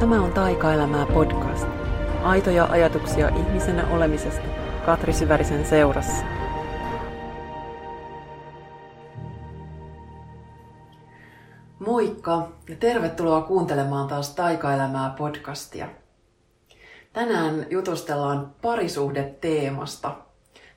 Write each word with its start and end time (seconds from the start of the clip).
Tämä 0.00 0.22
on 0.22 0.32
Taikaelämää 0.32 1.06
podcast. 1.06 1.66
Aitoja 2.22 2.64
ajatuksia 2.64 3.28
ihmisenä 3.28 3.88
olemisesta 3.88 4.46
Katri 4.86 5.12
Syvärisen 5.12 5.66
seurassa. 5.66 6.24
Moikka 11.78 12.48
ja 12.68 12.76
tervetuloa 12.76 13.42
kuuntelemaan 13.42 14.08
taas 14.08 14.34
Taikaelämää 14.34 15.14
podcastia. 15.18 15.88
Tänään 17.12 17.66
jutustellaan 17.70 18.54
parisuhdeteemasta. 18.62 20.16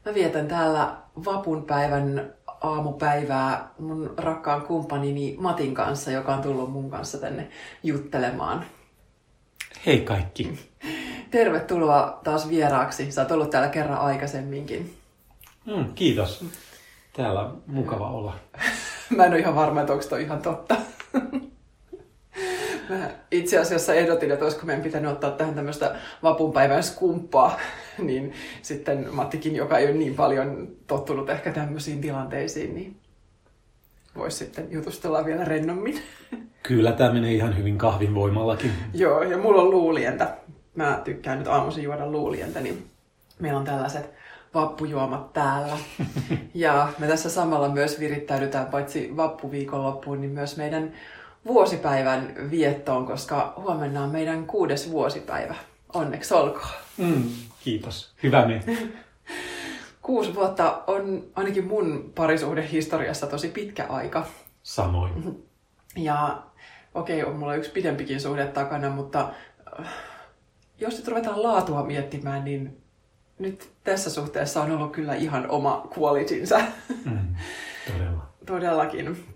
Mä 0.06 0.14
vietän 0.14 0.48
täällä 0.48 0.96
vapunpäivän 1.26 2.34
aamupäivää 2.62 3.70
mun 3.80 4.14
rakkaan 4.18 4.62
kumppanini 4.62 5.36
Matin 5.40 5.74
kanssa, 5.74 6.12
joka 6.12 6.36
on 6.36 6.42
tullut 6.42 6.72
mun 6.72 6.90
kanssa 6.90 7.18
tänne 7.18 7.50
juttelemaan. 7.84 8.66
Hei 9.86 10.02
kaikki. 10.02 10.60
Tervetuloa 11.32 12.20
taas 12.24 12.50
vieraaksi. 12.50 13.12
Sä 13.12 13.22
oot 13.22 13.32
ollut 13.32 13.50
täällä 13.50 13.70
kerran 13.70 14.00
aikaisemminkin. 14.00 14.94
Mm, 15.66 15.94
kiitos. 15.96 16.46
Täällä 17.14 17.42
on 17.42 17.64
mukava 17.68 18.10
olla. 18.10 18.36
Mä 19.16 19.26
en 19.26 19.32
ole 19.32 19.40
ihan 19.40 19.56
varma, 19.56 19.82
että 19.82 19.94
onko 19.94 20.06
toi 20.06 20.22
ihan 20.22 20.42
totta. 20.42 20.76
Mä 22.90 23.10
itse 23.32 23.58
asiassa 23.58 23.94
ehdotin, 23.94 24.32
että 24.32 24.46
olisiko 24.46 24.66
meidän 24.66 24.84
pitänyt 24.84 25.12
ottaa 25.12 25.32
tähän 25.32 25.56
tämmöistä 25.56 25.96
vapunpäivän 26.24 26.84
skumppaa, 26.84 27.60
niin 27.98 28.34
sitten 28.62 29.08
Mattikin, 29.12 29.56
joka 29.56 29.78
ei 29.78 29.86
ole 29.86 29.94
niin 29.94 30.16
paljon 30.16 30.68
tottunut 30.88 31.30
ehkä 31.30 31.52
tämmöisiin 31.52 32.02
tilanteisiin, 32.02 32.76
niin 32.76 32.96
voisi 34.16 34.38
sitten 34.38 34.68
jutustella 34.72 35.26
vielä 35.26 35.46
rennommin. 35.46 36.02
Kyllä 36.64 36.92
tämä 36.92 37.14
menee 37.14 37.34
ihan 37.34 37.58
hyvin 37.58 37.78
kahvin 37.78 38.16
voimallakin. 38.16 38.72
Joo, 38.94 39.24
ja 39.24 39.38
mulla 39.38 39.62
on 39.62 39.70
luulientä. 39.70 40.38
Mä 40.76 41.02
tykkään 41.04 41.40
nyt 41.40 41.48
aamuisin 41.48 41.84
juoda 41.84 42.12
luulientä, 42.12 42.60
niin 42.60 42.86
meillä 43.40 43.60
on 43.60 43.66
tällaiset 43.66 44.10
vappujuomat 44.54 45.34
täällä. 45.34 45.78
Ja 46.54 46.90
me 47.00 47.08
tässä 47.08 47.30
samalla 47.30 47.70
myös 47.70 48.00
virittäydytään 48.00 48.66
paitsi 48.66 49.18
vappuviikonloppuun, 49.18 50.22
niin 50.22 50.32
myös 50.32 50.58
meidän 50.58 50.94
vuosipäivän 51.46 52.36
viettoon, 52.52 53.06
koska 53.06 53.54
huomenna 53.58 54.04
on 54.04 54.10
meidän 54.10 54.46
kuudes 54.46 54.92
vuosipäivä. 54.92 55.56
Onneksi 55.94 56.34
olkoon. 56.34 56.74
Mm, 56.98 57.24
kiitos. 57.64 58.14
Hyvä 58.24 58.48
me. 58.48 58.64
Kuusi 60.04 60.36
vuotta 60.36 60.84
on 60.88 61.24
ainakin 61.36 61.68
mun 61.68 62.12
parisuhden 62.16 62.64
historiassa 62.64 63.28
tosi 63.28 63.48
pitkä 63.48 63.86
aika. 63.86 64.26
Samoin. 64.64 65.44
Ja 65.96 66.44
okei, 66.94 67.22
okay, 67.22 67.34
on 67.34 67.40
mulla 67.40 67.56
yksi 67.56 67.72
pidempikin 67.72 68.22
suhde 68.22 68.46
takana, 68.46 68.90
mutta 68.90 69.30
äh, 69.80 69.88
jos 70.80 70.98
nyt 70.98 71.08
ruvetaan 71.08 71.44
laatua 71.44 71.84
miettimään, 71.84 72.46
niin 72.46 72.82
nyt 73.40 73.72
tässä 73.84 74.10
suhteessa 74.10 74.62
on 74.62 74.72
ollut 74.72 74.92
kyllä 74.92 75.16
ihan 75.16 75.50
oma 75.50 75.88
qualitynsä. 75.98 76.62
Mm, 77.06 77.36
todella. 77.94 78.28
Todellakin. 78.46 79.33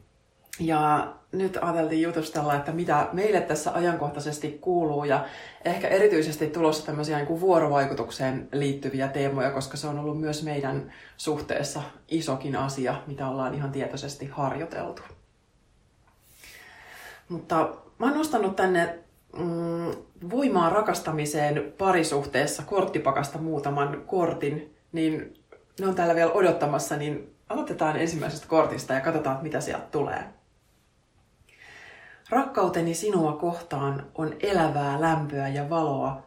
Ja 0.59 1.13
nyt 1.31 1.58
ajateltiin 1.61 2.02
jutustella, 2.02 2.55
että 2.55 2.72
mitä 2.72 3.08
meille 3.13 3.41
tässä 3.41 3.73
ajankohtaisesti 3.73 4.58
kuuluu 4.61 5.03
ja 5.03 5.25
ehkä 5.66 5.88
erityisesti 5.88 6.47
tulossa 6.47 6.86
tämmöisiä 6.86 7.17
niin 7.17 7.27
kuin 7.27 7.41
vuorovaikutukseen 7.41 8.49
liittyviä 8.52 9.08
teemoja, 9.08 9.52
koska 9.52 9.77
se 9.77 9.88
on 9.88 9.99
ollut 9.99 10.22
myös 10.22 10.44
meidän 10.44 10.94
suhteessa 11.17 11.81
isokin 12.08 12.55
asia, 12.55 12.95
mitä 13.08 13.27
ollaan 13.27 13.53
ihan 13.53 13.72
tietoisesti 13.72 14.25
harjoiteltu. 14.25 15.02
Mutta 17.30 17.69
mä 17.97 18.05
oon 18.05 18.17
nostanut 18.17 18.55
tänne 18.55 18.99
mm, 19.38 19.92
voimaa 20.30 20.69
rakastamiseen 20.69 21.73
parisuhteessa 21.77 22.64
korttipakasta 22.64 23.38
muutaman 23.38 24.03
kortin, 24.05 24.75
niin 24.92 25.44
ne 25.80 25.88
on 25.88 25.95
täällä 25.95 26.16
vielä 26.16 26.31
odottamassa, 26.31 26.98
niin 26.98 27.36
aloitetaan 27.49 27.98
ensimmäisestä 27.98 28.48
kortista 28.48 28.93
ja 28.93 29.02
katsotaan, 29.02 29.39
mitä 29.42 29.61
sieltä 29.61 29.86
tulee. 29.92 30.36
Rakkauteni 32.30 32.93
sinua 32.93 33.33
kohtaan 33.33 34.11
on 34.15 34.36
elävää 34.39 35.02
lämpöä 35.02 35.48
ja 35.48 35.70
valoa, 35.70 36.23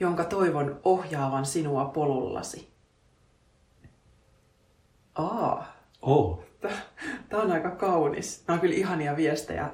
jonka 0.00 0.24
toivon 0.24 0.80
ohjaavan 0.84 1.46
sinua 1.46 1.84
polullasi. 1.84 2.72
Aa. 5.14 5.66
Oh. 6.02 6.44
Tämä 7.28 7.42
on 7.42 7.52
aika 7.52 7.70
kaunis. 7.70 8.44
Nämä 8.46 8.54
on 8.54 8.60
kyllä 8.60 8.74
ihania 8.74 9.16
viestejä, 9.16 9.70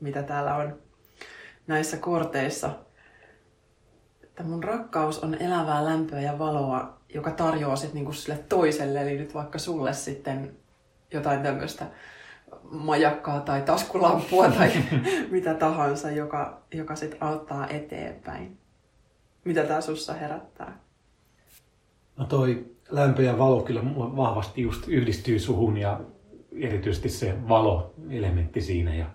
mitä 0.00 0.22
täällä 0.22 0.54
on 0.54 0.78
näissä 1.66 1.96
korteissa. 1.96 2.70
Että 4.22 4.42
mun 4.42 4.64
rakkaus 4.64 5.18
on 5.18 5.34
elävää 5.34 5.84
lämpöä 5.84 6.20
ja 6.20 6.38
valoa, 6.38 6.98
joka 7.14 7.30
tarjoaa 7.30 7.76
sitten 7.76 7.94
niinku 7.94 8.12
sille 8.12 8.38
toiselle, 8.48 9.02
eli 9.02 9.18
nyt 9.18 9.34
vaikka 9.34 9.58
sulle 9.58 9.92
sitten 9.92 10.56
jotain 11.12 11.42
tämmöistä 11.42 11.86
majakkaa 12.70 13.40
tai 13.40 13.62
taskulampua 13.62 14.50
tai 14.50 14.70
mitä 15.30 15.54
tahansa, 15.54 16.10
joka, 16.10 16.62
joka 16.74 16.96
sitten 16.96 17.22
auttaa 17.22 17.68
eteenpäin. 17.68 18.58
Mitä 19.44 19.64
tämä 19.64 19.80
sussa 19.80 20.14
herättää? 20.14 20.78
No 22.16 22.24
toi 22.24 22.66
lämpö 22.90 23.22
ja 23.22 23.38
valo 23.38 23.62
kyllä 23.62 23.80
vahvasti 23.94 24.62
just 24.62 24.88
yhdistyy 24.88 25.38
suhun 25.38 25.76
ja 25.76 26.00
erityisesti 26.60 27.08
se 27.08 27.48
valo-elementti 27.48 28.60
siinä. 28.60 28.94
Ja, 28.94 29.06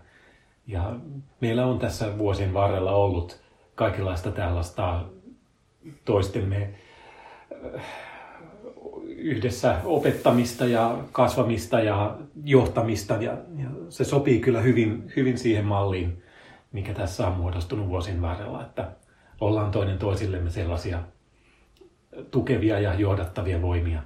ja 0.67 0.95
meillä 1.41 1.65
on 1.65 1.79
tässä 1.79 2.17
vuosien 2.17 2.53
varrella 2.53 2.91
ollut 2.91 3.41
kaikenlaista 3.75 4.31
tällaista 4.31 5.05
toistemme 6.05 6.73
yhdessä 9.21 9.77
opettamista 9.83 10.65
ja 10.65 10.97
kasvamista 11.11 11.79
ja 11.79 12.17
johtamista. 12.43 13.13
Ja, 13.13 13.31
ja 13.57 13.69
se 13.89 14.03
sopii 14.03 14.39
kyllä 14.39 14.61
hyvin, 14.61 15.11
hyvin 15.15 15.37
siihen 15.37 15.65
malliin, 15.65 16.23
mikä 16.71 16.93
tässä 16.93 17.27
on 17.27 17.33
muodostunut 17.33 17.87
vuosien 17.89 18.21
varrella, 18.21 18.61
että 18.61 18.91
ollaan 19.41 19.71
toinen 19.71 19.97
toisillemme 19.97 20.49
sellaisia 20.49 20.99
tukevia 22.31 22.79
ja 22.79 22.93
johdattavia 22.93 23.61
voimia. 23.61 24.01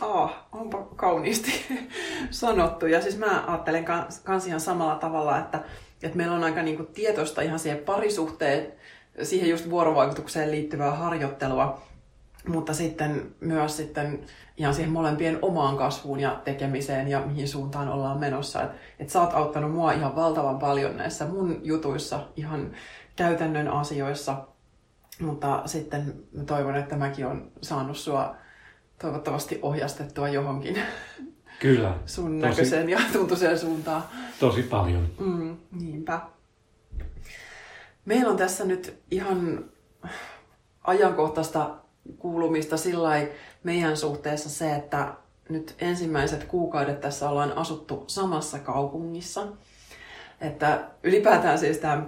Oh, 0.00 0.30
onpa 0.52 0.82
kauniisti 0.96 1.52
sanottu. 2.30 2.86
Ja 2.86 3.02
siis 3.02 3.18
mä 3.18 3.44
ajattelen 3.46 3.84
kans 4.24 4.46
ihan 4.46 4.60
samalla 4.60 4.94
tavalla, 4.94 5.38
että, 5.38 5.60
että 6.02 6.16
meillä 6.16 6.36
on 6.36 6.44
aika 6.44 6.62
niinku 6.62 6.84
tietoista 6.84 7.42
ihan 7.42 7.58
siihen 7.58 7.78
parisuhteen, 7.78 8.72
siihen 9.22 9.50
just 9.50 9.70
vuorovaikutukseen 9.70 10.50
liittyvää 10.50 10.90
harjoittelua 10.90 11.82
mutta 12.48 12.74
sitten 12.74 13.34
myös 13.40 13.76
sitten 13.76 14.20
ihan 14.56 14.74
siihen 14.74 14.92
molempien 14.92 15.38
omaan 15.42 15.76
kasvuun 15.76 16.20
ja 16.20 16.40
tekemiseen 16.44 17.08
ja 17.08 17.20
mihin 17.20 17.48
suuntaan 17.48 17.88
ollaan 17.88 18.20
menossa. 18.20 18.62
Että 18.62 18.76
et 18.98 19.10
sä 19.10 19.20
oot 19.20 19.34
auttanut 19.34 19.72
mua 19.72 19.92
ihan 19.92 20.16
valtavan 20.16 20.58
paljon 20.58 20.96
näissä 20.96 21.26
mun 21.26 21.60
jutuissa, 21.62 22.28
ihan 22.36 22.70
käytännön 23.16 23.68
asioissa, 23.68 24.44
mutta 25.20 25.62
sitten 25.66 26.14
mä 26.32 26.44
toivon, 26.44 26.76
että 26.76 26.96
mäkin 26.96 27.26
on 27.26 27.50
saanut 27.62 27.96
sua 27.96 28.36
toivottavasti 28.98 29.58
ohjastettua 29.62 30.28
johonkin 30.28 30.78
Kyllä. 31.60 31.94
sun 32.06 32.40
tosi, 32.40 32.50
näköiseen 32.50 32.88
ja 32.88 33.00
tuntuiseen 33.12 33.58
suuntaan. 33.58 34.02
Tosi 34.40 34.62
paljon. 34.62 35.08
Mm, 35.18 35.56
niinpä. 35.72 36.20
Meillä 38.04 38.30
on 38.30 38.36
tässä 38.36 38.64
nyt 38.64 39.02
ihan 39.10 39.64
ajankohtaista 40.84 41.70
kuulumista 42.18 42.76
sillä 42.76 43.10
meidän 43.64 43.96
suhteessa 43.96 44.50
se, 44.50 44.74
että 44.74 45.14
nyt 45.48 45.74
ensimmäiset 45.78 46.44
kuukaudet 46.44 47.00
tässä 47.00 47.30
ollaan 47.30 47.58
asuttu 47.58 48.04
samassa 48.06 48.58
kaupungissa. 48.58 49.46
Että 50.40 50.84
ylipäätään 51.02 51.58
siis 51.58 51.78
tämä 51.78 52.02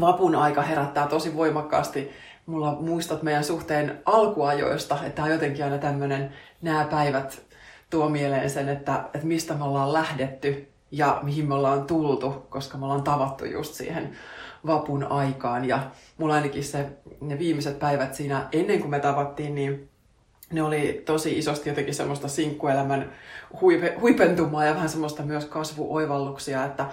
vapun 0.00 0.34
aika 0.34 0.62
herättää 0.62 1.06
tosi 1.06 1.36
voimakkaasti 1.36 2.10
mulla 2.46 2.76
muistot 2.80 3.22
meidän 3.22 3.44
suhteen 3.44 4.02
alkuajoista, 4.04 4.98
että 5.06 5.22
on 5.22 5.30
jotenkin 5.30 5.64
aina 5.64 5.78
tämmöinen, 5.78 6.32
nämä 6.62 6.84
päivät 6.84 7.42
tuo 7.90 8.08
mieleen 8.08 8.50
sen, 8.50 8.68
että, 8.68 9.04
että 9.14 9.26
mistä 9.26 9.54
me 9.54 9.64
ollaan 9.64 9.92
lähdetty 9.92 10.68
ja 10.90 11.18
mihin 11.22 11.48
me 11.48 11.54
ollaan 11.54 11.86
tultu, 11.86 12.46
koska 12.48 12.78
me 12.78 12.84
ollaan 12.84 13.02
tavattu 13.02 13.44
just 13.44 13.74
siihen 13.74 14.16
vapun 14.68 15.04
aikaan. 15.04 15.64
Ja 15.64 15.90
mulla 16.18 16.34
ainakin 16.34 16.64
se, 16.64 16.86
ne 17.20 17.38
viimeiset 17.38 17.78
päivät 17.78 18.14
siinä 18.14 18.48
ennen 18.52 18.80
kuin 18.80 18.90
me 18.90 19.00
tavattiin, 19.00 19.54
niin 19.54 19.88
ne 20.52 20.62
oli 20.62 21.02
tosi 21.06 21.38
isosti 21.38 21.68
jotenkin 21.68 21.94
semmoista 21.94 22.28
sinkkuelämän 22.28 23.12
huipe, 23.60 23.96
huipentumaa 24.00 24.64
ja 24.64 24.74
vähän 24.74 24.88
semmoista 24.88 25.22
myös 25.22 25.44
kasvuoivalluksia, 25.44 26.64
että 26.64 26.86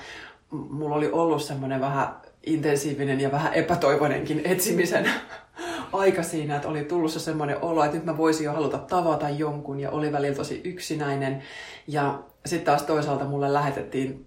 mulla 0.52 0.96
oli 0.96 1.12
ollut 1.12 1.44
semmoinen 1.44 1.82
vähän 1.82 2.08
intensiivinen 2.46 3.20
ja 3.20 3.32
vähän 3.32 3.54
epätoivoinenkin 3.54 4.42
etsimisen 4.44 5.10
aika 5.94 6.24
siinä, 6.24 6.56
että 6.56 6.68
oli 6.68 6.84
tullut 6.84 7.12
se 7.12 7.20
semmoinen 7.20 7.58
olo, 7.62 7.84
että 7.84 7.98
nyt 7.98 8.06
mä 8.06 8.18
voisin 8.18 8.46
jo 8.46 8.54
haluta 8.54 8.78
tavata 8.78 9.30
jonkun 9.30 9.80
ja 9.80 9.92
oli 9.92 10.12
välillä 10.12 10.36
tosi 10.36 10.62
yksinäinen. 10.64 11.44
Ja 11.88 12.24
sitten 12.46 12.66
taas 12.66 12.84
toisaalta 12.84 13.26
mulle 13.26 13.54
lähetettiin 13.54 14.26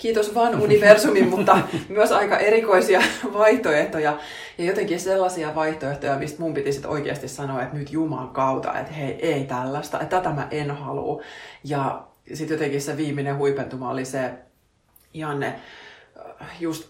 kiitos 0.00 0.34
vaan 0.34 0.60
universumin, 0.60 1.28
mutta 1.28 1.58
myös 1.88 2.12
aika 2.12 2.38
erikoisia 2.38 3.00
vaihtoehtoja. 3.32 4.18
Ja 4.58 4.64
jotenkin 4.64 5.00
sellaisia 5.00 5.54
vaihtoehtoja, 5.54 6.18
mistä 6.18 6.42
mun 6.42 6.54
piti 6.54 6.72
sitten 6.72 6.90
oikeasti 6.90 7.28
sanoa, 7.28 7.62
että 7.62 7.76
nyt 7.76 7.92
Juman 7.92 8.28
kautta, 8.28 8.78
että 8.78 8.92
hei, 8.92 9.12
ei 9.12 9.44
tällaista, 9.44 10.00
että 10.00 10.16
tätä 10.16 10.34
mä 10.34 10.48
en 10.50 10.70
halua. 10.70 11.22
Ja 11.64 12.06
sitten 12.34 12.54
jotenkin 12.54 12.82
se 12.82 12.96
viimeinen 12.96 13.38
huipentuma 13.38 13.90
oli 13.90 14.04
se, 14.04 14.30
Janne, 15.14 15.60
just 16.60 16.88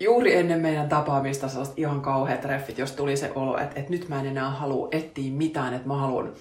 juuri 0.00 0.36
ennen 0.36 0.60
meidän 0.60 0.88
tapaamista 0.88 1.48
sellaiset 1.48 1.78
ihan 1.78 2.00
kauheat 2.00 2.40
treffit, 2.40 2.78
jos 2.78 2.92
tuli 2.92 3.16
se 3.16 3.32
olo, 3.34 3.58
että, 3.58 3.80
että 3.80 3.90
nyt 3.90 4.08
mä 4.08 4.20
en 4.20 4.26
enää 4.26 4.50
halua 4.50 4.88
etsiä 4.90 5.32
mitään, 5.32 5.74
että 5.74 5.88
mä 5.88 5.96
haluan 5.96 6.32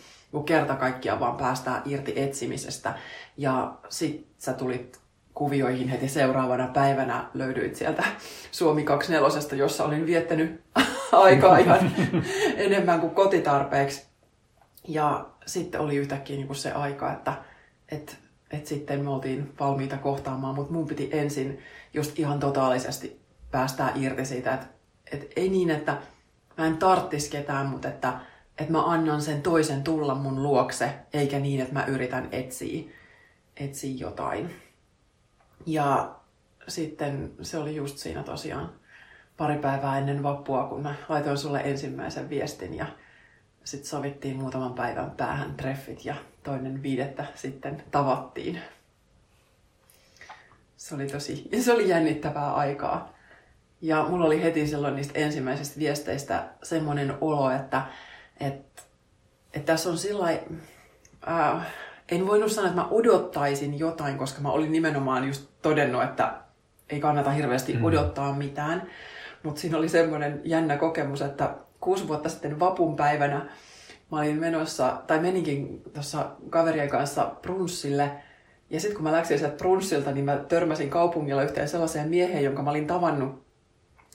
kerta 0.45 0.75
kaikkiaan 0.75 1.19
vaan 1.19 1.37
päästää 1.37 1.81
irti 1.85 2.13
etsimisestä. 2.15 2.93
Ja 3.37 3.73
sit 3.89 4.27
sä 4.37 4.53
tulit 4.53 5.06
kuvioihin 5.37 5.87
heti 5.87 6.07
seuraavana 6.07 6.67
päivänä 6.67 7.25
löydyit 7.33 7.75
sieltä 7.75 8.03
Suomi 8.51 8.83
24, 8.83 9.63
jossa 9.63 9.83
olin 9.83 10.05
viettänyt 10.05 10.61
aikaa 11.11 11.57
ihan 11.57 11.91
enemmän 12.57 12.99
kuin 12.99 13.15
kotitarpeeksi. 13.15 14.05
Ja 14.87 15.25
sitten 15.45 15.81
oli 15.81 15.95
yhtäkkiä 15.95 16.35
niin 16.35 16.47
kuin 16.47 16.57
se 16.57 16.71
aika, 16.71 17.13
että, 17.13 17.33
että, 17.91 18.13
että 18.51 18.69
sitten 18.69 19.03
me 19.03 19.09
oltiin 19.09 19.53
valmiita 19.59 19.97
kohtaamaan, 19.97 20.55
mutta 20.55 20.73
mun 20.73 20.87
piti 20.87 21.09
ensin 21.11 21.59
just 21.93 22.19
ihan 22.19 22.39
totaalisesti 22.39 23.21
päästää 23.51 23.91
irti 23.95 24.25
siitä, 24.25 24.53
että, 24.53 24.67
että 25.11 25.25
ei 25.35 25.49
niin, 25.49 25.69
että 25.69 25.97
mä 26.57 26.65
en 26.65 26.77
tarttis 26.77 27.29
ketään, 27.29 27.67
mutta 27.67 27.87
että, 27.87 28.13
että 28.57 28.71
mä 28.71 28.85
annan 28.85 29.21
sen 29.21 29.41
toisen 29.41 29.83
tulla 29.83 30.15
mun 30.15 30.43
luokse, 30.43 30.89
eikä 31.13 31.39
niin, 31.39 31.61
että 31.61 31.73
mä 31.73 31.85
yritän 31.85 32.27
etsiä, 32.31 32.83
etsiä 33.57 33.95
jotain. 33.97 34.66
Ja 35.65 36.15
sitten 36.67 37.33
se 37.41 37.57
oli 37.57 37.75
just 37.75 37.97
siinä 37.97 38.23
tosiaan 38.23 38.73
pari 39.37 39.57
päivää 39.57 39.97
ennen 39.97 40.23
vappua, 40.23 40.63
kun 40.63 40.81
mä 40.81 40.95
laitoin 41.09 41.37
sulle 41.37 41.61
ensimmäisen 41.63 42.29
viestin 42.29 42.73
ja 42.73 42.85
sitten 43.63 43.89
sovittiin 43.89 44.37
muutaman 44.37 44.73
päivän 44.73 45.11
päähän 45.11 45.53
treffit 45.57 46.05
ja 46.05 46.15
toinen 46.43 46.83
viidettä 46.83 47.25
sitten 47.35 47.83
tavattiin. 47.91 48.61
Se 50.77 50.95
oli 50.95 51.07
tosi, 51.07 51.49
se 51.63 51.73
oli 51.73 51.89
jännittävää 51.89 52.53
aikaa. 52.53 53.17
Ja 53.81 54.03
mulla 54.03 54.25
oli 54.25 54.43
heti 54.43 54.67
silloin 54.67 54.95
niistä 54.95 55.19
ensimmäisistä 55.19 55.79
viesteistä 55.79 56.49
semmoinen 56.63 57.17
olo, 57.21 57.51
että, 57.51 57.81
että, 58.39 58.81
että 59.53 59.65
tässä 59.65 59.89
on 59.89 59.97
sillä 59.97 60.39
äh, 61.27 61.67
en 62.11 62.27
voinut 62.27 62.51
sanoa, 62.51 62.69
että 62.69 62.81
mä 62.81 62.87
odottaisin 62.91 63.79
jotain, 63.79 64.17
koska 64.17 64.41
mä 64.41 64.49
olin 64.49 64.71
nimenomaan 64.71 65.27
just 65.27 65.49
todennut, 65.61 66.03
että 66.03 66.33
ei 66.89 66.99
kannata 66.99 67.31
hirveästi 67.31 67.73
mm. 67.73 67.83
odottaa 67.83 68.33
mitään. 68.33 68.87
Mutta 69.43 69.61
siinä 69.61 69.77
oli 69.77 69.89
semmoinen 69.89 70.41
jännä 70.43 70.77
kokemus, 70.77 71.21
että 71.21 71.55
kuusi 71.79 72.07
vuotta 72.07 72.29
sitten 72.29 72.59
vapun 72.59 72.95
päivänä 72.95 73.49
mä 74.11 74.17
olin 74.17 74.39
menossa, 74.39 75.01
tai 75.07 75.19
meninkin 75.19 75.81
tuossa 75.93 76.31
kaverien 76.49 76.89
kanssa 76.89 77.31
brunssille. 77.41 78.11
Ja 78.69 78.79
sitten 78.79 78.95
kun 78.95 79.03
mä 79.03 79.11
läksin 79.11 79.39
sieltä 79.39 79.57
brunssilta, 79.57 80.11
niin 80.11 80.25
mä 80.25 80.35
törmäsin 80.35 80.89
kaupungilla 80.89 81.43
yhteen 81.43 81.69
sellaiseen 81.69 82.09
mieheen, 82.09 82.43
jonka 82.43 82.61
mä 82.61 82.69
olin 82.69 82.87
tavannut 82.87 83.47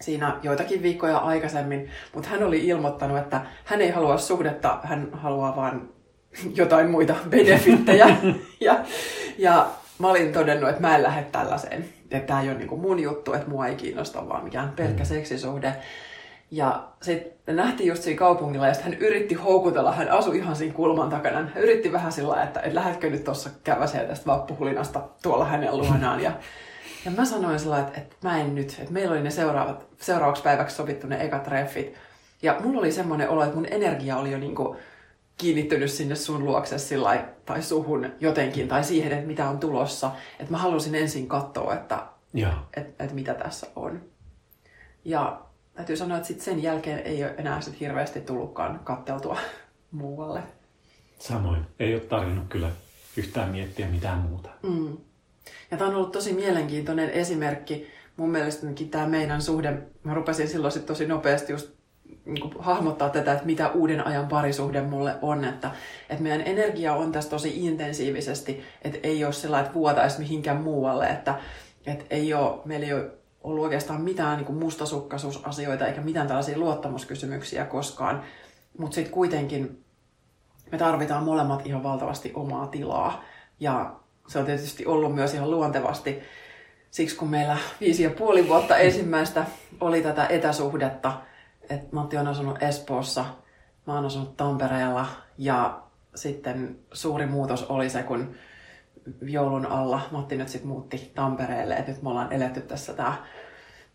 siinä 0.00 0.38
joitakin 0.42 0.82
viikkoja 0.82 1.18
aikaisemmin. 1.18 1.90
Mutta 2.14 2.28
hän 2.28 2.42
oli 2.42 2.66
ilmoittanut, 2.66 3.18
että 3.18 3.40
hän 3.64 3.80
ei 3.80 3.90
halua 3.90 4.18
suhdetta, 4.18 4.80
hän 4.82 5.08
haluaa 5.12 5.56
vaan 5.56 5.88
jotain 6.60 6.90
muita 6.90 7.14
benefittejä. 7.30 8.16
ja, 8.60 8.84
ja 9.38 9.70
mä 9.98 10.10
olin 10.10 10.32
todennut, 10.32 10.70
että 10.70 10.80
mä 10.80 10.96
en 10.96 11.02
lähde 11.02 11.22
tällaiseen. 11.32 11.84
Että 12.10 12.26
tämä 12.26 12.42
ei 12.42 12.48
ole 12.48 12.58
niinku 12.58 12.76
mun 12.76 13.00
juttu, 13.00 13.32
että 13.32 13.48
mua 13.48 13.66
ei 13.66 13.74
kiinnosta 13.74 14.28
vaan 14.28 14.44
mikään 14.44 14.72
pelkkä 14.76 15.02
mm. 15.02 15.06
seksisuhde. 15.06 15.76
Ja 16.50 16.88
sitten 17.02 17.56
nähtiin 17.56 17.88
just 17.88 18.02
siinä 18.02 18.18
kaupungilla 18.18 18.66
ja 18.66 18.74
hän 18.82 18.94
yritti 18.94 19.34
houkutella, 19.34 19.92
hän 19.92 20.10
asui 20.10 20.38
ihan 20.38 20.56
siinä 20.56 20.74
kulman 20.74 21.10
takana. 21.10 21.38
Hän 21.38 21.62
yritti 21.62 21.92
vähän 21.92 22.12
sillä 22.12 22.42
että, 22.42 22.60
että 22.60 22.74
lähdetkö 22.74 23.10
nyt 23.10 23.24
tuossa 23.24 23.50
käväseen 23.64 24.08
tästä 24.08 24.26
vappuhulinasta 24.26 25.00
tuolla 25.22 25.44
hänen 25.44 25.76
luonaan. 25.76 26.20
Ja, 26.20 26.32
ja 27.04 27.10
mä 27.10 27.24
sanoin 27.24 27.58
sillä 27.58 27.78
että, 27.78 28.00
että 28.00 28.16
mä 28.22 28.40
en 28.40 28.54
nyt, 28.54 28.76
että 28.78 28.92
meillä 28.92 29.12
oli 29.12 29.22
ne 29.22 29.30
seuraavat, 29.30 29.86
seuraavaksi 30.00 30.42
päiväksi 30.42 30.76
sovittu 30.76 31.06
ne 31.06 31.24
ekat 31.24 31.42
treffit. 31.42 31.94
Ja 32.42 32.56
mulla 32.64 32.78
oli 32.78 32.92
semmoinen 32.92 33.28
olo, 33.28 33.42
että 33.42 33.56
mun 33.56 33.66
energia 33.70 34.16
oli 34.16 34.32
jo 34.32 34.38
niinku 34.38 34.76
kiinnittynyt 35.36 35.90
sinne 35.90 36.14
sun 36.14 36.44
luokse 36.44 36.78
sillai, 36.78 37.24
tai 37.44 37.62
suhun 37.62 38.12
jotenkin, 38.20 38.68
tai 38.68 38.84
siihen, 38.84 39.12
että 39.12 39.26
mitä 39.26 39.48
on 39.48 39.58
tulossa. 39.58 40.10
Että 40.38 40.52
mä 40.52 40.58
halusin 40.58 40.94
ensin 40.94 41.28
katsoa, 41.28 41.74
että 41.74 42.06
että 42.76 43.04
että 43.04 43.14
mitä 43.14 43.34
tässä 43.34 43.66
on. 43.76 44.02
Ja 45.04 45.40
täytyy 45.74 45.96
sanoa, 45.96 46.16
että 46.16 46.26
sit 46.26 46.40
sen 46.40 46.62
jälkeen 46.62 46.98
ei 46.98 47.24
ole 47.24 47.34
enää 47.38 47.60
sit 47.60 47.80
hirveästi 47.80 48.20
tullutkaan 48.20 48.80
katteltua 48.84 49.38
muualle. 49.90 50.42
Samoin. 51.18 51.66
Ei 51.78 51.94
ole 51.94 52.02
tarvinnut 52.02 52.48
kyllä 52.48 52.70
yhtään 53.16 53.50
miettiä 53.50 53.88
mitään 53.88 54.18
muuta. 54.18 54.50
Mm. 54.62 54.96
Ja 55.70 55.76
tämä 55.76 55.90
on 55.90 55.96
ollut 55.96 56.12
tosi 56.12 56.32
mielenkiintoinen 56.32 57.10
esimerkki. 57.10 57.86
Mun 58.16 58.30
mielestä 58.30 58.66
tämä 58.90 59.06
meidän 59.06 59.42
suhde, 59.42 59.78
mä 60.04 60.14
rupesin 60.14 60.48
silloin 60.48 60.72
sit 60.72 60.86
tosi 60.86 61.06
nopeasti 61.06 61.52
just 61.52 61.70
niin 62.24 62.40
kuin 62.40 62.54
hahmottaa 62.58 63.10
tätä, 63.10 63.32
että 63.32 63.46
mitä 63.46 63.68
uuden 63.68 64.06
ajan 64.06 64.28
parisuhde 64.28 64.80
mulle 64.82 65.14
on. 65.22 65.44
Että, 65.44 65.70
että 66.10 66.22
meidän 66.22 66.46
energia 66.46 66.94
on 66.94 67.12
tässä 67.12 67.30
tosi 67.30 67.66
intensiivisesti, 67.66 68.64
että 68.82 68.98
ei 69.02 69.24
ole 69.24 69.32
sellainen, 69.32 69.66
että 69.66 69.78
vuotaisi 69.78 70.18
mihinkään 70.18 70.60
muualle, 70.60 71.06
että, 71.06 71.34
että 71.86 72.04
ei 72.10 72.34
ole, 72.34 72.60
meillä 72.64 72.86
ei 72.86 72.92
ole 72.92 73.10
ollut 73.42 73.64
oikeastaan 73.64 74.00
mitään 74.00 74.38
niin 74.38 74.54
mustasukkaisuusasioita 74.54 75.86
eikä 75.86 76.00
mitään 76.00 76.26
tällaisia 76.26 76.58
luottamuskysymyksiä 76.58 77.64
koskaan. 77.64 78.22
Mutta 78.78 78.94
sitten 78.94 79.14
kuitenkin 79.14 79.84
me 80.72 80.78
tarvitaan 80.78 81.24
molemmat 81.24 81.66
ihan 81.66 81.82
valtavasti 81.82 82.32
omaa 82.34 82.66
tilaa. 82.66 83.24
Ja 83.60 83.94
se 84.28 84.38
on 84.38 84.46
tietysti 84.46 84.86
ollut 84.86 85.14
myös 85.14 85.34
ihan 85.34 85.50
luontevasti 85.50 86.22
siksi, 86.90 87.16
kun 87.16 87.30
meillä 87.30 87.56
viisi 87.80 88.02
ja 88.02 88.10
puoli 88.10 88.48
vuotta 88.48 88.76
ensimmäistä 88.76 89.44
oli 89.80 90.02
tätä 90.02 90.26
etäsuhdetta, 90.26 91.12
että 91.70 91.96
Matti 91.96 92.18
on 92.18 92.26
asunut 92.26 92.62
Espoossa, 92.62 93.24
mä 93.86 93.94
oon 93.94 94.04
asunut 94.04 94.36
Tampereella 94.36 95.06
ja 95.38 95.82
sitten 96.14 96.78
suuri 96.92 97.26
muutos 97.26 97.62
oli 97.62 97.90
se, 97.90 98.02
kun 98.02 98.34
joulun 99.22 99.66
alla 99.66 100.00
Matti 100.10 100.36
nyt 100.36 100.48
sitten 100.48 100.68
muutti 100.68 101.12
Tampereelle, 101.14 101.74
että 101.74 101.92
nyt 101.92 102.02
me 102.02 102.08
ollaan 102.08 102.32
eletty 102.32 102.60
tässä 102.60 102.92
tämä 102.92 103.14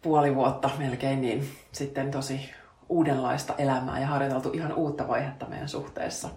puoli 0.02 0.36
vuotta 0.36 0.70
melkein, 0.78 1.22
niin 1.22 1.50
sitten 1.72 2.12
tosi 2.12 2.52
uudenlaista 2.90 3.54
elämää 3.58 4.00
ja 4.00 4.08
harjoiteltu 4.08 4.50
ihan 4.54 4.74
uutta 4.74 5.08
vaihetta 5.08 5.46
meidän 5.46 5.70
suhteessa. 5.70 6.30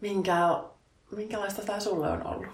Minkä, 0.00 0.62
minkälaista 1.16 1.62
tämä 1.62 1.80
sulle 1.80 2.10
on 2.10 2.26
ollut? 2.26 2.46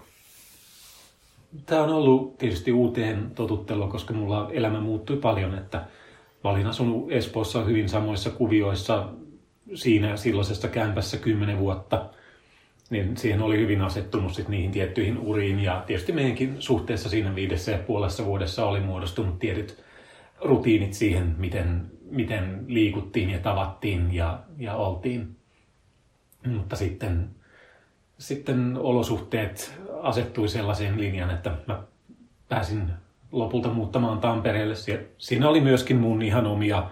Tämä 1.65 1.83
on 1.83 1.89
ollut 1.89 2.37
tietysti 2.37 2.71
uuteen 2.71 3.31
totuttelua, 3.35 3.87
koska 3.87 4.13
mulla 4.13 4.49
elämä 4.51 4.79
muuttui 4.79 5.17
paljon, 5.17 5.57
että 5.57 5.85
Mä 6.43 6.49
olin 6.49 6.67
asunut 6.67 7.11
Espoossa 7.11 7.63
hyvin 7.63 7.89
samoissa 7.89 8.29
kuvioissa 8.29 9.09
siinä 9.73 10.17
silloisessa 10.17 10.67
kämpässä 10.67 11.17
kymmenen 11.17 11.59
vuotta. 11.59 12.09
Niin 12.89 13.17
siihen 13.17 13.41
oli 13.41 13.57
hyvin 13.57 13.81
asettunut 13.81 14.33
sit 14.33 14.47
niihin 14.47 14.71
tiettyihin 14.71 15.17
uriin 15.17 15.59
ja 15.59 15.83
tietysti 15.87 16.11
meidänkin 16.11 16.55
suhteessa 16.59 17.09
siinä 17.09 17.35
viidessä 17.35 17.71
ja 17.71 17.77
puolessa 17.77 18.25
vuodessa 18.25 18.65
oli 18.65 18.79
muodostunut 18.79 19.39
tietyt 19.39 19.83
rutiinit 20.41 20.93
siihen, 20.93 21.35
miten, 21.37 21.91
miten 22.11 22.65
liikuttiin 22.67 23.29
ja 23.29 23.39
tavattiin 23.39 24.13
ja, 24.13 24.39
ja 24.57 24.75
oltiin. 24.75 25.35
Mutta 26.47 26.75
sitten, 26.75 27.29
sitten 28.17 28.77
olosuhteet 28.77 29.79
asettui 30.01 30.47
sellaiseen 30.47 31.01
linjaan, 31.01 31.31
että 31.31 31.57
mä 31.67 31.83
pääsin 32.49 32.91
lopulta 33.31 33.69
muuttamaan 33.69 34.19
Tampereelle. 34.19 34.75
Siinä 35.17 35.49
oli 35.49 35.61
myöskin 35.61 35.97
mun 35.97 36.21
ihan 36.21 36.47
omia 36.47 36.89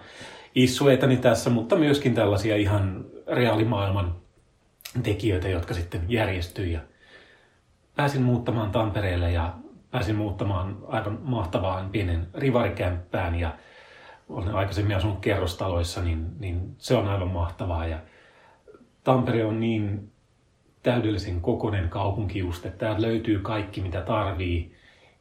issuetani 0.54 1.16
tässä, 1.16 1.50
mutta 1.50 1.76
myöskin 1.76 2.14
tällaisia 2.14 2.56
ihan 2.56 3.04
reaalimaailman 3.26 4.14
tekijöitä, 5.02 5.48
jotka 5.48 5.74
sitten 5.74 6.00
järjestyi. 6.08 6.72
Ja 6.72 6.80
pääsin 7.96 8.22
muuttamaan 8.22 8.70
Tampereelle 8.70 9.32
ja 9.32 9.54
pääsin 9.90 10.16
muuttamaan 10.16 10.76
aivan 10.86 11.18
mahtavaan 11.22 11.90
pienen 11.90 12.28
rivarikämppään 12.34 13.34
ja 13.34 13.54
olen 14.28 14.54
aikaisemmin 14.54 14.96
asunut 14.96 15.20
kerrostaloissa, 15.20 16.02
niin, 16.02 16.26
niin 16.38 16.74
se 16.78 16.94
on 16.94 17.08
aivan 17.08 17.28
mahtavaa. 17.28 17.86
Ja 17.86 17.98
Tampere 19.04 19.44
on 19.44 19.60
niin 19.60 20.12
täydellisen 20.82 21.40
kokonen 21.40 21.88
kaupunki 21.88 22.40
että 22.64 22.78
täältä 22.78 23.02
löytyy 23.02 23.38
kaikki 23.38 23.80
mitä 23.80 24.00
tarvii 24.00 24.77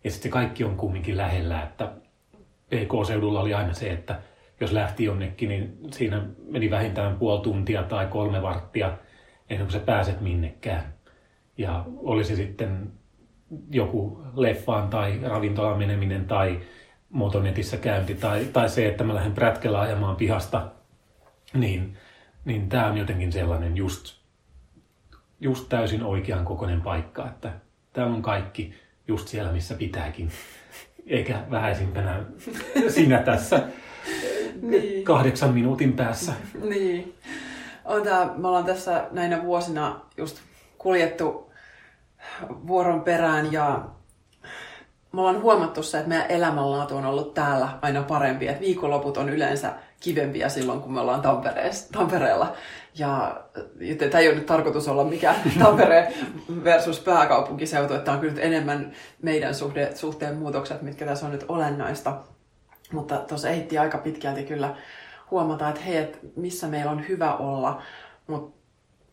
ja 0.07 0.11
sitten 0.11 0.31
kaikki 0.31 0.63
on 0.63 0.77
kumminkin 0.77 1.17
lähellä, 1.17 1.63
että 1.63 1.91
PK-seudulla 2.69 3.41
oli 3.41 3.53
aina 3.53 3.73
se, 3.73 3.91
että 3.91 4.21
jos 4.59 4.71
lähti 4.71 5.03
jonnekin, 5.03 5.49
niin 5.49 5.77
siinä 5.91 6.25
meni 6.51 6.69
vähintään 6.69 7.15
puoli 7.15 7.41
tuntia 7.41 7.83
tai 7.83 8.07
kolme 8.07 8.41
varttia 8.41 8.97
ennen 9.49 9.67
kuin 9.67 9.73
sä 9.73 9.79
pääset 9.79 10.21
minnekään. 10.21 10.93
Ja 11.57 11.85
olisi 11.97 12.35
sitten 12.35 12.91
joku 13.71 14.21
leffaan 14.35 14.89
tai 14.89 15.19
ravintolaan 15.23 15.77
meneminen 15.77 16.25
tai 16.25 16.59
motonetissä 17.09 17.77
käynti 17.77 18.15
tai, 18.15 18.45
tai 18.45 18.69
se, 18.69 18.87
että 18.87 19.03
mä 19.03 19.15
lähden 19.15 19.33
prätkellä 19.33 19.81
ajamaan 19.81 20.15
pihasta, 20.15 20.71
niin, 21.53 21.97
niin 22.45 22.69
tämä 22.69 22.87
on 22.87 22.97
jotenkin 22.97 23.31
sellainen 23.31 23.77
just, 23.77 24.21
just 25.39 25.69
täysin 25.69 26.03
oikean 26.03 26.45
kokoinen 26.45 26.81
paikka, 26.81 27.27
että 27.27 27.53
täällä 27.93 28.15
on 28.15 28.21
kaikki 28.21 28.86
just 29.07 29.27
siellä, 29.27 29.51
missä 29.51 29.75
pitääkin. 29.75 30.31
Eikä 31.07 31.43
vähäisimpänä 31.51 32.23
sinä 32.89 33.23
tässä 33.23 33.63
niin. 34.61 35.03
kahdeksan 35.03 35.53
minuutin 35.53 35.93
päässä. 35.93 36.33
Niin. 36.61 37.15
On 37.85 38.03
tää, 38.03 38.33
me 38.37 38.47
ollaan 38.47 38.65
tässä 38.65 39.07
näinä 39.11 39.43
vuosina 39.43 39.99
just 40.17 40.37
kuljettu 40.77 41.51
vuoron 42.67 43.01
perään 43.01 43.53
ja 43.53 43.85
me 45.13 45.21
ollaan 45.21 45.41
huomattu 45.41 45.83
se, 45.83 45.97
että 45.97 46.09
meidän 46.09 46.31
elämänlaatu 46.31 46.95
on 46.95 47.05
ollut 47.05 47.33
täällä 47.33 47.69
aina 47.81 48.03
parempi. 48.03 48.47
Että 48.47 48.61
viikonloput 48.61 49.17
on 49.17 49.29
yleensä 49.29 49.73
kivempiä 49.99 50.49
silloin, 50.49 50.81
kun 50.81 50.93
me 50.93 50.99
ollaan 50.99 51.21
Tampereella. 51.91 52.55
Ja 52.97 53.41
tämä 54.09 54.19
ei 54.19 54.27
ole 54.27 54.35
nyt 54.35 54.45
tarkoitus 54.45 54.87
olla 54.87 55.03
mikään 55.03 55.35
Tampere 55.63 56.13
versus 56.63 56.99
pääkaupunkiseutu, 56.99 57.93
että 57.93 58.11
on 58.11 58.19
kyllä 58.19 58.33
nyt 58.33 58.43
enemmän 58.43 58.91
meidän 59.21 59.55
suhde, 59.55 59.95
suhteen 59.95 60.37
muutokset, 60.37 60.81
mitkä 60.81 61.05
tässä 61.05 61.25
on 61.25 61.31
nyt 61.31 61.45
olennaista. 61.47 62.17
Mutta 62.91 63.17
tuossa 63.17 63.49
ehti 63.49 63.77
aika 63.77 63.97
pitkälti 63.97 64.43
kyllä 64.43 64.75
huomata, 65.31 65.69
että 65.69 65.81
hei, 65.81 65.97
että 65.97 66.17
missä 66.35 66.67
meillä 66.67 66.91
on 66.91 67.07
hyvä 67.07 67.35
olla. 67.35 67.81
Mutta 68.27 68.57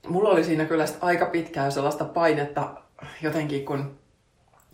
mulla 0.09 0.29
oli 0.29 0.45
siinä 0.45 0.65
kyllä 0.65 0.85
aika 1.01 1.27
pitkään 1.27 1.73
sellaista 1.73 2.05
painetta 2.05 2.71
jotenkin, 3.23 3.65
kun 3.65 3.99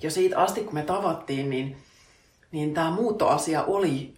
jo 0.02 0.10
siitä 0.10 0.38
asti, 0.38 0.64
kun 0.64 0.74
me 0.74 0.82
tavattiin, 0.82 1.50
niin, 1.50 1.76
niin 2.52 2.74
tämä 2.74 2.90
muuttoasia 2.90 3.62
oli 3.62 4.14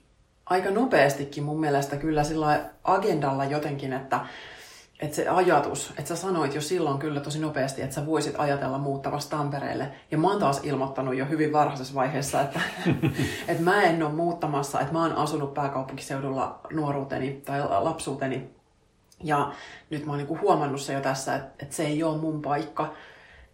aika 0.47 0.71
nopeastikin 0.71 1.45
mun 1.45 1.61
mielestä 1.61 1.97
kyllä 1.97 2.25
sillä 2.25 2.71
agendalla 2.85 3.45
jotenkin, 3.45 3.93
että, 3.93 4.21
että 5.03 5.17
se 5.17 5.29
ajatus, 5.29 5.91
että 5.91 6.09
sä 6.09 6.17
sanoit 6.17 6.55
jo 6.55 6.61
silloin 6.61 6.99
kyllä 6.99 7.21
tosi 7.21 7.39
nopeasti, 7.39 7.83
että 7.83 7.95
sä 7.95 8.07
voisit 8.07 8.35
ajatella 8.39 8.79
muuttavasta 8.79 9.37
Tampereelle. 9.37 9.93
Ja 10.11 10.19
mä 10.19 10.31
oon 10.31 10.39
taas 10.39 10.61
ilmoittanut 10.63 11.17
jo 11.17 11.27
hyvin 11.27 11.53
varhaisessa 11.53 11.95
vaiheessa, 11.95 12.41
että, 12.41 12.61
että 13.49 13.63
mä 13.63 13.83
en 13.83 14.03
ole 14.03 14.13
muuttamassa, 14.13 14.81
että 14.81 14.93
mä 14.93 15.03
oon 15.03 15.13
asunut 15.13 15.55
pääkaupunkiseudulla 15.55 16.61
nuoruuteni 16.73 17.43
tai 17.45 17.61
lapsuuteni. 17.69 18.51
Ja 19.25 19.53
nyt 19.91 20.07
mä 20.07 20.13
oon 20.13 20.19
niin 20.19 20.41
huomannut 20.41 20.81
se 20.81 20.93
jo 20.93 21.01
tässä, 21.01 21.35
että, 21.35 21.51
että 21.59 21.75
se 21.75 21.87
ei 21.87 22.03
ole 22.03 22.19
mun 22.19 22.43
paikka. 22.43 22.93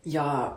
Ja 0.05 0.57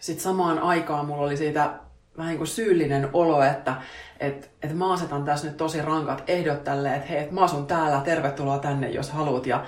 sitten 0.00 0.22
samaan 0.22 0.58
aikaan 0.58 1.06
mulla 1.06 1.26
oli 1.26 1.36
siitä 1.36 1.74
vähän 2.18 2.30
niin 2.30 2.38
kuin 2.38 2.48
syyllinen 2.48 3.08
olo, 3.12 3.42
että 3.42 3.74
et, 4.20 4.50
et 4.62 4.76
mä 4.76 4.92
asetan 4.92 5.24
tässä 5.24 5.46
nyt 5.46 5.56
tosi 5.56 5.82
rankat 5.82 6.24
ehdot 6.26 6.64
tälle, 6.64 6.94
että 6.94 7.06
hei, 7.08 7.18
et 7.18 7.30
mä 7.30 7.40
asun 7.40 7.66
täällä, 7.66 8.00
tervetuloa 8.04 8.58
tänne, 8.58 8.90
jos 8.90 9.10
haluat. 9.10 9.46
Ja, 9.46 9.66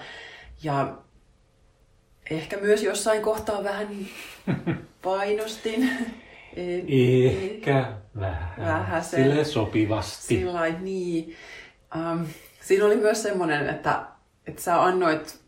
ja 0.62 0.95
ehkä 2.30 2.57
myös 2.57 2.83
jossain 2.83 3.23
kohtaa 3.23 3.64
vähän 3.64 3.88
painostin. 5.02 5.90
Ehkä 6.57 7.92
vähän. 8.21 8.66
vähän 8.66 9.04
se, 9.04 9.16
Sille 9.16 9.45
sopivasti. 9.45 10.26
Sillä 10.26 10.69
niin. 10.69 11.37
Um, 11.97 12.26
siinä 12.61 12.85
oli 12.85 12.97
myös 12.97 13.23
semmoinen, 13.23 13.69
että, 13.69 14.02
että 14.47 14.62
sä 14.62 14.83
annoit 14.83 15.40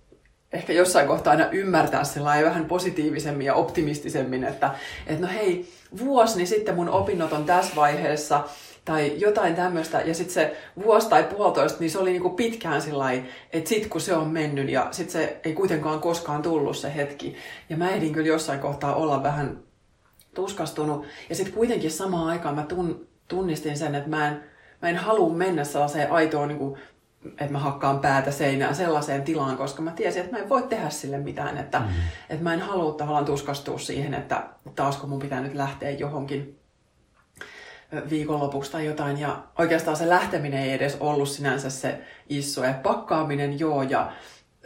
ehkä 0.53 0.73
jossain 0.73 1.09
kohtaa 1.09 1.31
aina 1.31 1.51
ymmärtää 1.51 2.05
sellainen 2.05 2.45
vähän 2.45 2.65
positiivisemmin 2.65 3.47
ja 3.47 3.55
optimistisemmin, 3.55 4.45
että, 4.45 4.71
että 5.07 5.27
no 5.27 5.33
hei, 5.33 5.69
vuosi, 5.99 6.37
niin 6.37 6.47
sitten 6.47 6.75
mun 6.75 6.89
opinnot 6.89 7.33
on 7.33 7.45
tässä 7.45 7.77
vaiheessa, 7.77 8.45
tai 8.85 9.13
jotain 9.17 9.55
tämmöistä, 9.55 10.01
ja 10.01 10.15
sitten 10.15 10.35
se 10.35 10.57
vuosi 10.85 11.09
tai 11.09 11.25
puolitoista, 11.25 11.81
niin 11.81 11.91
se 11.91 11.99
oli 11.99 12.11
niinku 12.11 12.31
pitkään 12.31 12.83
sillä 12.83 13.13
että 13.53 13.69
sit 13.69 13.87
kun 13.87 14.01
se 14.01 14.15
on 14.15 14.29
mennyt, 14.29 14.71
ja 14.71 14.89
sitten 14.91 15.13
se 15.13 15.41
ei 15.45 15.53
kuitenkaan 15.53 16.01
koskaan 16.01 16.43
tullut 16.43 16.77
se 16.77 16.95
hetki. 16.95 17.37
Ja 17.69 17.77
mä 17.77 17.91
ehdin 17.91 18.13
kyllä 18.13 18.29
jossain 18.29 18.61
kohtaa 18.61 18.95
olla 18.95 19.23
vähän 19.23 19.59
tuskastunut, 20.35 21.07
ja 21.29 21.37
sitten 21.37 21.55
kuitenkin 21.55 21.91
samaan 21.91 22.29
aikaan 22.29 22.55
mä 22.55 22.63
tun, 22.63 23.09
tunnistin 23.29 23.79
sen, 23.79 23.95
että 23.95 24.11
mä 24.11 24.29
en, 24.29 24.45
mä 24.83 24.89
en 24.89 24.97
halua 24.97 25.35
mennä 25.35 25.65
sellaiseen 25.65 26.13
aitoon 26.13 26.49
niinku 26.49 26.79
että 27.27 27.53
mä 27.53 27.59
hakkaan 27.59 27.99
päätä 27.99 28.31
seinään 28.31 28.75
sellaiseen 28.75 29.23
tilaan, 29.23 29.57
koska 29.57 29.83
mä 29.83 29.91
tiesin, 29.91 30.23
että 30.23 30.37
mä 30.37 30.43
en 30.43 30.49
voi 30.49 30.63
tehdä 30.63 30.91
sille 30.91 31.19
mitään. 31.19 31.59
Että, 31.59 31.79
mm. 31.79 31.87
että 32.31 32.43
mä 32.43 32.55
en 32.55 32.61
halua 32.61 32.93
tavallaan 32.93 33.25
tuskastua 33.25 33.79
siihen, 33.79 34.15
että 34.15 34.45
taasko 34.75 35.07
mun 35.07 35.19
pitää 35.19 35.41
nyt 35.41 35.55
lähteä 35.55 35.91
johonkin 35.91 36.59
viikonlopuksi 38.11 38.73
tai 38.73 38.87
jotain. 38.87 39.19
Ja 39.19 39.43
oikeastaan 39.59 39.97
se 39.97 40.09
lähteminen 40.09 40.63
ei 40.63 40.73
edes 40.73 40.97
ollut 41.01 41.29
sinänsä 41.29 41.71
se 41.71 42.01
issu. 42.29 42.63
Ja 42.63 42.75
pakkaaminen 42.83 43.59
joo. 43.59 43.83
Ja 43.83 44.13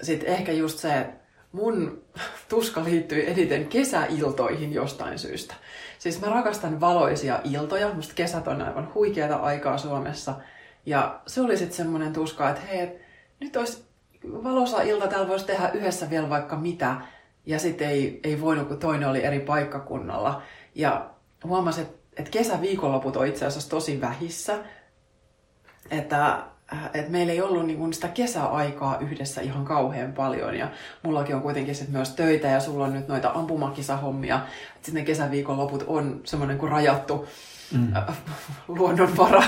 sitten 0.03 0.29
ehkä 0.29 0.53
just 0.53 0.79
se, 0.79 1.07
mun 1.53 2.03
tuska 2.49 2.85
liittyy 2.85 3.31
eniten 3.31 3.67
kesäiltoihin 3.67 4.73
jostain 4.73 5.19
syystä. 5.19 5.55
Siis 5.99 6.21
mä 6.21 6.27
rakastan 6.27 6.81
valoisia 6.81 7.41
iltoja. 7.45 7.95
Musta 7.95 8.15
kesät 8.15 8.49
on 8.49 8.63
aivan 8.63 8.95
huikeata 8.95 9.37
aikaa 9.37 9.79
Suomessa– 9.79 10.35
ja 10.87 11.21
se 11.27 11.41
oli 11.41 11.57
sitten 11.57 11.77
semmoinen 11.77 12.13
tuska, 12.13 12.51
että 12.51 12.61
hei, 12.61 12.81
et 12.81 13.01
nyt 13.41 13.57
olisi 13.57 13.85
valosa 14.25 14.83
ilta, 14.83 15.07
täällä 15.07 15.29
voisi 15.29 15.47
tehdä 15.47 15.71
yhdessä 15.75 16.11
vielä 16.11 16.31
vaikka 16.31 16.57
mitä. 16.57 16.97
Ja 17.47 17.59
sitten 17.59 17.89
ei, 17.89 18.21
ei 18.25 18.41
voinut, 18.41 18.69
kun 18.69 18.79
toinen 18.79 19.09
oli 19.09 19.25
eri 19.25 19.41
paikkakunnalla. 19.41 20.43
Ja 20.75 21.11
huomasin, 21.45 21.83
että, 21.83 21.97
että 22.17 22.31
kesäviikonloput 22.31 23.17
on 23.17 23.27
itse 23.27 23.47
asiassa 23.47 23.71
tosi 23.71 24.01
vähissä. 24.01 24.59
Että, 25.91 26.45
äh, 26.73 26.85
että 26.95 27.11
meillä 27.11 27.33
ei 27.33 27.41
ollut 27.41 27.67
niin 27.67 27.95
sitä 27.95 28.09
kesäaikaa 28.09 28.99
yhdessä 28.99 29.41
ihan 29.41 29.65
kauhean 29.65 30.13
paljon. 30.13 30.55
Ja 30.55 30.71
mullakin 31.03 31.37
on 31.37 31.43
kuitenkin 31.43 31.75
sit 31.75 31.89
myös 31.89 32.11
töitä 32.11 32.49
ja 32.49 32.61
sulla 32.61 32.85
on 32.85 32.93
nyt 32.93 33.09
noita 33.09 33.31
ampumakisahommia. 33.35 34.41
Sitten 34.75 34.95
ne 34.95 35.03
kesäviikonloput 35.03 35.85
on 35.87 36.21
semmoinen 36.25 36.59
kuin 36.59 36.73
rajattu 36.73 37.29
mm. 37.73 37.97
Äh, 37.97 38.19
luonnonvara. 38.69 39.43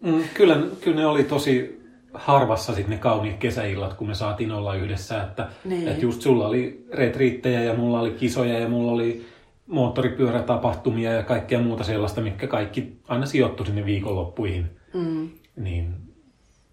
Mm, 0.00 0.22
kyllä, 0.34 0.56
kyllä 0.80 0.96
ne 0.96 1.06
oli 1.06 1.24
tosi 1.24 1.80
harvassa 2.14 2.74
sitten 2.74 2.90
ne 2.90 2.98
kauniit 2.98 3.36
kesäillat, 3.36 3.94
kun 3.94 4.06
me 4.06 4.14
saatiin 4.14 4.52
olla 4.52 4.74
yhdessä. 4.74 5.22
Että, 5.22 5.48
niin. 5.64 5.88
että 5.88 6.02
just 6.02 6.22
sulla 6.22 6.46
oli 6.46 6.86
retriittejä 6.92 7.62
ja 7.62 7.74
mulla 7.74 8.00
oli 8.00 8.10
kisoja 8.10 8.58
ja 8.58 8.68
mulla 8.68 8.92
oli 8.92 9.26
moottoripyörätapahtumia 9.66 11.12
ja 11.12 11.22
kaikkea 11.22 11.60
muuta 11.60 11.84
sellaista, 11.84 12.20
mikä 12.20 12.46
kaikki 12.46 12.96
aina 13.08 13.26
sijoittui 13.26 13.66
sinne 13.66 13.84
viikonloppuihin. 13.84 14.70
Mm. 14.94 15.28
Niin. 15.56 15.94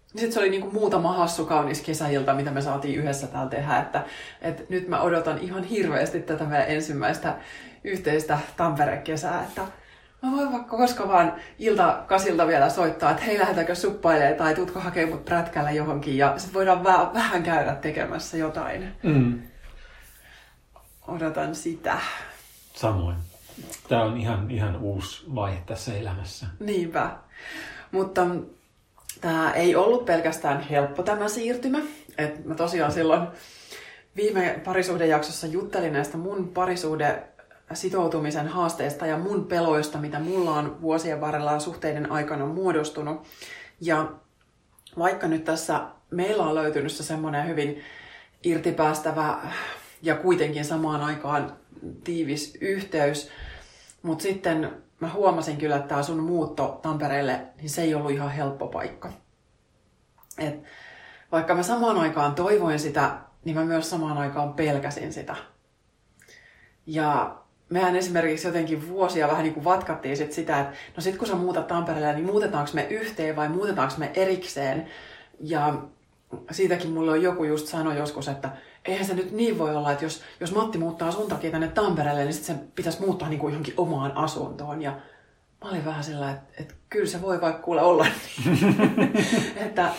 Sitten 0.06 0.32
se 0.32 0.40
oli 0.40 0.50
niinku 0.50 0.70
muutama 0.70 1.12
hassu 1.12 1.46
kaunis 1.46 1.80
kesäilta, 1.80 2.34
mitä 2.34 2.50
me 2.50 2.60
saatiin 2.60 2.98
yhdessä 2.98 3.26
täällä 3.26 3.50
tehdä. 3.50 3.78
Että, 3.78 4.04
että 4.42 4.62
nyt 4.68 4.88
mä 4.88 5.02
odotan 5.02 5.38
ihan 5.38 5.64
hirveästi 5.64 6.20
tätä 6.20 6.44
meidän 6.44 6.68
ensimmäistä 6.68 7.36
yhteistä 7.84 8.38
Tampere-kesää. 8.56 9.44
Että 9.44 9.62
mä 10.22 10.36
voin 10.36 10.52
vaikka 10.52 10.76
koska 10.76 11.08
vaan 11.08 11.32
ilta 11.58 12.04
kasilta 12.06 12.46
vielä 12.46 12.68
soittaa, 12.68 13.10
että 13.10 13.22
hei 13.22 13.38
lähdetäänkö 13.38 13.74
suppailemaan 13.74 14.36
tai 14.36 14.54
tuutko 14.54 14.80
hakemaan 14.80 15.14
mut 15.14 15.24
prätkällä 15.24 15.70
johonkin 15.70 16.16
ja 16.16 16.34
sitten 16.36 16.54
voidaan 16.54 16.84
vähän, 16.84 17.14
vähän 17.14 17.42
käydä 17.42 17.74
tekemässä 17.74 18.36
jotain. 18.36 18.92
Mm. 19.02 19.42
Odotan 21.08 21.54
sitä. 21.54 21.98
Samoin. 22.74 23.16
Tämä 23.88 24.02
on 24.02 24.16
ihan, 24.16 24.50
ihan 24.50 24.76
uusi 24.76 25.24
vaihe 25.34 25.62
tässä 25.66 25.94
elämässä. 25.94 26.46
Niinpä. 26.60 27.10
Mutta 27.92 28.26
tämä 29.20 29.52
ei 29.52 29.76
ollut 29.76 30.04
pelkästään 30.04 30.60
helppo 30.60 31.02
tämä 31.02 31.28
siirtymä. 31.28 31.78
Et 32.18 32.44
mä 32.44 32.54
tosiaan 32.54 32.92
silloin 32.92 33.28
viime 34.16 34.60
parisuhdejaksossa 34.64 35.46
juttelin 35.46 35.92
näistä 35.92 36.16
mun 36.16 36.48
parisuhde 36.48 37.22
sitoutumisen 37.72 38.48
haasteista 38.48 39.06
ja 39.06 39.18
mun 39.18 39.44
peloista, 39.44 39.98
mitä 39.98 40.20
mulla 40.20 40.54
on 40.54 40.82
vuosien 40.82 41.20
varrella 41.20 41.58
suhteiden 41.58 42.12
aikana 42.12 42.46
muodostunut. 42.46 43.26
Ja 43.80 44.12
vaikka 44.98 45.28
nyt 45.28 45.44
tässä 45.44 45.80
meillä 46.10 46.42
on 46.42 46.54
löytynyt 46.54 46.92
se 46.92 47.02
semmoinen 47.02 47.48
hyvin 47.48 47.82
irtipäästävä 48.42 49.38
ja 50.02 50.16
kuitenkin 50.16 50.64
samaan 50.64 51.00
aikaan 51.00 51.52
tiivis 52.04 52.58
yhteys, 52.60 53.30
mutta 54.02 54.22
sitten 54.22 54.70
mä 55.00 55.12
huomasin 55.12 55.56
kyllä, 55.56 55.76
että 55.76 55.88
tämä 55.88 56.02
sun 56.02 56.22
muutto 56.22 56.78
Tampereelle, 56.82 57.40
niin 57.56 57.70
se 57.70 57.82
ei 57.82 57.94
ollut 57.94 58.10
ihan 58.10 58.30
helppo 58.30 58.66
paikka. 58.66 59.12
Et 60.38 60.62
vaikka 61.32 61.54
mä 61.54 61.62
samaan 61.62 61.96
aikaan 61.96 62.34
toivoin 62.34 62.78
sitä, 62.78 63.18
niin 63.44 63.56
mä 63.56 63.64
myös 63.64 63.90
samaan 63.90 64.18
aikaan 64.18 64.54
pelkäsin 64.54 65.12
sitä. 65.12 65.36
Ja 66.86 67.37
mehän 67.68 67.96
esimerkiksi 67.96 68.46
jotenkin 68.46 68.88
vuosia 68.88 69.28
vähän 69.28 69.42
niin 69.42 69.54
kuin 69.54 69.64
vatkattiin 69.64 70.16
sit 70.16 70.32
sitä, 70.32 70.60
että 70.60 70.76
no 70.96 71.00
sit 71.00 71.16
kun 71.16 71.28
sä 71.28 71.34
muutat 71.34 71.66
Tampereelle, 71.66 72.12
niin 72.12 72.26
muutetaanko 72.26 72.70
me 72.74 72.86
yhteen 72.90 73.36
vai 73.36 73.48
muutetaanko 73.48 73.94
me 73.98 74.10
erikseen. 74.14 74.88
Ja 75.40 75.74
siitäkin 76.50 76.90
mulle 76.90 77.10
on 77.10 77.22
joku 77.22 77.44
just 77.44 77.66
sanoi 77.66 77.96
joskus, 77.96 78.28
että, 78.28 78.50
eihän 78.84 79.06
se 79.06 79.14
nyt 79.14 79.32
niin 79.32 79.58
voi 79.58 79.76
olla, 79.76 79.92
että 79.92 80.04
jos, 80.04 80.22
jos 80.40 80.54
Matti 80.54 80.78
muuttaa 80.78 81.10
sun 81.10 81.28
takia 81.28 81.50
tänne 81.50 81.68
Tampereelle, 81.68 82.24
niin 82.24 82.34
sitten 82.34 82.56
se 82.56 82.62
pitäisi 82.74 83.00
muuttaa 83.00 83.28
niin 83.28 83.40
kuin 83.40 83.52
johonkin 83.52 83.74
omaan 83.76 84.16
asuntoon. 84.16 84.82
Ja 84.82 84.90
mä 85.64 85.70
olin 85.70 85.84
vähän 85.84 86.04
sillä 86.04 86.30
että, 86.30 86.52
että 86.60 86.74
kyllä 86.90 87.06
se 87.06 87.22
voi 87.22 87.40
vaikka 87.40 87.62
kuule 87.62 87.82
olla 87.82 88.06
niin. 88.44 88.76
että, 89.56 89.56
että, 89.56 89.92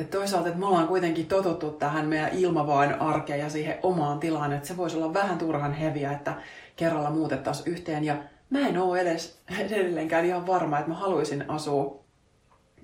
että 0.00 0.18
toisaalta, 0.18 0.48
että 0.48 0.60
me 0.60 0.66
ollaan 0.66 0.88
kuitenkin 0.88 1.26
totuttu 1.26 1.70
tähän 1.70 2.06
meidän 2.06 2.30
ilmavaan 2.32 3.00
arkeen 3.00 3.40
ja 3.40 3.50
siihen 3.50 3.78
omaan 3.82 4.20
tilaan, 4.20 4.52
että 4.52 4.68
se 4.68 4.76
voisi 4.76 4.96
olla 4.96 5.14
vähän 5.14 5.38
turhan 5.38 5.72
heviä, 5.72 6.12
että 6.12 6.34
kerralla 6.76 7.10
muutettaisiin 7.10 7.72
yhteen. 7.72 8.04
Ja 8.04 8.16
mä 8.50 8.58
en 8.58 8.78
ole 8.78 9.00
edes 9.00 9.38
edelleenkään 9.58 10.24
ihan 10.24 10.46
varma, 10.46 10.78
että 10.78 10.90
mä 10.90 10.96
haluaisin 10.96 11.50
asua 11.50 12.04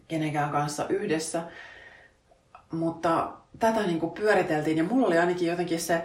kenenkään 0.09 0.51
kanssa 0.51 0.89
yhdessä. 0.89 1.43
Mutta 2.73 3.33
tätä 3.59 3.83
niin 3.83 4.01
kuin 4.01 4.13
pyöriteltiin 4.13 4.79
ja 4.79 4.85
mulla 4.85 5.07
oli 5.07 5.19
ainakin 5.19 5.49
jotenkin 5.49 5.81
se 5.81 6.03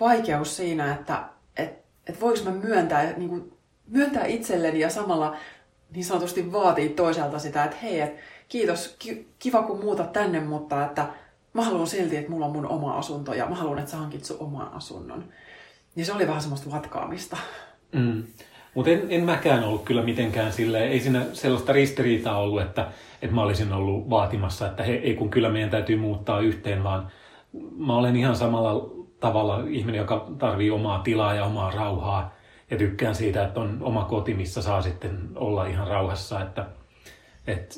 vaikeus 0.00 0.56
siinä, 0.56 0.94
että 0.94 1.24
et, 1.56 1.84
et 2.06 2.20
voiko 2.20 2.44
mä 2.44 2.50
myöntää, 2.50 3.12
niin 3.12 3.28
kuin, 3.28 3.52
myöntää 3.86 4.24
itselleni 4.24 4.80
ja 4.80 4.90
samalla 4.90 5.36
niin 5.90 6.04
sanotusti 6.04 6.52
vaatii 6.52 6.88
toiselta 6.88 7.38
sitä, 7.38 7.64
että 7.64 7.76
hei, 7.82 8.00
et, 8.00 8.16
kiitos, 8.48 8.96
ki, 8.98 9.28
kiva 9.38 9.62
kun 9.62 9.80
muutat 9.80 10.12
tänne, 10.12 10.40
mutta 10.40 10.84
että 10.84 11.06
mä 11.52 11.62
haluan 11.62 11.86
silti, 11.86 12.16
että 12.16 12.30
mulla 12.30 12.46
on 12.46 12.52
mun 12.52 12.66
oma 12.66 12.98
asunto 12.98 13.34
ja 13.34 13.46
mä 13.46 13.54
haluan, 13.54 13.78
että 13.78 13.90
sä 13.90 13.96
hankit 13.96 14.24
sun 14.24 14.36
oman 14.40 14.72
asunnon. 14.72 15.24
Niin 15.94 16.06
se 16.06 16.12
oli 16.12 16.26
vähän 16.26 16.40
semmoista 16.40 16.70
vatkaamista. 16.70 17.36
Mm. 17.92 18.24
Mutta 18.74 18.90
en, 18.90 19.06
en 19.08 19.24
mäkään 19.24 19.64
ollut 19.64 19.84
kyllä 19.84 20.02
mitenkään 20.02 20.52
sille, 20.52 20.86
ei 20.86 21.00
siinä 21.00 21.26
sellaista 21.32 21.72
ristiriitaa 21.72 22.38
ollut, 22.38 22.62
että, 22.62 22.86
että 23.22 23.34
mä 23.34 23.42
olisin 23.42 23.72
ollut 23.72 24.10
vaatimassa, 24.10 24.66
että 24.66 24.82
he, 24.82 24.92
ei 24.92 25.14
kun 25.14 25.30
kyllä 25.30 25.48
meidän 25.48 25.70
täytyy 25.70 25.96
muuttaa 25.96 26.40
yhteen, 26.40 26.84
vaan 26.84 27.12
mä 27.76 27.96
olen 27.96 28.16
ihan 28.16 28.36
samalla 28.36 28.90
tavalla 29.20 29.64
ihminen, 29.68 29.98
joka 29.98 30.26
tarvii 30.38 30.70
omaa 30.70 30.98
tilaa 30.98 31.34
ja 31.34 31.44
omaa 31.44 31.70
rauhaa 31.70 32.34
ja 32.70 32.78
tykkään 32.78 33.14
siitä, 33.14 33.44
että 33.44 33.60
on 33.60 33.78
oma 33.80 34.04
koti, 34.04 34.34
missä 34.34 34.62
saa 34.62 34.82
sitten 34.82 35.28
olla 35.34 35.66
ihan 35.66 35.86
rauhassa, 35.86 36.40
että, 36.40 36.66
että 37.46 37.74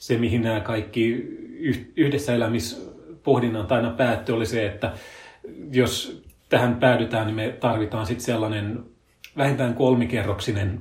se, 0.00 0.18
mihin 0.18 0.42
nämä 0.42 0.60
kaikki 0.60 1.12
yhdessä 1.96 2.34
elämispohdinnat 2.34 3.72
aina 3.72 3.90
päättyi, 3.90 4.34
oli 4.34 4.46
se, 4.46 4.66
että 4.66 4.92
jos 5.72 6.22
tähän 6.48 6.76
päädytään, 6.76 7.26
niin 7.26 7.36
me 7.36 7.56
tarvitaan 7.60 8.06
sitten 8.06 8.24
sellainen 8.24 8.84
vähintään 9.36 9.74
kolmikerroksinen 9.74 10.80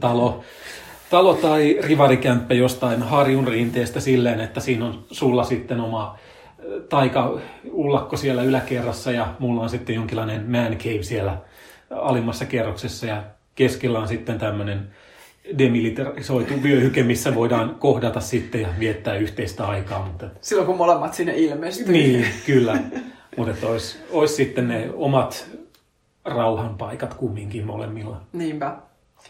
talo, 0.00 0.44
talo 1.10 1.34
tai 1.34 1.78
rivarikämppä 1.82 2.54
jostain 2.54 3.02
harjun 3.02 3.48
rinteestä 3.48 4.00
silleen, 4.00 4.40
että 4.40 4.60
siinä 4.60 4.84
on 4.84 5.04
sulla 5.10 5.44
sitten 5.44 5.80
oma 5.80 6.18
taika-ullakko 6.88 8.16
siellä 8.16 8.42
yläkerrassa 8.42 9.10
ja 9.10 9.34
mulla 9.38 9.62
on 9.62 9.70
sitten 9.70 9.94
jonkinlainen 9.94 10.50
man 10.50 10.78
cave 10.78 11.02
siellä 11.02 11.36
alimmassa 11.90 12.44
kerroksessa 12.44 13.06
ja 13.06 13.22
keskellä 13.54 13.98
on 13.98 14.08
sitten 14.08 14.38
tämmöinen 14.38 14.90
demilitarisoitu 15.58 16.62
vyöhyke, 16.62 17.02
missä 17.02 17.34
voidaan 17.34 17.74
kohdata 17.78 18.20
sitten 18.20 18.60
ja 18.60 18.68
viettää 18.78 19.16
yhteistä 19.16 19.66
aikaa. 19.66 20.06
Mutta... 20.06 20.26
Silloin 20.40 20.66
kun 20.66 20.76
molemmat 20.76 21.14
sinne 21.14 21.32
ilmestyy. 21.36 21.92
Niin, 21.92 22.26
kyllä. 22.46 22.78
Mutta 23.36 23.66
olisi, 23.66 23.98
olisi 24.10 24.34
sitten 24.34 24.68
ne 24.68 24.90
omat 24.94 25.48
rauhan 26.24 26.74
paikat 26.74 27.14
kumminkin 27.14 27.66
molemmilla. 27.66 28.20
Niinpä. 28.32 28.76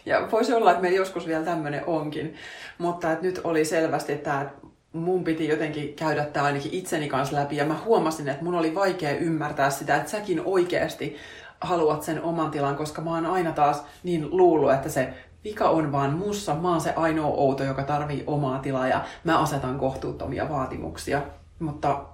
Ja 0.05 0.27
voisi 0.31 0.53
olla, 0.53 0.71
että 0.71 0.81
meillä 0.81 0.97
joskus 0.97 1.27
vielä 1.27 1.45
tämmöinen 1.45 1.83
onkin, 1.85 2.33
mutta 2.77 3.11
että 3.11 3.25
nyt 3.25 3.41
oli 3.43 3.65
selvästi 3.65 4.15
tämä, 4.15 4.41
että 4.41 4.67
mun 4.93 5.23
piti 5.23 5.47
jotenkin 5.47 5.93
käydä 5.93 6.25
tämä 6.25 6.45
ainakin 6.45 6.73
itseni 6.73 7.07
kanssa 7.07 7.35
läpi 7.35 7.55
ja 7.55 7.65
mä 7.65 7.79
huomasin, 7.85 8.29
että 8.29 8.43
mun 8.43 8.55
oli 8.55 8.75
vaikea 8.75 9.17
ymmärtää 9.17 9.69
sitä, 9.69 9.95
että 9.95 10.11
säkin 10.11 10.41
oikeasti 10.45 11.15
haluat 11.61 12.03
sen 12.03 12.21
oman 12.21 12.51
tilan, 12.51 12.75
koska 12.75 13.01
mä 13.01 13.11
oon 13.11 13.25
aina 13.25 13.51
taas 13.51 13.83
niin 14.03 14.27
luullut, 14.31 14.73
että 14.73 14.89
se 14.89 15.13
vika 15.43 15.69
on 15.69 15.91
vaan 15.91 16.13
mussa, 16.13 16.55
mä 16.55 16.69
oon 16.69 16.81
se 16.81 16.93
ainoa 16.95 17.27
outo, 17.27 17.63
joka 17.63 17.83
tarvii 17.83 18.23
omaa 18.27 18.59
tilaa 18.59 18.87
ja 18.87 19.05
mä 19.23 19.39
asetan 19.39 19.79
kohtuuttomia 19.79 20.49
vaatimuksia, 20.49 21.21
mutta 21.59 22.05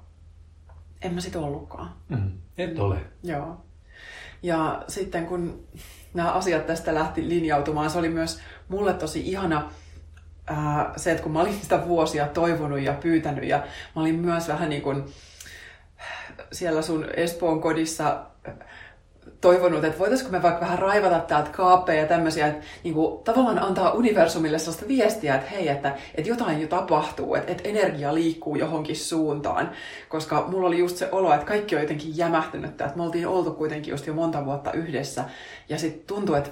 en 1.01 1.13
mä 1.13 1.21
sit 1.21 1.35
ollutkaan. 1.35 1.93
Mm, 2.09 2.31
et 2.57 2.79
ole. 2.79 2.97
Joo. 3.23 3.57
Ja 4.43 4.83
sitten 4.87 5.25
kun 5.25 5.67
nämä 6.13 6.31
asiat 6.31 6.65
tästä 6.65 6.93
lähti 6.93 7.29
linjautumaan, 7.29 7.89
se 7.89 7.97
oli 7.97 8.09
myös 8.09 8.39
mulle 8.67 8.93
tosi 8.93 9.29
ihana 9.29 9.71
ää, 10.47 10.93
se, 10.95 11.11
että 11.11 11.23
kun 11.23 11.31
mä 11.31 11.41
olin 11.41 11.59
sitä 11.61 11.87
vuosia 11.87 12.27
toivonut 12.27 12.79
ja 12.79 12.93
pyytänyt 12.93 13.43
ja 13.43 13.57
mä 13.95 14.01
olin 14.01 14.15
myös 14.15 14.47
vähän 14.47 14.69
niin 14.69 14.81
kuin 14.81 15.05
siellä 16.51 16.81
sun 16.81 17.07
Espoon 17.15 17.61
kodissa 17.61 18.25
toivonut, 19.43 19.83
että 19.83 19.99
voitaisiko 19.99 20.31
me 20.31 20.41
vaikka 20.41 20.61
vähän 20.61 20.79
raivata 20.79 21.19
täältä 21.19 21.49
kaappeja 21.49 22.01
ja 22.01 22.07
tämmöisiä, 22.07 22.47
että 22.47 22.65
niin 22.83 22.93
kuin, 22.93 23.23
tavallaan 23.23 23.59
antaa 23.59 23.91
universumille 23.91 24.59
sellaista 24.59 24.87
viestiä, 24.87 25.35
että 25.35 25.49
hei, 25.49 25.67
että, 25.67 25.95
että 26.15 26.29
jotain 26.29 26.61
jo 26.61 26.67
tapahtuu, 26.67 27.35
että, 27.35 27.51
että 27.51 27.69
energia 27.69 28.13
liikkuu 28.13 28.55
johonkin 28.55 28.95
suuntaan. 28.95 29.71
Koska 30.09 30.45
mulla 30.47 30.67
oli 30.67 30.79
just 30.79 30.97
se 30.97 31.09
olo, 31.11 31.33
että 31.33 31.45
kaikki 31.45 31.75
on 31.75 31.81
jotenkin 31.81 32.17
jämähtynyt, 32.17 32.69
että 32.69 32.91
me 32.95 33.03
oltiin 33.03 33.27
oltu 33.27 33.51
kuitenkin 33.51 33.91
just 33.91 34.07
jo 34.07 34.13
monta 34.13 34.45
vuotta 34.45 34.71
yhdessä. 34.71 35.23
Ja 35.69 35.77
sitten 35.77 36.07
tuntui, 36.07 36.37
että, 36.37 36.51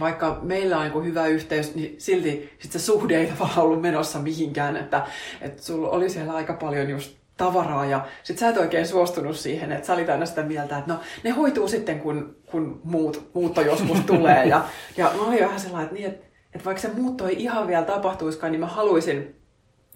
vaikka 0.00 0.38
meillä 0.42 0.78
on 0.78 1.04
hyvä 1.04 1.26
yhteys, 1.26 1.74
niin 1.74 1.94
silti 1.98 2.52
sit 2.58 2.72
se 2.72 2.78
suhde 2.78 3.16
ei 3.18 3.26
tavallaan 3.26 3.60
ollut 3.60 3.82
menossa 3.82 4.18
mihinkään, 4.18 4.76
että, 4.76 5.06
että 5.40 5.62
sulla 5.62 5.88
oli 5.88 6.10
siellä 6.10 6.32
aika 6.32 6.52
paljon 6.54 6.90
just 6.90 7.16
tavaraa 7.36 7.86
ja 7.86 8.06
sit 8.22 8.38
sä 8.38 8.48
et 8.48 8.56
oikein 8.56 8.86
suostunut 8.86 9.36
siihen, 9.36 9.72
että 9.72 9.86
sä 9.86 9.94
olit 9.94 10.08
aina 10.08 10.26
sitä 10.26 10.42
mieltä, 10.42 10.78
että 10.78 10.92
no 10.92 11.00
ne 11.24 11.30
hoituu 11.30 11.68
sitten 11.68 12.00
kun, 12.00 12.36
kun 12.50 12.80
muut, 12.84 13.30
muutto 13.34 13.60
joskus 13.60 14.00
tulee 14.06 14.46
ja, 14.46 14.64
ja 14.96 15.10
mä 15.16 15.26
olin 15.26 15.40
vähän 15.40 15.60
sellainen, 15.60 15.84
että, 15.84 15.94
niin, 15.94 16.06
että, 16.06 16.26
että 16.54 16.64
vaikka 16.64 16.82
se 16.82 16.88
muutto 16.88 17.26
ei 17.28 17.42
ihan 17.42 17.66
vielä 17.66 17.84
tapahtuiskaan, 17.84 18.52
niin 18.52 18.60
mä 18.60 18.66
haluaisin 18.66 19.36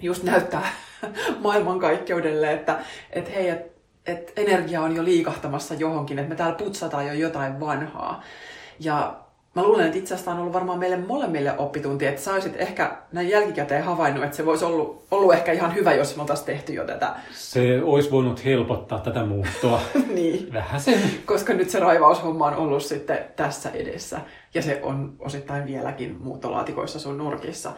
just 0.02 0.22
näyttää 0.22 0.66
maailmankaikkeudelle, 1.44 2.52
että, 2.52 2.78
että 3.10 3.30
hei, 3.30 3.48
että, 3.48 3.80
että 4.06 4.32
energia 4.36 4.82
on 4.82 4.96
jo 4.96 5.04
liikahtamassa 5.04 5.74
johonkin, 5.74 6.18
että 6.18 6.28
me 6.28 6.36
täällä 6.36 6.56
putsataan 6.56 7.06
jo 7.06 7.12
jotain 7.12 7.60
vanhaa. 7.60 8.22
Ja 8.80 9.20
Mä 9.60 9.66
luulen, 9.66 9.86
että 9.86 9.98
itse 9.98 10.14
asiassa 10.14 10.30
on 10.30 10.38
ollut 10.38 10.52
varmaan 10.52 10.78
meille 10.78 10.96
molemmille 10.96 11.58
oppitunti, 11.58 12.06
että 12.06 12.20
sä 12.20 12.32
olisit 12.32 12.56
ehkä 12.56 12.96
näin 13.12 13.28
jälkikäteen 13.28 13.84
havainnut, 13.84 14.24
että 14.24 14.36
se 14.36 14.46
voisi 14.46 14.64
ollut, 14.64 15.04
ollut 15.10 15.32
ehkä 15.34 15.52
ihan 15.52 15.74
hyvä, 15.74 15.94
jos 15.94 16.16
me 16.16 16.22
oltaisiin 16.22 16.46
tehty 16.46 16.72
jo 16.72 16.84
tätä. 16.84 17.14
Se 17.32 17.80
olisi 17.82 18.10
voinut 18.10 18.44
helpottaa 18.44 18.98
tätä 18.98 19.24
muuttoa. 19.24 19.80
niin. 20.14 20.52
Vähän 20.52 20.80
sen. 20.80 21.00
Koska 21.26 21.52
nyt 21.52 21.70
se 21.70 21.78
raivaushomma 21.78 22.46
on 22.46 22.56
ollut 22.56 22.82
sitten 22.82 23.18
tässä 23.36 23.70
edessä. 23.70 24.20
Ja 24.54 24.62
se 24.62 24.80
on 24.82 25.16
osittain 25.18 25.66
vieläkin 25.66 26.16
muuttolaatikoissa 26.20 26.98
sun 26.98 27.18
nurkissa. 27.18 27.72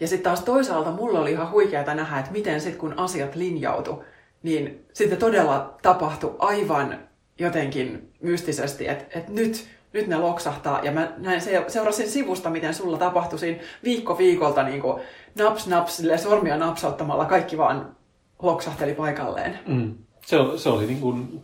Ja 0.00 0.08
sitten 0.08 0.24
taas 0.24 0.44
toisaalta 0.44 0.90
mulla 0.90 1.20
oli 1.20 1.32
ihan 1.32 1.50
huikeaa 1.50 1.94
nähdä, 1.94 2.18
että 2.18 2.32
miten 2.32 2.60
sitten 2.60 2.80
kun 2.80 2.94
asiat 2.96 3.34
linjautu, 3.34 4.04
niin 4.42 4.86
sitten 4.92 5.18
todella 5.18 5.74
tapahtui 5.82 6.36
aivan 6.38 6.98
jotenkin 7.38 8.12
mystisesti, 8.22 8.88
että, 8.88 9.18
että 9.18 9.32
nyt 9.32 9.79
nyt 9.92 10.06
ne 10.06 10.16
loksahtaa. 10.16 10.80
Ja 10.84 10.92
mä 10.92 11.12
näin, 11.18 11.40
seurasin 11.68 12.08
sivusta, 12.08 12.50
miten 12.50 12.74
sulla 12.74 12.98
tapahtui 12.98 13.38
siinä 13.38 13.60
viikko 13.84 14.18
viikolta 14.18 14.62
niin 14.62 14.80
kuin 14.80 15.02
naps 15.38 15.66
naps, 15.66 16.02
sormia 16.16 16.56
napsauttamalla 16.56 17.24
kaikki 17.24 17.58
vaan 17.58 17.96
loksahteli 18.42 18.94
paikalleen. 18.94 19.58
Mm. 19.66 19.94
Se, 20.26 20.36
se 20.56 20.68
oli 20.68 20.86
niin 20.86 21.00
kuin 21.00 21.42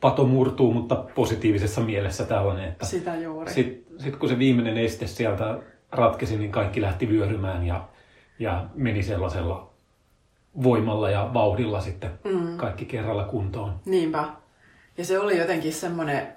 pato 0.00 0.26
murtuu, 0.26 0.72
mutta 0.72 0.96
positiivisessa 1.14 1.80
mielessä 1.80 2.24
tällainen. 2.24 2.68
Että 2.68 2.86
Sitä 2.86 3.16
juuri. 3.16 3.52
Sitten 3.52 4.00
sit 4.00 4.16
kun 4.16 4.28
se 4.28 4.38
viimeinen 4.38 4.78
este 4.78 5.06
sieltä 5.06 5.58
ratkesi, 5.92 6.38
niin 6.38 6.52
kaikki 6.52 6.80
lähti 6.80 7.08
vyörymään 7.08 7.66
ja, 7.66 7.88
ja 8.38 8.66
meni 8.74 9.02
sellaisella 9.02 9.70
voimalla 10.62 11.10
ja 11.10 11.30
vauhdilla 11.34 11.80
sitten 11.80 12.10
mm. 12.24 12.56
kaikki 12.56 12.84
kerralla 12.84 13.24
kuntoon. 13.24 13.74
Niinpä. 13.84 14.24
Ja 14.98 15.04
se 15.04 15.18
oli 15.18 15.38
jotenkin 15.38 15.72
semmoinen 15.72 16.28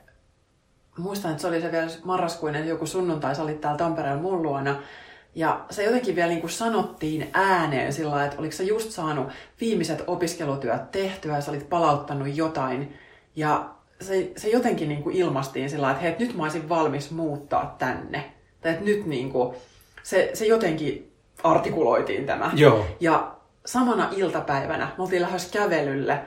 muistan, 0.98 1.32
että 1.32 1.42
se 1.42 1.48
oli 1.48 1.62
se 1.62 1.72
vielä 1.72 1.88
marraskuinen 2.04 2.68
joku 2.68 2.86
sunnuntai, 2.86 3.36
sä 3.36 3.44
olit 3.44 3.62
täällä 3.62 3.78
Tampereella 3.78 4.22
mun 4.22 4.42
luona. 4.42 4.76
Ja 5.36 5.66
se 5.70 5.84
jotenkin 5.84 6.16
vielä 6.16 6.30
niin 6.30 6.42
kuin 6.42 6.52
sanottiin 6.52 7.30
ääneen 7.34 7.94
sillä 7.94 8.26
että 8.26 8.38
oliko 8.40 8.52
sä 8.52 8.64
just 8.64 8.92
saanut 8.92 9.28
viimeiset 9.62 10.04
opiskelutyöt 10.08 10.92
tehtyä 10.92 11.36
ja 11.36 11.42
sä 11.42 11.52
olit 11.52 11.70
palauttanut 11.70 12.36
jotain. 12.36 12.98
Ja 13.36 13.70
se, 14.02 14.32
se 14.38 14.50
jotenkin 14.50 14.90
niin 14.90 15.04
kuin 15.04 15.16
ilmastiin 15.16 15.70
sillä 15.70 15.92
että 15.92 16.02
hei, 16.02 16.16
nyt 16.20 16.36
mä 16.36 16.44
olisin 16.44 16.70
valmis 16.70 17.12
muuttaa 17.12 17.76
tänne. 17.80 18.34
Tai 18.62 18.72
että 18.72 18.86
nyt 18.86 19.06
niin 19.06 19.32
kuin, 19.32 19.56
se, 20.04 20.32
se 20.34 20.46
jotenkin 20.46 21.12
artikuloitiin 21.44 22.26
tämä. 22.26 22.52
Joo. 22.56 22.86
Ja 23.00 23.36
samana 23.66 24.10
iltapäivänä 24.16 24.92
me 24.98 25.04
oltiin 25.04 25.22
lähes 25.22 25.52
kävelylle 25.52 26.20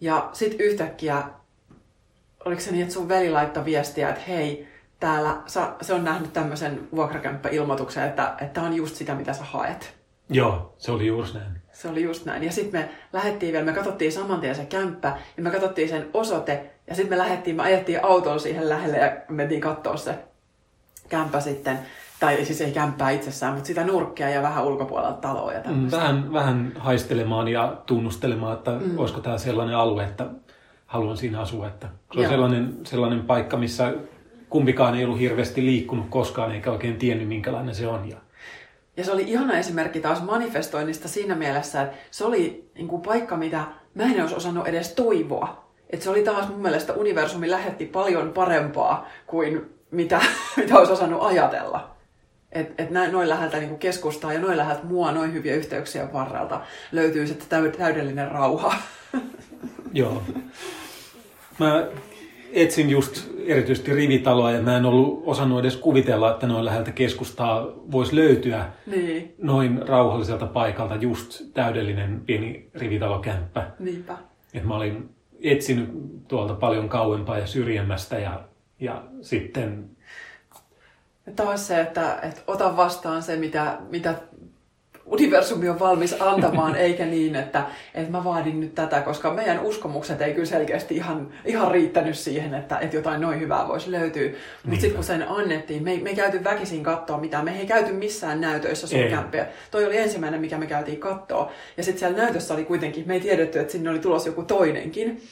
ja 0.00 0.30
sitten 0.32 0.60
yhtäkkiä 0.60 1.22
oliko 2.44 2.60
se 2.60 2.70
niin, 2.70 2.82
että 2.82 2.94
sun 2.94 3.08
veli 3.08 3.30
laittoi 3.30 3.64
viestiä, 3.64 4.08
että 4.08 4.22
hei, 4.28 4.68
täällä 5.00 5.36
se 5.80 5.94
on 5.94 6.04
nähnyt 6.04 6.32
tämmöisen 6.32 6.88
vuokrakämppäilmoituksen, 6.96 8.04
että, 8.04 8.34
että 8.40 8.62
on 8.62 8.74
just 8.74 8.96
sitä, 8.96 9.14
mitä 9.14 9.32
sä 9.32 9.44
haet. 9.44 9.94
Joo, 10.28 10.74
se 10.78 10.92
oli 10.92 11.06
just 11.06 11.34
näin. 11.34 11.62
Se 11.72 11.88
oli 11.88 12.02
just 12.02 12.24
näin. 12.24 12.44
Ja 12.44 12.52
sitten 12.52 12.80
me 12.80 12.88
lähdettiin 13.12 13.52
vielä, 13.52 13.64
me 13.64 13.72
katsottiin 13.72 14.12
saman 14.12 14.40
tien 14.40 14.54
se 14.54 14.64
kämppä 14.64 15.16
ja 15.36 15.42
me 15.42 15.50
katsottiin 15.50 15.88
sen 15.88 16.06
osoite 16.14 16.70
ja 16.86 16.94
sitten 16.94 17.12
me 17.12 17.18
lähdettiin, 17.18 17.56
me 17.56 17.62
ajettiin 17.62 18.04
autolla 18.04 18.38
siihen 18.38 18.68
lähelle 18.68 18.96
ja 18.96 19.16
mentiin 19.28 19.60
katsoa 19.60 19.96
se 19.96 20.18
kämppä 21.08 21.40
sitten. 21.40 21.78
Tai 22.20 22.44
siis 22.44 22.60
ei 22.60 22.72
kämppää 22.72 23.10
itsessään, 23.10 23.54
mutta 23.54 23.66
sitä 23.66 23.84
nurkkia 23.84 24.30
ja 24.30 24.42
vähän 24.42 24.64
ulkopuolelta 24.64 25.20
taloa 25.20 25.52
ja 25.52 25.58
Mm, 25.58 25.64
tämmöistä. 25.64 25.96
Vähän, 25.96 26.32
vähän 26.32 26.72
haistelemaan 26.78 27.48
ja 27.48 27.76
tunnustelemaan, 27.86 28.56
että 28.56 28.70
mm. 28.70 28.98
olisiko 28.98 29.20
tämä 29.20 29.38
sellainen 29.38 29.76
alue, 29.76 30.04
että 30.04 30.26
haluan 30.92 31.16
siinä 31.16 31.40
asua. 31.40 31.66
Että 31.68 31.86
se 31.86 32.18
on 32.18 32.22
Joo. 32.22 32.30
sellainen, 32.30 32.74
sellainen 32.84 33.22
paikka, 33.22 33.56
missä 33.56 33.94
kumpikaan 34.48 34.94
ei 34.94 35.04
ollut 35.04 35.18
hirveästi 35.18 35.66
liikkunut 35.66 36.06
koskaan 36.10 36.52
eikä 36.52 36.70
oikein 36.72 36.96
tiennyt, 36.96 37.28
minkälainen 37.28 37.74
se 37.74 37.86
on. 37.88 38.08
Ja 38.08 38.16
Ja 38.96 39.04
se 39.04 39.12
oli 39.12 39.22
ihana 39.22 39.58
esimerkki 39.58 40.00
taas 40.00 40.22
manifestoinnista 40.22 41.08
siinä 41.08 41.34
mielessä, 41.34 41.82
että 41.82 41.96
se 42.10 42.24
oli 42.24 42.70
niin 42.74 42.88
kuin 42.88 43.02
paikka, 43.02 43.36
mitä 43.36 43.64
mä 43.94 44.02
en 44.04 44.20
olisi 44.20 44.34
osannut 44.34 44.66
edes 44.68 44.92
toivoa. 44.92 45.64
Että 45.90 46.04
se 46.04 46.10
oli 46.10 46.22
taas 46.22 46.48
mun 46.48 46.62
mielestä 46.62 46.92
universumi 46.92 47.50
lähetti 47.50 47.86
paljon 47.86 48.32
parempaa 48.32 49.08
kuin 49.26 49.62
mitä, 49.90 50.20
mitä 50.56 50.78
olisi 50.78 50.92
osannut 50.92 51.22
ajatella. 51.22 51.90
Että 52.52 52.82
et 52.82 52.90
näin- 52.90 53.12
noin 53.12 53.28
läheltä 53.28 53.58
niin 53.58 53.78
keskustaa 53.78 54.32
ja 54.32 54.40
noin 54.40 54.56
läheltä 54.56 54.84
mua, 54.84 55.12
noin 55.12 55.32
hyviä 55.32 55.54
yhteyksiä 55.54 56.12
varrelta 56.12 56.60
löytyy 56.92 57.26
sitten 57.26 57.48
täy- 57.48 57.76
täydellinen 57.78 58.30
rauha. 58.30 58.74
Joo. 59.92 60.22
Mä 61.62 61.86
etsin 62.52 62.90
just 62.90 63.30
erityisesti 63.46 63.94
rivitaloa 63.94 64.50
ja 64.50 64.62
mä 64.62 64.76
en 64.76 64.84
ollut 64.84 65.22
osannut 65.26 65.60
edes 65.60 65.76
kuvitella, 65.76 66.30
että 66.30 66.46
noin 66.46 66.64
läheltä 66.64 66.90
keskustaa 66.92 67.66
voisi 67.92 68.16
löytyä 68.16 68.68
niin, 68.86 69.34
noin 69.38 69.88
rauhalliselta 69.88 70.46
paikalta 70.46 70.96
just 70.96 71.42
täydellinen 71.54 72.22
pieni 72.26 72.70
rivitalokämppä. 72.74 73.70
niinpä. 73.78 74.18
Et 74.54 74.64
mä 74.64 74.76
olin 74.76 75.10
etsinyt 75.40 75.88
tuolta 76.28 76.54
paljon 76.54 76.88
kauempaa 76.88 77.38
ja 77.38 77.46
syrjemmästä 77.46 78.18
ja, 78.18 78.40
ja 78.80 79.02
sitten 79.20 79.90
Ja 81.26 81.32
taas 81.32 81.66
se, 81.66 81.80
että, 81.80 82.18
että 82.22 82.40
ota 82.46 82.76
vastaan 82.76 83.22
se, 83.22 83.36
mitä, 83.36 83.78
mitä 83.90 84.14
universumi 85.06 85.68
on 85.68 85.78
valmis 85.78 86.20
antamaan, 86.20 86.76
eikä 86.76 87.06
niin, 87.06 87.36
että, 87.36 87.66
että 87.94 88.10
mä 88.10 88.24
vaadin 88.24 88.60
nyt 88.60 88.74
tätä, 88.74 89.00
koska 89.00 89.34
meidän 89.34 89.60
uskomukset 89.60 90.20
ei 90.20 90.34
kyllä 90.34 90.46
selkeästi 90.46 90.96
ihan, 90.96 91.32
ihan 91.44 91.70
riittänyt 91.70 92.18
siihen, 92.18 92.54
että, 92.54 92.78
että 92.78 92.96
jotain 92.96 93.20
noin 93.20 93.40
hyvää 93.40 93.68
voisi 93.68 93.90
löytyä. 93.90 94.30
Mutta 94.64 94.80
sitten 94.80 94.94
kun 94.94 95.04
sen 95.04 95.28
annettiin, 95.28 95.82
me 95.82 95.90
ei, 95.90 96.00
me 96.00 96.10
ei 96.10 96.16
käyty 96.16 96.44
väkisin 96.44 96.82
katsoa 96.82 97.18
mitään, 97.18 97.44
me 97.44 97.58
ei 97.58 97.66
käyty 97.66 97.92
missään 97.92 98.40
näytöissä 98.40 98.86
sun 98.86 99.08
kämpiä. 99.10 99.46
Toi 99.70 99.84
oli 99.84 99.96
ensimmäinen, 99.96 100.40
mikä 100.40 100.58
me 100.58 100.66
käytiin 100.66 101.00
katsoa. 101.00 101.52
Ja 101.76 101.84
sitten 101.84 101.98
siellä 101.98 102.22
näytössä 102.22 102.54
oli 102.54 102.64
kuitenkin, 102.64 103.04
me 103.06 103.14
ei 103.14 103.20
tiedetty, 103.20 103.60
että 103.60 103.72
sinne 103.72 103.90
oli 103.90 103.98
tulossa 103.98 104.28
joku 104.28 104.42
toinenkin. 104.42 105.22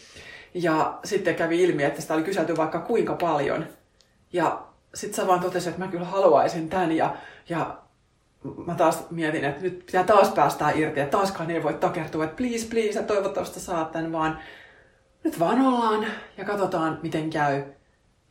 Ja 0.55 0.99
sitten 1.05 1.35
kävi 1.35 1.63
ilmi, 1.63 1.85
että 1.85 2.03
sitä 2.03 2.15
oli 2.15 2.23
kyselty 2.23 2.57
vaikka 2.57 2.79
kuinka 2.79 3.15
paljon. 3.15 3.67
Ja 4.33 4.63
sitten 4.95 5.17
sä 5.17 5.27
vaan 5.27 5.41
totesit, 5.41 5.69
että 5.69 5.85
mä 5.85 5.91
kyllä 5.91 6.05
haluaisin 6.07 6.69
tämän 6.69 6.93
ja, 6.93 7.15
ja 7.49 7.77
mä 8.67 8.75
taas 8.75 9.11
mietin, 9.11 9.45
että 9.45 9.63
nyt 9.63 9.87
pitää 9.87 10.05
taas 10.05 10.29
päästää 10.29 10.71
irti, 10.71 11.01
että 11.01 11.19
taaskaan 11.19 11.51
ei 11.51 11.63
voi 11.63 11.75
takertua, 11.75 12.25
että 12.25 12.37
please, 12.37 12.67
please, 12.67 12.99
ja 12.99 13.03
toivottavasti 13.03 13.61
saat 13.61 13.93
tämän, 13.93 14.13
vaan 14.13 14.39
nyt 15.25 15.39
vaan 15.39 15.61
ollaan 15.61 16.07
ja 16.37 16.45
katsotaan, 16.45 16.99
miten 17.03 17.31
käy 17.31 17.63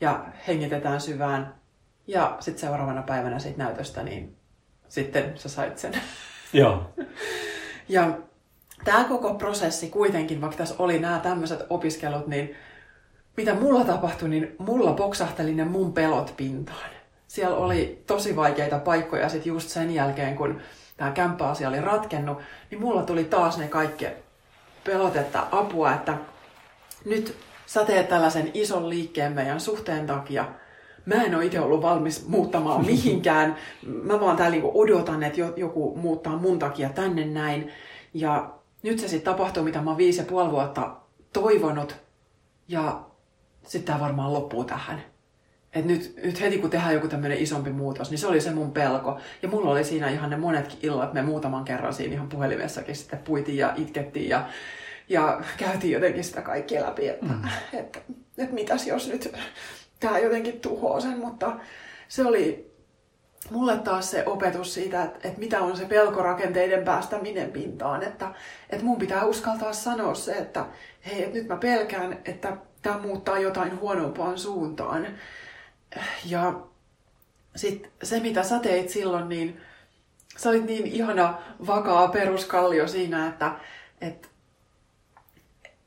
ja 0.01 0.25
hengitetään 0.47 1.01
syvään. 1.01 1.55
Ja 2.07 2.37
sitten 2.39 2.61
seuraavana 2.61 3.01
päivänä 3.01 3.39
siitä 3.39 3.63
näytöstä, 3.63 4.03
niin 4.03 4.35
sitten 4.87 5.33
sä 5.35 5.49
sait 5.49 5.77
sen. 5.77 5.93
joo, 6.53 6.93
Ja 7.89 8.17
tämä 8.83 9.03
koko 9.03 9.33
prosessi 9.33 9.89
kuitenkin, 9.89 10.41
vaikka 10.41 10.57
tässä 10.57 10.75
oli 10.79 10.99
nämä 10.99 11.19
tämmöiset 11.19 11.65
opiskelut, 11.69 12.27
niin 12.27 12.55
mitä 13.37 13.53
mulla 13.53 13.85
tapahtui, 13.85 14.29
niin 14.29 14.55
mulla 14.57 14.93
poksahteli 14.93 15.53
ne 15.53 15.65
mun 15.65 15.93
pelot 15.93 16.33
pintaan. 16.37 16.89
Siellä 17.29 17.57
oli 17.57 18.03
tosi 18.07 18.35
vaikeita 18.35 18.79
paikkoja 18.79 19.29
sitten 19.29 19.49
just 19.49 19.69
sen 19.69 19.91
jälkeen, 19.93 20.35
kun 20.35 20.61
tämä 20.97 21.11
kämppäasia 21.11 21.69
oli 21.69 21.81
ratkennut, 21.81 22.37
niin 22.71 22.81
mulla 22.81 23.03
tuli 23.03 23.23
taas 23.23 23.57
ne 23.57 23.67
kaikki 23.67 24.05
pelot, 24.83 25.15
että 25.15 25.43
apua, 25.51 25.93
että 25.93 26.17
nyt 27.05 27.37
sä 27.65 27.85
teet 27.85 28.09
tällaisen 28.09 28.51
ison 28.53 28.89
liikkeen 28.89 29.33
meidän 29.33 29.59
suhteen 29.59 30.07
takia. 30.07 30.45
Mä 31.05 31.15
en 31.15 31.35
ole 31.35 31.45
itse 31.45 31.59
ollut 31.59 31.81
valmis 31.81 32.27
muuttamaan 32.27 32.85
mihinkään. 32.85 33.55
Mä 33.85 34.19
vaan 34.19 34.37
täällä 34.37 34.51
niinku 34.51 34.81
odotan, 34.81 35.23
että 35.23 35.39
jo- 35.39 35.53
joku 35.55 35.95
muuttaa 35.95 36.37
mun 36.37 36.59
takia 36.59 36.89
tänne 36.89 37.25
näin. 37.25 37.71
Ja 38.13 38.49
nyt 38.83 38.99
se 38.99 39.07
sitten 39.07 39.33
tapahtuu, 39.33 39.63
mitä 39.63 39.81
mä 39.81 39.89
oon 39.89 39.97
viisi 39.97 40.19
ja 40.19 40.25
puoli 40.25 40.51
vuotta 40.51 40.95
toivonut. 41.33 41.95
Ja 42.67 43.01
sitten 43.63 43.93
tämä 43.93 44.05
varmaan 44.05 44.33
loppuu 44.33 44.63
tähän. 44.63 45.03
Et 45.73 45.86
nyt, 45.86 46.15
nyt 46.23 46.41
heti 46.41 46.58
kun 46.58 46.69
tehdään 46.69 46.93
joku 46.93 47.08
tämmöinen 47.08 47.38
isompi 47.38 47.69
muutos, 47.69 48.10
niin 48.10 48.19
se 48.19 48.27
oli 48.27 48.41
se 48.41 48.51
mun 48.51 48.71
pelko. 48.71 49.19
Ja 49.41 49.49
mulla 49.49 49.71
oli 49.71 49.84
siinä 49.84 50.10
ihan 50.10 50.29
ne 50.29 50.38
monetkin 50.38 50.79
illat, 50.82 51.13
me 51.13 51.21
muutaman 51.21 51.65
kerran 51.65 51.93
siinä 51.93 52.13
ihan 52.13 52.29
puhelimessakin 52.29 52.95
sitten 52.95 53.19
puitiin 53.19 53.58
ja 53.58 53.73
itkettiin 53.77 54.29
ja, 54.29 54.47
ja 55.10 55.41
käytiin 55.58 55.93
jotenkin 55.93 56.23
sitä 56.23 56.41
kaikki 56.41 56.82
läpi, 56.82 57.08
että, 57.08 57.25
mm. 57.25 57.41
että, 57.73 57.99
että 58.38 58.55
mitäs 58.55 58.88
jos 58.88 59.08
nyt 59.08 59.36
tämä 59.99 60.19
jotenkin 60.19 60.60
tuhoaa 60.60 60.99
sen, 60.99 61.19
mutta 61.19 61.60
se 62.08 62.25
oli 62.25 62.69
mulle 63.49 63.77
taas 63.77 64.12
se 64.12 64.23
opetus 64.25 64.73
siitä, 64.73 65.03
että, 65.03 65.27
että 65.27 65.39
mitä 65.39 65.62
on 65.62 65.77
se 65.77 65.86
pelkorakenteiden 65.86 66.84
päästäminen 66.84 67.51
pintaan, 67.51 68.03
että, 68.03 68.34
että 68.69 68.86
mun 68.86 68.99
pitää 68.99 69.25
uskaltaa 69.25 69.73
sanoa 69.73 70.13
se, 70.13 70.32
että 70.32 70.65
hei, 71.05 71.23
että 71.23 71.38
nyt 71.38 71.47
mä 71.47 71.58
pelkään, 71.58 72.17
että 72.25 72.58
tämä 72.82 72.97
muuttaa 72.97 73.39
jotain 73.39 73.79
huonompaan 73.79 74.39
suuntaan. 74.39 75.08
Ja 76.25 76.54
sitten 77.56 77.91
se, 78.04 78.19
mitä 78.19 78.43
sä 78.43 78.60
teit 78.60 78.89
silloin, 78.89 79.30
niin 79.30 79.62
sä 80.38 80.49
olit 80.49 80.65
niin 80.65 80.88
ihana 80.88 81.41
vakaa 81.67 82.08
peruskallio 82.08 82.88
siinä, 82.88 83.28
että, 83.28 83.52
että 84.02 84.28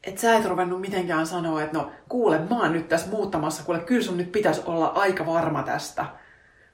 et 0.04 0.18
sä 0.18 0.36
et 0.36 0.44
ruvennut 0.44 0.80
mitenkään 0.80 1.26
sanoa, 1.26 1.62
että 1.62 1.78
no 1.78 1.92
kuule, 2.08 2.38
mä 2.38 2.60
oon 2.60 2.72
nyt 2.72 2.88
tässä 2.88 3.10
muuttamassa, 3.10 3.62
kuule, 3.62 3.80
kyllä 3.80 4.02
sun 4.02 4.16
nyt 4.16 4.32
pitäisi 4.32 4.62
olla 4.64 4.86
aika 4.86 5.26
varma 5.26 5.62
tästä. 5.62 6.06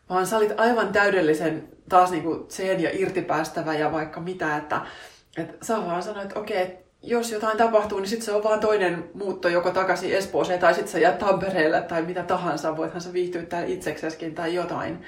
Vaan 0.08 0.26
sä 0.26 0.36
olit 0.36 0.60
aivan 0.60 0.92
täydellisen 0.92 1.68
taas 1.88 2.10
niinku 2.10 2.46
sen 2.48 2.80
ja 2.80 2.90
irtipäästävä 2.92 3.74
ja 3.74 3.92
vaikka 3.92 4.20
mitä, 4.20 4.56
että, 4.56 4.80
että 5.36 5.66
sä 5.66 5.86
vaan 5.86 6.02
sanoit, 6.02 6.26
että 6.26 6.40
okei, 6.40 6.62
että 6.62 6.87
jos 7.10 7.32
jotain 7.32 7.58
tapahtuu, 7.58 7.98
niin 7.98 8.08
sitten 8.08 8.24
se 8.24 8.32
on 8.32 8.44
vaan 8.44 8.60
toinen 8.60 9.10
muutto 9.14 9.48
joko 9.48 9.70
takaisin 9.70 10.12
Espooseen 10.12 10.60
tai 10.60 10.74
sitten 10.74 10.92
sä 10.92 10.98
jää 10.98 11.12
Tampereelle 11.12 11.80
tai 11.80 12.02
mitä 12.02 12.22
tahansa. 12.22 12.76
Voithan 12.76 13.00
sä 13.00 13.12
viihtyä 13.12 13.42
täällä 13.42 13.68
itsekseskin 13.68 14.34
tai 14.34 14.54
jotain. 14.54 15.02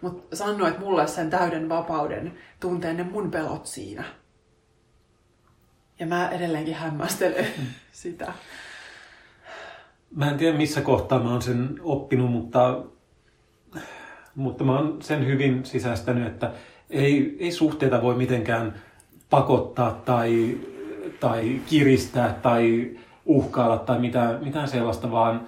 Mutta 0.00 0.36
sanoit 0.36 0.78
mulle 0.78 1.06
sen 1.06 1.30
täyden 1.30 1.68
vapauden 1.68 2.38
tunteen 2.60 2.96
ne 2.96 3.02
mun 3.02 3.30
pelot 3.30 3.66
siinä. 3.66 4.04
Ja 5.98 6.06
mä 6.06 6.28
edelleenkin 6.28 6.74
hämmästelen 6.74 7.46
sitä. 7.92 8.32
Mä 10.16 10.30
en 10.30 10.38
tiedä 10.38 10.56
missä 10.56 10.80
kohtaa 10.80 11.22
mä 11.22 11.30
oon 11.30 11.42
sen 11.42 11.80
oppinut, 11.82 12.30
mutta, 12.30 12.82
mutta 14.34 14.64
mä 14.64 14.78
oon 14.78 15.02
sen 15.02 15.26
hyvin 15.26 15.64
sisäistänyt, 15.64 16.26
että 16.26 16.52
ei, 16.90 17.36
ei 17.40 17.52
suhteita 17.52 18.02
voi 18.02 18.14
mitenkään 18.14 18.82
pakottaa 19.30 20.02
tai, 20.04 20.58
tai 21.20 21.60
kiristää 21.66 22.38
tai 22.42 22.90
uhkailla 23.26 23.78
tai 23.78 23.98
mitään, 23.98 24.44
mitään 24.44 24.68
sellaista, 24.68 25.10
vaan 25.10 25.40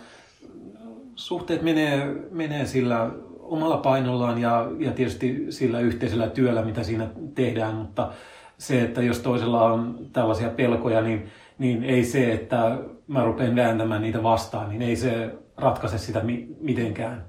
suhteet 1.16 1.62
menee, 1.62 2.14
menee 2.30 2.66
sillä 2.66 3.10
omalla 3.38 3.76
painollaan 3.76 4.40
ja, 4.40 4.68
ja 4.78 4.92
tietysti 4.92 5.46
sillä 5.50 5.80
yhteisellä 5.80 6.28
työllä, 6.28 6.64
mitä 6.64 6.82
siinä 6.82 7.08
tehdään, 7.34 7.74
mutta 7.74 8.12
se, 8.58 8.82
että 8.82 9.02
jos 9.02 9.18
toisella 9.18 9.72
on 9.72 9.98
tällaisia 10.12 10.48
pelkoja, 10.48 11.00
niin, 11.00 11.26
niin 11.58 11.84
ei 11.84 12.04
se, 12.04 12.32
että 12.32 12.78
mä 13.06 13.24
rupean 13.24 13.56
vääntämään 13.56 14.02
niitä 14.02 14.22
vastaan, 14.22 14.68
niin 14.68 14.82
ei 14.82 14.96
se 14.96 15.34
ratkaise 15.56 15.98
sitä 15.98 16.20
mi- 16.20 16.48
mitenkään, 16.60 17.24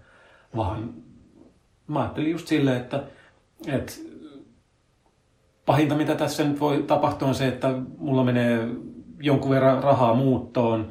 vaan 0.55 0.93
mä 1.87 1.99
ajattelin 1.99 2.31
just 2.31 2.47
silleen, 2.47 2.77
että, 2.77 3.03
että 3.67 3.93
pahinta 5.65 5.95
mitä 5.95 6.15
tässä 6.15 6.43
nyt 6.43 6.59
voi 6.59 6.83
tapahtua 6.87 7.27
on 7.27 7.35
se, 7.35 7.47
että 7.47 7.73
mulla 7.97 8.23
menee 8.23 8.67
jonkun 9.19 9.51
verran 9.51 9.83
rahaa 9.83 10.13
muuttoon. 10.13 10.87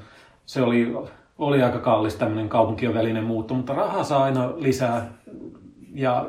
Se 0.47 0.63
oli, 0.63 0.95
oli 1.39 1.63
aika 1.63 1.79
kallis 1.79 2.15
tämmöinen 2.15 2.49
kaupunkien 2.49 2.95
välinen 2.95 3.25
muutto, 3.25 3.55
mutta 3.55 3.75
rahaa 3.75 4.05
saa 4.05 4.23
aina 4.23 4.53
lisää. 4.57 5.13
Ja, 5.95 6.27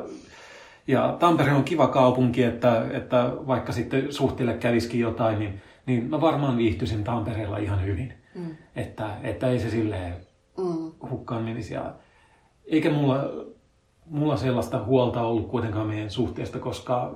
ja 0.86 1.16
Tampere 1.18 1.52
on 1.52 1.64
kiva 1.64 1.88
kaupunki, 1.88 2.42
että, 2.42 2.86
että 2.92 3.32
vaikka 3.46 3.72
sitten 3.72 4.12
suhteelle 4.12 4.54
kävisikin 4.54 5.00
jotain, 5.00 5.38
niin, 5.38 5.62
niin 5.86 6.10
mä 6.10 6.20
varmaan 6.20 6.56
viihtyisin 6.56 7.04
Tampereella 7.04 7.58
ihan 7.58 7.84
hyvin. 7.84 8.12
Mm. 8.34 8.56
Että, 8.76 9.10
että 9.22 9.48
ei 9.48 9.58
se 9.58 9.70
silleen 9.70 10.14
mm. 10.58 11.08
hukkaan 11.10 11.42
menisi. 11.42 11.74
Ja, 11.74 11.94
eikä 12.66 12.90
mulla, 12.90 13.24
mulla 14.06 14.36
sellaista 14.36 14.84
huolta 14.84 15.22
ollut 15.22 15.48
kuitenkaan 15.48 15.86
meidän 15.86 16.10
suhteesta, 16.10 16.58
koska 16.58 17.14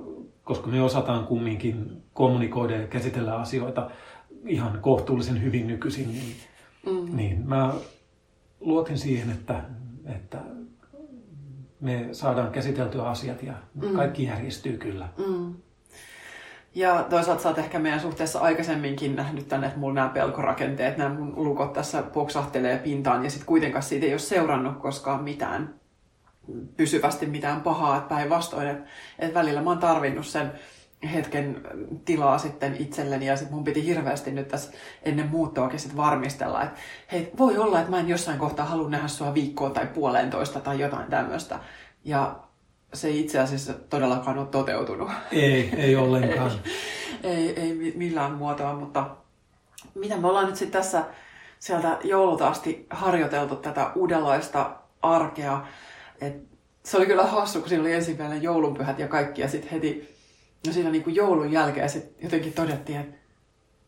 koska 0.51 0.67
me 0.67 0.81
osataan 0.81 1.27
kumminkin 1.27 2.03
kommunikoida 2.13 2.75
ja 2.75 2.87
käsitellä 2.87 3.35
asioita 3.35 3.89
ihan 4.45 4.79
kohtuullisen 4.81 5.43
hyvin 5.43 5.67
nykyisin, 5.67 6.07
niin, 6.07 6.35
mm. 6.85 7.15
niin 7.15 7.47
mä 7.47 7.73
luotin 8.59 8.97
siihen, 8.97 9.29
että, 9.29 9.61
että 10.15 10.37
me 11.79 12.09
saadaan 12.11 12.51
käsiteltyä 12.51 13.03
asiat 13.03 13.43
ja 13.43 13.53
mm. 13.73 13.95
kaikki 13.95 14.23
järjestyy 14.23 14.77
kyllä. 14.77 15.07
Mm. 15.27 15.53
Ja 16.75 17.05
toisaalta 17.09 17.43
sä 17.43 17.49
oot 17.49 17.57
ehkä 17.57 17.79
meidän 17.79 17.99
suhteessa 17.99 18.39
aikaisemminkin 18.39 19.15
nähnyt 19.15 19.47
tänne, 19.47 19.67
että 19.67 19.79
mulla 19.79 19.93
nämä 19.93 20.09
pelkorakenteet, 20.09 20.97
nämä 20.97 21.15
mun 21.15 21.33
lukot 21.35 21.73
tässä 21.73 22.03
poksahtelee 22.03 22.77
pintaan 22.77 23.23
ja 23.23 23.29
sitten 23.29 23.47
kuitenkaan 23.47 23.83
siitä 23.83 24.05
ei 24.05 24.13
ole 24.13 24.19
seurannut 24.19 24.77
koskaan 24.77 25.23
mitään 25.23 25.80
pysyvästi 26.77 27.25
mitään 27.25 27.61
pahaa, 27.61 27.97
että 27.97 28.15
päinvastoin, 28.15 28.67
että, 28.67 28.89
että 29.19 29.39
välillä 29.39 29.61
mä 29.61 29.69
oon 29.69 29.79
tarvinnut 29.79 30.25
sen 30.25 30.51
hetken 31.13 31.61
tilaa 32.05 32.37
sitten 32.37 32.75
itselleni 32.79 33.25
ja 33.25 33.37
sitten 33.37 33.55
mun 33.55 33.63
piti 33.63 33.85
hirveästi 33.85 34.31
nyt 34.31 34.47
tässä 34.47 34.71
ennen 35.03 35.29
muuttoakin 35.29 35.79
sitten 35.79 35.97
varmistella, 35.97 36.63
että 36.63 36.79
hei, 37.11 37.31
voi 37.37 37.57
olla, 37.57 37.79
että 37.79 37.91
mä 37.91 37.99
en 37.99 38.09
jossain 38.09 38.39
kohtaa 38.39 38.65
halua 38.65 38.89
nähdä 38.89 39.07
sua 39.07 39.33
viikkoon 39.33 39.71
tai 39.71 39.87
puolentoista 39.87 40.59
tai 40.59 40.79
jotain 40.79 41.09
tämmöistä. 41.09 41.59
Ja 42.03 42.35
se 42.93 43.07
ei 43.07 43.19
itse 43.19 43.39
asiassa 43.39 43.73
todellakaan 43.73 44.37
ole 44.37 44.47
toteutunut. 44.47 45.11
Ei, 45.31 45.69
ei 45.77 45.95
ollenkaan. 45.95 46.51
ei, 47.23 47.33
ei, 47.33 47.59
ei 47.59 47.93
millään 47.95 48.31
muotoa, 48.31 48.73
mutta 48.73 49.09
mitä 49.95 50.17
me 50.17 50.27
ollaan 50.27 50.45
nyt 50.45 50.55
sitten 50.55 50.81
tässä 50.81 51.03
sieltä 51.59 51.97
joululta 52.03 52.47
asti 52.47 52.85
harjoiteltu 52.89 53.55
tätä 53.55 53.91
uudenlaista 53.95 54.71
arkea. 55.01 55.65
Et 56.21 56.35
se 56.83 56.97
oli 56.97 57.05
kyllä 57.05 57.23
hassu, 57.23 57.59
kun 57.59 57.69
siinä 57.69 57.81
oli 57.81 57.93
ensimmäinen 57.93 58.43
joulunpyhät 58.43 58.99
ja 58.99 59.07
kaikki, 59.07 59.41
ja 59.41 59.47
sitten 59.47 59.71
heti 59.71 60.15
no 60.67 60.73
siinä 60.73 60.89
niin 60.89 61.03
kuin 61.03 61.15
joulun 61.15 61.51
jälkeen 61.51 61.89
sit 61.89 62.15
jotenkin 62.21 62.53
todettiin, 62.53 62.99
että 62.99 63.17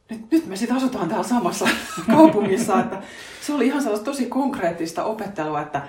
nyt, 0.10 0.32
nyt 0.32 0.46
me 0.46 0.56
sitten 0.56 0.78
asutaan 0.78 1.10
täällä 1.10 1.28
samassa 1.28 1.66
kaupungissa. 2.16 2.80
Että 2.80 3.02
se 3.42 3.54
oli 3.54 3.66
ihan 3.66 3.82
sellaista 3.82 4.06
tosi 4.06 4.26
konkreettista 4.26 5.04
opettelua, 5.04 5.62
että 5.62 5.82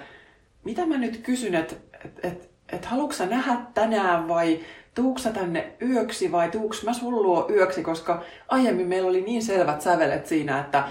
mitä 0.65 0.87
mä 0.87 0.99
nyt 0.99 1.17
kysyn, 1.17 1.55
että 1.55 1.75
et, 2.05 2.21
et, 2.23 2.51
et 2.73 2.85
haluatko 2.85 3.27
nähdä 3.27 3.57
tänään 3.75 4.29
vai 4.29 4.61
tuuksa 4.95 5.31
tänne 5.31 5.73
yöksi 5.83 6.33
vai 6.33 6.51
tuuks 6.51 6.85
mä 6.85 6.93
sun 6.93 7.23
luo 7.23 7.47
yöksi, 7.51 7.83
koska 7.83 8.23
aiemmin 8.49 8.89
meillä 8.89 9.09
oli 9.09 9.21
niin 9.21 9.43
selvät 9.43 9.81
sävelet 9.81 10.27
siinä, 10.27 10.61
että, 10.61 10.89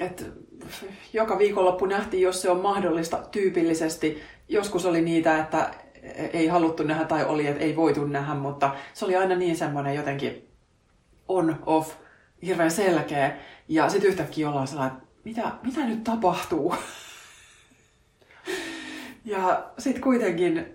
että 0.00 0.24
joka 1.12 1.38
viikonloppu 1.38 1.86
nähtiin, 1.86 2.22
jos 2.22 2.42
se 2.42 2.50
on 2.50 2.60
mahdollista 2.60 3.16
tyypillisesti. 3.30 4.22
Joskus 4.52 4.86
oli 4.86 5.00
niitä, 5.00 5.38
että 5.38 5.70
ei 6.32 6.46
haluttu 6.46 6.82
nähdä 6.82 7.04
tai 7.04 7.24
oli, 7.24 7.46
että 7.46 7.62
ei 7.62 7.76
voitu 7.76 8.06
nähdä, 8.06 8.34
mutta 8.34 8.74
se 8.94 9.04
oli 9.04 9.16
aina 9.16 9.34
niin 9.34 9.56
semmoinen 9.56 9.94
jotenkin 9.94 10.48
on-off, 11.28 11.94
hirveän 12.42 12.70
selkeä. 12.70 13.36
Ja 13.68 13.88
sitten 13.88 14.10
yhtäkkiä 14.10 14.48
ollaan 14.48 14.66
sellainen, 14.66 14.96
että 14.96 15.08
mitä, 15.24 15.52
mitä 15.62 15.80
nyt 15.80 16.04
tapahtuu? 16.04 16.74
ja 19.24 19.64
sitten 19.78 20.02
kuitenkin, 20.02 20.66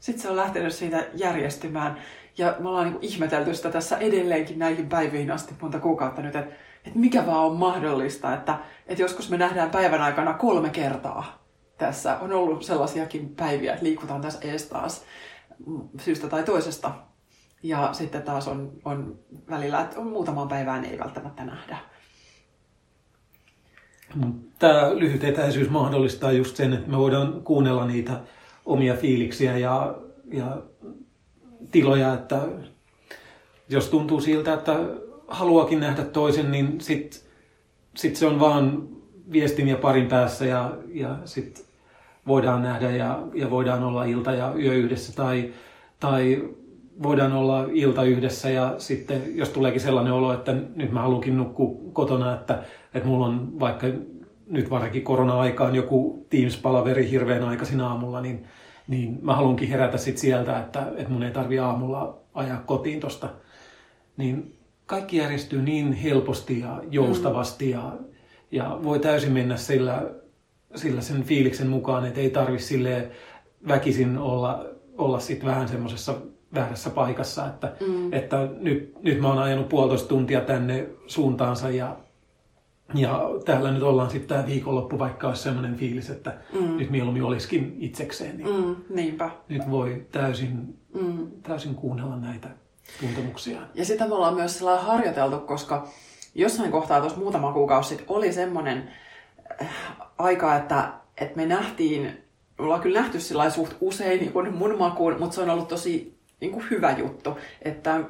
sitten 0.00 0.22
se 0.22 0.28
on 0.30 0.36
lähtenyt 0.36 0.74
siitä 0.74 1.06
järjestymään. 1.14 1.96
Ja 2.38 2.56
me 2.58 2.68
ollaan 2.68 2.90
niin 2.90 2.98
ihmetelty 3.02 3.54
sitä 3.54 3.70
tässä 3.70 3.98
edelleenkin 3.98 4.58
näihin 4.58 4.88
päiviin 4.88 5.30
asti 5.30 5.54
monta 5.60 5.80
kuukautta 5.80 6.22
nyt, 6.22 6.36
että, 6.36 6.54
että 6.86 6.98
mikä 6.98 7.26
vaan 7.26 7.46
on 7.46 7.56
mahdollista, 7.56 8.34
että, 8.34 8.58
että 8.86 9.02
joskus 9.02 9.30
me 9.30 9.36
nähdään 9.36 9.70
päivän 9.70 10.02
aikana 10.02 10.34
kolme 10.34 10.70
kertaa 10.70 11.39
tässä 11.80 12.18
on 12.18 12.32
ollut 12.32 12.62
sellaisiakin 12.62 13.28
päiviä, 13.28 13.72
että 13.72 13.84
liikutaan 13.84 14.20
tässä 14.20 14.48
ees 14.48 14.66
taas 14.66 15.04
syystä 16.00 16.28
tai 16.28 16.42
toisesta. 16.42 16.92
Ja 17.62 17.92
sitten 17.92 18.22
taas 18.22 18.48
on, 18.48 18.72
on 18.84 19.18
välillä, 19.50 19.80
että 19.80 20.00
on 20.00 20.06
muutamaan 20.06 20.48
päivään 20.48 20.84
ei 20.84 20.98
välttämättä 20.98 21.44
nähdä. 21.44 21.78
Tämä 24.58 24.90
lyhyt 24.94 25.24
etäisyys 25.24 25.70
mahdollistaa 25.70 26.32
just 26.32 26.56
sen, 26.56 26.72
että 26.72 26.90
me 26.90 26.98
voidaan 26.98 27.42
kuunnella 27.42 27.86
niitä 27.86 28.20
omia 28.66 28.94
fiiliksiä 28.94 29.58
ja, 29.58 29.94
ja 30.32 30.62
tiloja, 31.70 32.14
että 32.14 32.48
jos 33.68 33.88
tuntuu 33.88 34.20
siltä, 34.20 34.54
että 34.54 34.76
haluakin 35.28 35.80
nähdä 35.80 36.04
toisen, 36.04 36.52
niin 36.52 36.80
sitten 36.80 37.20
sit 37.96 38.16
se 38.16 38.26
on 38.26 38.40
vaan 38.40 38.88
viestin 39.32 39.68
ja 39.68 39.76
parin 39.76 40.06
päässä 40.06 40.44
ja, 40.44 40.76
ja 40.92 41.18
sitten 41.24 41.64
voidaan 42.26 42.62
nähdä 42.62 42.90
ja, 42.90 43.22
ja 43.34 43.50
voidaan 43.50 43.82
olla 43.82 44.04
ilta 44.04 44.32
ja 44.32 44.52
yö 44.58 44.72
yhdessä 44.72 45.12
tai, 45.16 45.52
tai 46.00 46.48
voidaan 47.02 47.32
olla 47.32 47.66
ilta 47.72 48.02
yhdessä 48.02 48.50
ja 48.50 48.74
sitten 48.78 49.22
jos 49.34 49.48
tuleekin 49.48 49.80
sellainen 49.80 50.12
olo, 50.12 50.32
että 50.32 50.54
nyt 50.74 50.92
mä 50.92 51.02
haluankin 51.02 51.36
nukkua 51.36 51.90
kotona, 51.92 52.34
että, 52.34 52.62
että 52.94 53.08
mulla 53.08 53.26
on 53.26 53.60
vaikka 53.60 53.86
nyt 54.46 54.70
varsinkin 54.70 55.02
korona-aikaan 55.02 55.74
joku 55.74 56.26
Teams-palaveri 56.30 57.10
hirveän 57.10 57.44
aikaisin 57.44 57.80
aamulla, 57.80 58.20
niin, 58.20 58.46
niin 58.88 59.18
mä 59.22 59.34
haluankin 59.34 59.68
herätä 59.68 59.98
sit 59.98 60.18
sieltä, 60.18 60.58
että, 60.58 60.86
että 60.96 61.12
mun 61.12 61.22
ei 61.22 61.30
tarvi 61.30 61.58
aamulla 61.58 62.18
ajaa 62.34 62.62
kotiin 62.66 63.00
tosta. 63.00 63.28
Niin 64.16 64.56
kaikki 64.86 65.16
järjestyy 65.16 65.62
niin 65.62 65.92
helposti 65.92 66.60
ja 66.60 66.82
joustavasti 66.90 67.64
mm. 67.64 67.70
ja, 67.70 67.92
ja 68.50 68.78
voi 68.84 68.98
täysin 68.98 69.32
mennä 69.32 69.56
sillä 69.56 70.02
sillä 70.74 71.00
sen 71.00 71.22
fiiliksen 71.22 71.66
mukaan, 71.66 72.06
että 72.06 72.20
ei 72.20 72.30
tarvi 72.30 72.58
sille 72.58 73.10
väkisin 73.68 74.18
olla, 74.18 74.64
olla 74.98 75.20
sit 75.20 75.44
vähän 75.44 75.68
semmoisessa 75.68 76.14
väärässä 76.54 76.90
paikassa, 76.90 77.46
että, 77.46 77.72
mm. 77.86 78.12
että 78.12 78.48
nyt, 78.60 79.02
nyt 79.02 79.20
mä 79.20 79.28
oon 79.28 79.38
ajanut 79.38 79.68
puolitoista 79.68 80.08
tuntia 80.08 80.40
tänne 80.40 80.86
suuntaansa 81.06 81.70
ja, 81.70 81.96
ja 82.94 83.30
täällä 83.44 83.70
nyt 83.70 83.82
ollaan 83.82 84.10
sitten 84.10 84.28
tämä 84.28 84.46
viikonloppu, 84.46 84.98
vaikka 84.98 85.28
olisi 85.28 85.42
semmoinen 85.42 85.76
fiilis, 85.76 86.10
että 86.10 86.34
mm. 86.52 86.76
nyt 86.76 86.90
mieluummin 86.90 87.22
olisikin 87.22 87.76
itsekseen. 87.78 88.36
Niin 88.36 88.64
mm, 88.64 88.76
niinpä. 88.90 89.30
Nyt 89.48 89.70
voi 89.70 90.06
täysin, 90.12 90.78
mm. 90.94 91.30
täysin 91.42 91.74
kuunnella 91.74 92.16
näitä 92.16 92.48
tuntemuksia. 93.00 93.60
Ja 93.74 93.84
sitä 93.84 94.08
me 94.08 94.14
ollaan 94.14 94.34
myös 94.34 94.64
harjoiteltu, 94.80 95.38
koska 95.38 95.88
jossain 96.34 96.70
kohtaa 96.70 97.00
tuossa 97.00 97.18
muutama 97.18 97.52
kuukausi 97.52 97.88
sitten 97.88 98.06
oli 98.08 98.32
semmoinen 98.32 98.90
aikaa, 100.18 100.56
että, 100.56 100.92
että 101.18 101.36
me 101.36 101.46
nähtiin, 101.46 102.02
me 102.58 102.64
ollaan 102.64 102.80
kyllä 102.80 103.00
nähty 103.00 103.20
sillä 103.20 103.50
suht 103.50 103.72
usein 103.80 104.20
niin 104.20 104.32
kuin 104.32 104.54
mun 104.54 104.78
makuun, 104.78 105.16
mutta 105.18 105.34
se 105.34 105.40
on 105.40 105.50
ollut 105.50 105.68
tosi 105.68 106.18
niin 106.40 106.52
kuin 106.52 106.64
hyvä 106.70 106.90
juttu, 106.90 107.38
että 107.62 108.00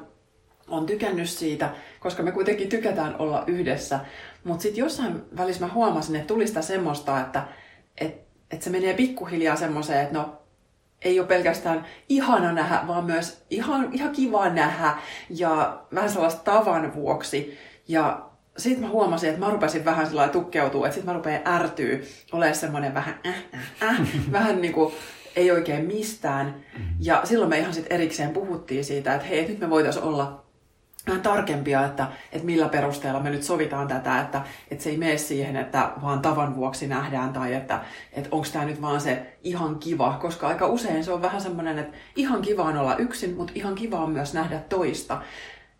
on 0.67 0.85
tykännyt 0.85 1.29
siitä, 1.29 1.69
koska 1.99 2.23
me 2.23 2.31
kuitenkin 2.31 2.69
tykätään 2.69 3.15
olla 3.19 3.43
yhdessä. 3.47 3.99
Mutta 4.43 4.61
sitten 4.61 4.81
jossain 4.81 5.21
välissä 5.37 5.65
mä 5.65 5.73
huomasin, 5.73 6.15
että 6.15 6.27
tuli 6.27 6.47
sitä 6.47 6.61
semmoista, 6.61 7.21
että 7.21 7.43
et, 7.97 8.15
et 8.51 8.61
se 8.61 8.69
menee 8.69 8.93
pikkuhiljaa 8.93 9.55
semmoiseen, 9.55 10.01
että 10.01 10.17
no 10.17 10.37
ei 11.01 11.19
ole 11.19 11.27
pelkästään 11.27 11.85
ihana 12.09 12.51
nähdä, 12.51 12.79
vaan 12.87 13.05
myös 13.05 13.45
ihan, 13.49 13.89
ihan 13.93 14.11
kiva 14.11 14.49
nähdä 14.49 14.97
ja 15.29 15.81
vähän 15.95 16.09
sellaista 16.09 16.43
tavan 16.43 16.93
vuoksi. 16.95 17.57
Ja 17.87 18.30
sitten 18.57 18.83
mä 18.83 18.89
huomasin, 18.89 19.29
että 19.29 19.45
mä 19.45 19.51
rupesin 19.51 19.85
vähän 19.85 20.07
sillä 20.07 20.27
tukkeutua, 20.27 20.87
että 20.87 20.95
sitten 20.95 21.13
mä 21.13 21.17
rupean 21.17 21.47
ärtyy, 21.47 22.07
olemaan 22.31 22.55
semmoinen 22.55 22.93
vähän 22.93 23.19
äh, 23.27 23.35
äh, 23.55 23.89
äh, 23.89 24.07
vähän 24.31 24.61
niin 24.61 24.73
kuin 24.73 24.93
ei 25.35 25.51
oikein 25.51 25.85
mistään. 25.85 26.55
Ja 26.99 27.21
silloin 27.23 27.49
me 27.49 27.59
ihan 27.59 27.73
sitten 27.73 27.93
erikseen 27.93 28.29
puhuttiin 28.29 28.85
siitä, 28.85 29.15
että 29.15 29.27
hei, 29.27 29.47
nyt 29.47 29.59
me 29.59 29.69
voitaisiin 29.69 30.05
olla 30.05 30.43
vähän 31.07 31.21
tarkempia, 31.21 31.85
että, 31.85 32.07
että 32.31 32.45
millä 32.45 32.69
perusteella 32.69 33.19
me 33.19 33.29
nyt 33.29 33.43
sovitaan 33.43 33.87
tätä, 33.87 34.21
että, 34.21 34.41
että 34.71 34.83
se 34.83 34.89
ei 34.89 34.97
mene 34.97 35.17
siihen, 35.17 35.55
että 35.55 35.91
vaan 36.01 36.21
tavan 36.21 36.55
vuoksi 36.55 36.87
nähdään 36.87 37.33
tai 37.33 37.53
että, 37.53 37.81
että 38.13 38.29
onko 38.31 38.47
tämä 38.53 38.65
nyt 38.65 38.81
vaan 38.81 39.01
se 39.01 39.37
ihan 39.43 39.79
kiva, 39.79 40.17
koska 40.21 40.47
aika 40.47 40.67
usein 40.67 41.03
se 41.03 41.11
on 41.11 41.21
vähän 41.21 41.41
semmoinen, 41.41 41.79
että 41.79 41.97
ihan 42.15 42.41
kiva 42.41 42.63
on 42.63 42.77
olla 42.77 42.95
yksin, 42.95 43.35
mutta 43.35 43.53
ihan 43.55 43.75
kiva 43.75 43.99
on 43.99 44.11
myös 44.11 44.33
nähdä 44.33 44.59
toista. 44.69 45.21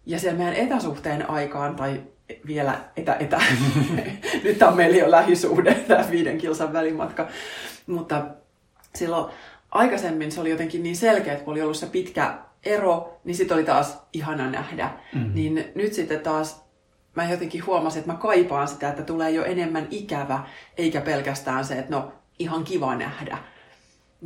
Ja 0.06 0.20
siellä 0.20 0.38
meidän 0.38 0.56
etäsuhteen 0.56 1.30
aikaan 1.30 1.76
tai 1.76 2.02
vielä 2.48 2.80
etä, 2.98 3.16
etä. 3.20 3.42
Nyt 4.44 4.58
tämä 4.58 4.72
on 4.72 4.78
meillä 4.78 4.98
jo 4.98 5.12
lähisuhde, 5.12 5.74
tämä 5.74 6.06
viiden 6.12 6.38
kilsan 6.38 6.74
välimatka. 6.74 7.28
Mutta 7.88 8.26
silloin 8.96 9.32
aikaisemmin 9.72 10.32
se 10.32 10.42
oli 10.42 10.50
jotenkin 10.50 10.84
niin 10.84 10.96
selkeä, 10.96 11.34
että 11.34 11.46
kun 11.46 11.52
oli 11.52 11.62
ollut 11.62 11.78
se 11.78 11.86
pitkä 11.86 12.34
ero, 12.66 13.20
niin 13.24 13.36
sitten 13.36 13.56
oli 13.58 13.64
taas 13.64 14.02
ihana 14.14 14.50
nähdä. 14.50 14.90
Mm-hmm. 15.14 15.32
Niin 15.34 15.72
nyt 15.76 15.94
sitten 15.94 16.20
taas 16.20 16.66
mä 17.16 17.32
jotenkin 17.32 17.66
huomasin, 17.66 18.00
että 18.00 18.12
mä 18.12 18.18
kaipaan 18.18 18.68
sitä, 18.68 18.90
että 18.90 19.04
tulee 19.04 19.32
jo 19.32 19.44
enemmän 19.44 19.88
ikävä, 19.90 20.44
eikä 20.78 21.02
pelkästään 21.02 21.66
se, 21.66 21.80
että 21.80 21.96
no 21.96 22.12
ihan 22.40 22.64
kiva 22.64 22.96
nähdä. 22.96 23.38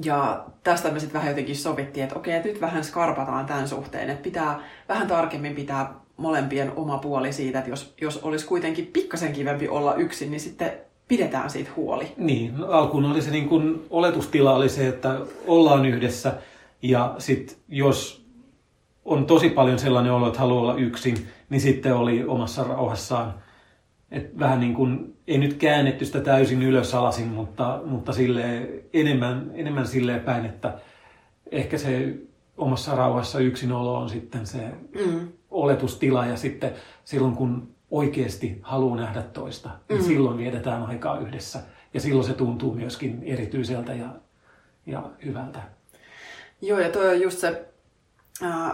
Ja 0.04 0.46
tästä 0.64 0.92
me 0.92 1.00
sitten 1.00 1.14
vähän 1.14 1.30
jotenkin 1.30 1.56
sovittiin, 1.56 2.04
että 2.04 2.16
okei, 2.16 2.36
että 2.36 2.48
nyt 2.48 2.62
vähän 2.62 2.84
skarpataan 2.84 3.46
tämän 3.46 3.68
suhteen, 3.68 4.10
että 4.10 4.24
pitää 4.24 4.60
vähän 4.90 5.08
tarkemmin 5.08 5.56
pitää 5.56 5.94
molempien 6.18 6.72
oma 6.76 6.98
puoli 6.98 7.34
siitä, 7.34 7.60
että 7.60 7.72
jos, 7.72 7.94
jos 8.02 8.18
olisi 8.18 8.46
kuitenkin 8.46 8.86
pikkasen 8.94 9.34
kivempi 9.34 9.68
olla 9.68 9.96
yksin, 9.96 10.32
niin 10.32 10.42
sitten 10.42 10.72
pidetään 11.08 11.50
siitä 11.50 11.70
huoli. 11.76 12.14
Niin, 12.18 12.58
no, 12.58 12.68
alkuun 12.68 13.06
oli 13.06 13.22
se 13.22 13.32
niin 13.32 13.50
kuin, 13.50 13.86
oletustila 13.90 14.56
oli 14.56 14.70
se, 14.70 14.88
että 14.88 15.20
ollaan 15.48 15.86
yhdessä 15.86 16.34
ja 16.82 17.16
sitten 17.18 17.58
jos 17.68 18.26
on 19.06 19.26
tosi 19.26 19.50
paljon 19.50 19.80
sellainen 19.80 20.12
olo, 20.12 20.28
että 20.28 20.40
haluaa 20.40 20.62
olla 20.62 20.76
yksin, 20.76 21.28
niin 21.50 21.62
sitten 21.62 21.96
oli 21.96 22.24
omassa 22.26 22.64
rauhassaan. 22.64 23.34
Et 24.12 24.40
vähän 24.40 24.60
niin 24.60 24.74
kuin, 24.74 25.18
ei 25.28 25.38
nyt 25.38 25.54
käännetty 25.54 26.06
sitä 26.06 26.22
täysin 26.22 26.64
ylös 26.64 26.96
alasin, 26.96 27.28
mutta, 27.28 27.82
mutta 27.86 28.14
sille 28.14 28.70
enemmän, 28.94 29.52
enemmän 29.54 29.88
silleen 29.88 30.20
päin, 30.20 30.46
että 30.46 30.78
ehkä 31.52 31.78
se 31.78 32.14
omassa 32.58 32.96
rauhassa 32.96 33.40
yksinolo 33.40 33.96
on 33.96 34.10
sitten 34.10 34.48
se 34.48 34.72
mm. 35.06 35.28
oletustila 35.52 36.26
ja 36.26 36.38
sitten 36.38 36.74
silloin 37.04 37.36
kun 37.36 37.76
oikeasti 37.92 38.60
haluaa 38.62 38.98
nähdä 38.98 39.22
toista, 39.22 39.70
niin 39.90 40.02
mm. 40.02 40.06
silloin 40.06 40.38
vietetään 40.38 40.86
aikaa 40.86 41.20
yhdessä. 41.20 41.60
Ja 41.94 42.02
silloin 42.02 42.28
se 42.28 42.34
tuntuu 42.34 42.74
myöskin 42.74 43.24
erityiseltä 43.24 43.94
ja, 43.94 44.10
ja 44.86 45.04
hyvältä. 45.26 45.60
Joo, 46.62 46.80
ja 46.80 46.90
toi 46.90 47.10
on 47.10 47.22
just 47.22 47.40
se, 47.40 47.66
äh, 48.44 48.72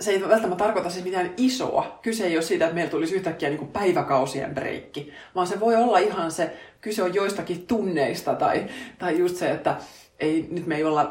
se 0.00 0.10
ei 0.10 0.20
välttämättä 0.20 0.64
tarkoita 0.64 0.90
siis 0.90 1.04
mitään 1.04 1.30
isoa. 1.36 1.98
Kyse 2.02 2.26
ei 2.26 2.36
ole 2.36 2.42
siitä, 2.42 2.64
että 2.64 2.74
meillä 2.74 2.90
tulisi 2.90 3.14
yhtäkkiä 3.14 3.48
niin 3.48 3.58
kuin 3.58 3.70
päiväkausien 3.70 4.54
breikki, 4.54 5.12
vaan 5.34 5.46
se 5.46 5.60
voi 5.60 5.76
olla 5.76 5.98
ihan 5.98 6.32
se, 6.32 6.56
kyse 6.80 7.02
on 7.02 7.14
joistakin 7.14 7.66
tunneista 7.66 8.34
tai, 8.34 8.66
tai 8.98 9.18
just 9.18 9.36
se, 9.36 9.50
että 9.50 9.76
ei, 10.20 10.48
nyt 10.50 10.66
me 10.66 10.76
ei 10.76 10.84
olla 10.84 11.10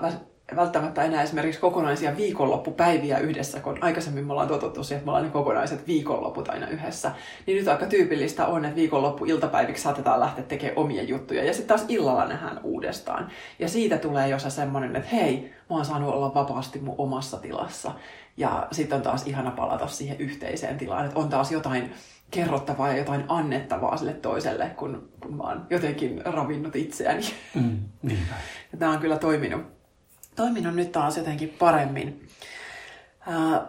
välttämättä 0.56 1.04
enää 1.04 1.24
esimerkiksi 1.24 1.62
kokonaisia 1.62 2.18
viikonloppupäiviä 2.18 3.18
yhdessä, 3.18 3.60
kun 3.60 3.78
aikaisemmin 3.82 4.26
me 4.26 4.32
ollaan 4.32 4.48
totuttu 4.48 4.84
siihen, 4.84 4.98
että 4.98 5.06
me 5.06 5.12
ollaan 5.12 5.26
ne 5.26 5.32
kokonaiset 5.32 5.88
viikonloput 5.88 6.50
aina 6.50 6.68
yhdessä. 6.68 7.12
Niin 7.46 7.58
nyt 7.58 7.68
aika 7.68 7.86
tyypillistä 7.86 8.46
on, 8.46 8.66
että 8.66 8.76
viikonloppu 8.76 9.26
iltapäiviksi 9.26 9.84
saatetaan 9.84 10.20
lähteä 10.20 10.44
tekemään 10.44 10.78
omia 10.78 11.04
juttuja 11.04 11.44
ja 11.44 11.54
sitten 11.54 11.78
taas 11.78 11.90
illalla 11.90 12.26
nähdään 12.26 12.60
uudestaan. 12.64 13.32
Ja 13.60 13.70
siitä 13.70 13.98
tulee 13.98 14.30
jo 14.30 14.40
se 14.40 14.50
semmoinen, 14.50 14.96
että 14.96 15.10
hei, 15.10 15.54
mä 15.70 15.76
oon 15.76 15.86
saanut 15.86 16.14
olla 16.14 16.34
vapaasti 16.34 16.80
mun 16.80 16.96
omassa 16.98 17.38
tilassa. 17.38 17.92
Ja 18.38 18.68
sitten 18.72 18.96
on 18.96 19.02
taas 19.02 19.28
ihana 19.28 19.52
palata 19.52 19.88
siihen 19.88 20.18
yhteiseen 20.20 20.78
tilaan, 20.78 21.06
että 21.06 21.20
on 21.20 21.30
taas 21.30 21.52
jotain 21.52 21.94
kerrottavaa 22.32 22.88
ja 22.88 22.98
jotain 22.98 23.24
annettavaa 23.28 23.98
sille 23.98 24.14
toiselle, 24.14 24.72
kun, 24.78 25.10
kun 25.22 25.38
mä 25.38 25.44
oon 25.44 25.66
jotenkin 25.70 26.22
ravinnut 26.26 26.76
itseäni. 26.76 27.22
Mm, 27.56 27.80
Tämä 28.80 28.92
on 28.92 29.00
kyllä 29.00 29.18
toiminut 29.18 29.79
toiminut 30.40 30.76
nyt 30.76 30.92
taas 30.92 31.18
jotenkin 31.18 31.56
paremmin. 31.60 32.28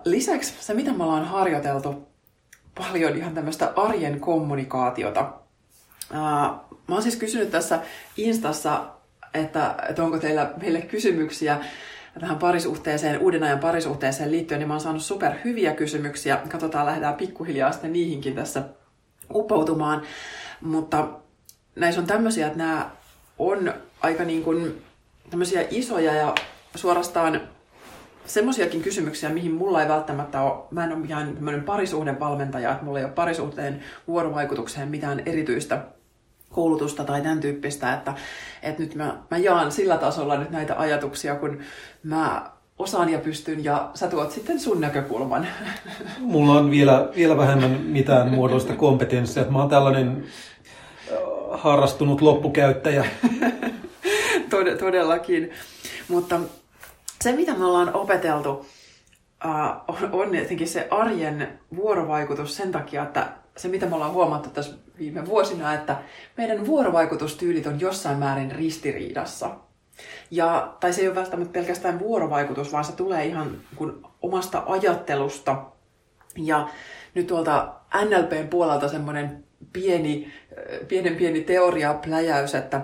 Lisäksi 0.05 0.55
se, 0.61 0.75
mitä 0.75 0.93
me 0.93 1.05
ollaan 1.05 1.25
harjoiteltu 1.25 2.09
paljon 2.79 3.17
ihan 3.17 3.35
tämmöistä 3.35 3.73
arjen 3.77 4.21
kommunikaatiota. 4.21 5.33
Mä 6.89 6.95
oon 6.95 7.03
siis 7.03 7.17
kysynyt 7.17 7.51
tässä 7.51 7.81
Instassa, 8.17 8.85
että, 9.35 9.75
että 9.89 10.05
onko 10.05 10.19
teillä 10.19 10.53
meille 10.61 10.83
kysymyksiä 10.83 11.59
tähän 12.21 12.39
parisuhteeseen, 12.39 13.21
uuden 13.21 13.43
ajan 13.43 13.59
parisuhteeseen 13.59 14.31
liittyen, 14.31 14.59
niin 14.59 14.69
mä 14.69 14.75
oon 14.75 14.81
saanut 14.81 15.03
super 15.03 15.33
hyviä 15.45 15.75
kysymyksiä. 15.75 16.41
Katsotaan, 16.49 16.87
lähdetään 16.87 17.15
pikkuhiljaa 17.15 17.73
sitten 17.73 17.93
niihinkin 17.93 18.35
tässä 18.35 18.63
uppoutumaan. 19.35 20.03
Mutta 20.61 21.09
näissä 21.77 22.01
on 22.01 22.07
tämmöisiä, 22.07 22.47
että 22.47 22.59
nämä 22.59 22.91
on 23.39 23.75
aika 24.01 24.25
niin 24.25 24.43
kuin 24.43 24.83
tämmöisiä 25.31 25.65
isoja 25.71 26.15
ja 26.15 26.35
suorastaan 26.75 27.41
semmoisiakin 28.27 28.83
kysymyksiä, 28.83 29.31
mihin 29.31 29.55
mulla 29.55 29.83
ei 29.83 29.89
välttämättä 29.89 30.43
ole, 30.43 30.65
mä 30.71 30.85
en 30.85 30.93
ole 30.93 30.99
mikään 30.99 31.35
tämmöinen 31.35 31.63
parisuhden 31.63 32.21
valmentaja, 32.21 32.73
että 32.73 32.85
mulla 32.85 32.99
ei 32.99 33.05
ole 33.05 33.13
parisuhteen 33.13 33.83
vuorovaikutukseen 34.09 34.89
mitään 34.89 35.23
erityistä 35.27 35.85
koulutusta 36.51 37.05
tai 37.05 37.21
tämän 37.21 37.41
tyyppistä, 37.41 37.95
että, 37.95 38.15
että 38.63 38.83
nyt 38.83 38.95
mä, 38.95 39.17
mä 39.31 39.39
jaan 39.39 39.73
sillä 39.73 39.99
tasolla 39.99 40.39
nyt 40.39 40.51
näitä 40.51 40.75
ajatuksia, 40.79 41.35
kun 41.35 41.59
mä 42.03 42.51
osaan 42.79 43.09
ja 43.09 43.19
pystyn 43.19 43.65
ja 43.65 43.91
sä 43.95 44.09
tuot 44.09 44.31
sitten 44.31 44.61
sun 44.61 44.81
näkökulman. 44.81 45.47
Mulla 46.19 46.53
on 46.53 46.71
vielä, 46.71 47.09
vielä 47.17 47.37
vähemmän 47.37 47.71
mitään 47.71 48.29
muodollista 48.29 48.73
kompetenssia. 48.73 49.45
Mä 49.45 49.59
oon 49.59 49.69
tällainen 49.69 50.25
harrastunut 51.51 52.21
loppukäyttäjä. 52.21 53.05
Tod- 54.51 54.79
todellakin. 54.79 55.51
Mutta 56.09 56.41
se, 57.23 57.33
mitä 57.33 57.55
me 57.55 57.65
ollaan 57.65 57.95
opeteltu, 57.95 58.51
uh, 58.51 60.15
on, 60.21 60.35
jotenkin 60.35 60.69
se 60.69 60.89
arjen 60.91 61.61
vuorovaikutus 61.77 62.57
sen 62.57 62.73
takia, 62.73 63.03
että 63.03 63.33
se, 63.57 63.69
mitä 63.69 63.87
me 63.87 63.95
ollaan 63.95 64.13
huomattu 64.13 64.51
tässä 64.51 64.77
viime 64.99 65.27
vuosina, 65.27 65.75
että 65.75 65.97
meidän 66.37 66.67
vuorovaikutustyylit 66.67 67.67
on 67.67 67.81
jossain 67.81 68.19
määrin 68.19 68.53
ristiriidassa. 68.53 69.51
Ja, 70.31 70.77
tai 70.81 70.93
se 70.93 71.01
ei 71.01 71.09
ole 71.09 71.17
välttämättä 71.17 71.53
pelkästään 71.53 71.99
vuorovaikutus, 71.99 72.73
vaan 72.73 72.85
se 72.85 72.93
tulee 72.93 73.27
ihan 73.27 73.61
kun 73.77 74.07
omasta 74.23 74.63
ajattelusta. 74.67 75.65
Ja 76.37 76.69
nyt 77.15 77.27
tuolta 77.27 77.75
NLPn 78.05 78.49
puolelta 78.49 78.89
semmoinen 78.89 79.45
pieni, 79.73 80.33
pienen 80.89 81.17
pieni 81.17 81.41
teoria 81.41 81.95
pläjäys, 81.95 82.55
että 82.55 82.83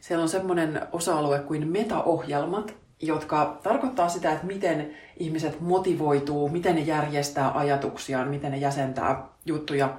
siellä 0.00 0.22
on 0.22 0.28
semmoinen 0.28 0.80
osa-alue 0.92 1.38
kuin 1.38 1.68
metaohjelmat, 1.68 2.74
jotka 3.02 3.60
tarkoittaa 3.62 4.08
sitä, 4.08 4.32
että 4.32 4.46
miten 4.46 4.94
ihmiset 5.16 5.60
motivoituu, 5.60 6.48
miten 6.48 6.74
ne 6.74 6.80
järjestää 6.80 7.58
ajatuksiaan, 7.58 8.28
miten 8.28 8.50
ne 8.52 8.58
jäsentää 8.58 9.28
juttuja. 9.46 9.98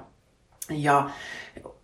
Ja 0.70 1.10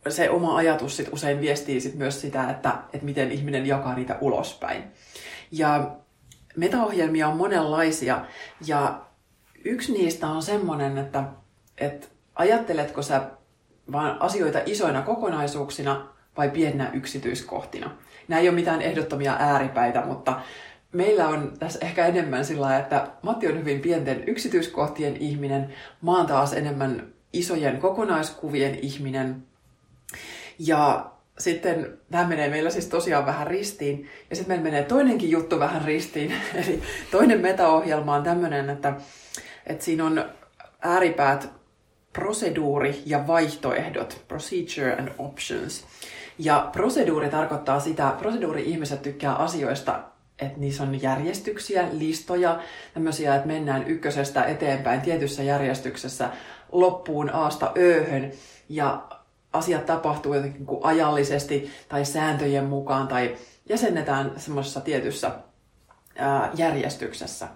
se 0.08 0.30
oma 0.30 0.56
ajatus 0.56 0.96
sit 0.96 1.08
usein 1.12 1.40
viestii 1.40 1.80
sit 1.80 1.94
myös 1.94 2.20
sitä, 2.20 2.50
että, 2.50 2.74
että 2.92 3.04
miten 3.04 3.32
ihminen 3.32 3.66
jakaa 3.66 3.94
niitä 3.94 4.18
ulospäin. 4.20 4.84
Ja 5.50 5.90
metaohjelmia 6.56 7.28
on 7.28 7.36
monenlaisia 7.36 8.24
ja 8.66 9.00
yksi 9.64 9.92
niistä 9.92 10.28
on 10.28 10.42
semmoinen, 10.42 10.98
että, 10.98 11.24
että 11.78 12.06
ajatteletko 12.34 13.02
sä 13.02 13.22
vaan 13.92 14.22
asioita 14.22 14.58
isoina 14.66 15.02
kokonaisuuksina 15.02 16.08
vai 16.36 16.50
pieninä 16.50 16.90
yksityiskohtina. 16.92 17.90
Nämä 18.28 18.40
ei 18.40 18.48
ole 18.48 18.54
mitään 18.54 18.82
ehdottomia 18.82 19.36
ääripäitä, 19.38 20.04
mutta 20.06 20.40
meillä 20.92 21.28
on 21.28 21.52
tässä 21.58 21.78
ehkä 21.82 22.06
enemmän 22.06 22.44
sillä 22.44 22.78
että 22.78 23.06
Matti 23.22 23.48
on 23.48 23.58
hyvin 23.58 23.80
pienten 23.80 24.28
yksityiskohtien 24.28 25.16
ihminen, 25.16 25.74
mä 26.02 26.16
oon 26.16 26.26
taas 26.26 26.52
enemmän 26.52 27.12
isojen 27.32 27.78
kokonaiskuvien 27.78 28.78
ihminen. 28.82 29.42
Ja 30.58 31.10
sitten 31.38 31.98
tämä 32.10 32.28
menee 32.28 32.48
meillä 32.48 32.70
siis 32.70 32.86
tosiaan 32.86 33.26
vähän 33.26 33.46
ristiin. 33.46 34.08
Ja 34.30 34.36
sitten 34.36 34.50
meillä 34.50 34.70
menee 34.70 34.82
toinenkin 34.82 35.30
juttu 35.30 35.58
vähän 35.58 35.84
ristiin. 35.84 36.34
Eli 36.64 36.82
toinen 37.10 37.40
metaohjelma 37.40 38.14
on 38.14 38.22
tämmöinen, 38.22 38.70
että, 38.70 38.94
että 39.66 39.84
siinä 39.84 40.04
on 40.04 40.24
ääripäät 40.80 41.50
proseduuri 42.12 43.02
ja 43.06 43.26
vaihtoehdot, 43.26 44.24
procedure 44.28 44.96
and 44.98 45.08
options. 45.18 45.84
Ja 46.38 46.68
proseduuri 46.72 47.28
tarkoittaa 47.28 47.80
sitä, 47.80 48.14
proseduuri-ihmiset 48.18 49.02
tykkää 49.02 49.34
asioista, 49.34 50.11
että 50.42 50.60
niissä 50.60 50.82
on 50.82 51.02
järjestyksiä, 51.02 51.88
listoja, 51.92 52.60
tämmöisiä, 52.94 53.34
että 53.34 53.46
mennään 53.46 53.86
ykkösestä 53.86 54.44
eteenpäin 54.44 55.00
tietyssä 55.00 55.42
järjestyksessä 55.42 56.30
loppuun 56.72 57.30
aasta 57.34 57.72
ööhön 57.76 58.32
ja 58.68 59.02
asiat 59.52 59.86
tapahtuu 59.86 60.34
jotenkin 60.34 60.66
kuin 60.66 60.84
ajallisesti 60.84 61.70
tai 61.88 62.04
sääntöjen 62.04 62.64
mukaan 62.64 63.08
tai 63.08 63.36
jäsennetään 63.68 64.32
semmoisessa 64.36 64.80
tietyssä 64.80 65.30
ää, 66.18 66.50
järjestyksessä. 66.54 67.48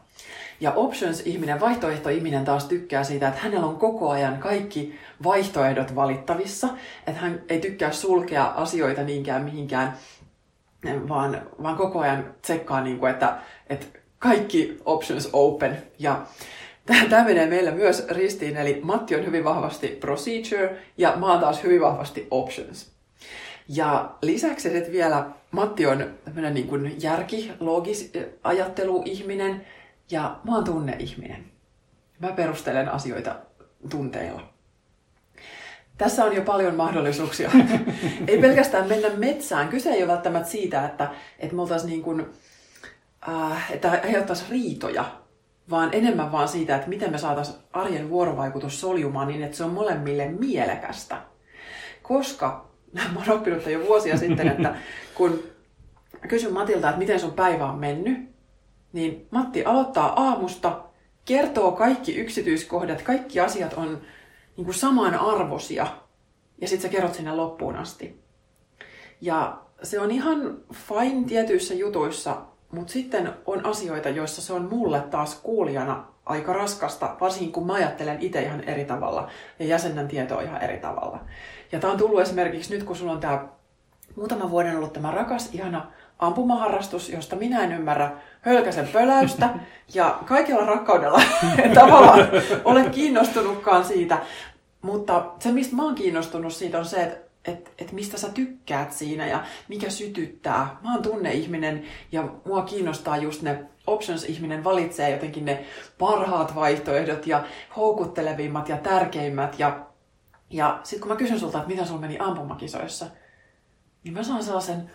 Ja 0.61 0.73
options-ihminen, 0.73 1.61
vaihtoehto-ihminen 1.61 2.45
taas 2.45 2.65
tykkää 2.65 3.05
siitä, 3.05 3.29
että 3.29 3.41
hänellä 3.41 3.67
on 3.67 3.77
koko 3.77 4.11
ajan 4.11 4.39
kaikki 4.39 4.99
vaihtoehdot 5.25 5.95
valittavissa, 5.95 6.69
että 7.07 7.21
hän 7.21 7.43
ei 7.49 7.61
tykkää 7.61 7.93
sulkea 7.93 8.45
asioita 8.45 9.03
niinkään 9.03 9.45
mihinkään, 9.45 9.97
vaan, 11.09 11.43
vaan 11.63 11.77
koko 11.77 12.01
ajan 12.01 12.35
tsekkaa, 12.43 12.81
niin 12.81 12.99
kuin, 12.99 13.13
että, 13.13 13.39
että 13.71 13.87
kaikki 14.19 14.79
options 14.85 15.29
open. 15.33 15.83
Ja 15.99 16.27
tämä 17.11 17.25
menee 17.25 17.47
meillä 17.47 17.71
myös 17.71 18.07
ristiin, 18.09 18.57
eli 18.57 18.81
Matti 18.83 19.17
on 19.17 19.27
hyvin 19.27 19.45
vahvasti 19.45 19.89
procedure 19.89 20.79
ja 20.99 21.17
mä 21.17 21.27
oon 21.27 21.41
taas 21.41 21.63
hyvin 21.63 21.81
vahvasti 21.81 22.27
options. 22.31 22.91
Ja 23.69 24.11
lisäksi 24.23 24.71
sitten 24.71 24.93
vielä 24.93 25.27
Matti 25.51 25.87
on 25.87 26.05
tämmöinen 26.25 26.55
niin 26.55 26.69
kuin 26.69 26.97
järki, 27.03 27.53
logis, 27.61 28.13
ajatteluihminen, 28.43 29.67
ja 30.11 30.37
mä 30.45 30.55
oon 30.55 30.65
tunneihminen. 30.65 31.45
Mä 32.19 32.33
perustelen 32.33 32.89
asioita 32.89 33.37
tunteilla. 33.91 34.56
Tässä 35.99 36.25
on 36.25 36.37
jo 36.37 36.43
paljon 36.43 36.75
mahdollisuuksia. 36.75 37.51
ei 38.29 38.39
pelkästään 38.39 38.89
mennä 38.89 39.09
metsään. 39.17 39.69
Kyse 39.69 39.91
ei 39.91 40.03
ole 40.03 40.13
välttämättä 40.13 40.49
siitä, 40.49 40.85
että, 40.85 41.11
että 41.39 41.55
me 41.57 41.63
oltaisiin 41.63 41.91
niin 41.91 42.03
kuin, 42.03 42.27
äh, 43.29 43.73
että 43.73 43.91
aiheuttaisiin 43.91 44.51
riitoja, 44.51 45.05
vaan 45.71 45.89
enemmän 45.93 46.33
vaan 46.33 46.49
siitä, 46.49 46.77
että 46.77 46.89
miten 46.89 47.11
me 47.11 47.19
saataisiin 47.19 47.59
arjen 47.73 48.11
vuorovaikutus 48.11 48.81
soljumaan 48.81 49.29
niin, 49.29 49.43
että 49.43 49.57
se 49.57 49.65
on 49.65 49.71
molemmille 49.73 50.29
mielekästä. 50.29 51.23
Koska 52.03 52.69
mä 53.15 53.21
oon 53.21 53.39
oppinut 53.39 53.67
jo 53.67 53.87
vuosia 53.87 54.17
sitten, 54.17 54.49
että 54.49 54.75
kun 55.17 55.43
kysyn 56.29 56.53
Matilta, 56.53 56.89
että 56.89 56.99
miten 56.99 57.21
sun 57.21 57.33
päivä 57.33 57.67
on 57.67 57.79
mennyt, 57.79 58.29
niin 58.93 59.27
Matti 59.31 59.65
aloittaa 59.65 60.23
aamusta 60.23 60.81
kertoo 61.25 61.73
kaikki 61.73 62.17
yksityiskohdat, 62.17 63.03
kaikki 63.03 63.41
asiat 63.41 63.73
on 63.73 64.01
niin 64.57 64.65
kuin 64.65 64.75
samanarvoisia. 64.75 65.87
Ja 66.61 66.69
sitten 66.69 66.91
sä 66.91 66.97
kerrot 66.97 67.15
sinne 67.15 67.33
loppuun 67.33 67.77
asti. 67.77 68.23
Ja 69.21 69.59
se 69.83 70.01
on 70.01 70.11
ihan 70.11 70.59
fine 70.73 71.27
tietyissä 71.29 71.75
jutuissa, 71.75 72.37
mutta 72.73 72.93
sitten 72.93 73.35
on 73.47 73.67
asioita, 73.67 74.09
joissa 74.09 74.43
se 74.43 74.53
on 74.53 74.69
mulle 74.71 75.01
taas 75.01 75.41
kuulijana 75.43 76.05
aika 76.27 76.53
raskasta, 76.53 77.17
varsinkin 77.21 77.53
kun 77.53 77.67
mä 77.67 77.73
ajattelen 77.73 78.21
itse 78.21 78.43
ihan 78.43 78.65
eri 78.65 78.85
tavalla 78.85 79.29
ja 79.59 79.67
jäsennän 79.67 80.09
tietoa 80.09 80.43
ihan 80.43 80.63
eri 80.63 80.79
tavalla. 80.79 81.21
Ja 81.73 81.81
tämä 81.81 81.93
on 81.93 81.99
tullut 81.99 82.21
esimerkiksi 82.21 82.75
nyt, 82.75 82.85
kun 82.85 82.97
sulla 82.97 83.13
on 83.13 83.21
tämä 83.21 83.49
muutama 84.17 84.51
vuoden 84.51 84.77
ollut 84.77 84.93
tämä 84.93 85.11
rakas, 85.11 85.55
ihana 85.55 85.93
ampumaharrastus, 86.19 87.09
josta 87.09 87.37
minä 87.37 87.65
en 87.65 87.73
ymmärrä 87.73 88.11
hölkäsen 88.41 88.89
pöläystä. 88.89 89.49
Ja 89.95 90.19
kaikella 90.25 90.67
rakkaudella 90.67 91.23
en 91.65 91.73
tavallaan 91.73 92.29
ole 92.65 92.91
kiinnostunutkaan 92.91 93.85
siitä. 93.85 94.19
Mutta 94.83 95.33
se, 95.39 95.53
mistä 95.53 95.77
mä 95.77 95.83
oon 95.83 95.95
kiinnostunut 95.95 96.53
siitä, 96.53 96.79
on 96.79 96.85
se, 96.85 97.03
että 97.03 97.27
että 97.47 97.71
et 97.79 97.93
mistä 97.93 98.19
sä 98.19 98.29
tykkäät 98.29 98.93
siinä 98.93 99.27
ja 99.27 99.45
mikä 99.69 99.91
sytyttää. 99.91 100.77
Mä 100.83 100.93
oon 100.93 101.03
tunneihminen 101.03 101.85
ja 102.13 102.29
mua 102.45 102.63
kiinnostaa 102.63 103.17
just 103.17 103.43
ne 103.43 103.65
options-ihminen 103.87 104.65
valitsee 104.65 105.11
jotenkin 105.11 105.45
ne 105.45 105.65
parhaat 105.99 106.55
vaihtoehdot 106.55 107.27
ja 107.27 107.45
houkuttelevimmat 107.77 108.69
ja 108.69 108.77
tärkeimmät. 108.77 109.59
Ja, 109.59 109.87
ja 110.51 110.81
sitten 110.83 111.01
kun 111.01 111.09
mä 111.09 111.17
kysyn 111.17 111.41
sulta, 111.41 111.59
että 111.59 111.69
miten 111.69 111.87
sulla 111.87 112.01
meni 112.01 112.19
ampumakisoissa, 112.19 113.07
niin 114.05 114.15
mä 114.15 114.23
saan 114.23 114.43
sellaisen 114.43 114.91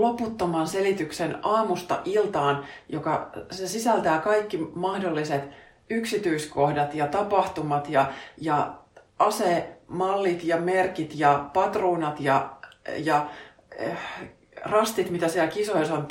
loputtoman 0.00 0.68
selityksen 0.68 1.38
aamusta 1.42 2.00
iltaan, 2.04 2.64
joka 2.88 3.30
se 3.50 3.68
sisältää 3.68 4.18
kaikki 4.18 4.58
mahdolliset 4.74 5.42
yksityiskohdat 5.90 6.94
ja 6.94 7.06
tapahtumat 7.06 7.88
ja, 7.88 8.12
ja 8.38 8.74
asemallit 9.18 10.44
ja 10.44 10.56
merkit 10.56 11.12
ja 11.14 11.50
patruunat 11.52 12.20
ja, 12.20 12.50
ja 12.96 13.26
äh, 13.86 13.98
rastit, 14.62 15.10
mitä 15.10 15.28
siellä 15.28 15.50
kisoissa 15.50 15.94
on 15.94 16.06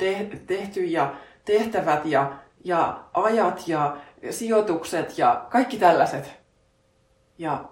tehty 0.46 0.84
ja 0.84 1.14
tehtävät 1.44 2.06
ja, 2.06 2.32
ja 2.64 3.04
ajat 3.14 3.68
ja 3.68 3.96
sijoitukset 4.30 5.18
ja 5.18 5.46
kaikki 5.50 5.76
tällaiset. 5.78 6.34
Ja 7.38 7.64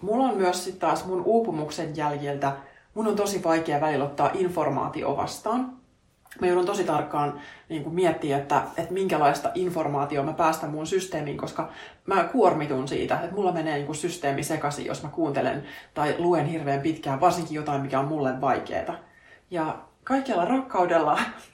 mulla 0.00 0.24
on 0.24 0.36
myös 0.36 0.64
sitten 0.64 0.80
taas 0.80 1.04
mun 1.06 1.22
uupumuksen 1.24 1.96
jäljiltä, 1.96 2.52
mun 2.94 3.08
on 3.08 3.16
tosi 3.16 3.44
vaikea 3.44 3.80
välillä 3.80 4.04
ottaa 4.04 4.30
informaatio 4.34 5.16
vastaan. 5.16 5.72
Mä 6.40 6.46
joudun 6.46 6.66
tosi 6.66 6.84
tarkkaan 6.84 7.40
niin 7.68 7.82
kuin 7.82 7.94
miettiä, 7.94 8.38
että, 8.38 8.62
että 8.76 8.94
minkälaista 8.94 9.50
informaatiota 9.54 10.26
mä 10.26 10.32
päästän 10.32 10.70
mun 10.70 10.86
systeemiin, 10.86 11.36
koska 11.36 11.68
mä 12.06 12.24
kuormitun 12.24 12.88
siitä, 12.88 13.20
että 13.20 13.34
mulla 13.36 13.52
menee 13.52 13.78
niin 13.78 13.94
systeemi 13.94 14.42
sekaisin, 14.42 14.86
jos 14.86 15.02
mä 15.02 15.08
kuuntelen 15.08 15.64
tai 15.94 16.14
luen 16.18 16.46
hirveän 16.46 16.80
pitkään, 16.80 17.20
varsinkin 17.20 17.54
jotain, 17.54 17.82
mikä 17.82 18.00
on 18.00 18.08
mulle 18.08 18.40
vaikeaa. 18.40 18.96
Ja 19.50 19.78
kaikella 20.04 20.44
rakkaudella 20.44 21.18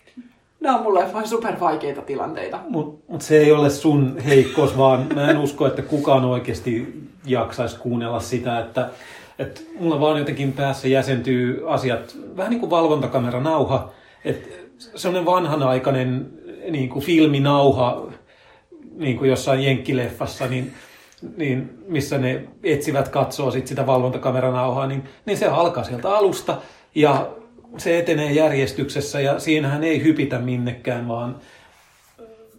Nämä 0.60 0.76
on 0.76 0.82
mulle 0.82 1.12
vain 1.12 1.28
supervaikeita 1.28 2.02
tilanteita. 2.02 2.60
Mutta 2.68 3.04
mut 3.12 3.22
se 3.22 3.38
ei 3.38 3.52
ole 3.52 3.70
sun 3.70 4.18
heikkous, 4.18 4.78
vaan 4.78 5.06
mä 5.14 5.30
en 5.30 5.38
usko, 5.38 5.66
että 5.66 5.82
kukaan 5.82 6.24
oikeasti 6.24 7.02
jaksaisi 7.26 7.78
kuunnella 7.78 8.20
sitä, 8.20 8.58
että, 8.58 8.90
että 9.38 9.60
mulla 9.80 10.00
vaan 10.00 10.18
jotenkin 10.18 10.52
päässä 10.52 10.88
jäsentyy 10.88 11.62
asiat, 11.66 12.16
vähän 12.36 12.50
niin 12.50 12.60
kuin 12.60 12.70
valvontakameranauha, 12.70 13.90
että 14.24 14.48
sellainen 14.76 15.26
vanhanaikainen 15.26 16.30
niin 16.70 16.88
kuin 16.88 17.04
filminauha, 17.04 18.06
niin 18.96 19.18
kuin 19.18 19.30
jossain 19.30 19.60
jenkkileffassa, 19.60 20.46
niin, 20.46 20.74
niin 21.36 21.70
missä 21.88 22.18
ne 22.18 22.44
etsivät 22.62 23.08
katsoo 23.08 23.50
sit 23.50 23.66
sitä 23.66 23.86
valvontakameranauhaa, 23.86 24.86
niin, 24.86 25.04
niin 25.26 25.38
se 25.38 25.46
alkaa 25.46 25.84
sieltä 25.84 26.16
alusta 26.16 26.56
ja 26.94 27.28
se 27.76 27.98
etenee 27.98 28.32
järjestyksessä 28.32 29.20
ja 29.20 29.38
siinähän 29.38 29.84
ei 29.84 30.02
hypitä 30.02 30.38
minnekään, 30.38 31.08
vaan 31.08 31.36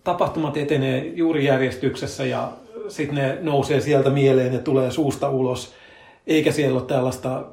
tapahtumat 0.03 0.57
etenee 0.57 1.07
juuri 1.15 1.45
järjestyksessä 1.45 2.25
ja 2.25 2.51
sitten 2.87 3.15
ne 3.15 3.37
nousee 3.41 3.81
sieltä 3.81 4.09
mieleen 4.09 4.53
ja 4.53 4.59
tulee 4.59 4.91
suusta 4.91 5.29
ulos, 5.29 5.73
eikä 6.27 6.51
siellä 6.51 6.79
ole 6.79 6.87
tällaista 6.87 7.45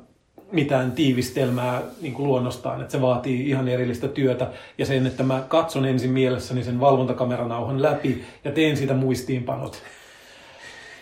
mitään 0.52 0.92
tiivistelmää 0.92 1.82
niin 2.00 2.14
kuin 2.14 2.28
luonnostaan, 2.28 2.80
että 2.80 2.92
se 2.92 3.00
vaatii 3.00 3.48
ihan 3.50 3.68
erillistä 3.68 4.08
työtä 4.08 4.50
ja 4.78 4.86
sen, 4.86 5.06
että 5.06 5.22
mä 5.22 5.44
katson 5.48 5.86
ensin 5.86 6.10
mielessäni 6.10 6.64
sen 6.64 6.80
valvontakameranauhan 6.80 7.82
läpi 7.82 8.24
ja 8.44 8.52
teen 8.52 8.76
siitä 8.76 8.94
muistiinpanot. 8.94 9.82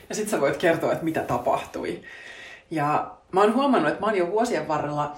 Ja 0.08 0.14
sitten 0.14 0.30
sä 0.30 0.40
voit 0.40 0.56
kertoa, 0.56 0.92
että 0.92 1.04
mitä 1.04 1.20
tapahtui. 1.20 2.00
Ja 2.70 3.10
mä 3.32 3.40
oon 3.40 3.54
huomannut, 3.54 3.88
että 3.88 4.00
mä 4.00 4.06
oon 4.06 4.18
jo 4.18 4.30
vuosien 4.30 4.68
varrella 4.68 5.16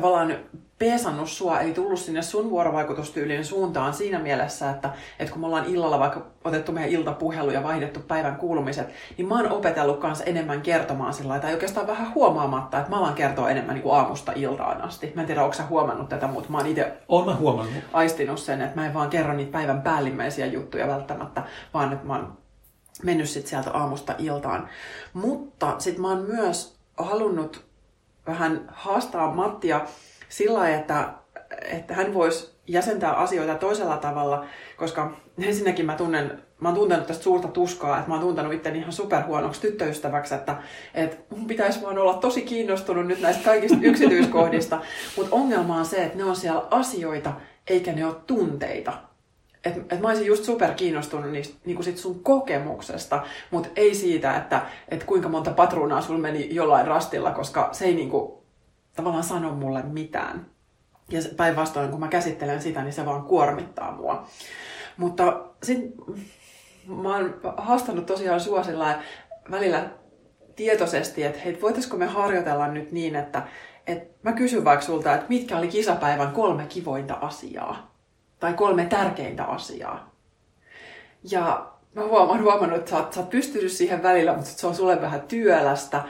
tavallaan 0.00 0.36
peesannut 0.78 1.28
sua, 1.28 1.60
ei 1.60 1.74
tullut 1.74 1.98
sinne 1.98 2.22
sun 2.22 2.50
vuorovaikutustyylin 2.50 3.44
suuntaan 3.44 3.94
siinä 3.94 4.18
mielessä, 4.18 4.70
että, 4.70 4.90
että 5.18 5.32
kun 5.32 5.40
me 5.40 5.46
ollaan 5.46 5.66
illalla 5.66 5.98
vaikka 5.98 6.26
otettu 6.44 6.72
meidän 6.72 6.90
iltapuhelu 6.90 7.50
ja 7.50 7.62
vaihdettu 7.62 8.00
päivän 8.00 8.36
kuulumiset, 8.36 8.88
niin 9.16 9.28
mä 9.28 9.34
oon 9.34 9.52
opetellut 9.52 10.00
kanssa 10.00 10.24
enemmän 10.24 10.62
kertomaan 10.62 11.14
sillä 11.14 11.38
tai 11.38 11.52
oikeastaan 11.52 11.86
vähän 11.86 12.14
huomaamatta, 12.14 12.78
että 12.78 12.90
mä 12.90 12.98
alan 12.98 13.14
kertoa 13.14 13.50
enemmän 13.50 13.74
niin 13.74 13.82
kuin 13.82 13.94
aamusta 13.94 14.32
iltaan 14.34 14.82
asti. 14.82 15.12
Mä 15.14 15.20
en 15.20 15.26
tiedä, 15.26 15.42
onko 15.42 15.54
sä 15.54 15.66
huomannut 15.66 16.08
tätä, 16.08 16.26
mutta 16.26 16.50
mä 16.50 16.58
oon 16.58 16.66
itse 16.66 16.92
mä 17.26 17.34
huomannut. 17.34 17.84
aistinut 17.92 18.38
sen, 18.38 18.62
että 18.62 18.76
mä 18.76 18.86
en 18.86 18.94
vaan 18.94 19.10
kerro 19.10 19.32
niitä 19.34 19.52
päivän 19.52 19.82
päällimmäisiä 19.82 20.46
juttuja 20.46 20.88
välttämättä, 20.88 21.42
vaan 21.74 21.92
että 21.92 22.06
mä 22.06 22.16
oon 22.16 22.38
mennyt 23.02 23.28
sit 23.28 23.46
sieltä 23.46 23.70
aamusta 23.70 24.14
iltaan. 24.18 24.68
Mutta 25.12 25.74
sit 25.78 25.98
mä 25.98 26.08
oon 26.08 26.24
myös 26.28 26.78
halunnut 26.96 27.67
vähän 28.28 28.64
haastaa 28.72 29.34
Mattia 29.34 29.80
sillä 30.28 30.68
että, 30.70 31.08
että 31.62 31.94
hän 31.94 32.14
voisi 32.14 32.58
jäsentää 32.66 33.12
asioita 33.12 33.54
toisella 33.54 33.96
tavalla, 33.96 34.44
koska 34.76 35.12
ensinnäkin 35.38 35.86
mä 35.86 35.94
tunnen, 35.94 36.42
mä 36.60 36.68
oon 36.68 36.74
tuntenut 36.74 37.06
tästä 37.06 37.22
suurta 37.22 37.48
tuskaa, 37.48 37.98
että 37.98 38.08
mä 38.08 38.14
oon 38.14 38.24
tuntenut 38.24 38.52
itteni 38.52 38.78
ihan 38.78 38.92
superhuonoksi 38.92 39.60
tyttöystäväksi, 39.60 40.34
että, 40.34 40.56
että 40.94 41.16
mun 41.36 41.46
pitäisi 41.46 41.82
vaan 41.82 41.98
olla 41.98 42.14
tosi 42.14 42.42
kiinnostunut 42.42 43.06
nyt 43.06 43.20
näistä 43.20 43.44
kaikista 43.44 43.78
yksityiskohdista, 43.82 44.80
mutta 45.16 45.36
ongelma 45.36 45.76
on 45.76 45.86
se, 45.86 46.04
että 46.04 46.18
ne 46.18 46.24
on 46.24 46.36
siellä 46.36 46.66
asioita, 46.70 47.32
eikä 47.66 47.92
ne 47.92 48.06
ole 48.06 48.16
tunteita. 48.26 49.07
Et, 49.68 49.92
et 49.92 50.00
mä 50.00 50.08
olisin 50.08 50.26
just 50.26 50.44
super 50.44 50.74
kiinnostunut 50.74 51.30
niistä, 51.30 51.58
niinku 51.64 51.82
sit 51.82 51.98
sun 51.98 52.22
kokemuksesta, 52.22 53.22
mutta 53.50 53.68
ei 53.76 53.94
siitä, 53.94 54.36
että 54.36 54.62
et 54.88 55.04
kuinka 55.04 55.28
monta 55.28 55.50
patruunaa 55.50 56.00
sulla 56.00 56.20
meni 56.20 56.54
jollain 56.54 56.86
rastilla, 56.86 57.30
koska 57.30 57.68
se 57.72 57.84
ei 57.84 57.94
niinku, 57.94 58.42
tavallaan 58.96 59.24
sano 59.24 59.54
mulle 59.54 59.82
mitään. 59.82 60.46
Ja 61.10 61.20
päinvastoin, 61.36 61.90
kun 61.90 62.00
mä 62.00 62.08
käsittelen 62.08 62.62
sitä, 62.62 62.82
niin 62.82 62.92
se 62.92 63.06
vaan 63.06 63.22
kuormittaa 63.22 63.96
mua. 63.96 64.26
Mutta 64.96 65.44
sitten 65.62 65.92
mä 66.86 67.16
oon 67.16 67.40
haastanut 67.56 68.06
tosiaan 68.06 68.40
sua 68.40 68.64
välillä 69.50 69.90
tietoisesti, 70.56 71.24
että 71.24 71.40
hei, 71.44 71.58
voitaisiko 71.62 71.96
me 71.96 72.06
harjoitella 72.06 72.68
nyt 72.68 72.92
niin, 72.92 73.16
että, 73.16 73.42
että 73.86 74.14
mä 74.22 74.32
kysyn 74.32 74.64
vaikka 74.64 74.86
sulta, 74.86 75.14
että 75.14 75.26
mitkä 75.28 75.58
oli 75.58 75.68
kisapäivän 75.68 76.32
kolme 76.32 76.66
kivointa 76.66 77.14
asiaa 77.14 77.87
tai 78.40 78.52
kolme 78.52 78.84
tärkeintä 78.84 79.44
asiaa. 79.44 80.10
Ja 81.30 81.72
mä 81.94 82.02
oon 82.04 82.42
huomannut, 82.42 82.78
että 82.78 82.90
sä 82.90 82.96
oot, 82.96 83.12
sä 83.12 83.20
oot 83.20 83.30
pystynyt 83.30 83.72
siihen 83.72 84.02
välillä, 84.02 84.34
mutta 84.34 84.50
se 84.50 84.66
on 84.66 84.74
sulle 84.74 85.00
vähän 85.00 85.20
työlästä. 85.20 86.02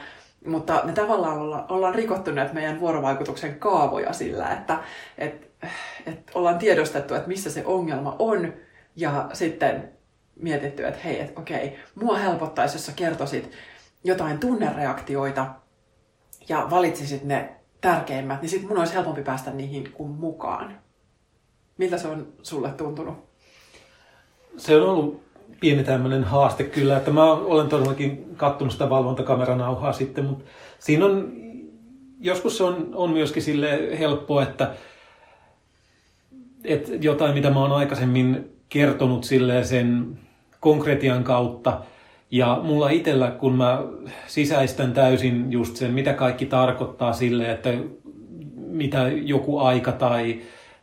Mutta 0.45 0.81
me 0.83 0.91
tavallaan 0.91 1.37
olla, 1.37 1.65
ollaan 1.69 1.95
rikottu 1.95 2.31
näitä 2.31 2.53
meidän 2.53 2.79
vuorovaikutuksen 2.79 3.59
kaavoja 3.59 4.13
sillä, 4.13 4.49
että 4.49 4.77
et, 5.17 5.51
et 6.05 6.31
ollaan 6.33 6.59
tiedostettu, 6.59 7.13
että 7.13 7.27
missä 7.27 7.51
se 7.51 7.65
ongelma 7.65 8.15
on, 8.19 8.53
ja 8.95 9.29
sitten 9.33 9.89
mietitty, 10.35 10.87
että 10.87 10.99
hei, 11.03 11.19
että 11.19 11.41
okei, 11.41 11.79
mua 11.95 12.17
helpottaisi, 12.17 12.75
jos 12.75 12.85
sä 12.85 12.91
kertoisit 12.95 13.51
jotain 14.03 14.39
tunnereaktioita 14.39 15.45
ja 16.49 16.67
valitsisit 16.69 17.23
ne 17.23 17.55
tärkeimmät, 17.81 18.41
niin 18.41 18.49
sitten 18.49 18.69
mun 18.69 18.77
olisi 18.77 18.93
helpompi 18.93 19.23
päästä 19.23 19.51
niihin 19.51 19.91
kuin 19.91 20.11
mukaan. 20.11 20.79
Miltä 21.79 21.97
se 21.97 22.07
on 22.07 22.27
sulle 22.43 22.69
tuntunut? 22.69 23.15
Se 24.57 24.75
on 24.75 24.89
ollut 24.89 25.21
pieni 25.59 25.83
tämmöinen 25.83 26.23
haaste 26.23 26.63
kyllä, 26.63 26.97
että 26.97 27.11
mä 27.11 27.31
olen 27.31 27.69
todellakin 27.69 28.25
kattonut 28.37 28.73
sitä 28.73 28.89
valvontakameranauhaa 28.89 29.93
sitten, 29.93 30.25
mutta 30.25 30.45
siinä 30.79 31.05
on, 31.05 31.31
joskus 32.19 32.57
se 32.57 32.63
on, 32.63 32.89
on 32.93 33.11
myöskin 33.11 33.43
sille 33.43 33.99
helppo, 33.99 34.41
että, 34.41 34.73
että 36.63 36.91
jotain, 37.01 37.33
mitä 37.33 37.49
mä 37.49 37.59
oon 37.59 37.71
aikaisemmin 37.71 38.51
kertonut 38.69 39.23
sille 39.23 39.63
sen 39.63 40.19
konkretian 40.59 41.23
kautta, 41.23 41.81
ja 42.31 42.59
mulla 42.63 42.89
itsellä, 42.89 43.31
kun 43.31 43.55
mä 43.55 43.83
sisäistän 44.27 44.93
täysin 44.93 45.51
just 45.51 45.75
sen, 45.75 45.91
mitä 45.91 46.13
kaikki 46.13 46.45
tarkoittaa 46.45 47.13
sille, 47.13 47.51
että 47.51 47.69
mitä 48.55 49.07
joku 49.07 49.59
aika 49.59 49.91
tai 49.91 50.41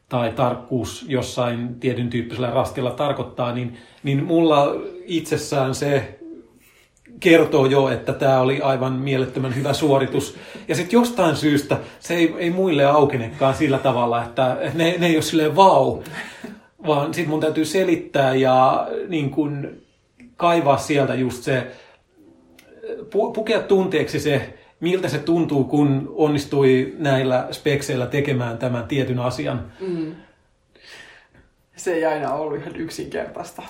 tai 0.09 0.33
tarkkuus 0.33 1.05
jossain 1.09 1.75
tietyn 1.81 2.11
tyyppisellä 2.11 2.51
rastilla 2.51 2.91
tarkoittaa, 2.91 3.53
niin, 3.55 3.77
niin 4.03 4.25
mulla 4.25 4.75
itsessään 5.05 5.75
se 5.75 6.19
kertoo 7.21 7.67
jo, 7.67 7.89
että 7.89 8.13
tämä 8.13 8.41
oli 8.41 8.61
aivan 8.61 8.93
mielettömän 8.93 9.57
hyvä 9.57 9.73
suoritus. 9.73 10.37
Ja 10.69 10.75
sitten 10.75 10.97
jostain 10.99 11.37
syystä 11.37 11.79
se 12.01 12.15
ei, 12.15 12.35
ei 12.39 12.51
muille 12.51 12.85
aukenekaan 12.85 13.55
sillä 13.55 13.79
tavalla, 13.79 14.25
että 14.25 14.57
ne, 14.75 14.95
ne 14.99 15.07
ei 15.07 15.17
ole 15.17 15.23
silleen 15.23 15.57
vau, 15.57 16.03
vaan 16.87 17.15
sitten 17.15 17.31
mun 17.31 17.41
täytyy 17.41 17.65
selittää 17.65 18.35
ja 18.35 18.89
niin 19.09 19.31
kun, 19.31 19.77
kaivaa 20.37 20.79
sieltä 20.79 21.15
just 21.15 21.43
se, 21.43 21.67
pu, 23.11 23.33
pukea 23.33 23.61
tunteeksi 23.61 24.21
se, 24.21 24.55
miltä 24.81 25.09
se 25.09 25.19
tuntuu, 25.19 25.65
kun 25.65 26.13
onnistui 26.15 26.95
näillä 26.99 27.49
spekseillä 27.53 28.07
tekemään 28.07 28.59
tämän 28.59 28.89
tietyn 28.89 29.19
asian. 29.19 29.73
Mm. 29.81 30.15
Se 31.77 31.93
ei 31.93 32.05
aina 32.05 32.35
ollut 32.35 32.61
ihan 32.61 32.77
yksinkertaista. 32.77 33.63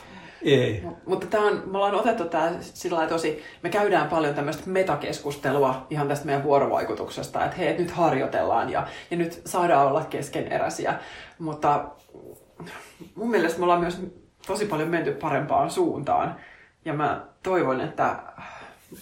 Ei. 0.43 0.83
Mutta 1.07 1.27
tämä 1.27 1.47
on, 1.47 1.63
me 1.67 1.79
ollaan 1.79 1.95
otettu 1.95 2.25
tämä 2.25 2.53
sillä 2.61 3.07
tosi, 3.07 3.43
me 3.63 3.69
käydään 3.69 4.09
paljon 4.09 4.35
tämmöistä 4.35 4.63
metakeskustelua 4.67 5.87
ihan 5.91 6.09
tästä 6.09 6.27
meidän 6.27 6.45
vuorovaikutuksesta, 6.45 7.45
että 7.45 7.57
hei, 7.57 7.79
nyt 7.79 7.91
harjoitellaan 7.91 8.71
ja, 8.71 8.87
ja 9.11 9.17
nyt 9.17 9.43
saadaan 9.45 9.87
olla 9.87 10.05
keskeneräisiä. 10.05 10.95
Mutta 11.39 11.85
mun 13.15 13.31
mielestä 13.31 13.59
me 13.59 13.65
ollaan 13.65 13.81
myös 13.81 14.03
tosi 14.47 14.67
paljon 14.67 14.89
menty 14.89 15.13
parempaan 15.13 15.71
suuntaan. 15.71 16.37
Ja 16.85 16.93
mä 16.93 17.27
toivon, 17.43 17.81
että 17.81 18.17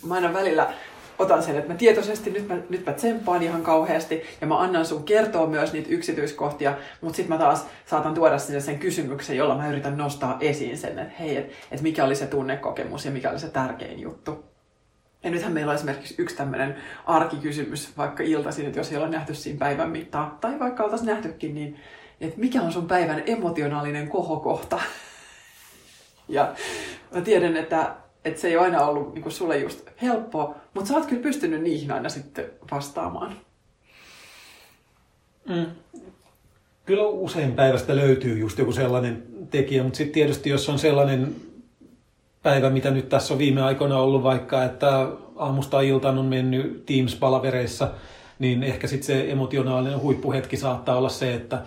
mä 0.07 0.15
aina 0.15 0.33
välillä 0.33 0.73
otan 1.19 1.43
sen, 1.43 1.57
että 1.57 1.73
mä 1.73 1.79
tietoisesti, 1.79 2.31
nyt 2.31 2.49
mä, 2.49 2.57
nyt 2.69 2.87
mä 2.87 2.93
tsemppaan 2.93 3.43
ihan 3.43 3.62
kauheasti 3.62 4.23
ja 4.41 4.47
mä 4.47 4.59
annan 4.59 4.87
sun 4.87 5.05
kertoa 5.05 5.47
myös 5.47 5.73
niitä 5.73 5.89
yksityiskohtia, 5.91 6.77
mutta 7.01 7.17
sitten 7.17 7.37
mä 7.37 7.45
taas 7.45 7.67
saatan 7.87 8.15
tuoda 8.15 8.39
sinne 8.39 8.61
sen 8.61 8.79
kysymyksen, 8.79 9.37
jolla 9.37 9.57
mä 9.57 9.69
yritän 9.69 9.97
nostaa 9.97 10.37
esiin 10.41 10.79
sen, 10.79 10.99
että 10.99 11.15
hei, 11.21 11.37
että 11.37 11.55
et 11.71 11.81
mikä 11.81 12.05
oli 12.05 12.17
se 12.17 12.27
tunnekokemus 12.27 13.05
ja 13.05 13.11
mikä 13.11 13.31
oli 13.31 13.39
se 13.39 13.49
tärkein 13.49 14.01
juttu. 14.01 14.45
Ja 15.25 15.31
nythän 15.31 15.53
meillä 15.53 15.71
on 15.71 15.77
esimerkiksi 15.77 16.15
yksi 16.19 16.37
tämmöinen 16.37 16.77
arkikysymys, 17.07 17.97
vaikka 17.97 18.23
iltaisin, 18.23 18.67
että 18.67 18.81
jos 18.81 18.93
ei 18.93 18.99
ole 18.99 19.09
nähty 19.09 19.35
siinä 19.35 19.59
päivän 19.59 19.91
mittaa, 19.91 20.39
tai 20.41 20.59
vaikka 20.59 20.85
oltaisiin 20.85 21.09
nähtykin, 21.09 21.55
niin 21.55 21.81
että 22.21 22.41
mikä 22.41 22.62
on 22.62 22.73
sun 22.73 22.89
päivän 22.89 23.23
emotionaalinen 23.27 24.09
kohokohta? 24.09 24.81
Ja 26.29 26.55
mä 27.15 27.21
tiedän, 27.21 27.57
että 27.57 27.95
että 28.25 28.41
se 28.41 28.49
ei 28.49 28.57
ole 28.57 28.64
aina 28.64 28.87
ollut 28.87 29.14
niin 29.14 29.22
kuin 29.22 29.33
sulle 29.33 29.59
just 29.59 29.89
helppoa, 30.03 30.55
mutta 30.75 30.89
sä 30.89 30.95
oot 30.95 31.07
kyllä 31.07 31.22
pystynyt 31.22 31.62
niihin 31.62 31.93
aina 31.93 32.09
sitten 32.09 32.45
vastaamaan. 32.70 33.37
Mm. 35.49 35.66
Kyllä 36.85 37.07
usein 37.07 37.53
päivästä 37.53 37.97
löytyy 37.97 38.39
just 38.39 38.59
joku 38.59 38.72
sellainen 38.72 39.22
tekijä, 39.51 39.83
mutta 39.83 39.97
sitten 39.97 40.14
tietysti 40.14 40.51
jos 40.51 40.68
on 40.68 40.79
sellainen 40.79 41.35
päivä, 42.43 42.70
mitä 42.70 42.91
nyt 42.91 43.09
tässä 43.09 43.35
on 43.35 43.39
viime 43.39 43.62
aikoina 43.62 43.99
ollut 43.99 44.22
vaikka, 44.22 44.64
että 44.64 45.09
aamusta 45.37 45.81
iltaan 45.81 46.18
on 46.18 46.25
mennyt 46.25 46.87
Teams-palavereissa, 46.87 47.89
niin 48.39 48.62
ehkä 48.62 48.87
sitten 48.87 49.07
se 49.07 49.31
emotionaalinen 49.31 50.01
huippuhetki 50.01 50.57
saattaa 50.57 50.97
olla 50.97 51.09
se, 51.09 51.35
että 51.35 51.62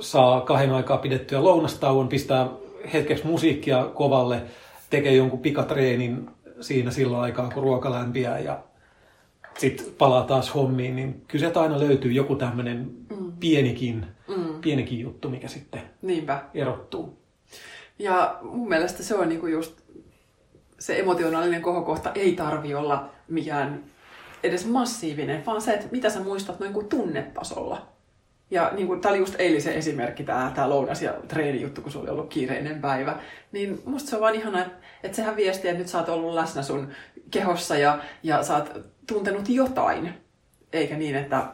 saa 0.00 0.40
kahden 0.40 0.72
aikaa 0.72 0.98
pidettyä 0.98 1.44
lounastauon, 1.44 2.08
pistää 2.08 2.48
hetkeksi 2.92 3.26
musiikkia 3.26 3.84
kovalle, 3.94 4.42
tekee 4.90 5.14
jonkun 5.14 5.40
pikatreenin 5.40 6.30
siinä 6.60 6.90
sillä 6.90 7.20
aikaa, 7.20 7.50
kun 7.50 7.62
ruoka 7.62 7.90
lämpiää 7.90 8.38
ja 8.38 8.62
sitten 9.58 9.86
palaa 9.98 10.24
taas 10.24 10.54
hommiin, 10.54 10.96
niin 10.96 11.24
kyllä 11.28 11.42
sieltä 11.42 11.60
aina 11.60 11.80
löytyy 11.80 12.12
joku 12.12 12.36
tämmöinen 12.36 12.90
mm. 13.10 13.32
pienikin, 13.40 14.06
mm. 14.28 14.60
pienikin 14.60 15.00
juttu, 15.00 15.30
mikä 15.30 15.48
sitten 15.48 15.82
Niinpä. 16.02 16.42
erottuu. 16.54 17.18
Ja 17.98 18.38
mun 18.42 18.68
mielestä 18.68 19.02
se 19.02 19.14
on 19.14 19.28
niinku 19.28 19.46
just, 19.46 19.80
se 20.78 20.98
emotionaalinen 20.98 21.62
kohokohta 21.62 22.12
ei 22.14 22.32
tarvi 22.32 22.74
olla 22.74 23.08
mikään 23.28 23.84
edes 24.42 24.66
massiivinen, 24.66 25.46
vaan 25.46 25.62
se, 25.62 25.72
että 25.72 25.86
mitä 25.90 26.10
sä 26.10 26.20
muistat 26.20 26.60
noin 26.60 26.72
kuin 26.72 26.88
tunnetasolla. 26.88 27.88
Ja 28.50 28.70
niin 28.74 28.86
kuin, 28.86 29.00
tämä 29.00 29.10
oli 29.10 29.18
just 29.18 29.34
eilisen 29.38 29.74
esimerkki, 29.74 30.24
tämä, 30.24 30.52
tämä 30.54 30.68
lounas- 30.68 31.02
ja 31.02 31.12
treenijuttu, 31.28 31.82
kun 31.82 31.92
sulla 31.92 32.02
oli 32.02 32.10
ollut 32.10 32.30
kiireinen 32.30 32.80
päivä. 32.80 33.16
Niin 33.52 33.82
musta 33.84 34.10
se 34.10 34.16
on 34.16 34.22
vaan 34.22 34.34
ihana, 34.34 34.60
että, 34.60 34.76
että 35.02 35.16
sehän 35.16 35.36
viesti, 35.36 35.68
että 35.68 35.78
nyt 35.78 35.88
sä 35.88 35.98
oot 35.98 36.08
ollut 36.08 36.34
läsnä 36.34 36.62
sun 36.62 36.88
kehossa 37.30 37.78
ja, 37.78 37.98
ja 38.22 38.42
sä 38.42 38.56
oot 38.56 38.72
tuntenut 39.06 39.48
jotain. 39.48 40.14
Eikä 40.72 40.96
niin, 40.96 41.16
että, 41.16 41.44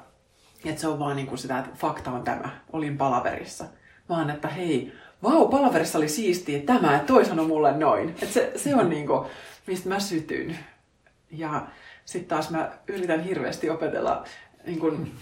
että 0.64 0.80
se 0.80 0.88
on 0.88 0.98
vaan 0.98 1.16
niin 1.16 1.26
kuin 1.26 1.38
sitä, 1.38 1.58
että 1.58 1.70
fakta 1.74 2.10
on 2.10 2.22
tämä, 2.22 2.48
olin 2.72 2.98
palaverissa. 2.98 3.64
Vaan 4.08 4.30
että 4.30 4.48
hei, 4.48 4.92
vau, 5.22 5.48
palaverissa 5.48 5.98
oli 5.98 6.08
siistiä 6.08 6.60
tämä, 6.60 6.96
että 6.96 7.06
toi 7.06 7.24
sanoi 7.24 7.46
mulle 7.46 7.72
noin. 7.72 8.08
Että 8.08 8.26
se, 8.26 8.52
se 8.56 8.74
on 8.74 8.90
niin 8.90 9.06
kuin, 9.06 9.26
mistä 9.66 9.88
mä 9.88 10.00
sytyn. 10.00 10.58
Ja 11.30 11.66
sitten 12.04 12.28
taas 12.28 12.50
mä 12.50 12.70
yritän 12.88 13.24
hirveästi 13.24 13.70
opetella 13.70 14.24
niin 14.66 14.78
kuin, 14.78 15.12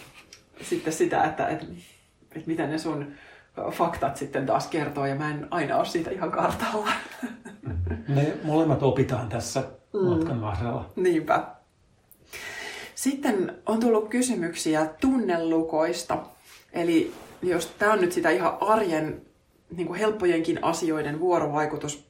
sitten 0.63 0.93
sitä, 0.93 1.25
että, 1.25 1.49
että, 1.49 1.67
että 2.37 2.47
miten 2.47 2.71
ne 2.71 2.79
sun 2.79 3.13
faktat 3.71 4.17
sitten 4.17 4.47
taas 4.47 4.67
kertoo, 4.67 5.07
ja 5.07 5.15
mä 5.15 5.31
en 5.31 5.47
aina 5.51 5.77
ole 5.77 5.85
siitä 5.85 6.11
ihan 6.11 6.31
kartalla. 6.31 6.89
Me 8.09 8.33
molemmat 8.45 8.83
opitaan 8.83 9.29
tässä 9.29 9.63
mm. 9.93 10.01
matkan 10.01 10.41
varrella. 10.41 10.93
Niinpä. 10.97 11.47
Sitten 12.95 13.59
on 13.67 13.81
tullut 13.81 14.09
kysymyksiä 14.09 14.87
tunnelukoista. 15.01 16.19
Eli 16.73 17.13
jos 17.43 17.67
tämä 17.67 17.93
on 17.93 18.01
nyt 18.01 18.13
sitä 18.13 18.31
ihan 18.31 18.57
arjen 18.61 19.23
niin 19.77 19.87
kuin 19.87 19.99
helppojenkin 19.99 20.65
asioiden 20.65 21.21
vuorovaikutus, 21.21 22.09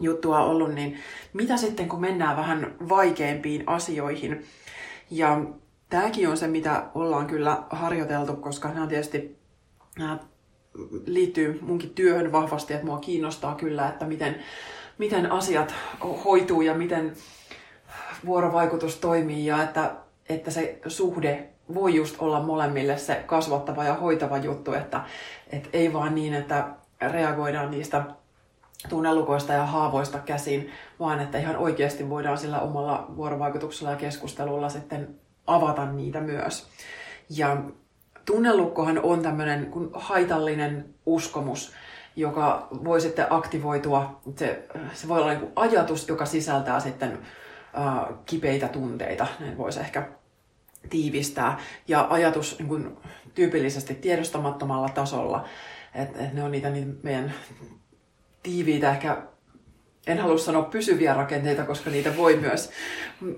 juttua 0.00 0.44
ollut, 0.44 0.74
niin 0.74 0.98
mitä 1.32 1.56
sitten 1.56 1.88
kun 1.88 2.00
mennään 2.00 2.36
vähän 2.36 2.74
vaikeampiin 2.88 3.64
asioihin? 3.66 4.44
Ja 5.10 5.40
tämäkin 5.92 6.28
on 6.28 6.36
se, 6.36 6.46
mitä 6.46 6.82
ollaan 6.94 7.26
kyllä 7.26 7.62
harjoiteltu, 7.70 8.36
koska 8.36 8.68
nämä 8.68 8.86
tietysti 8.86 9.38
nämä 9.98 10.18
liittyy 11.06 11.58
munkin 11.62 11.90
työhön 11.90 12.32
vahvasti, 12.32 12.74
että 12.74 12.86
mua 12.86 12.98
kiinnostaa 12.98 13.54
kyllä, 13.54 13.88
että 13.88 14.04
miten, 14.04 14.36
miten 14.98 15.32
asiat 15.32 15.74
hoituu 16.24 16.62
ja 16.62 16.74
miten 16.74 17.12
vuorovaikutus 18.26 18.96
toimii 18.96 19.46
ja 19.46 19.62
että, 19.62 19.90
että 20.28 20.50
se 20.50 20.78
suhde 20.86 21.48
voi 21.74 21.94
just 21.94 22.16
olla 22.18 22.42
molemmille 22.42 22.98
se 22.98 23.22
kasvattava 23.26 23.84
ja 23.84 23.94
hoitava 23.94 24.38
juttu, 24.38 24.72
että, 24.72 25.04
että 25.50 25.68
ei 25.72 25.92
vaan 25.92 26.14
niin, 26.14 26.34
että 26.34 26.68
reagoidaan 27.00 27.70
niistä 27.70 28.04
tunnelukoista 28.88 29.52
ja 29.52 29.66
haavoista 29.66 30.18
käsin, 30.18 30.70
vaan 31.00 31.20
että 31.20 31.38
ihan 31.38 31.56
oikeasti 31.56 32.10
voidaan 32.10 32.38
sillä 32.38 32.60
omalla 32.60 33.06
vuorovaikutuksella 33.16 33.90
ja 33.90 33.96
keskustelulla 33.96 34.68
sitten 34.68 35.22
avata 35.46 35.86
niitä 35.86 36.20
myös. 36.20 36.66
Ja 37.30 37.56
tunnelukkohan 38.24 39.00
on 39.02 39.22
tämmöinen 39.22 39.72
haitallinen 39.92 40.94
uskomus, 41.06 41.72
joka 42.16 42.68
voi 42.84 43.00
sitten 43.00 43.26
aktivoitua. 43.30 44.20
Se, 44.36 44.68
se 44.92 45.08
voi 45.08 45.18
olla 45.18 45.30
niin 45.30 45.40
kuin 45.40 45.52
ajatus, 45.56 46.08
joka 46.08 46.26
sisältää 46.26 46.80
sitten 46.80 47.12
äh, 47.12 48.18
kipeitä 48.26 48.68
tunteita, 48.68 49.26
näin 49.40 49.58
voisi 49.58 49.80
ehkä 49.80 50.08
tiivistää. 50.90 51.58
Ja 51.88 52.06
ajatus 52.10 52.58
niin 52.58 52.68
kuin, 52.68 52.96
tyypillisesti 53.34 53.94
tiedostamattomalla 53.94 54.88
tasolla, 54.88 55.44
että 55.94 56.24
et 56.24 56.32
ne 56.32 56.44
on 56.44 56.50
niitä 56.50 56.70
niin 56.70 57.00
meidän 57.02 57.32
tiiviitä, 58.42 58.90
ehkä 58.90 59.22
en 60.06 60.18
halua 60.18 60.38
sanoa 60.38 60.62
pysyviä 60.62 61.14
rakenteita, 61.14 61.64
koska 61.64 61.90
niitä 61.90 62.16
voi 62.16 62.36
myös, 62.36 62.70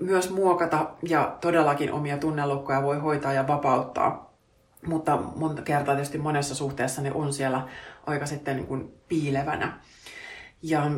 myös 0.01 0.29
muokata 0.29 0.89
ja 1.07 1.37
todellakin 1.41 1.91
omia 1.91 2.17
tunnelukkoja 2.17 2.83
voi 2.83 2.99
hoitaa 2.99 3.33
ja 3.33 3.47
vapauttaa. 3.47 4.33
Mutta 4.85 5.17
monta 5.17 5.61
kertaa 5.61 5.95
tietysti 5.95 6.17
monessa 6.17 6.55
suhteessa 6.55 7.01
ne 7.01 7.11
on 7.11 7.33
siellä 7.33 7.67
aika 8.05 8.25
sitten 8.25 8.55
niin 8.55 8.67
kuin 8.67 8.93
piilevänä. 9.07 9.79
Ja 10.61 10.91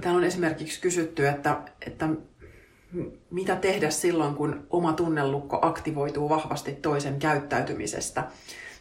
täällä 0.00 0.18
on 0.18 0.24
esimerkiksi 0.24 0.80
kysytty, 0.80 1.28
että, 1.28 1.60
että 1.86 2.08
mitä 3.30 3.56
tehdä 3.56 3.90
silloin, 3.90 4.34
kun 4.34 4.66
oma 4.70 4.92
tunnelukko 4.92 5.58
aktivoituu 5.62 6.28
vahvasti 6.28 6.72
toisen 6.72 7.18
käyttäytymisestä, 7.18 8.24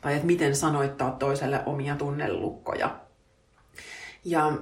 tai 0.02 0.14
että 0.14 0.26
miten 0.26 0.56
sanoittaa 0.56 1.12
toiselle 1.12 1.64
omia 1.66 1.96
tunnelukkoja. 1.96 3.00
Ja 4.26 4.54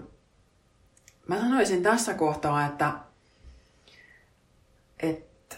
Mä 1.32 1.39
sanoisin 1.39 1.84
tässä 1.84 2.13
kohtaa, 2.13 2.65
että, 2.65 2.91
että 4.99 5.55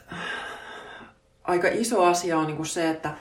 aika 1.43 1.67
iso 1.67 2.03
asia 2.03 2.37
on 2.37 2.47
niin 2.47 2.65
se, 2.65 2.89
että 2.89 3.13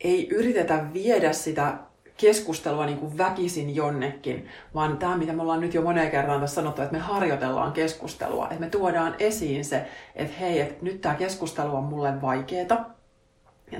ei 0.00 0.28
yritetä 0.28 0.84
viedä 0.92 1.32
sitä 1.32 1.78
keskustelua 2.16 2.86
niin 2.86 2.98
kuin 2.98 3.18
väkisin 3.18 3.76
jonnekin, 3.76 4.48
vaan 4.74 4.98
tämä, 4.98 5.16
mitä 5.16 5.32
me 5.32 5.42
ollaan 5.42 5.60
nyt 5.60 5.74
jo 5.74 5.82
moneen 5.82 6.10
kertaan 6.10 6.40
tässä 6.40 6.54
sanottu, 6.54 6.82
että 6.82 6.96
me 6.96 6.98
harjoitellaan 6.98 7.72
keskustelua, 7.72 8.46
että 8.46 8.60
me 8.60 8.70
tuodaan 8.70 9.14
esiin 9.18 9.64
se, 9.64 9.88
että 10.14 10.34
hei, 10.40 10.60
että 10.60 10.84
nyt 10.84 11.00
tämä 11.00 11.14
keskustelu 11.14 11.76
on 11.76 11.84
mulle 11.84 12.22
vaikeeta, 12.22 12.84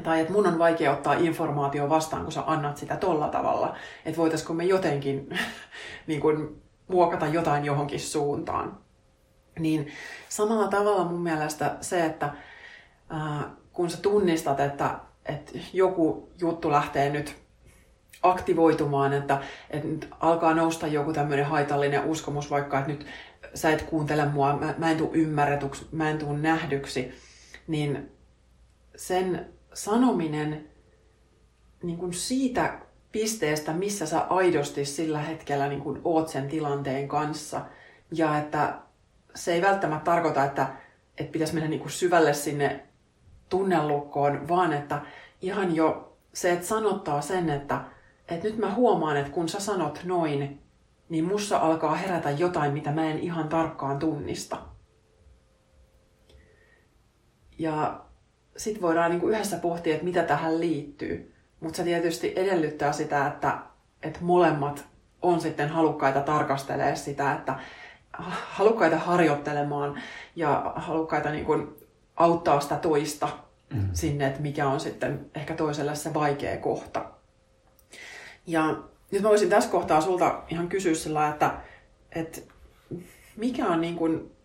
Tai 0.03 0.21
että 0.21 0.33
mun 0.33 0.47
on 0.47 0.59
vaikea 0.59 0.93
ottaa 0.93 1.15
informaatio 1.15 1.89
vastaan, 1.89 2.23
kun 2.23 2.33
sä 2.33 2.43
annat 2.47 2.77
sitä 2.77 2.97
tolla 2.97 3.29
tavalla. 3.29 3.77
Että 4.05 4.19
voitaisiko 4.19 4.55
me 4.55 4.65
jotenkin 4.65 5.29
niin 6.07 6.21
kuin, 6.21 6.66
muokata 6.89 7.27
jotain 7.27 7.65
johonkin 7.65 8.01
suuntaan. 8.01 8.79
Niin 9.59 9.89
samalla 10.29 10.69
tavalla 10.69 11.05
mun 11.05 11.23
mielestä 11.23 11.77
se, 11.81 12.05
että 12.05 12.35
ää, 13.09 13.51
kun 13.73 13.91
sä 13.91 13.97
tunnistat, 14.03 14.61
että, 14.61 14.99
että 15.27 15.53
joku 15.73 16.31
juttu 16.41 16.71
lähtee 16.71 17.11
nyt 17.11 17.37
aktivoitumaan, 18.23 19.13
että, 19.13 19.43
että 19.71 19.89
nyt 19.89 20.09
alkaa 20.21 20.55
nousta 20.55 20.87
joku 20.87 21.13
tämmöinen 21.13 21.47
haitallinen 21.47 22.05
uskomus, 22.05 22.51
vaikka 22.51 22.79
että 22.79 22.91
nyt 22.91 23.07
sä 23.55 23.71
et 23.71 23.83
kuuntele 23.83 24.27
mua, 24.27 24.57
mä, 24.57 24.75
mä 24.79 24.91
en 24.91 24.97
tule 24.97 25.11
ymmärretyksi, 25.13 25.87
mä 25.93 26.11
en 26.11 26.19
tule 26.19 26.39
nähdyksi, 26.39 27.15
niin 27.67 28.11
sen 28.97 29.47
sanominen 29.75 30.69
niin 31.83 31.99
kuin 31.99 32.13
siitä 32.13 32.79
pisteestä, 33.17 33.73
missä 33.73 34.07
sä 34.07 34.21
aidosti 34.21 34.85
sillä 34.85 35.19
hetkellä 35.19 35.69
niin 35.69 35.81
kuin 35.81 36.01
oot 36.05 36.29
sen 36.29 36.49
tilanteen 36.49 37.09
kanssa. 37.09 37.65
Ja 38.13 38.39
että 38.39 38.79
se 39.35 39.53
ei 39.53 39.63
välttämättä 39.63 40.05
tarkoita, 40.05 40.45
että, 40.45 40.69
että 41.19 41.33
pitäisi 41.33 41.55
mennä 41.55 41.69
niin 41.69 41.91
syvälle 41.91 42.35
sinne 42.35 42.87
tunnelukkoon, 43.49 44.49
vaan 44.49 44.73
että 44.73 45.01
ihan 45.43 45.75
jo 45.77 46.17
se, 46.33 46.53
että 46.53 46.67
sanottaa 46.67 47.21
sen, 47.21 47.51
että, 47.51 47.81
että 48.29 48.49
nyt 48.49 48.59
mä 48.59 48.75
huomaan, 48.75 49.17
että 49.17 49.33
kun 49.33 49.49
sä 49.49 49.61
sanot 49.61 50.01
noin, 50.05 50.63
niin 51.09 51.25
mussa 51.25 51.59
alkaa 51.59 51.95
herätä 51.95 52.31
jotain, 52.31 52.73
mitä 52.73 52.93
mä 52.93 53.11
en 53.11 53.19
ihan 53.19 53.49
tarkkaan 53.49 53.99
tunnista. 53.99 54.59
Ja 57.59 58.05
sitten 58.57 58.83
voidaan 58.83 59.11
niin 59.11 59.21
kuin 59.21 59.35
yhdessä 59.35 59.59
pohtia, 59.59 59.95
että 59.95 60.05
mitä 60.05 60.23
tähän 60.23 60.61
liittyy. 60.61 61.36
Mutta 61.61 61.77
se 61.77 61.83
tietysti 61.83 62.33
edellyttää 62.37 62.93
sitä, 62.93 63.27
että, 63.27 63.59
että 64.03 64.19
molemmat 64.23 64.87
on 65.23 65.41
sitten 65.41 65.69
halukkaita 65.69 66.21
tarkastelemaan 66.21 66.97
sitä, 66.97 67.33
että 67.33 67.59
halukkaita 68.53 68.99
harjoittelemaan 68.99 70.03
ja 70.37 70.73
halukkaita 70.77 71.31
niin 71.31 71.45
kuin 71.45 71.69
auttaa 72.17 72.61
sitä 72.61 72.77
toista 72.77 73.29
mm. 73.75 73.89
sinne, 73.93 74.27
että 74.27 74.41
mikä 74.41 74.69
on 74.69 74.81
sitten 74.81 75.31
ehkä 75.35 75.55
toiselle 75.55 75.95
se 75.95 76.15
vaikea 76.15 76.57
kohta. 76.57 77.05
Ja 78.47 78.77
nyt 79.11 79.23
mä 79.23 79.29
voisin 79.29 79.49
tässä 79.49 79.71
kohtaa 79.71 80.01
sulta 80.01 80.43
ihan 80.49 80.69
kysyä 80.69 80.95
sillä, 80.95 81.29
että, 81.29 81.55
että 82.13 82.41
mikä 83.37 83.67
on 83.67 83.81
niin 83.81 83.97
kuin 83.97 84.36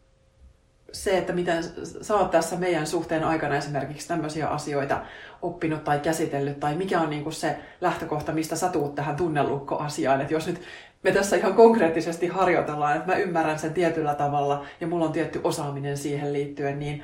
se, 0.91 1.17
että 1.17 1.33
miten 1.33 1.63
sä 2.01 2.15
oot 2.15 2.31
tässä 2.31 2.55
meidän 2.55 2.87
suhteen 2.87 3.23
aikana 3.23 3.55
esimerkiksi 3.55 4.07
tämmöisiä 4.07 4.47
asioita 4.47 5.01
oppinut 5.41 5.83
tai 5.83 5.99
käsitellyt, 5.99 6.59
tai 6.59 6.75
mikä 6.75 7.01
on 7.01 7.09
niin 7.09 7.23
kuin 7.23 7.33
se 7.33 7.59
lähtökohta, 7.81 8.31
mistä 8.31 8.55
sä 8.55 8.69
tuut 8.69 8.95
tähän 8.95 9.15
tunnelukkoasiaan. 9.15 10.21
Että 10.21 10.33
jos 10.33 10.47
nyt 10.47 10.61
me 11.03 11.11
tässä 11.11 11.35
ihan 11.35 11.53
konkreettisesti 11.53 12.27
harjoitellaan, 12.27 12.97
että 12.97 13.11
mä 13.11 13.17
ymmärrän 13.17 13.59
sen 13.59 13.73
tietyllä 13.73 14.15
tavalla 14.15 14.65
ja 14.81 14.87
mulla 14.87 15.05
on 15.05 15.11
tietty 15.11 15.41
osaaminen 15.43 15.97
siihen 15.97 16.33
liittyen, 16.33 16.79
niin 16.79 17.03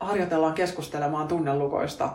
harjoitellaan 0.00 0.54
keskustelemaan 0.54 1.28
tunnelukoista 1.28 2.12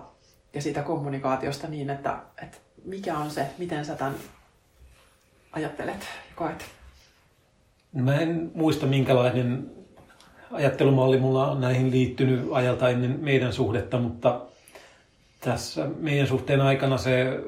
ja 0.54 0.62
siitä 0.62 0.82
kommunikaatiosta 0.82 1.68
niin, 1.68 1.90
että, 1.90 2.18
että 2.44 2.58
mikä 2.86 3.18
on 3.18 3.32
se, 3.32 3.46
miten 3.58 3.86
sä 3.86 3.96
tämän 3.96 4.16
ajattelet 5.52 6.02
ja 6.02 6.36
koet? 6.36 6.66
Mä 7.94 8.16
en 8.16 8.52
muista 8.54 8.86
minkälainen 8.86 9.72
ajattelumalli 10.52 11.18
mulla 11.18 11.52
on 11.52 11.62
näihin 11.62 11.92
liittynyt 11.92 12.48
ajalta 12.52 12.90
ennen 12.90 13.20
meidän 13.22 13.54
suhdetta, 13.54 14.00
mutta 14.00 14.42
tässä 15.40 15.90
meidän 16.00 16.28
suhteen 16.28 16.62
aikana 16.62 16.98
se 16.98 17.40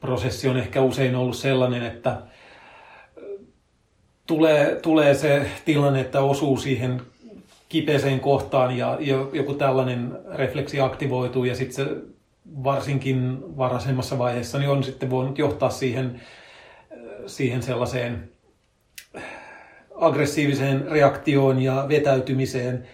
prosessi 0.00 0.48
on 0.48 0.56
ehkä 0.56 0.82
usein 0.82 1.16
ollut 1.16 1.36
sellainen, 1.36 1.82
että 1.82 2.22
tulee, 4.26 4.74
tulee 4.74 5.14
se 5.14 5.46
tilanne, 5.64 6.00
että 6.00 6.20
osuu 6.20 6.56
siihen 6.56 7.02
kipeeseen 7.68 8.20
kohtaan 8.20 8.76
ja 8.76 8.98
joku 9.32 9.54
tällainen 9.54 10.18
refleksi 10.34 10.80
aktivoituu 10.80 11.44
ja 11.44 11.54
sitten 11.54 11.86
se 11.86 11.96
varsinkin 12.64 13.38
varhaisemmassa 13.56 14.18
vaiheessa 14.18 14.58
niin 14.58 14.70
on 14.70 14.84
sitten 14.84 15.10
voinut 15.10 15.38
johtaa 15.38 15.70
siihen, 15.70 16.20
siihen 17.26 17.62
sellaiseen 17.62 18.31
aggressiiviseen 20.02 20.86
reaktioon 20.90 21.62
ja 21.62 21.86
vetäytymiseen, 21.88 22.88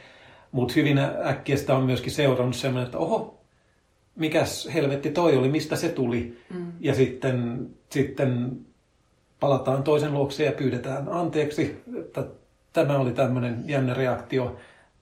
mutta 0.52 0.74
hyvin 0.76 0.98
äkkiä 1.24 1.56
sitä 1.56 1.76
on 1.76 1.84
myöskin 1.84 2.12
seurannut 2.12 2.56
sellainen, 2.56 2.86
että 2.86 2.98
oho, 2.98 3.38
mikäs 4.16 4.68
helvetti 4.74 5.10
toi 5.10 5.36
oli, 5.36 5.48
mistä 5.48 5.76
se 5.76 5.88
tuli. 5.88 6.38
Mm. 6.54 6.72
Ja 6.80 6.94
sitten, 6.94 7.68
sitten 7.90 8.58
palataan 9.40 9.82
toisen 9.82 10.14
luokse 10.14 10.44
ja 10.44 10.52
pyydetään 10.52 11.08
anteeksi, 11.08 11.82
että 11.98 12.24
tämä 12.72 12.98
oli 12.98 13.12
tämmöinen 13.12 13.64
jännä 13.66 13.94
reaktio. 13.94 14.56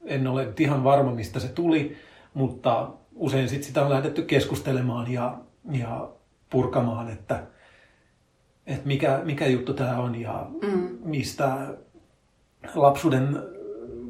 En 0.04 0.26
ole 0.26 0.48
ihan 0.58 0.84
varma, 0.84 1.14
mistä 1.14 1.40
se 1.40 1.48
tuli, 1.48 1.96
mutta 2.34 2.90
usein 3.14 3.48
sit 3.48 3.62
sitä 3.62 3.82
on 3.82 3.90
lähdetty 3.90 4.22
keskustelemaan 4.22 5.12
ja, 5.12 5.38
ja 5.72 6.08
purkamaan, 6.50 7.10
että, 7.10 7.42
että 8.66 8.86
mikä, 8.88 9.20
mikä 9.24 9.46
juttu 9.46 9.74
tämä 9.74 9.98
on 9.98 10.20
ja 10.20 10.46
mm. 10.62 10.98
mistä 11.04 11.74
lapsuuden 12.74 13.38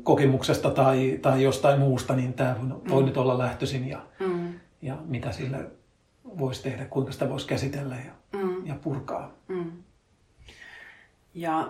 kokemuksesta 0.03 0.71
tai, 0.71 1.19
tai 1.23 1.43
jostain 1.43 1.79
muusta, 1.81 2.17
niin 2.17 2.33
tämä 2.33 2.57
voi 2.89 3.03
mm. 3.03 3.07
nyt 3.07 3.17
olla 3.17 3.39
lähtöisin 3.39 3.89
ja, 3.89 3.99
mm. 4.19 4.53
ja 4.83 4.97
mitä 5.05 5.33
sillä 5.33 5.59
voisi 6.25 6.63
tehdä, 6.63 6.85
kuinka 6.85 7.13
sitä 7.13 7.29
voisi 7.29 7.47
käsitellä 7.47 7.95
ja, 7.95 8.41
mm. 8.41 8.67
ja 8.67 8.75
purkaa. 8.83 9.31
Mm. 9.49 9.73
Ja 11.35 11.69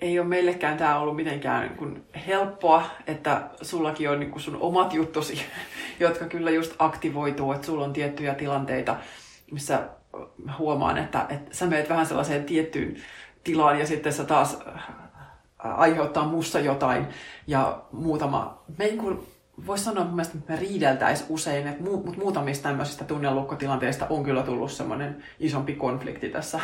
ei 0.00 0.18
ole 0.18 0.28
meillekään 0.28 0.78
tämä 0.78 0.98
ollut 0.98 1.16
mitenkään 1.16 1.62
niin 1.62 1.76
kuin 1.76 2.04
helppoa, 2.26 2.84
että 3.06 3.50
sullakin 3.62 4.10
on 4.10 4.20
niin 4.20 4.30
kuin 4.30 4.42
sun 4.42 4.56
omat 4.60 4.94
juttusi, 4.94 5.42
jotka 6.00 6.24
kyllä 6.24 6.50
just 6.50 6.74
aktivoituu, 6.78 7.52
että 7.52 7.66
sulla 7.66 7.84
on 7.84 7.92
tiettyjä 7.92 8.34
tilanteita, 8.34 8.96
missä 9.50 9.88
huomaan, 10.58 10.98
että, 10.98 11.26
että 11.28 11.56
sä 11.56 11.66
menet 11.66 11.88
vähän 11.88 12.06
sellaiseen 12.06 12.44
tiettyyn 12.44 12.96
tilaan 13.44 13.78
ja 13.78 13.86
sitten 13.86 14.12
sä 14.12 14.24
taas 14.24 14.58
aiheuttaa 15.64 16.26
musta 16.26 16.60
jotain 16.60 17.06
ja 17.46 17.82
muutama, 17.92 18.62
me 18.78 18.84
ei 18.84 18.96
kuin, 18.96 19.26
voisi 19.66 19.84
sanoa 19.84 20.06
että 20.22 20.36
me 20.48 20.56
riideltäisiin 20.56 21.32
usein, 21.32 21.66
että 21.66 21.82
mu, 21.82 21.96
mutta 21.96 22.20
muutamista 22.20 22.68
tämmöisistä 22.68 23.04
tunnelukkotilanteista 23.04 24.06
on 24.10 24.24
kyllä 24.24 24.42
tullut 24.42 24.72
semmoinen 24.72 25.24
isompi 25.38 25.74
konflikti 25.74 26.28
tässä 26.28 26.60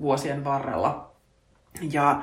vuosien 0.00 0.44
varrella. 0.44 1.10
Ja 1.92 2.22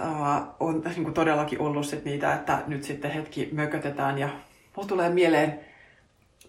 äh, 0.00 0.42
on 0.60 0.82
niin 0.84 1.04
kuin 1.04 1.14
todellakin 1.14 1.60
ollut 1.60 1.86
sit 1.86 2.04
niitä, 2.04 2.34
että 2.34 2.62
nyt 2.66 2.82
sitten 2.82 3.10
hetki 3.10 3.48
mökötetään 3.52 4.18
ja 4.18 4.28
mulla 4.76 4.88
tulee 4.88 5.08
mieleen 5.08 5.60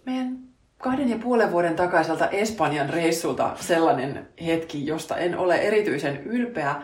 meidän 0.04 0.38
kahden 0.78 1.08
ja 1.08 1.18
puolen 1.18 1.52
vuoden 1.52 1.76
takaiselta 1.76 2.28
Espanjan 2.28 2.90
reissulta 2.90 3.56
sellainen 3.60 4.28
hetki, 4.46 4.86
josta 4.86 5.16
en 5.16 5.38
ole 5.38 5.54
erityisen 5.56 6.22
ylpeä, 6.22 6.74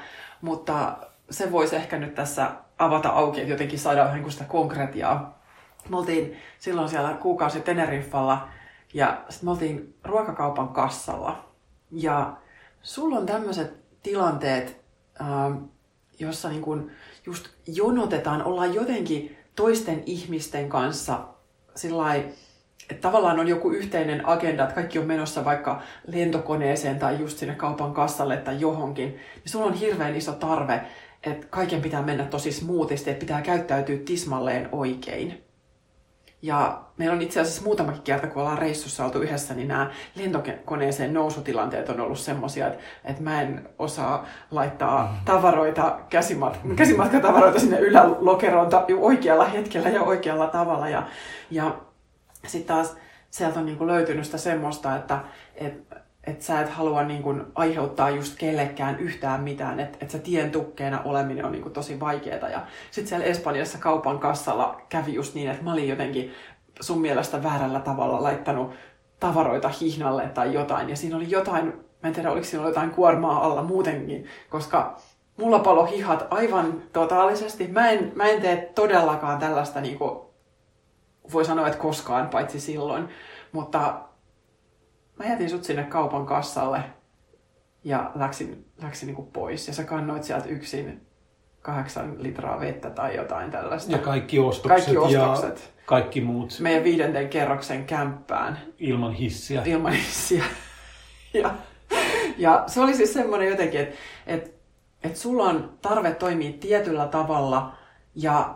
mutta 0.41 0.97
se 1.33 1.53
voisi 1.53 1.77
ehkä 1.77 1.99
nyt 1.99 2.15
tässä 2.15 2.51
avata 2.79 3.09
auki, 3.09 3.41
että 3.41 3.53
jotenkin 3.53 3.79
saada 3.79 4.05
vähän 4.05 4.31
sitä 4.31 4.45
konkretiaa. 4.45 5.43
Me 5.89 5.97
oltiin 5.97 6.37
silloin 6.59 6.89
siellä 6.89 7.15
kuukausi 7.15 7.61
Teneriffalla 7.61 8.49
ja 8.95 9.23
sitten 9.29 9.47
me 9.47 9.51
oltiin 9.51 9.95
ruokakaupan 10.05 10.69
kassalla. 10.69 11.49
Ja 11.91 12.37
sulla 12.83 13.19
on 13.19 13.27
tämmöiset 13.27 13.75
tilanteet, 14.03 14.85
ähm, 15.21 15.57
jossa 16.19 16.49
niin 16.49 16.63
kun 16.63 16.91
just 17.27 17.49
jonotetaan, 17.67 18.45
ollaan 18.45 18.75
jotenkin 18.75 19.39
toisten 19.57 20.03
ihmisten 20.07 20.69
kanssa 20.69 21.21
sillä 21.75 22.15
että 22.91 23.01
tavallaan 23.01 23.41
on 23.41 23.49
joku 23.49 23.71
yhteinen 23.71 24.29
agenda, 24.29 24.63
että 24.63 24.75
kaikki 24.75 24.99
on 24.99 25.07
menossa 25.07 25.45
vaikka 25.45 25.83
lentokoneeseen 26.07 26.99
tai 26.99 27.19
just 27.19 27.39
sinne 27.39 27.55
kaupan 27.55 27.95
kassalle 27.95 28.37
tai 28.37 28.61
johonkin, 28.61 29.09
niin 29.09 29.53
sulla 29.53 29.67
on 29.67 29.75
hirveän 29.75 30.17
iso 30.17 30.33
tarve 30.33 30.83
että 31.27 31.47
kaiken 31.51 31.83
pitää 31.83 32.03
mennä 32.03 32.25
tosi 32.25 32.53
smoothisti, 32.53 33.11
että 33.11 33.21
pitää 33.21 33.43
käyttäytyä 33.43 33.97
tismalleen 33.97 34.69
oikein. 34.73 35.45
Ja 36.43 36.83
meillä 36.97 37.15
on 37.15 37.23
itse 37.23 37.41
asiassa 37.41 37.63
muutamakin 37.63 38.03
kerta, 38.03 38.27
kun 38.27 38.43
ollaan 38.43 38.59
reissussa 38.59 39.05
oltu 39.05 39.21
yhdessä, 39.21 39.55
niin 39.55 39.69
nämä 39.69 39.91
lentokoneeseen 40.15 41.15
nousutilanteet 41.15 41.89
on 41.89 42.01
ollut 42.01 42.19
semmoisia, 42.19 42.67
että, 42.67 42.79
että 43.05 43.23
mä 43.23 43.43
en 43.43 43.69
osaa 43.79 44.27
laittaa 44.51 45.07
mm. 45.07 45.25
tavaroita, 45.25 45.99
käsimat- 46.11 46.75
käsimatkatavaroita 46.77 47.59
sinne 47.59 47.79
ylälokeroon 47.79 48.71
oikealla 48.99 49.45
hetkellä 49.45 49.89
ja 49.89 50.03
oikealla 50.03 50.47
tavalla. 50.47 50.89
Ja, 50.89 51.07
ja 51.51 51.79
sitten 52.47 52.77
taas 52.77 52.97
sieltä 53.31 53.61
on 53.61 53.67
niin 53.67 53.87
löytynyt 53.87 54.25
sitä 54.25 54.39
semmoista, 54.39 54.97
että, 54.97 55.19
että 55.55 56.03
että 56.27 56.45
sä 56.45 56.61
et 56.61 56.69
halua 56.69 57.03
niin 57.03 57.23
kuin, 57.23 57.45
aiheuttaa 57.55 58.11
just 58.11 58.39
kellekään 58.39 58.99
yhtään 58.99 59.43
mitään, 59.43 59.81
että 59.81 59.99
et 60.01 60.11
se 60.11 60.19
tien 60.19 60.51
tukkeena 60.51 61.03
oleminen 61.05 61.45
on 61.45 61.53
niin 61.53 61.63
kuin, 61.63 61.73
tosi 61.73 62.01
vaikeaa. 62.01 62.49
Ja 62.49 62.61
sitten 62.91 63.09
siellä 63.09 63.27
Espanjassa 63.27 63.79
kaupan 63.79 64.19
kassalla 64.19 64.81
kävi 64.89 65.15
just 65.15 65.35
niin, 65.35 65.51
että 65.51 65.65
mä 65.65 65.73
olin 65.73 65.89
jotenkin 65.89 66.33
sun 66.81 67.01
mielestä 67.01 67.43
väärällä 67.43 67.81
tavalla 67.81 68.23
laittanut 68.23 68.73
tavaroita 69.21 69.69
hihnalle 69.81 70.29
tai 70.29 70.55
jotain. 70.55 70.91
Ja 70.91 70.97
siinä 70.97 71.17
oli 71.17 71.31
jotain, 71.31 71.67
mä 71.67 72.09
en 72.09 72.13
tiedä 72.13 72.31
oliko 72.31 72.47
siinä 72.47 72.67
jotain 72.67 72.91
kuormaa 72.91 73.45
alla 73.45 73.63
muutenkin, 73.63 74.27
koska 74.51 74.97
mulla 75.37 75.59
palo 75.59 75.85
hihat 75.85 76.27
aivan 76.31 76.83
totaalisesti. 76.93 77.69
Mä 77.69 77.91
en, 77.91 78.13
mä 78.15 78.25
en 78.25 78.43
tee 78.43 78.73
todellakaan 78.75 79.39
tällaista, 79.39 79.81
niin 79.81 79.99
kuin, 79.99 80.21
voi 81.33 81.45
sanoa, 81.45 81.67
että 81.67 81.79
koskaan, 81.79 82.29
paitsi 82.29 82.61
silloin. 82.61 83.09
Mutta 83.53 83.95
mä 85.23 85.31
jätin 85.33 85.51
sut 85.51 85.65
sinne 85.65 85.85
kaupan 85.85 86.27
kassalle 86.27 86.83
ja 87.85 88.11
läksin, 88.15 88.67
läksin 88.83 89.07
niin 89.07 89.27
pois. 89.33 89.69
Ja 89.69 89.75
sä 89.75 89.85
kannoit 89.85 90.25
sieltä 90.25 90.49
yksin 90.49 91.07
kahdeksan 91.63 92.23
litraa 92.23 92.61
vettä 92.61 92.91
tai 92.91 93.17
jotain 93.17 93.51
tällaista. 93.51 93.93
Ja 93.93 93.99
kaikki 93.99 94.39
ostokset, 94.39 94.85
kaikki 94.85 94.97
ostokset. 94.97 95.73
ja 95.77 95.83
kaikki 95.87 96.21
muut. 96.21 96.59
Meidän 96.61 96.85
viidenten 96.85 97.29
kerroksen 97.29 97.85
kämppään. 97.85 98.59
Ilman 98.79 99.13
hissiä. 99.13 99.63
Ilman 99.65 99.93
hissiä. 99.93 100.45
ja, 101.35 101.55
ja 102.39 102.65
se 102.67 102.81
oli 102.81 102.95
siis 102.95 103.13
semmoinen 103.13 103.49
jotenkin, 103.49 103.81
että 103.81 103.97
et, 104.27 104.55
et 105.03 105.17
sulla 105.17 105.45
on 105.45 105.79
tarve 105.83 106.15
toimia 106.15 106.53
tietyllä 106.61 107.07
tavalla 107.07 107.73
ja 108.15 108.55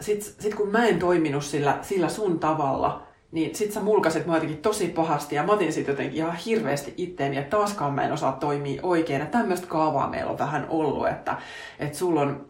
sit, 0.00 0.22
sit 0.22 0.54
kun 0.54 0.68
mä 0.68 0.86
en 0.86 0.98
toiminut 0.98 1.44
sillä, 1.44 1.78
sillä 1.82 2.08
sun 2.08 2.38
tavalla, 2.38 3.06
niin 3.34 3.54
sit 3.54 3.72
sä 3.72 3.80
mulkasit 3.80 4.26
mua 4.26 4.36
jotenkin 4.36 4.62
tosi 4.62 4.88
pahasti 4.88 5.34
ja 5.34 5.42
mä 5.42 5.52
otin 5.52 5.72
sit 5.72 5.88
jotenkin 5.88 6.16
ihan 6.16 6.36
hirveästi 6.36 6.94
itteeni, 6.96 7.36
että 7.36 7.56
taaskaan 7.56 7.94
mä 7.94 8.04
en 8.04 8.12
osaa 8.12 8.32
toimia 8.32 8.80
oikein. 8.82 9.20
Ja 9.20 9.26
tämmöistä 9.26 9.66
kaavaa 9.66 10.10
meillä 10.10 10.30
on 10.30 10.38
vähän 10.38 10.66
ollut, 10.68 11.08
että, 11.08 11.36
että 11.78 11.98
sulla 11.98 12.20
on, 12.20 12.46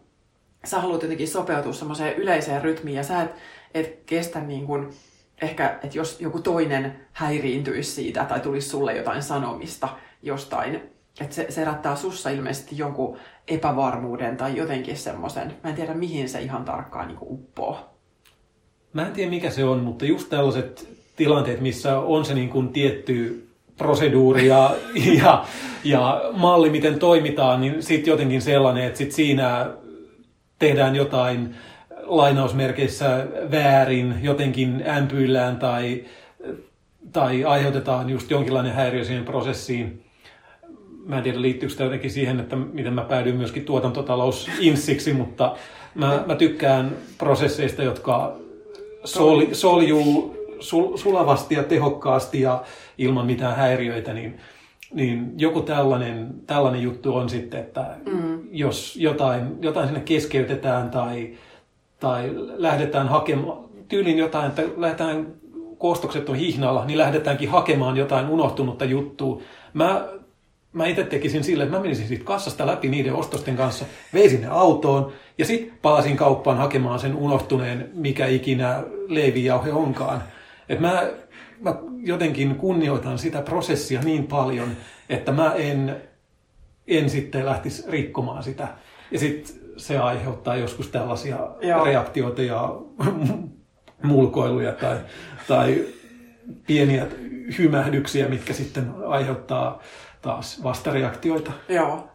sä 0.65 0.79
haluat 0.79 1.01
jotenkin 1.01 1.27
sopeutua 1.27 1.73
semmoiseen 1.73 2.15
yleiseen 2.15 2.61
rytmiin 2.61 2.97
ja 2.97 3.03
sä 3.03 3.21
et, 3.21 3.31
et 3.73 4.03
kestä 4.05 4.39
niin 4.39 4.65
kuin, 4.65 4.89
ehkä, 5.41 5.79
että 5.83 5.97
jos 5.97 6.21
joku 6.21 6.39
toinen 6.39 6.99
häiriintyisi 7.13 7.91
siitä 7.91 8.25
tai 8.25 8.39
tulisi 8.39 8.69
sulle 8.69 8.93
jotain 8.93 9.23
sanomista 9.23 9.89
jostain, 10.21 10.75
että 11.21 11.35
se, 11.35 11.45
se 11.49 11.61
herättää 11.61 11.95
sussa 11.95 12.29
ilmeisesti 12.29 12.77
jonkun 12.77 13.17
epävarmuuden 13.47 14.37
tai 14.37 14.57
jotenkin 14.57 14.97
semmoisen, 14.97 15.55
mä 15.63 15.69
en 15.69 15.75
tiedä 15.75 15.93
mihin 15.93 16.29
se 16.29 16.41
ihan 16.41 16.65
tarkkaan 16.65 17.07
niin 17.07 17.17
uppoo. 17.21 17.94
Mä 18.95 19.07
en 19.07 19.11
tiedä 19.11 19.29
mikä 19.29 19.49
se 19.49 19.63
on, 19.63 19.79
mutta 19.79 20.05
just 20.05 20.29
tällaiset 20.29 20.89
tilanteet, 21.15 21.61
missä 21.61 21.99
on 21.99 22.25
se 22.25 22.33
niin 22.33 22.49
kuin 22.49 22.69
tietty 22.69 23.47
proseduuri 23.77 24.47
ja, 24.47 24.75
ja, 25.23 25.45
ja 25.83 26.21
malli, 26.33 26.69
miten 26.69 26.99
toimitaan, 26.99 27.61
niin 27.61 27.83
sitten 27.83 28.11
jotenkin 28.11 28.41
sellainen, 28.41 28.83
että 28.83 28.97
sit 28.97 29.11
siinä 29.11 29.69
tehdään 30.59 30.95
jotain 30.95 31.55
lainausmerkeissä 32.03 33.27
väärin, 33.51 34.15
jotenkin 34.21 34.83
ämpyillään 34.87 35.57
tai, 35.57 36.03
tai 37.11 37.43
aiheutetaan 37.43 38.09
just 38.09 38.31
jonkinlainen 38.31 38.73
häiriö 38.73 39.03
siihen 39.03 39.25
prosessiin. 39.25 40.03
Mä 41.05 41.17
en 41.17 41.23
tiedä 41.23 41.41
liittyykö 41.41 41.71
sitä 41.71 41.83
jotenkin 41.83 42.11
siihen, 42.11 42.39
että 42.39 42.55
miten 42.55 42.93
mä 42.93 43.01
päädyin 43.01 43.35
myöskin 43.35 43.65
tuotantotalous-insiksi, 43.65 45.13
mutta 45.13 45.55
mä, 45.95 46.23
mä 46.25 46.35
tykkään 46.35 46.91
prosesseista, 47.17 47.83
jotka 47.83 48.44
sol, 49.05 49.45
soljuu 49.51 50.35
sul, 50.59 50.97
sulavasti 50.97 51.55
ja 51.55 51.63
tehokkaasti 51.63 52.41
ja 52.41 52.63
ilman 52.97 53.25
mitään 53.25 53.55
häiriöitä, 53.55 54.13
niin, 54.13 54.37
niin 54.93 55.33
joku 55.37 55.61
tällainen, 55.61 56.29
tällainen 56.47 56.81
juttu 56.81 57.15
on 57.15 57.29
sitten, 57.29 57.59
että 57.59 57.95
mm. 58.05 58.39
jos 58.51 58.95
jotain, 58.95 59.57
jotain 59.61 59.87
sinne 59.87 60.01
keskeytetään 60.01 60.89
tai, 60.89 61.33
tai 61.99 62.31
lähdetään 62.35 63.07
hakemaan, 63.07 63.57
tyylin 63.87 64.17
jotain, 64.17 64.47
että 64.47 64.63
lähdetään 64.77 65.27
koostokset 65.77 66.29
on 66.29 66.35
hihnalla, 66.35 66.85
niin 66.85 66.97
lähdetäänkin 66.97 67.49
hakemaan 67.49 67.97
jotain 67.97 68.29
unohtunutta 68.29 68.85
juttua. 68.85 69.41
Mä 69.73 70.07
mä 70.75 70.87
itse 70.87 71.03
tekisin 71.03 71.43
sille, 71.43 71.63
että 71.63 71.75
mä 71.75 71.81
menisin 71.81 72.07
siitä 72.07 72.25
kassasta 72.25 72.67
läpi 72.67 72.89
niiden 72.89 73.13
ostosten 73.13 73.55
kanssa, 73.55 73.85
veisin 74.13 74.41
ne 74.41 74.47
autoon 74.47 75.13
ja 75.37 75.45
sitten 75.45 75.77
palasin 75.81 76.17
kauppaan 76.17 76.57
hakemaan 76.57 76.99
sen 76.99 77.15
unohtuneen, 77.15 77.89
mikä 77.93 78.27
ikinä 78.27 78.83
leivijauhe 79.07 79.71
onkaan. 79.71 80.23
Et 80.69 80.79
mä, 80.79 81.03
mä 81.59 81.75
jotenkin 81.97 82.55
kunnioitan 82.55 83.19
sitä 83.19 83.41
prosessia 83.41 84.01
niin 84.01 84.27
paljon, 84.27 84.69
että 85.09 85.31
mä 85.31 85.53
en, 85.53 85.95
en 86.87 87.09
sitten 87.09 87.45
lähtisi 87.45 87.91
rikkomaan 87.91 88.43
sitä. 88.43 88.67
Ja 89.11 89.19
sitten 89.19 89.55
se 89.77 89.97
aiheuttaa 89.97 90.55
joskus 90.55 90.87
tällaisia 90.87 91.39
Joo. 91.61 91.85
reaktioita 91.85 92.41
ja 92.41 92.75
mulkoiluja 94.03 94.71
tai, 94.71 94.97
tai 95.47 95.85
pieniä 96.67 97.07
hymähdyksiä, 97.57 98.27
mitkä 98.27 98.53
sitten 98.53 98.91
aiheuttaa 99.07 99.81
taas 100.25 100.63
vastareaktioita. 100.63 101.51
Joo. 101.69 102.07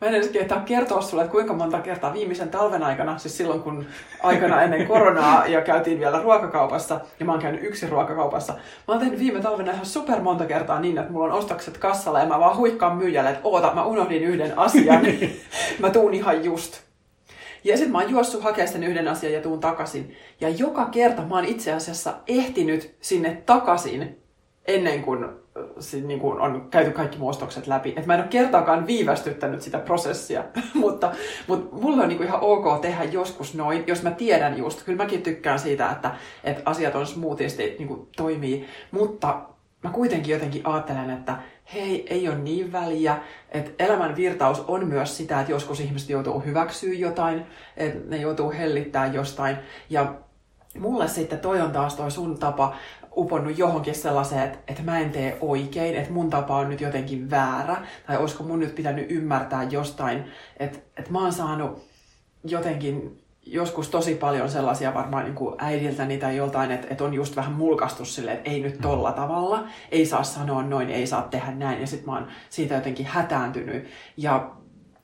Mä 0.00 0.08
en 0.08 0.14
edes 0.14 0.28
kehtaa 0.28 0.60
kertoa 0.60 1.00
sulle, 1.00 1.22
että 1.22 1.32
kuinka 1.32 1.54
monta 1.54 1.80
kertaa 1.80 2.12
viimeisen 2.12 2.48
talven 2.48 2.82
aikana, 2.82 3.18
siis 3.18 3.36
silloin 3.36 3.62
kun 3.62 3.86
aikana 4.22 4.62
ennen 4.62 4.86
koronaa 4.86 5.46
ja 5.46 5.62
käytiin 5.62 6.00
vielä 6.00 6.22
ruokakaupassa, 6.22 7.00
ja 7.20 7.26
mä 7.26 7.32
oon 7.32 7.40
käynyt 7.40 7.64
yksi 7.64 7.86
ruokakaupassa, 7.86 8.52
mä 8.52 8.58
oon 8.94 8.98
tehnyt 8.98 9.18
viime 9.18 9.40
talvena 9.40 9.72
ihan 9.72 9.86
super 9.86 10.20
monta 10.20 10.46
kertaa 10.46 10.80
niin, 10.80 10.98
että 10.98 11.12
mulla 11.12 11.26
on 11.26 11.38
ostokset 11.38 11.78
kassalla 11.78 12.20
ja 12.20 12.26
mä 12.26 12.40
vaan 12.40 12.56
huikkaan 12.56 12.96
myyjälle, 12.96 13.30
että 13.30 13.40
oota, 13.44 13.74
mä 13.74 13.84
unohdin 13.84 14.22
yhden 14.22 14.58
asian, 14.58 15.02
mä 15.78 15.90
tuun 15.90 16.14
ihan 16.14 16.44
just. 16.44 16.80
Ja 17.64 17.76
sitten 17.76 17.92
mä 17.92 17.98
oon 17.98 18.10
juossut 18.10 18.42
hakemaan 18.42 18.72
sen 18.72 18.84
yhden 18.84 19.08
asian 19.08 19.32
ja 19.32 19.42
tuun 19.42 19.60
takaisin. 19.60 20.16
Ja 20.40 20.48
joka 20.48 20.86
kerta 20.86 21.22
mä 21.22 21.34
oon 21.34 21.44
itse 21.44 21.72
asiassa 21.72 22.14
ehtinyt 22.26 22.96
sinne 23.00 23.42
takaisin 23.46 24.22
ennen 24.66 25.02
kuin 25.02 25.39
niin 26.02 26.20
kuin 26.20 26.40
on 26.40 26.68
käyty 26.70 26.90
kaikki 26.90 27.18
muostokset 27.18 27.66
läpi. 27.66 27.94
Et 27.96 28.06
mä 28.06 28.14
en 28.14 28.20
ole 28.20 28.28
kertaakaan 28.28 28.86
viivästyttänyt 28.86 29.62
sitä 29.62 29.78
prosessia, 29.78 30.44
mutta, 30.74 31.12
mutta 31.46 31.76
mulla 31.76 32.02
on 32.02 32.08
niin 32.08 32.18
kuin 32.18 32.26
ihan 32.26 32.40
ok 32.40 32.80
tehdä 32.80 33.04
joskus 33.04 33.54
noin, 33.54 33.84
jos 33.86 34.02
mä 34.02 34.10
tiedän 34.10 34.58
just. 34.58 34.82
Kyllä 34.82 35.02
mäkin 35.02 35.22
tykkään 35.22 35.58
siitä, 35.58 35.90
että, 35.90 36.10
että 36.44 36.62
asiat 36.64 36.94
on 36.94 37.06
smoothisti 37.06 37.76
niin 37.78 37.88
kuin 37.88 38.08
toimii, 38.16 38.66
mutta 38.90 39.40
mä 39.84 39.90
kuitenkin 39.90 40.32
jotenkin 40.32 40.66
ajattelen, 40.66 41.10
että 41.10 41.38
hei, 41.74 42.06
ei 42.10 42.28
ole 42.28 42.38
niin 42.38 42.72
väliä, 42.72 43.18
että 43.50 43.84
elämän 43.84 44.16
virtaus 44.16 44.64
on 44.68 44.86
myös 44.86 45.16
sitä, 45.16 45.40
että 45.40 45.52
joskus 45.52 45.80
ihmiset 45.80 46.10
joutuu 46.10 46.40
hyväksyä 46.40 46.94
jotain, 46.94 47.46
että 47.76 47.98
ne 48.08 48.16
joutuu 48.16 48.50
hellittää 48.50 49.06
jostain. 49.06 49.56
Ja 49.90 50.14
mulle 50.78 51.08
sitten 51.08 51.38
toi 51.38 51.60
on 51.60 51.72
taas 51.72 51.94
toi 51.94 52.10
sun 52.10 52.38
tapa 52.38 52.74
uponnut 53.20 53.58
johonkin 53.58 53.94
sellaiseen, 53.94 54.42
että, 54.42 54.58
että 54.68 54.82
mä 54.82 54.98
en 54.98 55.10
tee 55.10 55.38
oikein, 55.40 55.94
että 55.94 56.12
mun 56.12 56.30
tapa 56.30 56.56
on 56.56 56.68
nyt 56.68 56.80
jotenkin 56.80 57.30
väärä, 57.30 57.76
tai 58.06 58.16
olisiko 58.16 58.44
mun 58.44 58.58
nyt 58.58 58.74
pitänyt 58.74 59.10
ymmärtää 59.10 59.62
jostain, 59.62 60.24
että, 60.56 60.78
että 60.96 61.12
mä 61.12 61.18
oon 61.18 61.32
saanut 61.32 61.90
jotenkin 62.44 63.20
joskus 63.46 63.88
tosi 63.88 64.14
paljon 64.14 64.50
sellaisia 64.50 64.94
varmaan 64.94 65.24
niin 65.24 65.34
kuin 65.34 65.54
äidiltäni 65.58 66.18
tai 66.18 66.36
joltain, 66.36 66.70
että, 66.70 66.86
että 66.90 67.04
on 67.04 67.14
just 67.14 67.36
vähän 67.36 67.52
mulkastu 67.52 68.04
silleen, 68.04 68.36
että 68.36 68.50
ei 68.50 68.60
nyt 68.60 68.74
mm. 68.74 68.82
tolla 68.82 69.12
tavalla, 69.12 69.64
ei 69.90 70.06
saa 70.06 70.22
sanoa 70.22 70.62
noin, 70.62 70.90
ei 70.90 71.06
saa 71.06 71.22
tehdä 71.22 71.50
näin, 71.50 71.80
ja 71.80 71.86
sitten 71.86 72.06
mä 72.06 72.18
oon 72.18 72.28
siitä 72.50 72.74
jotenkin 72.74 73.06
hätääntynyt. 73.06 73.86
Ja 74.16 74.50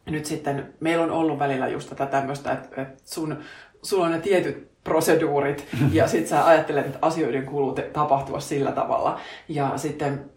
nyt 0.07 0.25
sitten 0.25 0.75
meillä 0.81 1.05
on 1.05 1.11
ollut 1.11 1.39
välillä 1.39 1.69
just 1.69 1.89
tätä 1.89 2.07
tämmöistä, 2.07 2.53
että, 2.53 2.83
että 2.83 3.03
sun, 3.05 3.39
sulla 3.83 4.05
on 4.05 4.13
ne 4.13 4.19
tietyt 4.19 4.76
proseduurit 4.87 5.69
ja 5.93 6.09
sitten 6.09 6.29
sä 6.29 6.47
ajattelet, 6.47 6.87
että 6.87 6.99
asioiden 7.03 7.47
kuuluu 7.47 7.73
te- 7.73 7.83
tapahtua 7.83 8.41
sillä 8.41 8.73
tavalla. 8.73 9.21
Ja 9.49 9.73
sitten 9.77 10.31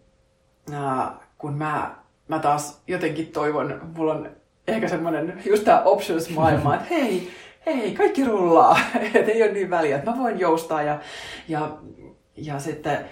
äh, 0.74 1.10
kun 1.38 1.54
mä, 1.54 1.96
mä 2.28 2.40
taas 2.40 2.82
jotenkin 2.88 3.28
toivon, 3.28 3.82
mulla 3.96 4.14
on 4.14 4.30
ehkä 4.68 4.88
semmoinen 4.88 5.42
just 5.46 5.64
tämä 5.64 5.82
options-maailma, 5.82 6.76
että 6.76 6.88
hei, 6.90 7.32
hei, 7.66 7.92
kaikki 7.92 8.24
rullaa, 8.24 8.80
että 9.14 9.32
ei 9.32 9.44
ole 9.44 9.52
niin 9.52 9.70
väliä, 9.70 9.98
että 9.98 10.12
mä 10.12 10.18
voin 10.18 10.40
joustaa 10.40 10.82
ja, 10.82 11.00
ja, 11.48 11.78
ja 12.36 12.60
sitten 12.60 13.06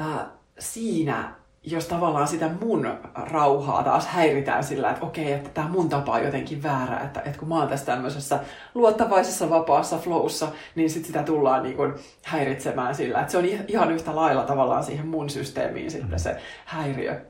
äh, 0.00 0.26
siinä 0.58 1.37
jos 1.70 1.86
tavallaan 1.86 2.28
sitä 2.28 2.50
mun 2.60 2.94
rauhaa 3.14 3.82
taas 3.82 4.06
häiritään 4.06 4.64
sillä, 4.64 4.90
että 4.90 5.06
okei, 5.06 5.32
että 5.32 5.50
tämä 5.54 5.68
mun 5.68 5.88
tapa 5.88 6.12
on 6.12 6.24
jotenkin 6.24 6.62
väärä, 6.62 7.00
että, 7.00 7.20
että 7.20 7.38
kun 7.38 7.48
mä 7.48 7.54
oon 7.54 7.68
tässä 7.68 7.86
tämmöisessä 7.86 8.40
luottavaisessa 8.74 9.50
vapaassa 9.50 9.98
flowssa, 9.98 10.48
niin 10.74 10.90
sit 10.90 11.04
sitä 11.04 11.22
tullaan 11.22 11.62
niin 11.62 11.76
kuin 11.76 11.94
häiritsemään 12.24 12.94
sillä, 12.94 13.20
että 13.20 13.32
se 13.32 13.38
on 13.38 13.44
ihan 13.68 13.92
yhtä 13.92 14.16
lailla 14.16 14.42
tavallaan 14.42 14.84
siihen 14.84 15.06
mun 15.06 15.30
systeemiin 15.30 15.90
sitten 15.90 16.18
se 16.18 16.36
häiriö. 16.64 17.20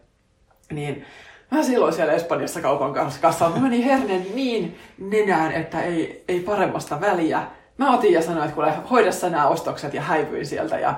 Niin 0.73 1.05
mä 1.51 1.63
silloin 1.63 1.93
siellä 1.93 2.13
Espanjassa 2.13 2.61
kaupan 2.61 2.93
kanssa, 2.93 3.51
mä 3.51 3.61
menin 3.61 3.85
herneen 3.85 4.27
niin 4.35 4.79
nenään, 4.99 5.53
että 5.53 5.83
ei, 5.83 6.25
ei 6.29 6.41
paremmasta 6.41 7.01
väliä. 7.01 7.43
Mä 7.79 7.95
otin 7.95 8.13
ja 8.13 8.23
sanoin, 8.23 8.45
että 8.45 8.55
kuule, 8.55 8.73
hoida 8.91 9.13
sä 9.13 9.31
nämä 9.31 9.49
ostokset 9.49 9.95
ja 9.95 10.03
häivyin 10.03 10.47
sieltä 10.47 10.79
ja 10.79 10.95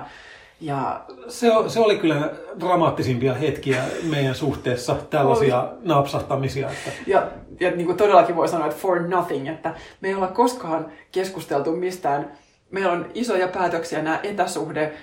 ja 0.61 1.01
se, 1.27 1.47
se 1.67 1.79
oli 1.79 1.97
kyllä 1.97 2.29
dramaattisimpia 2.59 3.33
hetkiä 3.33 3.83
meidän 4.03 4.35
suhteessa, 4.35 4.95
tällaisia 5.09 5.61
oli. 5.61 5.69
napsahtamisia. 5.83 6.69
Että... 6.69 6.91
Ja, 7.07 7.27
ja 7.59 7.71
niin 7.71 7.85
kuin 7.85 7.97
todellakin 7.97 8.35
voi 8.35 8.47
sanoa, 8.47 8.67
että 8.67 8.79
for 8.79 9.07
nothing, 9.07 9.47
että 9.47 9.75
me 10.01 10.07
ei 10.07 10.13
olla 10.13 10.27
koskaan 10.27 10.91
keskusteltu 11.11 11.71
mistään 11.71 12.31
meillä 12.71 12.91
on 12.91 13.11
isoja 13.13 13.47
päätöksiä, 13.47 14.01
nämä 14.01 14.19
etäsuhde, 14.23 14.93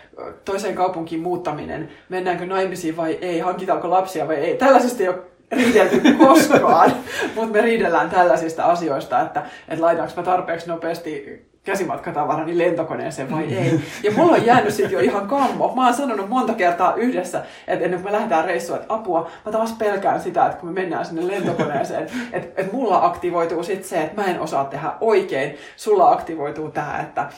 toiseen 0.44 0.74
kaupunkiin 0.74 1.20
muuttaminen, 1.20 1.88
mennäänkö 2.09 2.46
naimisiin 2.46 2.96
vai 2.96 3.18
ei, 3.20 3.38
hankitaanko 3.38 3.90
lapsia 3.90 4.28
vai 4.28 4.36
ei. 4.36 4.56
Tällaisista 4.56 5.02
ei 5.02 5.09
ole 5.09 5.18
riidelty 5.52 6.00
koskaan, 6.26 6.92
mutta 7.34 7.52
me 7.52 7.61
riidellään 7.61 8.11
tällaisista 8.11 8.64
asioista, 8.64 9.20
että, 9.20 9.42
että 9.68 9.84
laitaanko 9.84 10.14
mä 10.16 10.22
tarpeeksi 10.22 10.68
nopeasti 10.68 11.47
käsimatkatavarani 11.68 12.58
lentokoneeseen 12.58 13.30
vai 13.30 13.44
ei. 13.54 13.80
Ja 14.02 14.10
mulla 14.16 14.32
on 14.32 14.46
jäänyt 14.46 14.74
sitten 14.74 14.92
jo 14.92 14.98
ihan 14.98 15.28
kammo. 15.28 15.74
Mä 15.74 15.84
oon 15.84 15.94
sanonut 15.94 16.28
monta 16.28 16.52
kertaa 16.52 16.94
yhdessä, 16.94 17.42
että 17.66 17.84
ennen 17.84 18.00
kuin 18.00 18.12
me 18.12 18.16
lähdetään 18.16 18.44
reissuun, 18.44 18.78
että 18.78 18.94
apua, 18.94 19.30
mä 19.46 19.52
taas 19.52 19.72
pelkään 19.72 20.20
sitä, 20.20 20.46
että 20.46 20.58
kun 20.58 20.68
me 20.68 20.80
mennään 20.80 21.06
sinne 21.06 21.26
lentokoneeseen, 21.26 22.02
että, 22.32 22.60
että 22.60 22.72
mulla 22.72 23.04
aktivoituu 23.06 23.62
sitten 23.62 23.88
se, 23.88 24.02
että 24.02 24.22
mä 24.22 24.28
en 24.28 24.40
osaa 24.40 24.64
tehdä 24.64 24.92
oikein. 25.00 25.56
Sulla 25.76 26.12
aktivoituu 26.12 26.70
tämä, 26.70 27.00
että, 27.00 27.28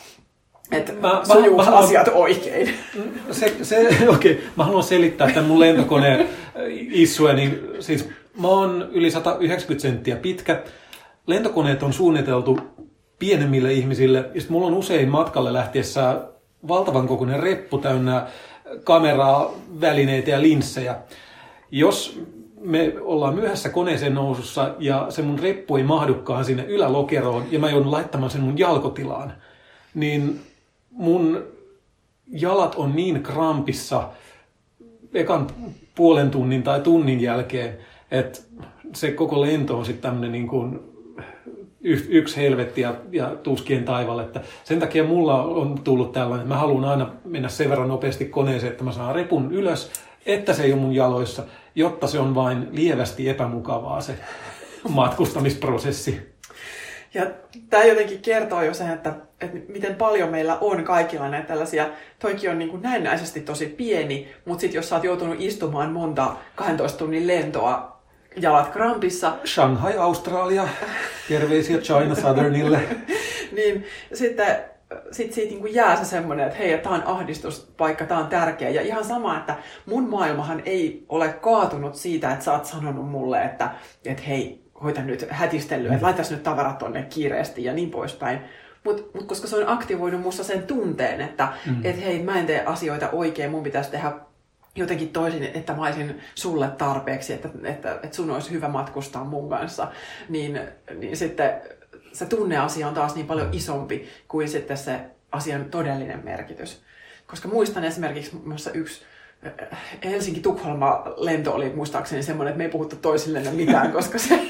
että 0.72 0.92
mä, 0.92 1.20
sujuu 1.24 1.56
mä, 1.56 1.70
mä, 1.70 1.76
asiat 1.76 2.08
oikein. 2.14 2.74
Se, 3.30 3.56
se, 3.62 3.88
okei, 4.08 4.32
okay. 4.32 4.44
mä 4.56 4.64
haluan 4.64 4.82
selittää 4.82 5.28
tämän 5.30 5.44
mun 5.44 5.60
lentokoneen 5.60 6.28
issue, 6.90 7.32
niin 7.32 7.60
siis 7.80 8.08
mä 8.40 8.48
oon 8.48 8.88
yli 8.92 9.10
190 9.10 9.82
senttiä 9.82 10.16
pitkä. 10.16 10.62
Lentokoneet 11.26 11.82
on 11.82 11.92
suunniteltu 11.92 12.60
pienemmille 13.20 13.72
ihmisille. 13.72 14.30
Ja 14.34 14.40
mulla 14.48 14.66
on 14.66 14.74
usein 14.74 15.08
matkalle 15.08 15.52
lähtiessä 15.52 16.20
valtavan 16.68 17.08
kokoinen 17.08 17.40
reppu 17.40 17.78
täynnä 17.78 18.26
kameraa, 18.84 19.50
välineitä 19.80 20.30
ja 20.30 20.42
linssejä. 20.42 20.96
Jos 21.70 22.20
me 22.60 22.94
ollaan 23.00 23.34
myöhässä 23.34 23.68
koneeseen 23.68 24.14
nousussa 24.14 24.74
ja 24.78 25.06
se 25.08 25.22
mun 25.22 25.38
reppu 25.38 25.76
ei 25.76 25.82
mahdukaan 25.82 26.44
sinne 26.44 26.64
ylälokeroon 26.64 27.44
ja 27.50 27.58
mä 27.58 27.70
joudun 27.70 27.92
laittamaan 27.92 28.30
sen 28.30 28.40
mun 28.40 28.58
jalkotilaan, 28.58 29.32
niin 29.94 30.40
mun 30.90 31.44
jalat 32.32 32.74
on 32.74 32.96
niin 32.96 33.22
krampissa 33.22 34.08
ekan 35.14 35.46
puolen 35.94 36.30
tunnin 36.30 36.62
tai 36.62 36.80
tunnin 36.80 37.20
jälkeen, 37.20 37.78
että 38.10 38.40
se 38.94 39.12
koko 39.12 39.40
lento 39.40 39.78
on 39.78 39.84
sitten 39.84 40.02
tämmöinen 40.02 40.32
niin 40.32 40.48
kuin 40.48 40.89
yksi 41.82 42.36
helvetti 42.36 42.80
ja, 42.80 42.94
ja 43.12 43.36
tuskien 43.42 43.84
taivalle. 43.84 44.22
Että 44.22 44.40
sen 44.64 44.80
takia 44.80 45.04
mulla 45.04 45.42
on 45.42 45.80
tullut 45.84 46.12
tällainen, 46.12 46.40
että 46.40 46.54
mä 46.54 46.60
haluan 46.60 46.84
aina 46.84 47.10
mennä 47.24 47.48
sen 47.48 47.70
verran 47.70 47.88
nopeasti 47.88 48.24
koneeseen, 48.24 48.72
että 48.72 48.84
mä 48.84 48.92
saan 48.92 49.14
repun 49.14 49.52
ylös, 49.52 49.90
että 50.26 50.52
se 50.52 50.62
ei 50.62 50.72
ole 50.72 50.80
mun 50.80 50.94
jaloissa, 50.94 51.42
jotta 51.74 52.06
se 52.06 52.18
on 52.18 52.34
vain 52.34 52.68
lievästi 52.72 53.28
epämukavaa 53.28 54.00
se 54.00 54.14
matkustamisprosessi. 54.88 56.30
Ja 57.14 57.26
tämä 57.70 57.84
jotenkin 57.84 58.22
kertoo 58.22 58.62
jo 58.62 58.74
sen, 58.74 58.90
että, 58.90 59.14
että 59.40 59.58
miten 59.68 59.94
paljon 59.94 60.28
meillä 60.28 60.58
on 60.60 60.84
kaikilla 60.84 61.28
näitä 61.28 61.48
tällaisia, 61.48 61.88
toikin 62.18 62.50
on 62.50 62.58
niin 62.58 62.70
kuin 62.70 62.82
näennäisesti 62.82 63.40
tosi 63.40 63.66
pieni, 63.66 64.28
mutta 64.44 64.60
sitten 64.60 64.78
jos 64.78 64.88
sä 64.88 64.94
oot 64.94 65.04
joutunut 65.04 65.36
istumaan 65.38 65.92
monta 65.92 66.36
12 66.54 66.98
tunnin 66.98 67.26
lentoa 67.26 67.99
jalat 68.36 68.68
krampissa. 68.68 69.36
Shanghai, 69.46 69.96
Australia. 69.96 70.68
Terveisiä 71.28 71.78
China 71.78 72.14
Southernille. 72.14 72.80
niin 73.56 73.84
sitten 74.12 74.56
sit 75.12 75.32
siitä 75.32 75.54
niin 75.54 75.74
jää 75.74 75.96
se 75.96 76.04
semmoinen, 76.04 76.46
että 76.46 76.58
hei, 76.58 76.78
tämä 76.78 76.94
on 76.94 77.06
ahdistuspaikka, 77.06 78.06
tämä 78.06 78.20
on 78.20 78.26
tärkeä. 78.26 78.68
Ja 78.68 78.82
ihan 78.82 79.04
sama, 79.04 79.36
että 79.36 79.56
mun 79.86 80.08
maailmahan 80.08 80.62
ei 80.64 81.04
ole 81.08 81.28
kaatunut 81.28 81.94
siitä, 81.94 82.32
että 82.32 82.44
sä 82.44 82.52
oot 82.52 82.64
sanonut 82.64 83.10
mulle, 83.10 83.42
että, 83.42 83.70
että 84.04 84.22
hei, 84.22 84.64
hoita 84.82 85.02
nyt 85.02 85.26
hätistellyt, 85.30 85.92
että 85.92 86.06
laitas 86.06 86.30
nyt 86.30 86.42
tavarat 86.42 86.78
tonne 86.78 87.02
kiireesti 87.02 87.64
ja 87.64 87.72
niin 87.72 87.90
poispäin. 87.90 88.40
Mutta 88.84 89.02
mut 89.14 89.26
koska 89.26 89.48
se 89.48 89.56
on 89.56 89.68
aktivoinut 89.68 90.20
musta 90.20 90.44
sen 90.44 90.62
tunteen, 90.62 91.20
että 91.20 91.48
mm. 91.66 91.80
et 91.84 92.04
hei, 92.04 92.22
mä 92.22 92.38
en 92.38 92.46
tee 92.46 92.64
asioita 92.64 93.10
oikein, 93.10 93.50
mun 93.50 93.62
pitäisi 93.62 93.90
tehdä 93.90 94.12
jotenkin 94.76 95.08
toisin, 95.08 95.42
että 95.54 95.72
mä 95.72 95.82
olisin 95.82 96.20
sulle 96.34 96.68
tarpeeksi, 96.68 97.32
että, 97.32 97.48
että, 97.64 97.92
että 98.02 98.16
sun 98.16 98.30
olisi 98.30 98.50
hyvä 98.50 98.68
matkustaa 98.68 99.24
mun 99.24 99.48
kanssa, 99.48 99.88
niin, 100.28 100.60
niin 100.94 101.16
sitten 101.16 101.60
se 102.12 102.26
tunneasia 102.26 102.88
on 102.88 102.94
taas 102.94 103.14
niin 103.14 103.26
paljon 103.26 103.48
isompi 103.52 104.08
kuin 104.28 104.48
sitten 104.48 104.76
se 104.76 105.00
asian 105.32 105.64
todellinen 105.64 106.24
merkitys. 106.24 106.82
Koska 107.26 107.48
muistan 107.48 107.84
esimerkiksi 107.84 108.36
myös 108.44 108.70
yksi 108.74 109.02
äh, 109.46 109.78
Helsinki-Tukholma-lento 110.04 111.54
oli 111.54 111.70
muistaakseni 111.70 112.22
semmoinen, 112.22 112.50
että 112.50 112.58
me 112.58 112.64
ei 112.64 112.70
puhuttu 112.70 112.96
toisillemme 112.96 113.50
mitään, 113.50 113.92
koska 113.96 114.18
se 114.18 114.40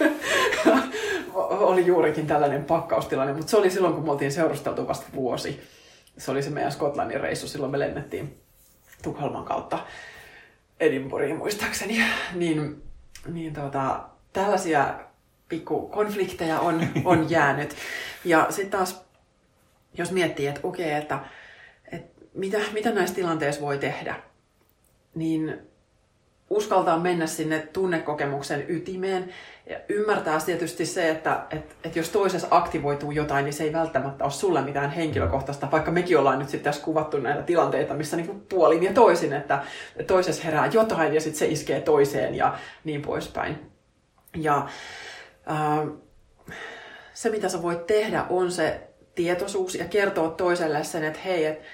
oli 1.50 1.86
juurikin 1.86 2.26
tällainen 2.26 2.64
pakkaustilanne, 2.64 3.32
mutta 3.32 3.50
se 3.50 3.56
oli 3.56 3.70
silloin, 3.70 3.94
kun 3.94 4.04
me 4.04 4.10
oltiin 4.10 4.32
seurusteltu 4.32 4.88
vasta 4.88 5.06
vuosi. 5.14 5.60
Se 6.18 6.30
oli 6.30 6.42
se 6.42 6.50
meidän 6.50 6.72
Skotlannin 6.72 7.20
reissu, 7.20 7.48
silloin 7.48 7.72
me 7.72 7.78
lennettiin 7.78 8.39
Tukholman 9.02 9.44
kautta 9.44 9.78
Edinburghiin 10.80 11.36
muistaakseni, 11.36 12.04
niin, 12.34 12.82
niin 13.26 13.52
tota, 13.52 14.00
tällaisia 14.32 14.94
pikku 15.48 15.88
konflikteja 15.88 16.60
on, 16.60 16.86
on 17.04 17.30
jäänyt. 17.30 17.76
Ja 18.24 18.46
sitten 18.50 18.70
taas, 18.70 19.04
jos 19.94 20.12
miettii, 20.12 20.46
että 20.46 20.60
okei, 20.62 20.92
että, 20.92 21.18
että 21.92 22.24
mitä, 22.34 22.58
mitä 22.72 22.90
näissä 22.90 23.14
tilanteissa 23.14 23.60
voi 23.60 23.78
tehdä, 23.78 24.16
niin 25.14 25.69
uskaltaa 26.50 26.98
mennä 26.98 27.26
sinne 27.26 27.58
tunnekokemuksen 27.72 28.64
ytimeen 28.68 29.32
ja 29.66 29.80
ymmärtää 29.88 30.38
tietysti 30.46 30.86
se, 30.86 31.10
että, 31.10 31.42
että, 31.50 31.74
että 31.84 31.98
jos 31.98 32.08
toisessa 32.08 32.46
aktivoituu 32.50 33.10
jotain, 33.10 33.44
niin 33.44 33.52
se 33.52 33.64
ei 33.64 33.72
välttämättä 33.72 34.24
ole 34.24 34.32
sulle 34.32 34.62
mitään 34.62 34.90
henkilökohtaista, 34.90 35.70
vaikka 35.72 35.90
mekin 35.90 36.18
ollaan 36.18 36.38
nyt 36.38 36.48
sitten 36.48 36.64
tässä 36.64 36.84
kuvattu 36.84 37.18
näitä 37.18 37.42
tilanteita, 37.42 37.94
missä 37.94 38.16
niin 38.16 38.46
puolin 38.48 38.82
ja 38.82 38.92
toisin, 38.92 39.32
että 39.32 39.62
toisessa 40.06 40.42
herää 40.42 40.66
jotain 40.66 41.14
ja 41.14 41.20
sitten 41.20 41.38
se 41.38 41.46
iskee 41.46 41.80
toiseen 41.80 42.34
ja 42.34 42.58
niin 42.84 43.02
poispäin. 43.02 43.70
Ja 44.36 44.66
äh, 45.50 45.88
se, 47.14 47.30
mitä 47.30 47.48
sä 47.48 47.62
voit 47.62 47.86
tehdä, 47.86 48.24
on 48.30 48.52
se 48.52 48.80
tietoisuus 49.14 49.74
ja 49.74 49.84
kertoa 49.84 50.30
toiselle 50.30 50.84
sen, 50.84 51.04
että 51.04 51.20
hei, 51.24 51.44
että 51.44 51.64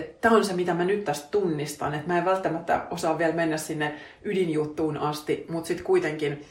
tämä 0.00 0.36
on 0.36 0.44
se, 0.44 0.52
mitä 0.52 0.74
mä 0.74 0.84
nyt 0.84 1.04
tästä 1.04 1.28
tunnistan, 1.30 1.94
että 1.94 2.06
mä 2.08 2.18
en 2.18 2.24
välttämättä 2.24 2.86
osaa 2.90 3.18
vielä 3.18 3.34
mennä 3.34 3.56
sinne 3.56 3.94
ydinjuttuun 4.22 4.96
asti, 4.96 5.46
mutta 5.48 5.68
sitten 5.68 5.86
kuitenkin 5.86 6.44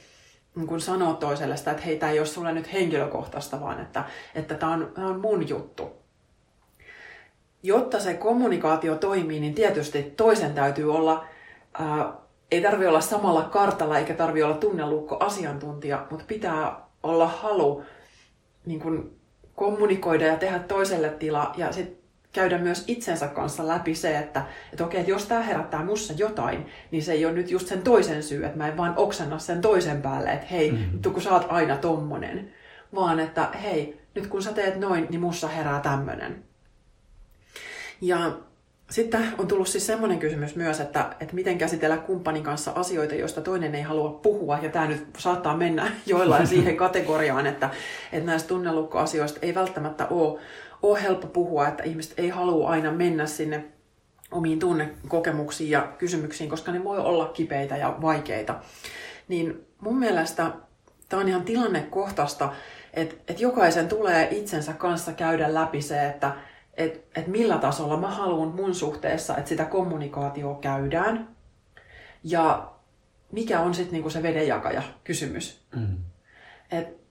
niin 0.56 0.68
kun 0.68 0.82
sanoo 0.82 1.14
toiselle 1.14 1.58
sitä, 1.58 1.72
että 1.72 1.84
hei, 1.84 1.98
tämä 1.98 2.12
ei 2.12 2.20
ole 2.20 2.28
sulle 2.28 2.52
nyt 2.52 2.74
henkilökohtaista, 2.74 3.62
vaan 3.62 3.82
että, 3.82 4.04
että 4.36 4.56
tämä 4.56 4.74
on, 4.74 4.92
on 4.98 5.20
mun 5.20 5.50
juttu. 5.50 5.92
Jotta 7.64 8.00
se 8.00 8.14
kommunikaatio 8.14 8.96
toimii, 8.96 9.40
niin 9.40 9.54
tietysti 9.54 10.04
toisen 10.04 10.54
täytyy 10.54 10.96
olla, 10.96 11.26
ää, 11.74 12.14
ei 12.52 12.62
tarvi 12.62 12.88
olla 12.88 13.02
samalla 13.02 13.44
kartalla 13.44 13.98
eikä 13.98 14.14
tarvi 14.14 14.44
olla 14.44 14.56
tunnelukko 14.56 15.18
asiantuntija, 15.20 16.08
mutta 16.10 16.26
pitää 16.28 16.82
olla 17.04 17.28
halu 17.28 17.84
niin 18.66 18.80
kun, 18.80 19.16
kommunikoida 19.56 20.26
ja 20.26 20.38
tehdä 20.38 20.60
toiselle 20.60 21.10
tila 21.10 21.54
ja 21.58 21.72
sitten 21.72 22.03
käydä 22.34 22.58
myös 22.58 22.84
itsensä 22.88 23.28
kanssa 23.28 23.68
läpi 23.68 23.96
se, 23.96 24.18
että, 24.18 24.46
että 24.72 24.86
okei, 24.86 25.00
että 25.00 25.12
jos 25.12 25.26
tämä 25.26 25.42
herättää 25.42 25.86
mussa 25.86 26.14
jotain, 26.18 26.66
niin 26.92 27.04
se 27.04 27.12
ei 27.12 27.26
ole 27.26 27.34
nyt 27.34 27.52
just 27.52 27.68
sen 27.68 27.82
toisen 27.82 28.24
syy, 28.24 28.46
että 28.46 28.58
mä 28.58 28.68
en 28.68 28.78
vaan 28.78 28.94
oksenna 28.98 29.40
sen 29.40 29.62
toisen 29.62 30.02
päälle, 30.02 30.30
että 30.34 30.48
hei, 30.52 30.72
mm-hmm. 30.72 30.92
nyt 30.94 31.14
kun 31.14 31.22
sä 31.22 31.34
oot 31.34 31.46
aina 31.50 31.78
tommonen, 31.78 32.54
vaan 32.96 33.20
että 33.20 33.50
hei, 33.64 34.02
nyt 34.16 34.28
kun 34.28 34.44
sä 34.44 34.54
teet 34.54 34.80
noin, 34.80 35.08
niin 35.10 35.22
mussa 35.22 35.48
herää 35.48 35.80
tämmönen. 35.80 36.44
Ja 38.02 38.32
sitten 38.90 39.28
on 39.38 39.48
tullut 39.48 39.68
siis 39.68 39.86
semmoinen 39.86 40.20
kysymys 40.20 40.56
myös, 40.56 40.80
että, 40.80 41.16
että 41.20 41.36
miten 41.36 41.58
käsitellä 41.58 41.98
kumppanin 41.98 42.44
kanssa 42.44 42.72
asioita, 42.72 43.16
joista 43.16 43.42
toinen 43.42 43.76
ei 43.76 43.82
halua 43.82 44.10
puhua. 44.10 44.60
Ja 44.62 44.70
tämä 44.70 44.88
nyt 44.88 45.08
saattaa 45.18 45.58
mennä 45.58 45.92
joillain 46.06 46.48
siihen 46.48 46.78
kategoriaan, 46.78 47.48
että, 47.48 47.70
että 48.12 48.32
näistä 48.32 48.48
tunnelukkoasioista 48.48 49.40
ei 49.42 49.56
välttämättä 49.56 50.08
ole, 50.08 50.40
ole 50.84 51.04
helppo 51.04 51.28
puhua, 51.28 51.68
että 51.68 51.84
ihmiset 51.84 52.14
ei 52.20 52.30
halua 52.30 52.70
aina 52.70 52.92
mennä 52.92 53.26
sinne 53.26 53.66
omiin 54.32 54.60
tunnekokemuksiin 54.60 55.70
ja 55.70 55.94
kysymyksiin, 55.98 56.50
koska 56.50 56.72
ne 56.72 56.84
voi 56.84 57.00
olla 57.00 57.28
kipeitä 57.28 57.78
ja 57.78 57.98
vaikeita. 58.02 58.60
Niin 59.28 59.66
mun 59.82 60.00
mielestä 60.00 60.52
tämä 61.10 61.22
on 61.22 61.30
ihan 61.30 61.44
tilannekohtaista, 61.44 62.54
että, 62.94 63.16
että 63.28 63.44
jokaisen 63.44 63.88
tulee 63.88 64.28
itsensä 64.32 64.74
kanssa 64.74 65.14
käydä 65.14 65.54
läpi 65.54 65.82
se, 65.82 66.08
että 66.08 66.36
että 66.78 67.20
et 67.22 67.28
millä 67.28 67.58
tasolla 67.58 67.98
mä 67.98 68.08
haluan 68.08 68.56
mun 68.56 68.76
suhteessa, 68.76 69.38
että 69.38 69.50
sitä 69.50 69.66
kommunikaatioa 69.66 70.60
käydään. 70.60 71.28
Ja 72.24 72.72
mikä 73.32 73.60
on 73.60 73.74
sitten 73.74 73.94
niinku 73.94 74.10
se 74.10 74.24
vedenjakaja 74.24 74.84
kysymys. 75.04 75.66
Mm. 75.76 75.98
Et 76.72 77.03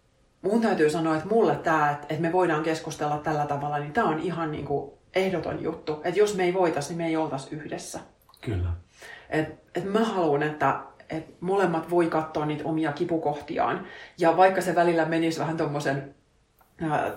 mun 0.43 0.61
täytyy 0.61 0.91
sanoa, 0.91 1.17
että 1.17 1.29
mulle 1.29 1.57
tämä, 1.57 1.91
että, 1.91 2.07
että 2.09 2.23
me 2.23 2.33
voidaan 2.33 2.63
keskustella 2.63 3.19
tällä 3.19 3.47
tavalla, 3.47 3.79
niin 3.79 3.93
tämä 3.93 4.09
on 4.09 4.19
ihan 4.19 4.53
niin 4.53 4.65
kuin 4.65 4.93
ehdoton 5.15 5.63
juttu. 5.63 6.01
Että 6.05 6.21
jos 6.21 6.37
me 6.37 6.45
ei 6.45 6.55
voitaisi, 6.55 6.89
niin 6.89 6.99
me 6.99 7.07
ei 7.07 7.17
oltaisi 7.17 7.55
yhdessä. 7.55 8.01
Kyllä. 8.41 8.69
Et, 9.31 9.49
et 9.75 9.85
mä 9.85 10.05
haluan, 10.05 10.43
että 10.43 10.81
et 11.11 11.41
molemmat 11.41 11.91
voi 11.91 12.07
katsoa 12.07 12.47
niitä 12.47 12.65
omia 12.65 12.93
kipukohtiaan. 12.93 13.87
Ja 14.19 14.37
vaikka 14.37 14.61
se 14.61 14.75
välillä 14.75 15.05
menisi 15.05 15.41
vähän 15.41 15.57
tuommoisen 15.57 16.15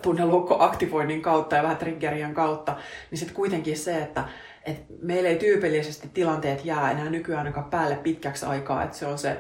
tunnelukkoaktivoinnin 0.01 1.21
kautta 1.21 1.55
ja 1.55 1.63
vähän 1.63 1.78
triggerien 1.78 2.34
kautta, 2.34 2.76
niin 3.11 3.19
sitten 3.19 3.36
kuitenkin 3.36 3.78
se, 3.78 3.97
että 3.97 4.23
et 4.65 4.86
meillä 5.01 5.30
ei 5.30 5.36
tyypillisesti 5.36 6.09
tilanteet 6.13 6.65
jää 6.65 6.91
enää 6.91 7.09
nykyään 7.09 7.39
ainakaan 7.39 7.69
päälle 7.69 7.95
pitkäksi 7.95 8.45
aikaa, 8.45 8.84
että 8.84 8.97
se 8.97 9.05
on 9.05 9.17
se, 9.17 9.38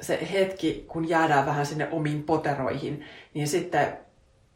se 0.00 0.28
hetki, 0.32 0.84
kun 0.88 1.08
jäädään 1.08 1.46
vähän 1.46 1.66
sinne 1.66 1.88
omiin 1.90 2.22
poteroihin, 2.22 3.04
niin 3.34 3.48
sitten 3.48 3.98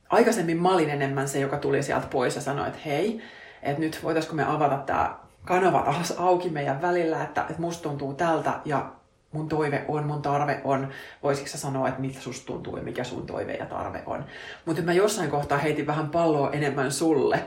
aikaisemmin 0.08 0.62
mä 0.62 0.74
olin 0.74 0.90
enemmän 0.90 1.28
se, 1.28 1.40
joka 1.40 1.58
tuli 1.58 1.82
sieltä 1.82 2.06
pois 2.06 2.34
ja 2.34 2.40
sanoi, 2.40 2.66
että 2.68 2.80
hei, 2.84 3.22
että 3.62 3.80
nyt 3.80 4.00
voitaisiko 4.02 4.34
me 4.34 4.44
avata 4.44 4.76
tämä 4.76 5.18
kanava 5.44 5.82
taas 5.82 6.10
auki 6.10 6.50
meidän 6.50 6.82
välillä, 6.82 7.22
että, 7.22 7.40
että 7.40 7.62
musta 7.62 7.82
tuntuu 7.82 8.14
tältä 8.14 8.60
ja 8.64 8.92
mun 9.32 9.48
toive 9.48 9.84
on, 9.88 10.06
mun 10.06 10.22
tarve 10.22 10.60
on, 10.64 10.88
voisitko 11.22 11.50
sä 11.50 11.58
sanoa, 11.58 11.88
että 11.88 12.00
miltä 12.00 12.20
susta 12.20 12.46
tuntuu 12.46 12.76
ja 12.76 12.82
mikä 12.82 13.04
sun 13.04 13.26
toive 13.26 13.54
ja 13.54 13.66
tarve 13.66 14.02
on. 14.06 14.24
Mutta 14.64 14.82
mä 14.82 14.92
jossain 14.92 15.30
kohtaa 15.30 15.58
heitin 15.58 15.86
vähän 15.86 16.10
palloa 16.10 16.50
enemmän 16.50 16.92
sulle, 16.92 17.40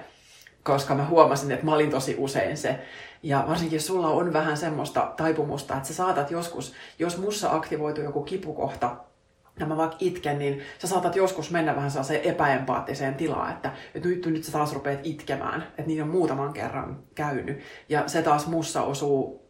koska 0.64 0.96
mä 0.96 1.06
huomasin, 1.06 1.52
että 1.52 1.66
mä 1.66 1.74
olin 1.74 1.92
tosi 1.92 2.16
usein 2.18 2.58
se. 2.58 2.80
Ja 3.24 3.46
varsinkin 3.48 3.82
sulla 3.82 4.08
on 4.08 4.34
vähän 4.34 4.58
semmoista 4.58 5.14
taipumusta, 5.18 5.76
että 5.76 5.88
sä 5.88 5.94
saatat 5.94 6.32
joskus, 6.32 6.74
jos 7.00 7.18
mussa 7.18 7.52
aktivoituu 7.52 8.04
joku 8.04 8.24
kipukohta, 8.24 8.96
ja 9.60 9.66
mä 9.66 9.78
vaikka 9.78 9.98
itken, 10.00 10.40
niin 10.40 10.62
sä 10.80 10.88
saatat 10.88 11.16
joskus 11.16 11.52
mennä 11.52 11.76
vähän 11.76 11.92
sellaiseen 11.92 12.22
epäempaattiseen 12.24 13.16
tilaan, 13.16 13.52
että, 13.52 13.72
että 13.96 14.10
nyt, 14.10 14.26
nyt 14.26 14.44
sä 14.44 14.52
taas 14.52 14.74
rupeat 14.74 15.00
itkemään. 15.04 15.62
Että 15.62 15.84
niin 15.84 16.04
on 16.04 16.10
muutaman 16.10 16.54
kerran 16.54 17.00
käynyt. 17.16 17.60
Ja 17.90 18.08
se 18.08 18.22
taas 18.22 18.48
mussa 18.48 18.82
osuu 18.82 19.42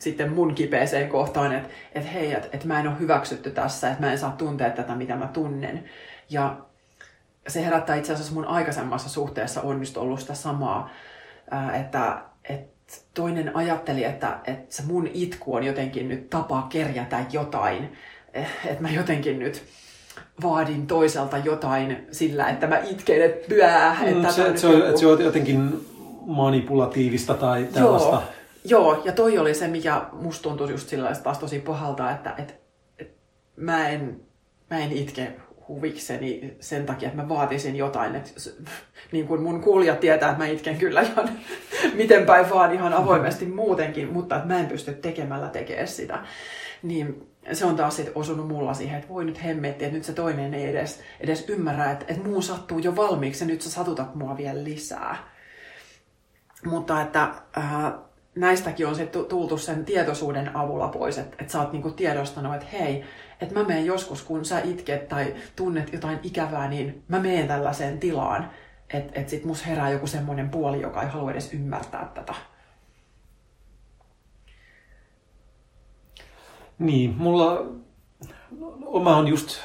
sitten 0.00 0.32
mun 0.32 0.54
kipeeseen 0.54 1.08
kohtaan, 1.08 1.52
että, 1.52 1.68
että 1.92 2.10
hei, 2.10 2.32
että, 2.32 2.48
että 2.52 2.66
mä 2.66 2.80
en 2.80 2.88
ole 2.88 2.98
hyväksytty 3.00 3.50
tässä, 3.50 3.90
että 3.90 4.04
mä 4.04 4.12
en 4.12 4.18
saa 4.18 4.32
tuntea 4.38 4.70
tätä, 4.70 4.94
mitä 4.94 5.16
mä 5.16 5.28
tunnen. 5.32 5.84
Ja 6.30 6.56
se 7.48 7.64
herättää 7.64 7.96
itse 7.96 8.12
asiassa 8.12 8.34
mun 8.34 8.44
aikaisemmassa 8.44 9.08
suhteessa 9.08 9.60
onnistu 9.60 10.00
ollut 10.00 10.20
sitä 10.20 10.34
samaa, 10.34 10.90
että, 11.80 12.22
että 12.48 12.75
toinen 13.14 13.56
ajatteli, 13.56 14.04
että, 14.04 14.38
että 14.44 14.76
se 14.76 14.82
mun 14.82 15.06
itku 15.14 15.54
on 15.54 15.64
jotenkin 15.64 16.08
nyt 16.08 16.30
tapa 16.30 16.66
kerjätä 16.68 17.24
jotain, 17.32 17.92
että 18.64 18.82
mä 18.82 18.90
jotenkin 18.90 19.38
nyt 19.38 19.62
vaadin 20.42 20.86
toiselta 20.86 21.38
jotain 21.38 22.06
sillä, 22.10 22.48
että 22.48 22.66
mä 22.66 22.78
itken, 22.78 23.22
että 23.22 23.48
pyää. 23.48 23.96
Että 24.04 24.28
mm, 24.28 24.34
se, 24.34 24.56
se, 24.56 24.66
on, 24.66 24.86
että 24.86 25.00
se 25.00 25.06
on 25.06 25.24
jotenkin 25.24 25.86
manipulatiivista 26.26 27.34
tai 27.34 27.68
tällaista. 27.72 28.22
Joo, 28.64 28.94
joo, 28.94 29.02
ja 29.04 29.12
toi 29.12 29.38
oli 29.38 29.54
se, 29.54 29.68
mikä 29.68 30.02
musta 30.12 30.42
tuntui 30.42 30.70
just 30.70 30.88
sillä 30.88 31.12
taas 31.22 31.38
tosi 31.38 31.58
pahalta, 31.58 32.10
että, 32.10 32.34
että, 32.38 32.54
että 32.98 33.14
mä, 33.56 33.88
en, 33.88 34.20
mä 34.70 34.78
en 34.78 34.92
itke 34.92 35.32
huvikseni 35.68 36.56
sen 36.60 36.86
takia, 36.86 37.08
että 37.08 37.22
mä 37.22 37.28
vaatisin 37.28 37.76
jotain. 37.76 38.14
Että, 38.14 38.30
niin 39.12 39.26
kuin 39.26 39.42
mun 39.42 39.60
kuulijat 39.60 40.00
tietää, 40.00 40.30
että 40.30 40.44
mä 40.44 40.50
itken 40.50 40.78
kyllä 40.78 41.00
ihan 41.00 41.28
miten 41.94 42.26
päin 42.26 42.50
vaan 42.50 42.74
ihan 42.74 42.92
avoimesti 42.92 43.46
muutenkin, 43.46 44.12
mutta 44.12 44.36
että 44.36 44.48
mä 44.48 44.60
en 44.60 44.66
pysty 44.66 44.94
tekemällä 44.94 45.48
tekemään 45.48 45.88
sitä. 45.88 46.18
Niin 46.82 47.28
se 47.52 47.64
on 47.64 47.76
taas 47.76 47.96
sit 47.96 48.12
osunut 48.14 48.48
mulla 48.48 48.74
siihen, 48.74 48.98
että 48.98 49.08
voi 49.08 49.24
nyt 49.24 49.44
hemmetti, 49.44 49.84
että 49.84 49.96
nyt 49.96 50.04
se 50.04 50.12
toinen 50.12 50.54
ei 50.54 50.66
edes, 50.66 51.00
edes 51.20 51.44
ymmärrä, 51.48 51.90
että, 51.90 52.04
että 52.08 52.28
muu 52.28 52.42
sattuu 52.42 52.78
jo 52.78 52.96
valmiiksi 52.96 53.44
ja 53.44 53.48
nyt 53.48 53.62
sä 53.62 53.70
satutat 53.70 54.14
mua 54.14 54.36
vielä 54.36 54.64
lisää. 54.64 55.16
Mutta 56.64 57.02
että 57.02 57.22
äh, 57.58 57.92
näistäkin 58.36 58.86
on 58.86 58.94
sitten 58.94 59.24
tultu 59.24 59.58
sen 59.58 59.84
tietoisuuden 59.84 60.56
avulla 60.56 60.88
pois, 60.88 61.18
että, 61.18 61.36
että 61.38 61.52
sä 61.52 61.60
oot 61.60 61.72
niinku 61.72 61.90
tiedostanut, 61.90 62.54
että 62.54 62.66
hei, 62.72 63.04
että 63.40 63.54
mä 63.54 63.64
menen 63.64 63.86
joskus, 63.86 64.22
kun 64.22 64.44
sä 64.44 64.60
itket 64.60 65.08
tai 65.08 65.34
tunnet 65.56 65.92
jotain 65.92 66.18
ikävää, 66.22 66.68
niin 66.68 67.02
mä 67.08 67.18
menen 67.18 67.48
tällaiseen 67.48 67.98
tilaan, 67.98 68.50
että, 68.94 69.20
että 69.20 69.30
sit 69.30 69.44
mus 69.44 69.66
herää 69.66 69.90
joku 69.90 70.06
semmoinen 70.06 70.50
puoli, 70.50 70.82
joka 70.82 71.02
ei 71.02 71.08
halua 71.08 71.30
edes 71.30 71.54
ymmärtää 71.54 72.10
tätä. 72.14 72.34
Niin, 76.78 77.14
mulla 77.16 77.66
oma 78.84 79.16
on 79.16 79.28
just 79.28 79.58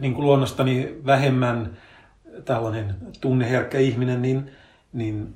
niin 0.00 0.14
kuin 0.14 0.26
luonnostani 0.26 0.94
vähemmän 1.06 1.76
tällainen 2.44 2.94
tunneherkkä 3.20 3.78
ihminen, 3.78 4.22
niin, 4.22 4.50
niin 4.92 5.34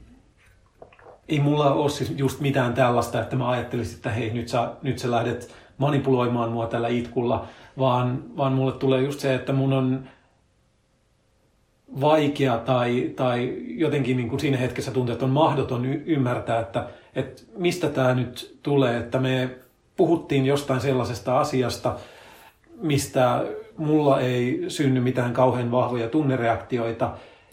ei 1.29 1.41
mulla 1.41 1.73
ole 1.73 1.91
siis 1.91 2.13
just 2.17 2.41
mitään 2.41 2.75
tällaista, 2.75 3.23
että 3.23 3.37
mä 3.37 3.49
ajattelisin, 3.49 3.97
että 3.97 4.11
hei, 4.11 4.31
nyt 4.31 4.49
sä, 4.49 4.71
nyt 4.83 4.99
sä 4.99 5.11
lähdet 5.11 5.55
manipuloimaan 5.79 6.53
mua 6.53 6.67
tällä 6.67 6.89
itkulla, 6.89 7.47
vaan, 7.79 8.25
vaan 8.37 8.53
mulle 8.53 8.73
tulee 8.73 9.03
just 9.03 9.21
se, 9.21 9.35
että 9.35 9.53
mun 9.53 9.73
on 9.73 10.09
vaikea 12.01 12.59
tai, 12.59 13.13
tai 13.17 13.57
jotenkin 13.67 14.17
niin 14.17 14.29
kuin 14.29 14.41
siinä 14.41 14.57
hetkessä 14.57 14.91
tuntuu, 14.91 15.13
että 15.13 15.25
on 15.25 15.31
mahdoton 15.31 15.85
y- 15.85 16.03
ymmärtää, 16.07 16.61
että, 16.61 16.89
että 17.15 17.43
mistä 17.57 17.89
tämä 17.89 18.15
nyt 18.15 18.59
tulee, 18.63 18.97
että 18.97 19.19
me 19.19 19.51
puhuttiin 19.97 20.47
jostain 20.47 20.81
sellaisesta 20.81 21.41
asiasta, 21.41 21.97
mistä 22.83 23.45
mulla 23.77 24.21
ei 24.21 24.65
synny 24.69 25.01
mitään 25.01 25.33
kauhean 25.33 25.71
vahvoja 25.71 26.09
tunnereaktioita, 26.09 27.11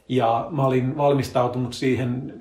ja 0.09 0.47
mä 0.49 0.65
olin 0.65 0.97
valmistautunut 0.97 1.73
siihen, 1.73 2.33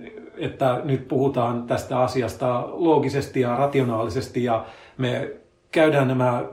että 0.43 0.81
nyt 0.85 1.09
puhutaan 1.09 1.67
tästä 1.67 2.01
asiasta 2.01 2.65
loogisesti 2.67 3.41
ja 3.41 3.57
rationaalisesti, 3.57 4.45
ja 4.45 4.67
me 4.99 5.31
käydään 5.71 6.09
nämä 6.09 6.45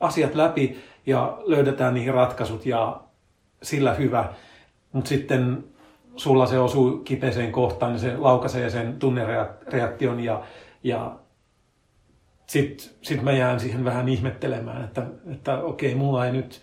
asiat 0.00 0.34
läpi 0.34 0.78
ja 1.06 1.38
löydetään 1.46 1.94
niihin 1.94 2.14
ratkaisut, 2.14 2.66
ja 2.66 3.00
sillä 3.62 3.94
hyvä. 3.94 4.32
Mutta 4.92 5.08
sitten 5.08 5.64
sulla 6.16 6.46
se 6.46 6.58
osuu 6.58 6.98
kipeeseen 6.98 7.52
kohtaan, 7.52 7.92
niin 7.92 8.00
se 8.00 8.16
laukaisee 8.16 8.70
sen 8.70 8.98
tunnereaktion, 8.98 10.20
ja, 10.20 10.42
ja 10.84 11.16
sitten 12.46 12.90
sit 13.02 13.22
mä 13.22 13.32
jään 13.32 13.60
siihen 13.60 13.84
vähän 13.84 14.08
ihmettelemään, 14.08 14.84
että, 14.84 15.06
että 15.32 15.58
okei, 15.58 15.94
mulla 15.94 16.26
ei 16.26 16.32
nyt 16.32 16.60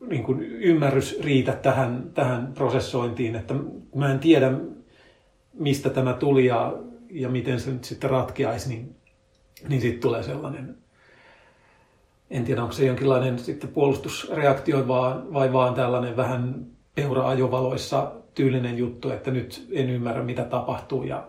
niin 0.00 0.40
ymmärrys 0.40 1.20
riitä 1.20 1.52
tähän, 1.52 2.10
tähän 2.14 2.52
prosessointiin, 2.54 3.36
että 3.36 3.54
mä 3.94 4.12
en 4.12 4.18
tiedä, 4.18 4.52
mistä 5.58 5.90
tämä 5.90 6.12
tuli 6.12 6.46
ja, 6.46 6.76
ja 7.10 7.28
miten 7.28 7.60
se 7.60 7.70
nyt 7.70 7.84
sitten 7.84 8.10
ratkeaisi, 8.10 8.68
niin, 8.68 8.96
niin 9.68 9.80
sitten 9.80 10.00
tulee 10.00 10.22
sellainen, 10.22 10.76
en 12.30 12.44
tiedä 12.44 12.62
onko 12.62 12.72
se 12.72 12.86
jonkinlainen 12.86 13.38
sitten 13.38 13.70
puolustusreaktio 13.70 14.88
vai, 14.88 15.12
vai 15.32 15.52
vaan 15.52 15.74
tällainen 15.74 16.16
vähän 16.16 16.66
peura-ajovaloissa 16.94 18.12
tyylinen 18.34 18.78
juttu, 18.78 19.10
että 19.10 19.30
nyt 19.30 19.68
en 19.72 19.90
ymmärrä 19.90 20.22
mitä 20.22 20.44
tapahtuu 20.44 21.02
ja 21.02 21.28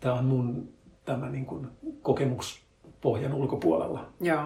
tämä 0.00 0.14
on 0.14 0.24
mun 0.24 0.68
tämä 1.04 1.28
niin 1.30 1.46
kuin 1.46 1.68
kokemuspohjan 2.02 3.34
ulkopuolella. 3.34 4.08
Joo. 4.20 4.44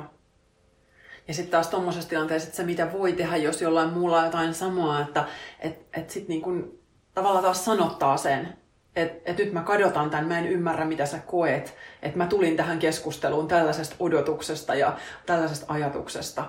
Ja 1.29 1.35
sitten 1.35 1.51
taas 1.51 1.69
tuommoisessa 1.69 2.09
tilanteessa, 2.09 2.47
että 2.47 2.57
se 2.57 2.65
mitä 2.65 2.93
voi 2.93 3.13
tehdä, 3.13 3.37
jos 3.37 3.63
jollain 3.63 3.93
muulla 3.93 4.19
on 4.19 4.25
jotain 4.25 4.55
samaa, 4.55 5.01
että 5.01 5.27
et, 5.61 5.87
et 5.93 6.11
sitten 6.11 6.41
niin 6.41 6.79
tavallaan 7.15 7.45
taas 7.45 7.65
sanottaa 7.65 8.17
sen, 8.17 8.59
että 8.99 9.31
et 9.31 9.39
nyt 9.39 9.53
mä 9.53 9.63
kadotan 9.63 10.11
tämän, 10.11 10.29
mä 10.29 10.39
en 10.39 10.47
ymmärrä 10.47 10.85
mitä 10.85 11.07
sä 11.07 11.19
koet, 11.19 11.77
että 12.03 12.19
mä 12.19 12.27
tulin 12.27 12.57
tähän 12.57 12.79
keskusteluun 12.79 13.49
tällaisesta 13.49 13.97
odotuksesta 13.99 14.75
ja 14.75 14.97
tällaisesta 15.27 15.67
ajatuksesta. 15.69 16.45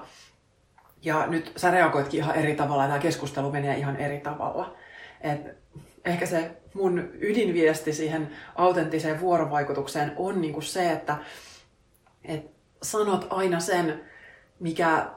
Ja 1.01 1.27
nyt 1.27 1.51
sä 1.55 1.71
reagoitkin 1.71 2.19
ihan 2.19 2.35
eri 2.35 2.55
tavalla 2.55 2.83
ja 2.83 2.89
tämä 2.89 2.99
keskustelu 2.99 3.51
menee 3.51 3.77
ihan 3.77 3.97
eri 3.97 4.19
tavalla. 4.19 4.75
Et 5.21 5.39
ehkä 6.05 6.25
se 6.25 6.51
mun 6.73 7.09
ydinviesti 7.13 7.93
siihen 7.93 8.29
autenttiseen 8.55 9.19
vuorovaikutukseen 9.19 10.11
on 10.15 10.41
niin 10.41 10.53
kuin 10.53 10.63
se, 10.63 10.91
että 10.91 11.17
et 12.23 12.51
sanot 12.81 13.27
aina 13.29 13.59
sen, 13.59 14.01
mikä, 14.59 15.09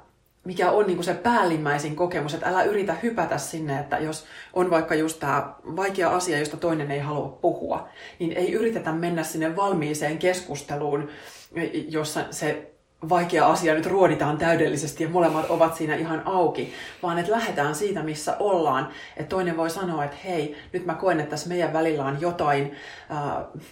mikä 0.44 0.70
on 0.70 0.86
niin 0.86 0.96
kuin 0.96 1.04
se 1.04 1.14
päällimmäisin 1.14 1.96
kokemus, 1.96 2.34
että 2.34 2.48
älä 2.48 2.62
yritä 2.62 2.94
hypätä 3.02 3.38
sinne, 3.38 3.78
että 3.78 3.98
jos 3.98 4.24
on 4.52 4.70
vaikka 4.70 4.94
just 4.94 5.20
tämä 5.20 5.54
vaikea 5.64 6.10
asia, 6.10 6.38
josta 6.38 6.56
toinen 6.56 6.90
ei 6.90 6.98
halua 6.98 7.38
puhua, 7.40 7.88
niin 8.18 8.32
ei 8.32 8.52
yritetä 8.52 8.92
mennä 8.92 9.22
sinne 9.22 9.56
valmiiseen 9.56 10.18
keskusteluun, 10.18 11.08
jossa 11.88 12.24
se 12.30 12.72
vaikea 13.08 13.46
asia 13.46 13.74
nyt 13.74 13.86
ruoditaan 13.86 14.38
täydellisesti 14.38 15.04
ja 15.04 15.10
molemmat 15.10 15.50
ovat 15.50 15.76
siinä 15.76 15.94
ihan 15.94 16.22
auki, 16.24 16.72
vaan 17.02 17.18
että 17.18 17.32
lähdetään 17.32 17.74
siitä, 17.74 18.02
missä 18.02 18.36
ollaan. 18.38 18.88
Että 19.16 19.28
toinen 19.28 19.56
voi 19.56 19.70
sanoa, 19.70 20.04
että 20.04 20.16
hei, 20.24 20.56
nyt 20.72 20.86
mä 20.86 20.94
koen, 20.94 21.20
että 21.20 21.30
tässä 21.30 21.48
meidän 21.48 21.72
välillä 21.72 22.04
on 22.04 22.20
jotain, 22.20 22.72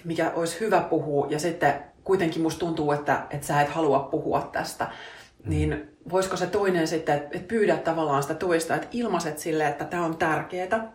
mikä 0.04 0.32
olisi 0.34 0.60
hyvä 0.60 0.80
puhua, 0.80 1.26
ja 1.30 1.38
sitten 1.38 1.74
kuitenkin 2.04 2.42
musta 2.42 2.60
tuntuu, 2.60 2.92
että, 2.92 3.22
että 3.30 3.46
sä 3.46 3.60
et 3.60 3.68
halua 3.68 3.98
puhua 3.98 4.48
tästä. 4.52 4.88
Niin 5.44 5.98
voisiko 6.10 6.36
se 6.36 6.46
toinen 6.46 6.88
sitten, 6.88 7.16
että 7.16 7.48
pyydä 7.48 7.76
tavallaan 7.76 8.22
sitä 8.22 8.34
toista, 8.34 8.74
että 8.74 8.88
ilmaiset 8.90 9.38
sille, 9.38 9.68
että 9.68 9.84
tämä 9.84 10.04
on 10.04 10.16
tärkeää, 10.16 10.92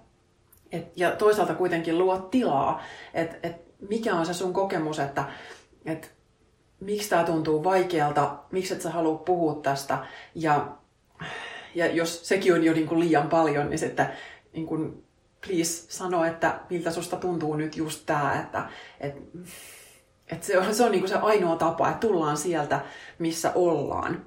et, 0.71 0.91
ja 0.95 1.11
toisaalta 1.11 1.55
kuitenkin 1.55 1.97
luo 1.97 2.17
tilaa, 2.17 2.83
että 3.13 3.37
et 3.43 3.65
mikä 3.89 4.15
on 4.15 4.25
se 4.25 4.33
sun 4.33 4.53
kokemus, 4.53 4.99
että 4.99 5.25
et 5.85 6.15
miksi 6.79 7.09
tämä 7.09 7.23
tuntuu 7.23 7.63
vaikealta, 7.63 8.35
miksi 8.51 8.73
et 8.73 8.81
sä 8.81 8.89
halua 8.89 9.17
puhua 9.17 9.55
tästä. 9.55 10.05
Ja, 10.35 10.77
ja 11.75 11.85
jos 11.85 12.27
sekin 12.27 12.53
on 12.53 12.63
jo 12.63 12.73
niin 12.73 12.87
kuin 12.87 12.99
liian 12.99 13.29
paljon, 13.29 13.69
niin 13.69 13.79
sitten 13.79 14.07
niin 14.53 14.65
kuin, 14.65 15.03
please 15.47 15.85
sano, 15.91 16.25
että 16.25 16.59
miltä 16.69 16.91
susta 16.91 17.15
tuntuu 17.15 17.55
nyt 17.55 17.77
just 17.77 18.05
tämä, 18.05 18.41
että 18.41 18.69
et, 18.99 19.15
et 20.27 20.43
se 20.43 20.57
on, 20.57 20.75
se, 20.75 20.83
on 20.83 20.91
niin 20.91 21.01
kuin 21.01 21.09
se 21.09 21.15
ainoa 21.15 21.55
tapa, 21.55 21.89
että 21.89 22.07
tullaan 22.07 22.37
sieltä, 22.37 22.79
missä 23.19 23.51
ollaan. 23.55 24.25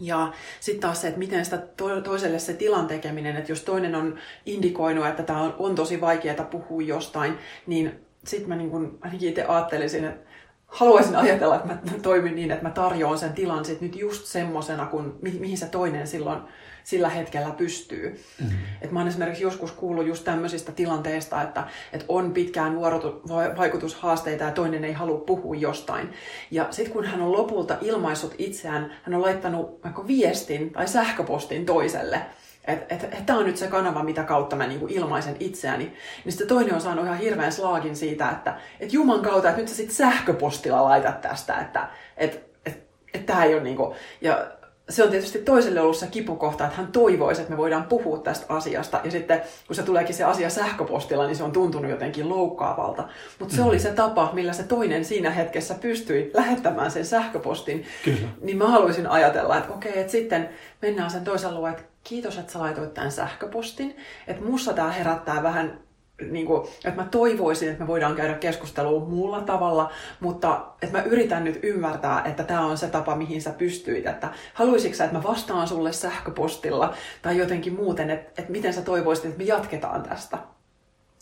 Ja 0.00 0.32
sitten 0.60 0.80
taas 0.80 1.00
se, 1.00 1.08
että 1.08 1.18
miten 1.18 1.44
sitä 1.44 1.58
toiselle 2.04 2.38
se 2.38 2.52
tilan 2.52 2.86
tekeminen, 2.86 3.36
että 3.36 3.52
jos 3.52 3.62
toinen 3.62 3.94
on 3.94 4.18
indikoinut, 4.46 5.06
että 5.06 5.22
tämä 5.22 5.42
on, 5.42 5.54
on 5.58 5.74
tosi 5.74 6.00
vaikeaa 6.00 6.44
puhua 6.44 6.82
jostain, 6.82 7.38
niin 7.66 8.04
sitten 8.24 8.48
mä 8.48 8.56
niin 8.56 8.70
kun, 8.70 8.98
ainakin 9.00 9.28
itse 9.28 9.44
ajattelisin, 9.44 10.04
että 10.04 10.30
haluaisin 10.66 11.16
ajatella, 11.16 11.56
että 11.56 11.68
mä 11.68 11.98
toimin 12.02 12.34
niin, 12.34 12.50
että 12.50 12.64
mä 12.64 12.70
tarjoan 12.70 13.18
sen 13.18 13.32
tilan 13.32 13.64
sit 13.64 13.80
nyt 13.80 13.96
just 13.96 14.24
semmosena, 14.24 14.86
kun, 14.86 15.18
mi- 15.22 15.38
mihin 15.40 15.58
se 15.58 15.66
toinen 15.66 16.06
silloin 16.06 16.40
sillä 16.84 17.08
hetkellä 17.08 17.50
pystyy. 17.50 18.24
Mm-hmm. 18.40 18.58
Et 18.82 18.90
mä 18.90 19.00
oon 19.00 19.08
esimerkiksi 19.08 19.42
joskus 19.42 19.72
kuullut 19.72 20.06
just 20.06 20.24
tämmöisistä 20.24 20.72
tilanteista, 20.72 21.42
että, 21.42 21.64
että 21.92 22.06
on 22.08 22.32
pitkään 22.32 22.76
vuorovaikutushaasteita 22.76 24.44
ja 24.44 24.50
toinen 24.50 24.84
ei 24.84 24.92
halua 24.92 25.18
puhua 25.18 25.54
jostain. 25.54 26.12
Ja 26.50 26.66
sitten 26.70 26.92
kun 26.92 27.04
hän 27.04 27.22
on 27.22 27.32
lopulta 27.32 27.76
ilmaissut 27.80 28.34
itseään, 28.38 28.92
hän 29.02 29.14
on 29.14 29.22
laittanut 29.22 29.84
vaikka 29.84 30.06
viestin 30.06 30.70
tai 30.70 30.88
sähköpostin 30.88 31.66
toiselle, 31.66 32.20
että 32.64 32.94
et, 32.94 33.04
et, 33.04 33.26
tämä 33.26 33.38
on 33.38 33.46
nyt 33.46 33.56
se 33.56 33.66
kanava, 33.66 34.02
mitä 34.02 34.22
kautta 34.22 34.56
mä 34.56 34.66
niinku 34.66 34.86
ilmaisen 34.90 35.36
itseäni. 35.40 35.84
Niin 36.24 36.32
sitten 36.32 36.48
toinen 36.48 36.74
on 36.74 36.80
saanut 36.80 37.04
ihan 37.04 37.18
hirveän 37.18 37.52
slaagin 37.52 37.96
siitä, 37.96 38.30
että 38.30 38.54
et 38.80 38.92
Juman 38.92 39.22
kautta, 39.22 39.48
että 39.48 39.60
nyt 39.60 39.68
sä 39.68 39.74
sitten 39.74 39.96
sähköpostilla 39.96 40.84
laitat 40.84 41.20
tästä, 41.20 41.58
että 41.58 41.88
et, 42.16 42.44
et, 42.66 42.86
et 43.14 43.26
tämä 43.26 43.44
ei 43.44 43.54
ole 43.54 43.62
niinku... 43.62 43.94
Ja 44.20 44.46
se 44.88 45.02
on 45.04 45.10
tietysti 45.10 45.38
toiselle 45.38 45.80
ollut 45.80 45.96
se 45.96 46.06
kipukohta, 46.06 46.64
että 46.64 46.76
hän 46.76 46.92
toivoisi, 46.92 47.40
että 47.40 47.52
me 47.52 47.56
voidaan 47.56 47.84
puhua 47.84 48.18
tästä 48.18 48.46
asiasta. 48.48 49.00
Ja 49.04 49.10
sitten 49.10 49.42
kun 49.66 49.76
se 49.76 49.82
tuleekin 49.82 50.14
se 50.14 50.24
asia 50.24 50.50
sähköpostilla, 50.50 51.26
niin 51.26 51.36
se 51.36 51.44
on 51.44 51.52
tuntunut 51.52 51.90
jotenkin 51.90 52.28
loukkaavalta. 52.28 53.08
Mutta 53.38 53.54
se 53.54 53.60
mm. 53.60 53.68
oli 53.68 53.78
se 53.78 53.90
tapa, 53.90 54.30
millä 54.32 54.52
se 54.52 54.62
toinen 54.62 55.04
siinä 55.04 55.30
hetkessä 55.30 55.74
pystyi 55.74 56.30
lähettämään 56.34 56.90
sen 56.90 57.06
sähköpostin. 57.06 57.84
Kyllä. 58.04 58.28
Niin 58.40 58.56
mä 58.56 58.68
haluaisin 58.68 59.06
ajatella, 59.06 59.58
että 59.58 59.72
okei, 59.72 59.98
että 59.98 60.12
sitten 60.12 60.48
mennään 60.82 61.10
sen 61.10 61.24
toisen 61.24 61.54
luo, 61.54 61.68
että 61.68 61.82
kiitos, 62.04 62.38
että 62.38 62.52
sä 62.52 62.58
laitoit 62.58 62.94
tämän 62.94 63.12
sähköpostin. 63.12 63.96
Että 64.26 64.44
mussa 64.44 64.72
tämä 64.72 64.92
herättää 64.92 65.42
vähän 65.42 65.80
niin 66.20 66.46
kuin, 66.46 66.68
että 66.84 67.02
mä 67.02 67.08
toivoisin, 67.10 67.68
että 67.68 67.82
me 67.82 67.86
voidaan 67.86 68.16
käydä 68.16 68.34
keskustelua 68.34 69.04
muulla 69.04 69.40
tavalla, 69.40 69.92
mutta 70.20 70.66
että 70.82 70.98
mä 70.98 71.04
yritän 71.04 71.44
nyt 71.44 71.58
ymmärtää, 71.62 72.22
että 72.24 72.44
tämä 72.44 72.66
on 72.66 72.78
se 72.78 72.88
tapa, 72.88 73.16
mihin 73.16 73.42
sä 73.42 73.50
pystyit. 73.50 74.06
Että 74.06 74.28
haluaisitko 74.54 74.96
sä, 74.96 75.04
että 75.04 75.16
mä 75.16 75.22
vastaan 75.22 75.68
sulle 75.68 75.92
sähköpostilla 75.92 76.94
tai 77.22 77.36
jotenkin 77.36 77.74
muuten, 77.74 78.10
että, 78.10 78.42
että 78.42 78.52
miten 78.52 78.74
sä 78.74 78.82
toivoisit, 78.82 79.24
että 79.24 79.38
me 79.38 79.44
jatketaan 79.44 80.02
tästä. 80.02 80.38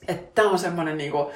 Että 0.09 0.30
tämä 0.34 0.51
on 0.51 0.59
semmoinen 0.59 0.99
niin 0.99 1.12
kuin, 1.12 1.26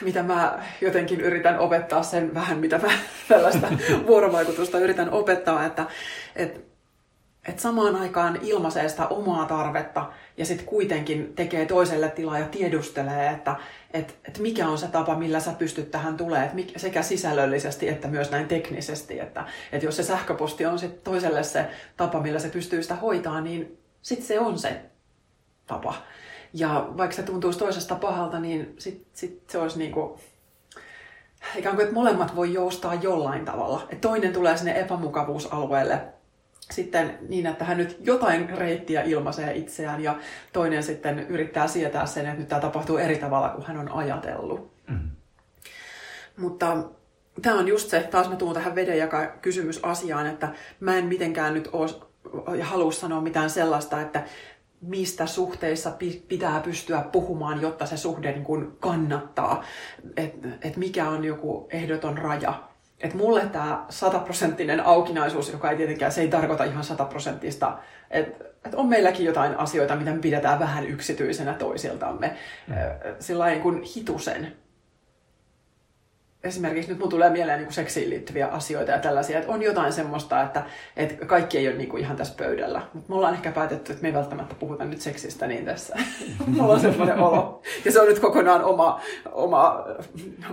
mitä 0.00 0.22
mä 0.22 0.62
jotenkin 0.80 1.20
yritän 1.20 1.58
opettaa 1.58 2.02
sen 2.02 2.34
vähän, 2.34 2.58
mitä 2.58 2.78
mä 2.78 2.88
tällaista 3.28 3.68
vuorovaikutusta 4.06 4.78
yritän 4.78 5.10
opettaa, 5.10 5.66
että, 5.66 5.86
että 6.36 6.60
että 7.48 7.62
samaan 7.62 7.96
aikaan 7.96 8.38
ilmaisee 8.42 8.88
sitä 8.88 9.06
omaa 9.06 9.46
tarvetta 9.46 10.12
ja 10.36 10.46
sitten 10.46 10.66
kuitenkin 10.66 11.32
tekee 11.34 11.66
toiselle 11.66 12.08
tilaa 12.08 12.38
ja 12.38 12.46
tiedustelee, 12.46 13.30
että 13.30 13.56
et, 13.90 14.18
et 14.28 14.38
mikä 14.38 14.68
on 14.68 14.78
se 14.78 14.88
tapa, 14.88 15.14
millä 15.14 15.40
sä 15.40 15.52
pystyt 15.52 15.90
tähän 15.90 16.16
tulee, 16.16 16.50
sekä 16.76 17.02
sisällöllisesti 17.02 17.88
että 17.88 18.08
myös 18.08 18.30
näin 18.30 18.48
teknisesti. 18.48 19.20
Että 19.20 19.44
et 19.72 19.82
jos 19.82 19.96
se 19.96 20.02
sähköposti 20.02 20.66
on 20.66 20.78
sit 20.78 21.04
toiselle 21.04 21.42
se 21.42 21.66
tapa, 21.96 22.20
millä 22.20 22.38
se 22.38 22.48
pystyy 22.48 22.82
sitä 22.82 22.94
hoitaa, 22.94 23.40
niin 23.40 23.78
sitten 24.02 24.26
se 24.26 24.40
on 24.40 24.58
se 24.58 24.80
tapa. 25.66 25.94
Ja 26.52 26.88
vaikka 26.96 27.16
se 27.16 27.22
tuntuisi 27.22 27.58
toisesta 27.58 27.94
pahalta, 27.94 28.40
niin 28.40 28.74
sitten 28.78 29.06
sit 29.12 29.50
se 29.50 29.58
olisi 29.58 29.78
niinku, 29.78 30.20
ikään 31.56 31.74
kuin, 31.76 31.84
että 31.84 31.94
molemmat 31.94 32.36
voi 32.36 32.52
joustaa 32.52 32.94
jollain 32.94 33.44
tavalla. 33.44 33.86
Et 33.90 34.00
toinen 34.00 34.32
tulee 34.32 34.56
sinne 34.56 34.80
epämukavuusalueelle 34.80 36.15
sitten 36.70 37.18
niin, 37.28 37.46
että 37.46 37.64
hän 37.64 37.76
nyt 37.76 37.96
jotain 38.00 38.50
reittiä 38.50 39.02
ilmaisee 39.02 39.56
itseään 39.56 40.02
ja 40.02 40.16
toinen 40.52 40.82
sitten 40.82 41.18
yrittää 41.18 41.66
sietää 41.66 42.06
sen, 42.06 42.26
että 42.26 42.38
nyt 42.38 42.48
tämä 42.48 42.60
tapahtuu 42.60 42.96
eri 42.96 43.18
tavalla 43.18 43.48
kuin 43.48 43.66
hän 43.66 43.78
on 43.78 43.92
ajatellut. 43.92 44.72
Mm. 44.88 45.10
Mutta 46.36 46.76
tämä 47.42 47.58
on 47.58 47.68
just 47.68 47.90
se, 47.90 48.00
taas 48.00 48.28
mä 48.28 48.36
tuun 48.36 48.54
tähän 48.54 48.74
vedenjaka 48.74 49.26
kysymysasiaan, 49.26 50.26
että 50.26 50.48
mä 50.80 50.96
en 50.96 51.04
mitenkään 51.04 51.54
nyt 51.54 51.68
ole 51.72 52.62
halua 52.62 52.92
sanoa 52.92 53.20
mitään 53.20 53.50
sellaista, 53.50 54.00
että 54.00 54.24
mistä 54.80 55.26
suhteissa 55.26 55.92
pitää 56.28 56.60
pystyä 56.60 57.04
puhumaan, 57.12 57.62
jotta 57.62 57.86
se 57.86 57.96
suhde 57.96 58.32
niin 58.32 58.44
kuin 58.44 58.76
kannattaa, 58.80 59.64
että 60.16 60.48
et 60.62 60.76
mikä 60.76 61.08
on 61.08 61.24
joku 61.24 61.68
ehdoton 61.70 62.18
raja 62.18 62.62
että 63.00 63.16
mulle 63.16 63.46
tämä 63.46 63.84
sataprosenttinen 63.88 64.86
aukinaisuus, 64.86 65.52
joka 65.52 65.70
ei 65.70 65.76
tietenkään, 65.76 66.12
se 66.12 66.20
ei 66.20 66.28
tarkoita 66.28 66.64
ihan 66.64 66.84
sataprosenttista, 66.84 67.78
että 68.10 68.44
et 68.64 68.74
on 68.74 68.88
meilläkin 68.88 69.26
jotain 69.26 69.58
asioita, 69.58 69.96
mitä 69.96 70.10
me 70.10 70.18
pidetään 70.18 70.58
vähän 70.58 70.86
yksityisenä 70.86 71.54
toisiltamme, 71.54 72.36
mm. 72.66 72.74
sillä 73.20 73.56
kuin 73.62 73.82
hitusen 73.82 74.52
esimerkiksi 76.46 76.90
nyt 76.90 76.98
mun 76.98 77.08
tulee 77.08 77.30
mieleen 77.30 77.60
niin 77.60 77.72
seksiin 77.72 78.10
liittyviä 78.10 78.46
asioita 78.46 78.92
ja 78.92 78.98
tällaisia, 78.98 79.38
että 79.38 79.52
on 79.52 79.62
jotain 79.62 79.92
semmoista, 79.92 80.42
että, 80.42 80.64
että 80.96 81.26
kaikki 81.26 81.58
ei 81.58 81.68
ole 81.68 81.76
niin 81.76 81.88
kuin 81.88 82.02
ihan 82.02 82.16
tässä 82.16 82.34
pöydällä. 82.36 82.82
Mutta 82.94 83.08
me 83.08 83.16
ollaan 83.16 83.34
ehkä 83.34 83.52
päätetty, 83.52 83.92
että 83.92 84.02
me 84.02 84.08
ei 84.08 84.14
välttämättä 84.14 84.54
puhuta 84.54 84.84
nyt 84.84 85.00
seksistä 85.00 85.46
niin 85.46 85.64
tässä. 85.64 85.96
Mulla 86.46 86.72
on 86.72 86.80
semmoinen 86.80 87.18
olo. 87.18 87.62
Ja 87.84 87.92
se 87.92 88.00
on 88.00 88.06
nyt 88.06 88.18
kokonaan 88.18 88.64
oma, 88.64 89.00
oma 89.32 89.84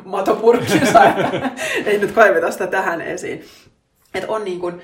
matopurkkinsa, 0.05 1.01
ei 1.85 1.97
nyt 1.97 2.11
kaiveta 2.11 2.51
sitä 2.51 2.67
tähän 2.67 3.01
esiin. 3.01 3.43
Että 4.13 4.31
on 4.31 4.43
niin 4.43 4.59
kuin, 4.59 4.81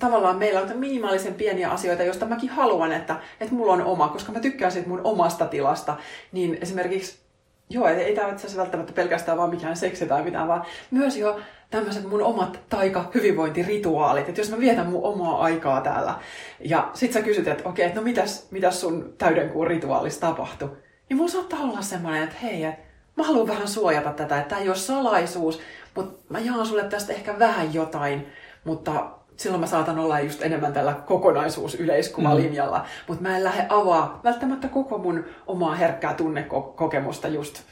tavallaan 0.00 0.36
meillä 0.36 0.60
on 0.60 0.78
minimaalisen 0.78 1.34
pieniä 1.34 1.70
asioita, 1.70 2.02
joista 2.02 2.26
mäkin 2.26 2.50
haluan, 2.50 2.92
että, 2.92 3.16
että 3.40 3.54
mulla 3.54 3.72
on 3.72 3.84
oma, 3.84 4.08
koska 4.08 4.32
mä 4.32 4.40
tykkään 4.40 4.72
siitä 4.72 4.88
mun 4.88 5.00
omasta 5.04 5.46
tilasta. 5.46 5.96
Niin 6.32 6.58
esimerkiksi 6.60 7.25
Joo, 7.70 7.88
ei 7.88 8.14
tämä 8.14 8.32
itse 8.32 8.56
välttämättä 8.56 8.92
pelkästään 8.92 9.38
vaan 9.38 9.50
mikään 9.50 9.76
seksi 9.76 10.06
tai 10.06 10.22
mitään, 10.22 10.48
vaan 10.48 10.64
myös 10.90 11.16
jo 11.16 11.40
tämmöiset 11.70 12.08
mun 12.08 12.22
omat 12.22 12.60
taika-hyvinvointirituaalit. 12.68 14.28
Että 14.28 14.40
jos 14.40 14.50
mä 14.50 14.58
vietän 14.58 14.86
mun 14.86 15.04
omaa 15.04 15.42
aikaa 15.42 15.80
täällä 15.80 16.14
ja 16.60 16.90
sit 16.94 17.12
sä 17.12 17.22
kysyt, 17.22 17.48
että 17.48 17.68
okei, 17.68 17.86
okay, 17.86 17.96
no 17.96 18.02
mitäs, 18.02 18.46
mitäs 18.50 18.80
sun 18.80 19.14
täydenkuun 19.18 19.66
rituaalissa 19.66 20.20
tapahtui? 20.20 20.76
Niin 21.08 21.16
mulla 21.16 21.30
saattaa 21.30 21.60
olla 21.60 21.82
semmoinen, 21.82 22.22
että 22.22 22.36
hei, 22.42 22.64
et, 22.64 22.74
mä 23.16 23.24
haluan 23.24 23.48
vähän 23.48 23.68
suojata 23.68 24.12
tätä, 24.12 24.38
että 24.38 24.48
tämä 24.48 24.60
ei 24.60 24.68
ole 24.68 24.76
salaisuus, 24.76 25.60
mutta 25.94 26.22
mä 26.28 26.38
jaan 26.38 26.66
sulle 26.66 26.84
tästä 26.84 27.12
ehkä 27.12 27.38
vähän 27.38 27.74
jotain, 27.74 28.26
mutta 28.64 29.10
silloin 29.36 29.60
mä 29.60 29.66
saatan 29.66 29.98
olla 29.98 30.20
just 30.20 30.42
enemmän 30.42 30.72
tällä 30.72 30.94
kokonaisuus-yleiskuvalinjalla, 31.06 32.78
mm. 32.78 32.84
mutta 33.08 33.22
mä 33.22 33.36
en 33.36 33.44
lähde 33.44 33.66
avaa 33.68 34.20
välttämättä 34.24 34.68
koko 34.68 34.98
mun 34.98 35.24
omaa 35.46 35.74
herkkää 35.74 36.14
tunnekokemusta 36.14 37.28
just, 37.28 37.62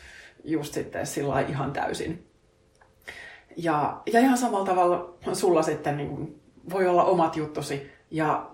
just 0.45 0.75
sitten 0.75 1.07
sillä 1.07 1.41
ihan 1.41 1.73
täysin. 1.73 2.27
Ja, 3.57 4.01
ja 4.13 4.21
ihan 4.21 4.39
samalla 4.39 4.67
tavalla 4.67 5.15
sulla 5.33 5.63
sitten 5.63 5.97
niin 5.97 6.09
kuin, 6.09 6.41
voi 6.71 6.87
olla 6.87 7.05
omat 7.05 7.37
juttusi 7.37 7.93
ja 8.11 8.51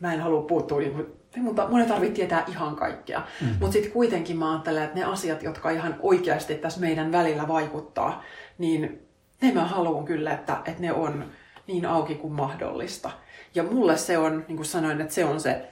mä 0.00 0.14
en 0.14 0.20
halua 0.20 0.42
puuttua, 0.42 0.78
niin 0.78 0.92
kuin, 0.92 1.06
mutta 1.36 1.68
mun 1.68 1.80
ei 1.80 1.86
tarvitse 1.86 2.14
tietää 2.14 2.44
ihan 2.48 2.76
kaikkea. 2.76 3.22
Mm. 3.40 3.48
Mutta 3.60 3.72
sitten 3.72 3.92
kuitenkin 3.92 4.38
mä 4.38 4.52
ajattelen, 4.52 4.82
että 4.82 4.98
ne 4.98 5.04
asiat, 5.04 5.42
jotka 5.42 5.70
ihan 5.70 5.96
oikeasti 6.00 6.54
tässä 6.54 6.80
meidän 6.80 7.12
välillä 7.12 7.48
vaikuttaa, 7.48 8.22
niin 8.58 9.06
ne 9.42 9.52
mä 9.52 9.64
haluan 9.64 10.04
kyllä, 10.04 10.32
että, 10.32 10.56
että 10.64 10.82
ne 10.82 10.92
on 10.92 11.24
niin 11.66 11.86
auki 11.86 12.14
kuin 12.14 12.32
mahdollista. 12.32 13.10
Ja 13.54 13.62
mulle 13.62 13.96
se 13.96 14.18
on, 14.18 14.44
niin 14.48 14.56
kuin 14.56 14.66
sanoin, 14.66 15.00
että 15.00 15.14
se 15.14 15.24
on 15.24 15.40
se 15.40 15.68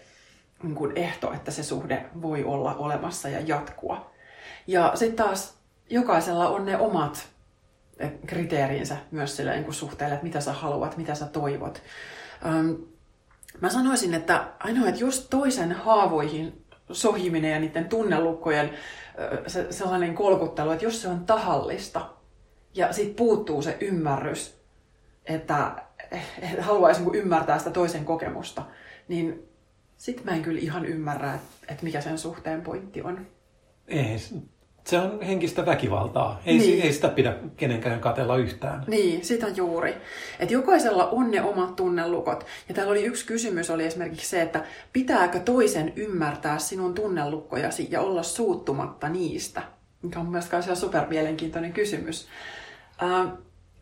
niin 0.63 0.75
kuin 0.75 0.93
ehto, 0.97 1.33
että 1.33 1.51
se 1.51 1.63
suhde 1.63 2.07
voi 2.23 2.45
olla 2.45 2.75
olemassa 2.75 3.29
ja 3.29 3.41
jatkua. 3.41 4.11
Ja 4.67 4.93
sitten 4.95 5.27
taas 5.27 5.59
jokaisella 5.91 6.49
on 6.49 6.67
ne 6.67 6.79
omat 6.79 7.29
eh, 7.99 8.13
kriteerinsä 8.27 8.97
myös 9.11 9.37
sille 9.37 9.61
niin 9.61 9.75
suhteelle, 9.75 10.15
että 10.15 10.27
mitä 10.27 10.41
sä 10.41 10.53
haluat, 10.53 10.97
mitä 10.97 11.15
sä 11.15 11.27
toivot. 11.27 11.83
Um, 12.47 12.87
mä 13.61 13.71
sanoisin, 13.71 14.15
että 14.15 14.45
ainoa, 14.59 14.89
että 14.89 15.01
jos 15.01 15.27
toisen 15.31 15.73
haavoihin 15.73 16.65
sohiminen 16.93 17.51
ja 17.51 17.61
niiden 17.61 17.89
tunnelukkojen 17.89 18.71
se, 19.47 19.73
sellainen 19.73 20.15
kolkuttelu, 20.15 20.71
että 20.71 20.85
jos 20.85 21.03
se 21.03 21.09
on 21.09 21.27
tahallista 21.27 22.11
ja 22.75 22.93
siitä 22.93 23.17
puuttuu 23.17 23.63
se 23.63 23.77
ymmärrys, 23.81 24.61
että 25.25 25.84
haluaisi 26.61 27.03
niin 27.03 27.15
ymmärtää 27.15 27.59
sitä 27.59 27.71
toisen 27.71 28.05
kokemusta, 28.05 28.63
niin 29.09 29.49
sitten 29.97 30.25
mä 30.25 30.33
en 30.33 30.43
kyllä 30.43 30.61
ihan 30.61 30.87
ymmärrä, 30.87 31.35
että, 31.69 31.85
mikä 31.85 32.01
sen 32.01 32.19
suhteen 32.19 32.63
pointti 32.63 33.03
on. 33.03 33.27
Ei, 33.89 34.19
se 34.87 34.99
on 34.99 35.23
henkistä 35.23 35.67
väkivaltaa. 35.67 36.41
Ei, 36.47 36.59
niin. 36.59 36.83
ei 36.83 36.93
sitä 36.93 37.09
pidä 37.09 37.37
kenenkään 37.57 38.01
katella 38.01 38.37
yhtään. 38.37 38.85
Niin, 38.87 39.25
sitä 39.25 39.49
juuri. 39.49 39.95
Että 40.41 40.55
jokaisella 40.55 41.07
on 41.07 41.31
ne 41.31 41.43
omat 41.43 41.77
tunnelukot. 41.77 42.47
Ja 42.69 42.75
täällä 42.75 42.91
oli 42.91 43.05
yksi 43.05 43.27
kysymys, 43.27 43.71
oli 43.71 43.85
esimerkiksi 43.85 44.29
se, 44.29 44.43
että 44.43 44.65
pitääkö 44.93 45.41
toisen 45.41 45.93
ymmärtää 45.97 46.59
sinun 46.59 46.95
tunnelukkojasi 46.95 47.89
ja 47.91 48.01
olla 48.01 48.23
suuttumatta 48.23 49.09
niistä? 49.09 49.63
Mikä 50.03 50.21
on 50.21 50.27
mielestäni 50.27 50.65
ihan 50.65 50.77
super 50.77 51.09
mielenkiintoinen 51.09 51.73
kysymys. 51.73 52.29
Äh, 53.03 53.33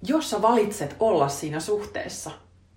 jos 0.03 0.31
sä 0.31 0.43
valitset 0.43 0.97
olla 1.01 1.29
siinä 1.29 1.61
suhteessa, 1.61 2.31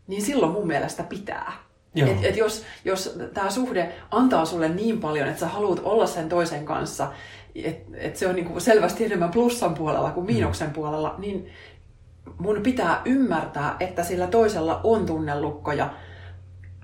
niin 0.08 0.22
silloin 0.22 0.52
mun 0.52 0.68
mielestä 0.68 1.04
pitää. 1.04 1.54
Et, 1.96 2.24
et 2.24 2.38
jos, 2.38 2.64
jos 2.86 3.18
tämä 3.34 3.50
suhde 3.50 3.94
antaa 4.12 4.46
sulle 4.46 4.70
niin 4.70 5.00
paljon, 5.00 5.28
että 5.28 5.40
sä 5.40 5.48
haluat 5.48 5.82
olla 5.84 6.08
sen 6.08 6.30
toisen 6.30 6.66
kanssa, 6.66 7.12
että 7.56 7.98
et 7.98 8.16
se 8.16 8.28
on 8.28 8.36
niinku 8.36 8.60
selvästi 8.60 9.06
enemmän 9.06 9.32
plussan 9.32 9.74
puolella 9.74 10.12
kuin 10.12 10.26
miinuksen 10.26 10.68
mm. 10.68 10.74
puolella, 10.74 11.16
niin 11.18 11.50
mun 12.38 12.62
pitää 12.64 13.02
ymmärtää, 13.06 13.76
että 13.80 14.04
sillä 14.04 14.28
toisella 14.28 14.82
on 14.84 15.06
tunnelukkoja, 15.06 15.90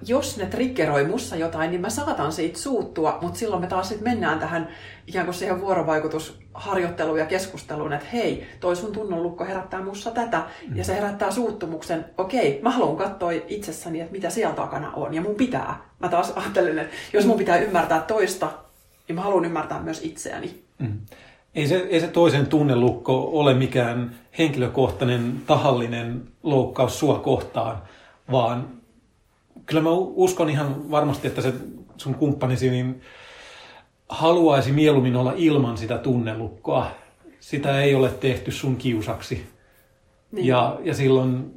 jos 0.07 0.37
ne 0.37 0.45
triggeroi 0.45 1.03
mussa 1.03 1.35
jotain, 1.35 1.71
niin 1.71 1.81
mä 1.81 1.89
saatan 1.89 2.31
siitä 2.31 2.59
suuttua, 2.59 3.17
mutta 3.21 3.39
silloin 3.39 3.61
me 3.61 3.67
taas 3.67 3.89
sitten 3.89 4.09
mennään 4.09 4.39
tähän 4.39 4.67
ikään 5.07 5.25
kuin 5.25 5.35
siihen 5.35 5.61
vuorovaikutusharjoitteluun 5.61 7.19
ja 7.19 7.25
keskusteluun, 7.25 7.93
että 7.93 8.07
hei, 8.13 8.47
toi 8.59 8.75
sun 8.75 8.91
tunnonlukko 8.91 9.45
herättää 9.45 9.83
mussa 9.83 10.11
tätä, 10.11 10.43
mm. 10.67 10.77
ja 10.77 10.83
se 10.83 10.95
herättää 10.95 11.31
suuttumuksen, 11.31 12.05
okei, 12.17 12.59
mä 12.63 12.69
haluan 12.69 12.97
katsoa 12.97 13.31
itsessäni, 13.47 13.99
että 13.99 14.11
mitä 14.11 14.29
siellä 14.29 14.55
takana 14.55 14.91
on, 14.95 15.13
ja 15.13 15.21
mun 15.21 15.35
pitää. 15.35 15.83
Mä 15.99 16.09
taas 16.09 16.33
ajattelen, 16.35 16.79
että 16.79 16.95
jos 17.13 17.25
mun 17.25 17.37
pitää 17.37 17.57
ymmärtää 17.57 17.99
toista, 17.99 18.51
niin 19.07 19.15
mä 19.15 19.21
haluan 19.21 19.45
ymmärtää 19.45 19.81
myös 19.81 20.01
itseäni. 20.03 20.63
Mm. 20.79 20.99
Ei 21.55 21.67
se, 21.67 21.75
ei 21.75 21.99
se 21.99 22.07
toisen 22.07 22.47
tunnelukko 22.47 23.29
ole 23.33 23.53
mikään 23.53 24.15
henkilökohtainen, 24.37 25.41
tahallinen 25.47 26.23
loukkaus 26.43 26.99
sua 26.99 27.19
kohtaan, 27.19 27.81
vaan 28.31 28.80
kyllä 29.71 29.83
mä 29.83 29.89
uskon 29.93 30.49
ihan 30.49 30.91
varmasti, 30.91 31.27
että 31.27 31.41
se 31.41 31.53
sun 31.97 32.15
kumppanisi 32.15 32.69
niin 32.69 33.01
haluaisi 34.09 34.71
mieluummin 34.71 35.15
olla 35.15 35.33
ilman 35.35 35.77
sitä 35.77 35.97
tunnelukkoa. 35.97 36.91
Sitä 37.39 37.81
ei 37.81 37.95
ole 37.95 38.09
tehty 38.09 38.51
sun 38.51 38.75
kiusaksi. 38.75 39.47
Niin. 40.31 40.47
Ja, 40.47 40.79
ja 40.83 40.93
silloin, 40.93 41.53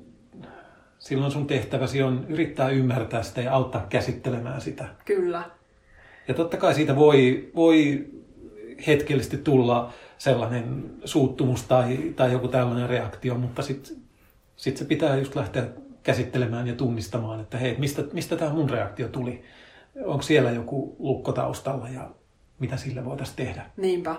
silloin 0.98 1.32
sun 1.32 1.46
tehtäväsi 1.46 2.02
on 2.02 2.26
yrittää 2.28 2.68
ymmärtää 2.68 3.22
sitä 3.22 3.40
ja 3.40 3.52
auttaa 3.52 3.86
käsittelemään 3.88 4.60
sitä. 4.60 4.84
Kyllä. 5.04 5.42
Ja 6.28 6.34
totta 6.34 6.56
kai 6.56 6.74
siitä 6.74 6.96
voi, 6.96 7.50
voi 7.54 8.06
hetkellisesti 8.86 9.36
tulla 9.38 9.92
sellainen 10.18 10.90
suuttumus 11.04 11.62
tai, 11.62 11.96
tai 12.16 12.32
joku 12.32 12.48
tällainen 12.48 12.88
reaktio, 12.88 13.34
mutta 13.34 13.62
sitten 13.62 13.96
sit 14.56 14.76
se 14.76 14.84
pitää 14.84 15.16
just 15.16 15.36
lähteä 15.36 15.66
käsittelemään 16.04 16.66
ja 16.66 16.74
tunnistamaan, 16.74 17.40
että 17.40 17.58
hei, 17.58 17.76
mistä, 17.78 18.02
mistä 18.12 18.36
tämä 18.36 18.52
mun 18.52 18.70
reaktio 18.70 19.08
tuli? 19.08 19.44
Onko 20.04 20.22
siellä 20.22 20.50
joku 20.50 20.96
lukko 20.98 21.32
taustalla 21.32 21.88
ja 21.88 22.10
mitä 22.58 22.76
sille 22.76 23.04
voitaisiin 23.04 23.36
tehdä? 23.36 23.66
Niinpä. 23.76 24.16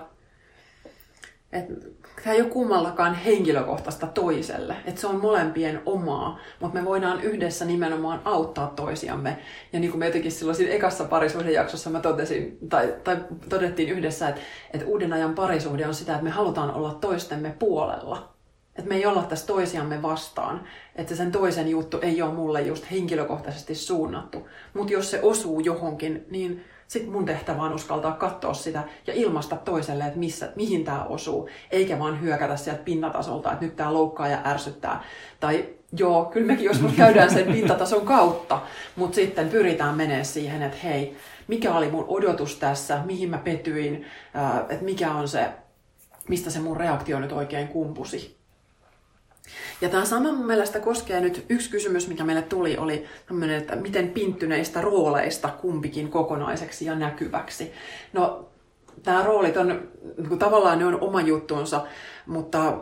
Tämä 2.24 2.34
ei 2.34 2.40
ole 2.40 2.50
kummallakaan 2.50 3.14
henkilökohtaista 3.14 4.06
toiselle, 4.06 4.76
että 4.84 5.00
se 5.00 5.06
on 5.06 5.20
molempien 5.20 5.82
omaa, 5.86 6.38
mutta 6.60 6.78
me 6.78 6.84
voidaan 6.84 7.20
yhdessä 7.20 7.64
nimenomaan 7.64 8.20
auttaa 8.24 8.72
toisiamme. 8.76 9.38
Ja 9.72 9.80
niin 9.80 9.90
kuin 9.90 9.98
me 9.98 10.06
jotenkin 10.06 10.32
silloin 10.32 10.56
siinä 10.56 10.72
ekassa 10.72 11.04
parisuhdejaksossa 11.04 11.90
mä 11.90 12.00
totesin, 12.00 12.58
tai, 12.68 12.94
tai 13.04 13.16
todettiin 13.48 13.88
yhdessä, 13.88 14.28
että, 14.28 14.40
että 14.74 14.86
uuden 14.86 15.12
ajan 15.12 15.34
parisuhde 15.34 15.86
on 15.86 15.94
sitä, 15.94 16.12
että 16.12 16.24
me 16.24 16.30
halutaan 16.30 16.74
olla 16.74 16.94
toistemme 16.94 17.56
puolella. 17.58 18.35
Että 18.78 18.88
me 18.88 18.94
ei 18.94 19.06
olla 19.06 19.22
tässä 19.22 19.46
toisiamme 19.46 20.02
vastaan. 20.02 20.64
Että 20.96 21.16
sen 21.16 21.32
toisen 21.32 21.68
juttu 21.68 21.98
ei 22.02 22.22
ole 22.22 22.32
mulle 22.32 22.62
just 22.62 22.90
henkilökohtaisesti 22.90 23.74
suunnattu. 23.74 24.48
Mutta 24.74 24.92
jos 24.92 25.10
se 25.10 25.20
osuu 25.22 25.60
johonkin, 25.60 26.26
niin 26.30 26.64
sitten 26.88 27.12
mun 27.12 27.24
tehtävä 27.24 27.62
on 27.62 27.74
uskaltaa 27.74 28.12
katsoa 28.12 28.54
sitä 28.54 28.82
ja 29.06 29.14
ilmaista 29.14 29.56
toiselle, 29.56 30.04
että 30.04 30.18
missä, 30.18 30.52
mihin 30.56 30.84
tämä 30.84 31.04
osuu. 31.04 31.48
Eikä 31.70 31.98
vaan 31.98 32.20
hyökätä 32.20 32.56
sieltä 32.56 32.82
pinnatasolta, 32.82 33.52
että 33.52 33.64
nyt 33.64 33.76
tämä 33.76 33.94
loukkaa 33.94 34.28
ja 34.28 34.40
ärsyttää. 34.44 35.04
Tai 35.40 35.68
joo, 35.98 36.24
kyllä 36.24 36.46
mekin 36.46 36.64
joskus 36.64 36.92
käydään 37.02 37.30
sen 37.30 37.52
pintatason 37.52 38.06
kautta, 38.06 38.60
mutta 38.96 39.14
sitten 39.14 39.48
pyritään 39.48 39.96
menemään 39.96 40.24
siihen, 40.24 40.62
että 40.62 40.78
hei, 40.82 41.16
mikä 41.48 41.74
oli 41.74 41.90
mun 41.90 42.04
odotus 42.08 42.56
tässä, 42.56 43.00
mihin 43.04 43.30
mä 43.30 43.38
petyin, 43.38 44.06
että 44.68 44.84
mikä 44.84 45.12
on 45.12 45.28
se, 45.28 45.48
mistä 46.28 46.50
se 46.50 46.58
mun 46.58 46.76
reaktio 46.76 47.20
nyt 47.20 47.32
oikein 47.32 47.68
kumpusi. 47.68 48.35
Ja 49.80 49.88
tämä 49.88 50.04
sama 50.04 50.32
mun 50.32 50.46
mielestä 50.46 50.80
koskee 50.80 51.20
nyt, 51.20 51.46
yksi 51.48 51.70
kysymys, 51.70 52.08
mikä 52.08 52.24
meille 52.24 52.42
tuli, 52.42 52.76
oli 52.76 53.06
tämmöinen, 53.28 53.56
että 53.56 53.76
miten 53.76 54.08
pinttyneistä 54.08 54.80
rooleista 54.80 55.48
kumpikin 55.48 56.08
kokonaiseksi 56.08 56.84
ja 56.84 56.94
näkyväksi. 56.94 57.72
No, 58.12 58.48
tämä 59.02 59.22
roolit 59.22 59.56
on, 59.56 59.88
niin 60.28 60.38
tavallaan 60.38 60.78
ne 60.78 60.86
on 60.86 61.00
oma 61.00 61.20
juttuunsa, 61.20 61.86
mutta 62.26 62.78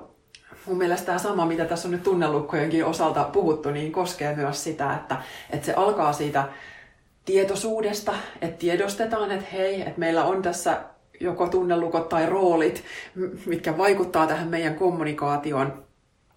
mun 0.66 0.78
mielestä 0.78 1.06
tämä 1.06 1.18
sama, 1.18 1.46
mitä 1.46 1.64
tässä 1.64 1.88
on 1.88 1.92
nyt 1.92 2.02
tunnelukkojenkin 2.02 2.84
osalta 2.84 3.24
puhuttu, 3.24 3.70
niin 3.70 3.92
koskee 3.92 4.36
myös 4.36 4.64
sitä, 4.64 4.94
että, 4.94 5.16
että 5.50 5.66
se 5.66 5.72
alkaa 5.72 6.12
siitä 6.12 6.48
tietoisuudesta, 7.24 8.12
että 8.40 8.58
tiedostetaan, 8.58 9.30
että 9.30 9.46
hei, 9.52 9.80
että 9.80 10.00
meillä 10.00 10.24
on 10.24 10.42
tässä 10.42 10.80
joko 11.20 11.48
tunnelukot 11.48 12.08
tai 12.08 12.26
roolit, 12.26 12.84
mitkä 13.46 13.78
vaikuttaa 13.78 14.26
tähän 14.26 14.48
meidän 14.48 14.74
kommunikaatioon 14.74 15.83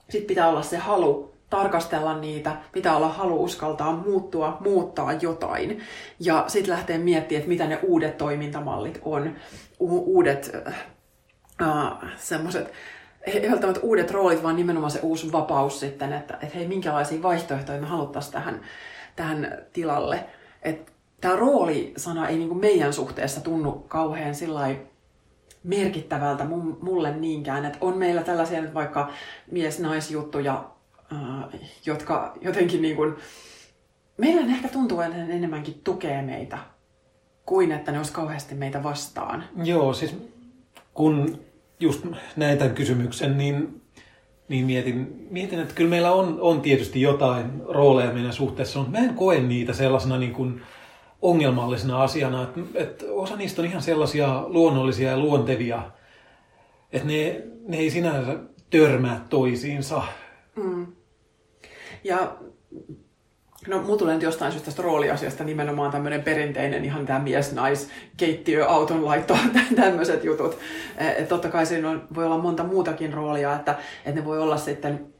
sitten 0.09 0.27
pitää 0.27 0.49
olla 0.49 0.61
se 0.61 0.77
halu 0.77 1.34
tarkastella 1.49 2.17
niitä, 2.19 2.55
pitää 2.71 2.97
olla 2.97 3.07
halu 3.07 3.43
uskaltaa 3.43 3.91
muuttua, 3.91 4.57
muuttaa 4.59 5.13
jotain. 5.13 5.81
Ja 6.19 6.45
sitten 6.47 6.73
lähtee 6.73 6.97
miettimään, 6.97 7.39
että 7.39 7.49
mitä 7.49 7.67
ne 7.67 7.79
uudet 7.84 8.17
toimintamallit 8.17 8.99
on, 9.05 9.35
U- 9.79 10.15
uudet 10.15 10.51
äh, 11.61 11.93
semmoiset, 12.15 12.73
ei 13.21 13.51
välttämättä 13.51 13.81
uudet 13.84 14.11
roolit, 14.11 14.43
vaan 14.43 14.55
nimenomaan 14.55 14.91
se 14.91 14.99
uusi 15.03 15.31
vapaus 15.31 15.79
sitten, 15.79 16.13
että, 16.13 16.34
että 16.41 16.57
hei, 16.57 16.67
minkälaisia 16.67 17.21
vaihtoehtoja 17.21 17.81
me 17.81 17.88
haluttaisiin 17.88 18.34
tähän, 18.34 18.61
tähän 19.15 19.57
tilalle. 19.73 20.25
Että 20.63 20.91
tämä 21.21 21.35
rooli-sana 21.35 22.27
ei 22.27 22.38
niin 22.38 22.57
meidän 22.57 22.93
suhteessa 22.93 23.41
tunnu 23.41 23.71
kauhean 23.71 24.35
sillä 24.35 24.67
merkittävältä 25.68 26.45
mulle 26.81 27.15
niinkään. 27.15 27.65
Että 27.65 27.77
on 27.81 27.98
meillä 27.98 28.23
tällaisia 28.23 28.61
nyt 28.61 28.73
vaikka 28.73 29.11
mies-naisjuttuja, 29.52 30.64
äh, 31.14 31.60
jotka 31.85 32.34
jotenkin 32.41 32.81
niin 32.81 32.95
kuin, 32.95 33.15
meillä 34.18 34.41
ehkä 34.41 34.68
tuntuu, 34.68 35.02
että 35.02 35.18
ne 35.18 35.35
enemmänkin 35.35 35.81
tukee 35.84 36.22
meitä 36.22 36.57
kuin 37.45 37.72
että 37.72 37.91
ne 37.91 37.98
olisi 37.98 38.11
kauheasti 38.11 38.56
meitä 38.56 38.84
vastaan. 38.84 39.44
Joo, 39.64 39.94
siis 39.94 40.15
kun 40.94 41.39
just 41.80 42.06
näin 42.35 42.57
tämän 42.57 42.76
kysymyksen, 42.76 43.38
niin, 43.38 43.81
niin 44.48 44.65
mietin, 44.65 45.27
mietin, 45.31 45.60
että 45.60 45.73
kyllä 45.73 45.89
meillä 45.89 46.11
on, 46.11 46.38
on 46.41 46.61
tietysti 46.61 47.02
jotain 47.02 47.61
rooleja 47.68 48.14
meidän 48.14 48.34
suhteessa, 48.34 48.80
mutta 48.80 48.99
mä 48.99 49.06
en 49.06 49.14
koe 49.14 49.39
niitä 49.39 49.73
sellaisena 49.73 50.18
niin 50.18 50.34
kuin, 50.34 50.61
ongelmallisena 51.22 52.03
asiana, 52.03 52.44
että, 52.44 52.60
että 52.76 53.06
osa 53.10 53.35
niistä 53.35 53.61
on 53.61 53.68
ihan 53.68 53.81
sellaisia 53.81 54.44
luonnollisia 54.48 55.11
ja 55.11 55.19
luontevia, 55.19 55.91
että 56.91 57.07
ne, 57.07 57.44
ne 57.68 57.77
ei 57.77 57.89
sinänsä 57.89 58.39
törmää 58.69 59.26
toisiinsa. 59.30 60.03
Mm. 60.56 60.88
Ja 62.03 62.38
No, 63.68 63.81
mulla 63.81 63.98
tulee 63.98 64.14
nyt 64.14 64.23
jostain 64.23 64.52
syystä 64.52 64.65
tästä 64.65 64.81
rooliasiasta 64.81 65.44
nimenomaan 65.44 65.91
tämmöinen 65.91 66.23
perinteinen 66.23 66.85
ihan 66.85 67.06
tämä 67.06 67.19
mies-nais, 67.19 67.89
keittiö, 68.18 68.68
auton 68.68 69.06
laitto, 69.06 69.38
tämmöiset 69.76 70.23
jutut. 70.23 70.60
Et 70.98 71.27
totta 71.27 71.49
kai 71.49 71.65
siinä 71.65 71.89
on, 71.89 72.07
voi 72.15 72.26
olla 72.26 72.38
monta 72.38 72.64
muutakin 72.64 73.14
roolia, 73.14 73.56
että, 73.56 73.76
että 74.06 74.19
ne 74.19 74.26
voi 74.26 74.39
olla 74.39 74.57
sitten 74.57 75.14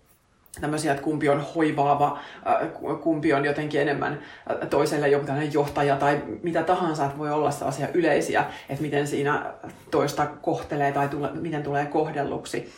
tämmöisiä, 0.62 0.92
että 0.92 1.04
kumpi 1.04 1.30
on 1.30 1.46
hoivaava, 1.56 2.20
äh, 2.48 3.02
kumpi 3.02 3.34
on 3.34 3.46
jotenkin 3.46 3.82
enemmän 3.82 4.14
äh, 4.14 4.70
toiselle 4.70 5.10
joku 5.10 5.26
tämmöinen 5.26 5.54
johtaja 5.54 5.96
tai 5.96 6.22
mitä 6.44 6.64
tahansa, 6.64 7.06
että 7.06 7.18
voi 7.18 7.32
olla 7.32 7.52
sellaisia 7.52 7.88
yleisiä, 7.94 8.46
että 8.70 8.82
miten 8.82 9.08
siinä 9.08 9.54
toista 9.92 10.28
kohtelee 10.28 10.92
tai 10.92 11.10
tule, 11.10 11.30
miten 11.34 11.64
tulee 11.64 11.86
kohdelluksi. 11.86 12.74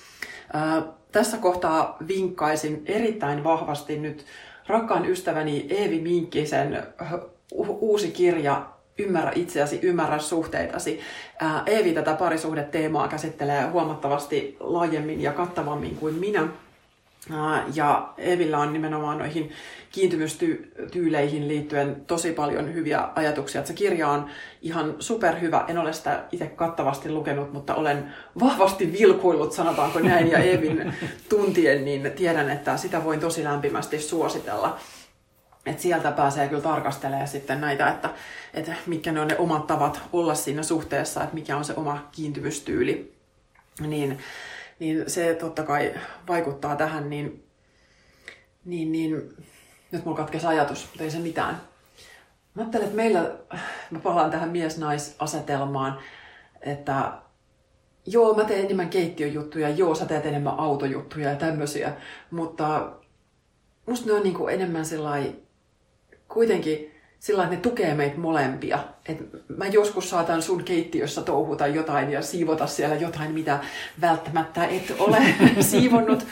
Äh, 0.56 0.84
tässä 1.11 1.38
kohtaa 1.38 1.97
vinkkaisin 2.07 2.84
erittäin 2.85 3.43
vahvasti 3.43 3.99
nyt 3.99 4.26
rakkaan 4.68 5.06
ystäväni 5.06 5.68
Eevi 5.69 6.01
Minkkisen 6.01 6.84
uusi 7.81 8.11
kirja 8.11 8.65
Ymmärrä 8.99 9.31
itseäsi, 9.35 9.80
ymmärrä 9.81 10.19
suhteitasi. 10.19 10.99
Eevi 11.65 11.93
tätä 11.93 12.14
parisuhdeteemaa 12.14 13.07
käsittelee 13.07 13.68
huomattavasti 13.68 14.57
laajemmin 14.60 15.22
ja 15.22 15.31
kattavammin 15.31 15.95
kuin 15.95 16.15
minä. 16.15 16.47
Ja 17.74 18.14
Evillä 18.18 18.58
on 18.58 18.74
nimenomaan 18.74 19.18
noihin 19.18 19.52
kiintymystyyleihin 19.91 21.48
liittyen 21.48 22.06
tosi 22.08 22.32
paljon 22.32 22.74
hyviä 22.74 23.10
ajatuksia. 23.16 23.66
se 23.66 23.74
kirja 23.74 24.08
on 24.08 24.30
ihan 24.62 24.96
superhyvä. 25.00 25.66
En 25.68 25.78
ole 25.78 25.94
sitä 25.94 26.24
itse 26.32 26.46
kattavasti 26.46 27.12
lukenut, 27.12 27.54
mutta 27.54 27.76
olen 27.76 28.14
vahvasti 28.40 28.91
vilkuillut, 28.91 29.54
sanotaanko 29.54 30.00
näin, 30.00 30.32
ja 30.32 30.40
Evin 30.40 30.94
tuntien, 31.30 31.86
niin 31.86 32.12
tiedän, 32.16 32.50
että 32.50 32.78
sitä 32.78 33.04
voin 33.04 33.20
tosi 33.20 33.44
lämpimästi 33.44 34.00
suositella. 34.00 34.78
Et 35.66 35.80
sieltä 35.80 36.12
pääsee 36.12 36.48
kyllä 36.48 36.62
tarkastelemaan 36.62 37.28
sitten 37.28 37.62
näitä, 37.62 37.90
että, 37.90 38.10
että 38.54 38.74
mitkä 38.86 39.12
ne 39.12 39.20
on 39.20 39.28
ne 39.28 39.38
omat 39.38 39.68
tavat 39.68 40.02
olla 40.14 40.36
siinä 40.36 40.64
suhteessa, 40.64 41.24
että 41.24 41.36
mikä 41.36 41.58
on 41.58 41.66
se 41.66 41.74
oma 41.76 42.08
kiintymystyyli. 42.12 43.14
Niin, 43.88 44.20
niin 44.80 45.10
se 45.10 45.34
totta 45.34 45.64
kai 45.64 45.93
vaikuttaa 46.27 46.76
tähän, 46.76 47.10
niin, 47.10 47.43
niin, 48.65 48.91
niin 48.91 49.35
nyt 49.91 50.06
mulla 50.06 50.18
katkesi 50.18 50.47
ajatus, 50.47 50.88
mutta 50.88 51.03
ei 51.03 51.11
se 51.11 51.19
mitään. 51.19 51.61
Mä 52.53 52.61
ajattelen, 52.61 52.85
että 52.85 52.95
meillä, 52.95 53.31
mä 53.91 53.99
palaan 53.99 54.31
tähän 54.31 54.49
mies-nais-asetelmaan, 54.49 55.99
että 56.61 57.11
joo, 58.06 58.34
mä 58.34 58.43
teen 58.43 58.65
enemmän 58.65 58.89
keittiöjuttuja, 58.89 59.69
joo, 59.69 59.95
sä 59.95 60.06
teet 60.06 60.26
enemmän 60.26 60.60
autojuttuja 60.60 61.30
ja 61.30 61.35
tämmöisiä, 61.35 61.93
mutta 62.31 62.91
musta 63.85 64.07
ne 64.07 64.14
on 64.14 64.23
niin 64.23 64.35
kuin 64.35 64.53
enemmän 64.53 64.85
sellainen, 64.85 65.35
kuitenkin 66.27 66.91
sillä 67.19 67.43
että 67.43 67.56
ne 67.56 67.61
tukee 67.61 67.93
meitä 67.93 68.19
molempia. 68.19 68.80
Et 69.10 69.18
mä 69.57 69.68
joskus 69.68 70.10
saatan 70.10 70.41
sun 70.41 70.64
keittiössä 70.64 71.22
touhuta 71.22 71.68
jotain 71.68 72.11
ja 72.11 72.22
siivota 72.22 72.68
siellä 72.68 72.95
jotain, 72.95 73.31
mitä 73.31 73.60
välttämättä 74.02 74.65
et 74.65 74.95
ole 74.99 75.18
siivonnut. 75.60 76.26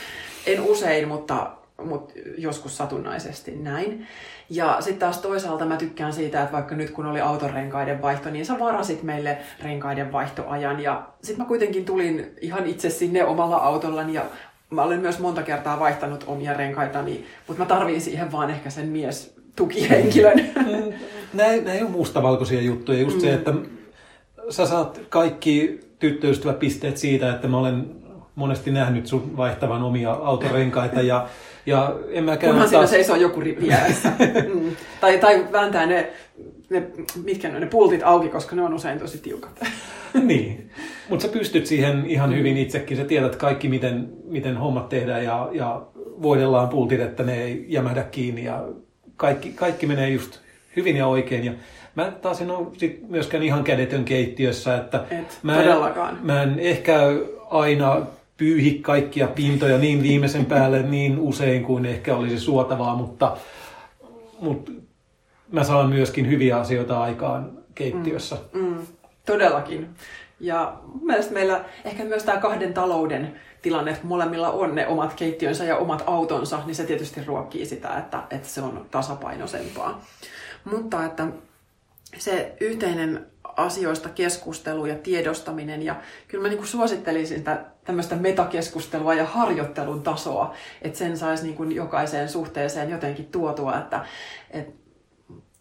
En 0.46 0.62
usein, 0.62 1.08
mutta 1.08 1.52
mutta 1.86 2.14
joskus 2.38 2.78
satunnaisesti 2.78 3.52
näin. 3.52 4.08
Ja 4.50 4.78
sitten 4.80 5.00
taas 5.00 5.18
toisaalta 5.18 5.66
mä 5.66 5.78
tykkään 5.78 6.14
siitä, 6.14 6.42
että 6.42 6.54
vaikka 6.54 6.76
nyt 6.76 6.90
kun 6.90 7.06
oli 7.06 7.22
autorenkaiden 7.22 8.02
vaihto, 8.02 8.30
niin 8.30 8.46
sä 8.46 8.60
varasit 8.60 9.04
meille 9.04 9.38
renkaiden 9.64 10.12
vaihtoajan. 10.12 10.80
Ja 10.80 11.08
sitten 11.22 11.46
mä 11.46 11.48
kuitenkin 11.48 11.86
tulin 11.86 12.32
ihan 12.42 12.66
itse 12.66 12.90
sinne 12.90 13.26
omalla 13.26 13.58
autollani 13.58 14.14
ja 14.14 14.26
mä 14.70 14.84
olen 14.84 15.00
myös 15.00 15.20
monta 15.20 15.44
kertaa 15.44 15.80
vaihtanut 15.80 16.24
omia 16.28 16.54
renkaitani, 16.54 17.26
mutta 17.48 17.64
mä 17.64 17.70
tarviin 17.70 18.02
siihen 18.02 18.32
vaan 18.32 18.50
ehkä 18.50 18.70
sen 18.70 18.88
mies 18.88 19.36
tukihenkilön. 19.56 20.40
Nämä, 21.38 21.56
nämä 21.56 21.74
ei 21.74 21.82
ole 21.82 21.90
mustavalkoisia 21.90 22.62
juttuja. 22.62 23.00
Just 23.00 23.16
mm. 23.16 23.22
se, 23.22 23.34
että 23.34 23.54
sä 24.50 24.66
saat 24.66 25.02
kaikki 25.10 25.80
tyttöystäväpisteet 26.00 26.98
siitä, 26.98 27.34
että 27.34 27.48
mä 27.48 27.58
olen 27.58 27.86
monesti 28.36 28.72
nähnyt 28.72 29.08
sun 29.08 29.38
vaihtavan 29.38 29.84
omia 29.84 30.12
autorenkaita 30.12 31.02
ja 31.02 31.28
ja 31.66 31.96
en 32.10 32.24
mäkään 32.24 32.54
Kunhan 32.54 32.70
taas... 32.70 32.70
siinä 32.70 32.88
seisoo 32.88 33.16
joku 33.16 33.40
ripi 33.40 33.70
mm. 34.54 34.76
tai, 35.02 35.18
tai 35.18 35.48
vääntää 35.52 35.86
ne, 35.86 36.12
ne, 36.70 36.84
mitkä 37.24 37.50
ne, 37.50 37.60
ne 37.60 37.66
pultit 37.66 38.02
auki, 38.04 38.30
koska 38.30 38.56
ne 38.56 38.62
on 38.62 38.74
usein 38.74 39.00
tosi 39.00 39.18
tiukat. 39.18 39.60
niin, 40.24 40.70
mutta 41.10 41.26
sä 41.26 41.34
pystyt 41.34 41.66
siihen 41.66 42.06
ihan 42.06 42.36
hyvin 42.36 42.58
itsekin. 42.58 42.98
Sä 42.98 43.04
tiedät 43.04 43.36
kaikki, 43.36 43.70
miten, 43.70 44.10
miten 44.26 44.58
hommat 44.58 44.90
tehdään 44.90 45.24
ja, 45.24 45.50
ja 45.52 45.82
voidellaan 46.22 46.70
pultit, 46.70 47.00
että 47.00 47.24
ne 47.24 47.44
ei 47.44 47.66
jämähdä 47.68 48.04
kiinni 48.04 48.44
ja 48.44 48.66
kaikki, 49.18 49.54
kaikki 49.54 49.86
menee 49.86 50.10
just 50.10 50.40
hyvin 50.78 50.98
ja 50.98 51.08
oikein. 51.08 51.46
Ja 51.46 51.52
mä 51.96 52.12
taas 52.12 52.42
en 52.42 52.52
ole 52.52 52.68
sit 52.78 53.10
myöskään 53.10 53.44
ihan 53.44 53.64
kädetön 53.64 54.06
keittiössä, 54.06 54.78
että 54.78 55.04
Et, 55.12 55.40
mä, 55.44 55.64
en, 55.64 55.70
mä 56.22 56.44
en 56.44 56.60
ehkä 56.60 57.00
aina 57.50 58.06
pyyhi 58.38 58.80
kaikkia 58.82 59.28
pintoja 59.28 59.78
niin 59.78 60.04
viimeisen 60.04 60.46
päälle 60.46 60.84
niin 60.84 61.20
usein 61.20 61.64
kuin 61.64 61.86
ehkä 61.86 62.16
olisi 62.16 62.40
suotavaa, 62.40 62.96
mutta, 62.96 63.38
mutta 64.40 64.72
mä 65.52 65.64
saan 65.64 65.90
myöskin 65.90 66.30
hyviä 66.30 66.58
asioita 66.58 67.02
aikaan 67.02 67.52
keittiössä. 67.76 68.38
Mm, 68.54 68.66
mm, 68.66 68.88
todellakin. 69.26 69.90
Ja 70.40 70.74
mun 70.86 71.06
mielestä 71.06 71.34
meillä 71.34 71.66
ehkä 71.86 72.04
myös 72.04 72.24
tämä 72.24 72.38
kahden 72.38 72.74
talouden 72.74 73.36
tilanne, 73.62 73.92
että 73.92 74.08
molemmilla 74.08 74.52
on 74.52 74.76
ne 74.76 74.88
omat 74.88 75.14
keittiönsä 75.14 75.64
ja 75.64 75.78
omat 75.78 76.04
autonsa, 76.06 76.60
niin 76.66 76.76
se 76.76 76.84
tietysti 76.84 77.22
ruokkii 77.26 77.66
sitä, 77.66 77.98
että, 77.98 78.24
että 78.30 78.48
se 78.48 78.62
on 78.62 78.86
tasapainoisempaa. 78.92 80.02
Mutta 80.66 81.06
että 81.06 81.28
se 82.18 82.56
yhteinen 82.60 83.26
asioista 83.58 84.10
keskustelu 84.10 84.86
ja 84.86 84.96
tiedostaminen. 84.96 85.84
Ja 85.84 85.96
kyllä 86.28 86.42
mä 86.42 86.48
niin 86.48 86.58
kuin 86.58 86.68
suosittelisin 86.68 87.38
sitä 87.38 87.66
tämmöistä 87.86 88.16
metakeskustelua 88.16 89.14
ja 89.14 89.26
harjoittelun 89.26 90.04
tasoa, 90.04 90.54
että 90.82 91.00
sen 91.00 91.18
saisi 91.18 91.44
niin 91.44 91.56
kuin 91.56 91.72
jokaiseen 91.72 92.30
suhteeseen 92.30 92.90
jotenkin 92.90 93.26
tuotua, 93.26 93.78
että 93.78 94.06
et, 94.52 94.68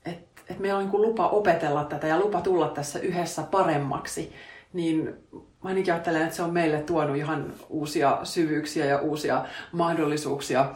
et, 0.05 0.19
et 0.49 0.59
meillä 0.59 0.79
on 0.79 0.85
niin 0.85 0.91
kuin 0.91 1.03
lupa 1.03 1.29
opetella 1.29 1.85
tätä 1.85 2.07
ja 2.07 2.19
lupa 2.19 2.41
tulla 2.41 2.69
tässä 2.69 2.99
yhdessä 2.99 3.43
paremmaksi. 3.43 4.33
Niin 4.73 5.15
mä 5.33 5.69
ainakin 5.69 5.93
ajattelen, 5.95 6.23
että 6.23 6.37
se 6.37 6.43
on 6.43 6.53
meille 6.53 6.83
tuonut 6.83 7.17
ihan 7.17 7.53
uusia 7.69 8.19
syvyyksiä 8.25 8.85
ja 8.85 8.99
uusia 8.99 9.45
mahdollisuuksia, 9.73 10.75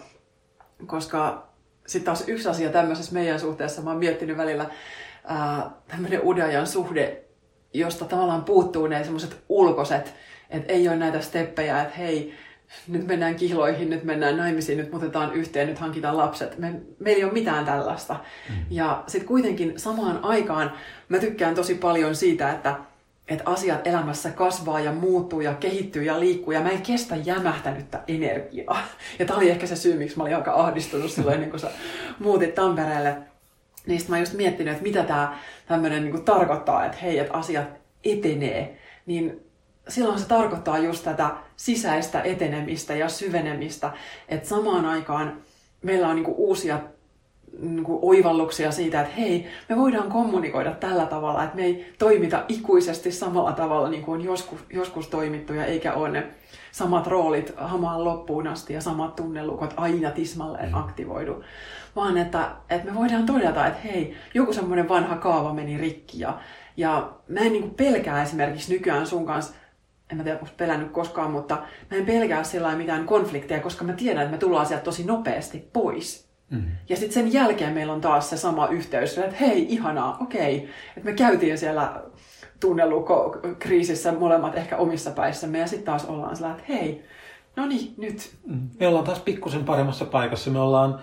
koska 0.87 1.50
sitten 1.91 2.05
taas 2.05 2.29
yksi 2.29 2.49
asia 2.49 2.71
tämmöisessä 2.71 3.12
meidän 3.12 3.41
suhteessa, 3.41 3.83
mä 3.83 3.91
oon 3.91 3.99
miettinyt 3.99 4.37
välillä, 4.37 4.67
tämmöinen 5.89 6.21
uuden 6.21 6.45
ajan 6.45 6.67
suhde, 6.67 7.25
josta 7.75 8.05
tavallaan 8.05 8.45
puuttuu 8.45 8.87
ne 8.87 9.05
semmoiset 9.05 9.37
ulkoiset, 9.49 10.15
että 10.51 10.73
ei 10.73 10.89
ole 10.89 10.97
näitä 10.97 11.21
steppejä, 11.21 11.83
että 11.83 11.95
hei, 11.95 12.35
nyt 12.89 13.07
mennään 13.07 13.35
kihloihin, 13.35 13.91
nyt 13.91 14.05
mennään 14.05 14.37
naimisiin, 14.37 14.79
nyt 14.79 14.93
muutetaan 14.93 15.35
yhteen, 15.35 15.69
nyt 15.69 15.79
hankitaan 15.79 16.17
lapset. 16.17 16.59
Me, 16.59 16.81
meillä 16.99 17.19
ei 17.19 17.25
ole 17.25 17.33
mitään 17.33 17.65
tällaista. 17.65 18.17
Mm. 18.49 18.57
Ja 18.71 19.05
sitten 19.07 19.29
kuitenkin 19.29 19.73
samaan 19.77 20.25
aikaan 20.25 20.73
mä 21.09 21.19
tykkään 21.19 21.55
tosi 21.55 21.75
paljon 21.75 22.17
siitä, 22.17 22.51
että, 22.51 22.77
että 23.31 23.51
asiat 23.51 23.86
elämässä 23.86 24.31
kasvaa 24.31 24.81
ja 24.81 24.93
muuttuu 24.93 25.40
ja 25.40 25.55
kehittyy 25.55 26.02
ja 26.02 26.20
liikkuu 26.20 26.52
ja 26.52 26.61
mä 26.61 26.70
en 26.70 26.82
kestä 26.82 27.16
jämähtänyttä 27.16 28.01
energiaa. 28.09 28.82
Ja 29.19 29.27
tämä 29.27 29.36
oli 29.36 29.51
ehkä 29.51 29.66
se 29.66 29.77
syy, 29.77 29.98
miksi 29.98 30.16
mä 30.16 30.23
olin 30.23 30.36
aika 30.36 30.55
ahdistunut 30.55 31.11
silloin, 31.11 31.51
kuin 31.51 31.61
sä 31.61 31.70
muutit 32.19 32.55
Tampereelle 32.55 33.16
niin 33.86 34.01
mä 34.09 34.19
just 34.19 34.32
miettinyt, 34.32 34.73
että 34.73 34.82
mitä 34.82 35.02
tämä 35.02 35.39
tämmöinen 35.66 36.05
niin 36.05 36.24
tarkoittaa, 36.24 36.85
että 36.85 36.98
hei, 37.02 37.19
että 37.19 37.35
asiat 37.35 37.69
etenee. 38.05 38.78
Niin 39.07 39.40
silloin 39.89 40.19
se 40.19 40.28
tarkoittaa 40.28 40.78
just 40.78 41.05
tätä 41.05 41.31
sisäistä 41.57 42.23
etenemistä 42.23 42.94
ja 42.94 43.09
syvenemistä, 43.09 43.90
että 44.28 44.48
samaan 44.48 44.86
aikaan 44.86 45.43
meillä 45.82 46.09
on 46.09 46.16
niin 46.16 46.27
uusia 46.27 46.81
niin 47.59 47.85
kuin 47.85 47.99
oivalluksia 48.03 48.71
siitä, 48.71 49.01
että 49.01 49.15
hei, 49.15 49.47
me 49.69 49.77
voidaan 49.77 50.09
kommunikoida 50.09 50.73
tällä 50.73 51.07
tavalla, 51.07 51.45
että 51.45 51.57
me 51.57 51.65
ei 51.65 51.93
toimita 51.99 52.45
ikuisesti 52.49 53.13
samalla 53.13 53.53
tavalla 53.53 53.89
niin 53.89 54.03
kuin 54.03 54.21
on 54.21 54.25
joskus, 54.25 54.61
joskus 54.73 55.09
toimittu 55.09 55.53
ja 55.55 55.65
eikä 55.65 55.93
ole 55.93 56.11
ne 56.11 56.27
samat 56.73 57.07
roolit 57.07 57.53
hamaan 57.57 58.05
loppuun 58.05 58.47
asti 58.47 58.73
ja 58.73 58.81
samat 58.81 59.17
tunnelukot 59.17 59.75
aina 59.77 60.11
tismalleen 60.11 60.69
mm. 60.69 60.75
aktivoidu 60.75 61.43
vaan 61.97 62.19
että, 62.19 62.51
että 62.71 62.91
me 62.91 62.95
voidaan 62.95 63.27
todeta, 63.27 63.67
että 63.67 63.81
hei, 63.85 64.15
joku 64.35 64.53
semmoinen 64.53 64.89
vanha 64.89 65.17
kaava 65.17 65.55
meni 65.55 65.79
rikki 65.79 66.21
ja, 66.21 66.39
ja 66.77 67.13
mä 67.29 67.41
en 67.41 67.53
niin 67.53 67.71
pelkää 67.71 68.23
esimerkiksi 68.23 68.73
nykyään 68.73 69.07
sun 69.07 69.27
kanssa 69.27 69.55
en 70.11 70.17
mä 70.17 70.23
tiedä, 70.23 70.39
onko 70.39 70.53
pelännyt 70.57 70.91
koskaan, 70.91 71.31
mutta 71.31 71.55
mä 71.91 71.97
en 71.97 72.07
pelkää 72.07 72.45
sillä 72.45 72.77
mitään 72.77 73.07
konflikteja, 73.07 73.61
koska 73.61 73.85
mä 73.85 73.93
tiedän, 73.93 74.23
että 74.23 74.33
me 74.33 74.39
tullaan 74.39 74.67
sieltä 74.67 74.85
tosi 74.85 75.05
nopeasti 75.05 75.69
pois. 75.73 76.30
Mm. 76.51 76.63
Ja 76.89 76.97
sitten 76.97 77.13
sen 77.13 77.33
jälkeen 77.33 77.75
meillä 77.75 77.93
on 77.93 78.01
taas 78.01 78.31
se 78.31 78.37
sama 78.37 78.69
yhteys, 78.69 79.19
että 79.19 79.37
hei, 79.41 79.67
ihanaa, 79.69 80.17
okei, 80.21 80.69
että 80.97 81.11
me 81.11 81.13
käytiin 81.13 81.59
siellä 81.59 82.03
tunnelukko-kriisissä 82.61 84.13
molemmat 84.13 84.55
ehkä 84.55 84.77
omissa 84.77 85.11
päissämme 85.11 85.59
ja 85.59 85.67
sitten 85.67 85.87
taas 85.87 86.05
ollaan 86.05 86.37
sillä, 86.37 86.51
että 86.51 86.63
hei, 86.69 87.05
no 87.57 87.67
niin, 87.67 87.95
nyt. 87.97 88.31
Mm. 88.47 88.69
Me 88.81 88.87
ollaan 88.87 89.05
taas 89.05 89.21
pikkusen 89.21 89.65
paremmassa 89.65 90.05
paikassa. 90.05 90.51
Me 90.51 90.61
ollaan 90.61 91.01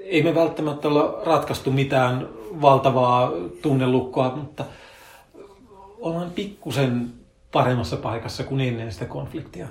ei 0.00 0.22
me 0.22 0.34
välttämättä 0.34 0.88
olla 0.88 1.22
ratkaistu 1.24 1.70
mitään 1.70 2.28
valtavaa 2.60 3.32
tunnelukkoa, 3.62 4.36
mutta 4.36 4.64
ollaan 6.00 6.30
pikkusen 6.30 7.12
paremmassa 7.52 7.96
paikassa 7.96 8.44
kuin 8.44 8.60
ennen 8.60 8.92
sitä 8.92 9.04
konfliktia. 9.04 9.68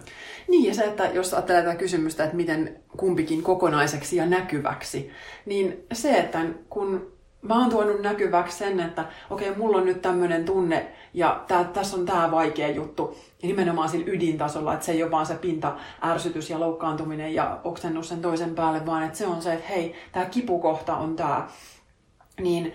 Niin, 0.50 0.66
ja 0.66 0.74
se, 0.74 0.84
että 0.84 1.06
jos 1.06 1.34
ajattelee 1.34 1.62
tätä 1.62 1.76
kysymystä, 1.76 2.24
että 2.24 2.36
miten 2.36 2.80
kumpikin 2.98 3.44
kokonaiseksi 3.44 4.16
ja 4.16 4.26
näkyväksi, 4.26 5.12
niin 5.46 5.86
se, 5.94 6.18
että 6.18 6.46
kun 6.70 7.12
mä 7.42 7.60
oon 7.60 7.70
tuonut 7.70 8.02
näkyväksi 8.02 8.58
sen, 8.58 8.80
että 8.80 9.06
okei, 9.30 9.50
okay, 9.50 9.62
mulla 9.62 9.78
on 9.78 9.86
nyt 9.86 10.02
tämmöinen 10.02 10.46
tunne 10.46 10.88
ja 11.14 11.44
tää, 11.48 11.64
tässä 11.64 11.98
on 11.98 12.06
tämä 12.06 12.32
vaikea 12.32 12.70
juttu. 12.70 13.18
Ja 13.42 13.48
nimenomaan 13.48 13.90
sillä 13.90 14.06
ydintasolla, 14.08 14.74
että 14.74 14.86
se 14.86 14.92
ei 14.92 15.04
ole 15.04 15.12
vaan 15.12 15.26
se 15.26 15.36
pinta, 15.36 15.76
ärsytys 16.04 16.50
ja 16.50 16.60
loukkaantuminen 16.60 17.34
ja 17.34 17.60
oksennus 17.64 18.10
sen 18.10 18.22
toisen 18.22 18.56
päälle, 18.56 18.86
vaan 18.86 19.04
että 19.04 19.18
se 19.18 19.28
on 19.28 19.42
se, 19.42 19.54
että 19.54 19.68
hei, 19.68 19.96
tämä 20.12 20.26
kipukohta 20.26 20.98
on 20.98 21.16
tämä. 21.16 21.48
Niin 22.42 22.74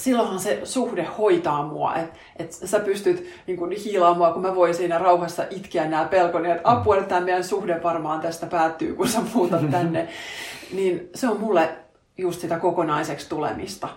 silloinhan 0.00 0.40
se 0.40 0.60
suhde 0.64 1.04
hoitaa 1.18 1.66
mua, 1.66 1.96
että 1.96 2.18
et 2.36 2.52
sä 2.52 2.80
pystyt 2.80 3.30
niin 3.46 3.58
kun, 3.58 3.72
hiilaamaan 3.72 4.18
mua, 4.18 4.32
kun 4.32 4.42
mä 4.42 4.54
voin 4.54 4.74
siinä 4.74 4.98
rauhassa 4.98 5.44
itkeä 5.50 5.88
nämä 5.88 6.04
pelkoni, 6.04 6.50
että 6.50 6.70
apua, 6.70 6.96
että 6.96 7.08
tämä 7.08 7.20
meidän 7.20 7.44
suhde 7.44 7.82
varmaan 7.82 8.20
tästä 8.20 8.46
päättyy, 8.46 8.94
kun 8.94 9.08
sä 9.08 9.20
muutat 9.34 9.70
tänne. 9.70 10.08
niin 10.76 11.10
se 11.14 11.28
on 11.28 11.40
mulle 11.40 11.78
just 12.18 12.40
sitä 12.40 12.58
kokonaiseksi 12.58 13.28
tulemista. 13.28 13.88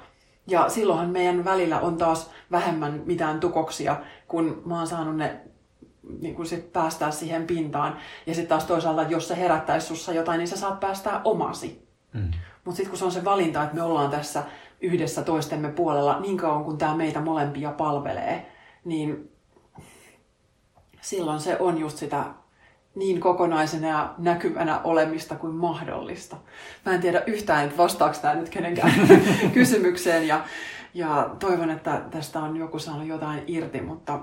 Ja 0.48 0.70
silloinhan 0.70 1.10
meidän 1.10 1.46
välillä 1.46 1.80
on 1.80 1.98
taas 1.98 2.30
vähemmän 2.52 3.02
mitään 3.06 3.40
tukoksia, 3.40 3.96
kun 4.28 4.62
mä 4.66 4.78
oon 4.78 4.88
saanut 4.88 5.18
ne 5.18 5.42
niin 6.22 6.36
kuin 6.36 6.46
sit 6.46 6.74
päästää 6.74 7.12
siihen 7.12 7.48
pintaan. 7.48 7.98
Ja 8.26 8.34
sitten 8.34 8.50
taas 8.50 8.66
toisaalta, 8.66 9.04
jos 9.04 9.28
se 9.28 9.38
herättäisi 9.38 9.88
sussa 9.88 10.14
jotain, 10.14 10.38
niin 10.38 10.48
sä 10.48 10.58
saat 10.58 10.80
päästää 10.80 11.22
omasi. 11.24 11.88
Mm. 12.14 12.32
Mutta 12.66 12.76
sitten 12.78 12.90
kun 12.90 12.98
se 12.98 13.06
on 13.06 13.12
se 13.12 13.26
valinta, 13.26 13.64
että 13.64 13.76
me 13.76 13.82
ollaan 13.82 14.12
tässä 14.12 14.44
yhdessä 14.84 15.22
toistemme 15.22 15.70
puolella 15.72 16.20
niin 16.20 16.38
kauan 16.38 16.64
kuin 16.64 16.78
tämä 16.78 16.96
meitä 16.96 17.22
molempia 17.22 17.72
palvelee, 17.72 18.52
niin 18.86 19.32
silloin 21.02 21.40
se 21.40 21.58
on 21.60 21.78
just 21.78 21.98
sitä 21.98 22.26
niin 22.96 23.20
kokonaisena 23.20 23.88
ja 23.88 24.14
näkyvänä 24.18 24.82
olemista 24.84 25.36
kuin 25.36 25.54
mahdollista. 25.54 26.38
Mä 26.86 26.94
en 26.94 27.02
tiedä 27.02 27.24
yhtään, 27.28 27.66
että 27.66 27.78
vastaako 27.78 28.18
tämä 28.22 28.36
nyt 28.36 28.50
kenenkään 28.50 28.94
kysymykseen 29.54 30.28
ja, 30.28 30.46
ja 30.94 31.36
toivon, 31.40 31.70
että 31.70 32.02
tästä 32.12 32.40
on 32.40 32.58
joku 32.58 32.80
saanut 32.80 33.08
jotain 33.08 33.44
irti, 33.48 33.82
mutta, 33.82 34.20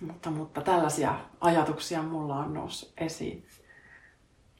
mutta, 0.00 0.30
mutta 0.30 0.60
tällaisia 0.60 1.14
ajatuksia 1.40 2.02
mulla 2.02 2.36
on 2.36 2.54
noussut 2.54 2.92
esiin. 2.96 3.46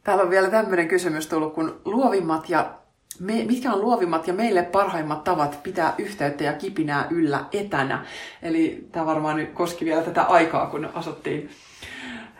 Täällä 0.04 0.22
on 0.22 0.30
vielä 0.30 0.50
tämmöinen 0.50 0.88
kysymys 0.88 1.26
tullut, 1.26 1.54
kun 1.54 1.80
luovimmat 1.84 2.48
ja 2.48 2.83
me, 3.20 3.44
mitkä 3.44 3.72
on 3.72 3.80
luovimmat 3.80 4.26
ja 4.26 4.34
meille 4.34 4.62
parhaimmat 4.62 5.24
tavat 5.24 5.58
pitää 5.62 5.94
yhteyttä 5.98 6.44
ja 6.44 6.52
kipinää 6.52 7.06
yllä 7.10 7.44
etänä. 7.52 8.06
Eli 8.42 8.88
tämä 8.92 9.06
varmaan 9.06 9.36
nyt 9.36 9.50
koski 9.52 9.84
vielä 9.84 10.02
tätä 10.02 10.22
aikaa, 10.22 10.66
kun 10.66 10.88
asuttiin 10.94 11.50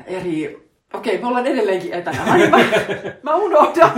eri... 0.07 0.65
Okei, 0.95 1.19
me 1.19 1.27
ollaan 1.27 1.47
edelleenkin 1.47 1.93
etänä. 1.93 2.19
Mä, 2.27 2.59
mä, 2.59 2.65
mä 3.23 3.35
unohdan. 3.35 3.93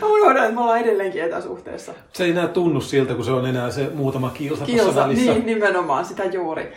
Mä 0.00 0.06
unohdan, 0.08 0.44
että 0.44 0.54
me 0.54 0.60
ollaan 0.60 0.80
edelleenkin 0.80 1.22
etäsuhteessa. 1.22 1.92
Se 2.12 2.24
ei 2.24 2.30
enää 2.30 2.48
tunnu 2.48 2.80
siltä, 2.80 3.14
kun 3.14 3.24
se 3.24 3.30
on 3.30 3.46
enää 3.46 3.70
se 3.70 3.90
muutama 3.94 4.30
kilsa, 4.30 4.64
kilsa 4.64 4.94
välissä. 4.94 5.32
Niin, 5.32 5.46
nimenomaan, 5.46 6.04
sitä 6.04 6.24
juuri. 6.24 6.72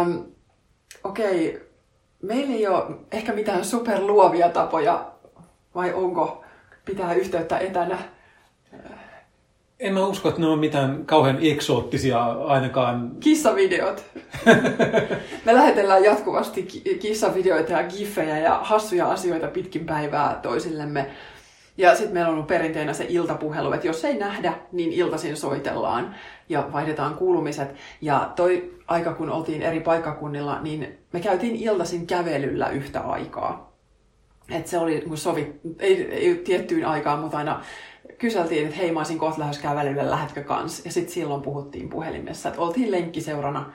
Um, 0.00 0.24
Okei, 1.04 1.62
meillä 2.22 2.54
ei 2.54 2.66
ole 2.66 2.84
ehkä 3.12 3.32
mitään 3.32 3.64
superluovia 3.64 4.48
tapoja, 4.48 5.10
vai 5.74 5.92
onko 5.92 6.43
pitää 6.84 7.14
yhteyttä 7.14 7.58
etänä? 7.58 7.98
En 9.80 9.94
mä 9.94 10.06
usko, 10.06 10.28
että 10.28 10.40
ne 10.40 10.46
on 10.46 10.58
mitään 10.58 11.06
kauhean 11.06 11.38
eksoottisia 11.40 12.24
ainakaan. 12.24 13.10
Kissavideot. 13.20 14.04
Me 15.44 15.54
lähetellään 15.54 16.04
jatkuvasti 16.04 16.62
kissavideoita 17.00 17.72
ja 17.72 17.82
giffejä 17.82 18.38
ja 18.38 18.60
hassuja 18.62 19.10
asioita 19.10 19.46
pitkin 19.46 19.86
päivää 19.86 20.38
toisillemme. 20.42 21.10
Ja 21.78 21.94
sitten 21.94 22.14
meillä 22.14 22.28
on 22.28 22.34
ollut 22.34 22.46
perinteenä 22.46 22.92
se 22.92 23.06
iltapuhelu, 23.08 23.72
että 23.72 23.86
jos 23.86 24.04
ei 24.04 24.18
nähdä, 24.18 24.52
niin 24.72 24.92
iltaisin 24.92 25.36
soitellaan 25.36 26.14
ja 26.48 26.68
vaihdetaan 26.72 27.14
kuulumiset. 27.14 27.74
Ja 28.00 28.32
toi 28.36 28.74
aika, 28.86 29.14
kun 29.14 29.30
oltiin 29.30 29.62
eri 29.62 29.80
paikkakunnilla, 29.80 30.60
niin 30.60 30.98
me 31.12 31.20
käytiin 31.20 31.56
iltaisin 31.56 32.06
kävelyllä 32.06 32.68
yhtä 32.68 33.00
aikaa. 33.00 33.73
Et 34.50 34.66
se 34.66 34.78
oli 34.78 34.98
niin 34.98 35.16
sovi, 35.16 35.60
ei, 35.78 36.12
ei 36.12 36.34
tiettyyn 36.34 36.86
aikaan, 36.86 37.18
mutta 37.18 37.38
aina 37.38 37.62
kyseltiin, 38.18 38.64
että 38.64 38.76
hei 38.76 38.92
mä 38.92 39.00
olisin 39.00 39.18
kohta 39.18 39.40
lähes 39.40 39.58
kävelylle, 39.58 40.10
lähetkö 40.10 40.44
kans? 40.44 40.84
Ja 40.84 40.92
sitten 40.92 41.14
silloin 41.14 41.42
puhuttiin 41.42 41.88
puhelimessa, 41.88 42.48
että 42.48 42.60
oltiin 42.60 42.90
lenkkiseurana 42.90 43.72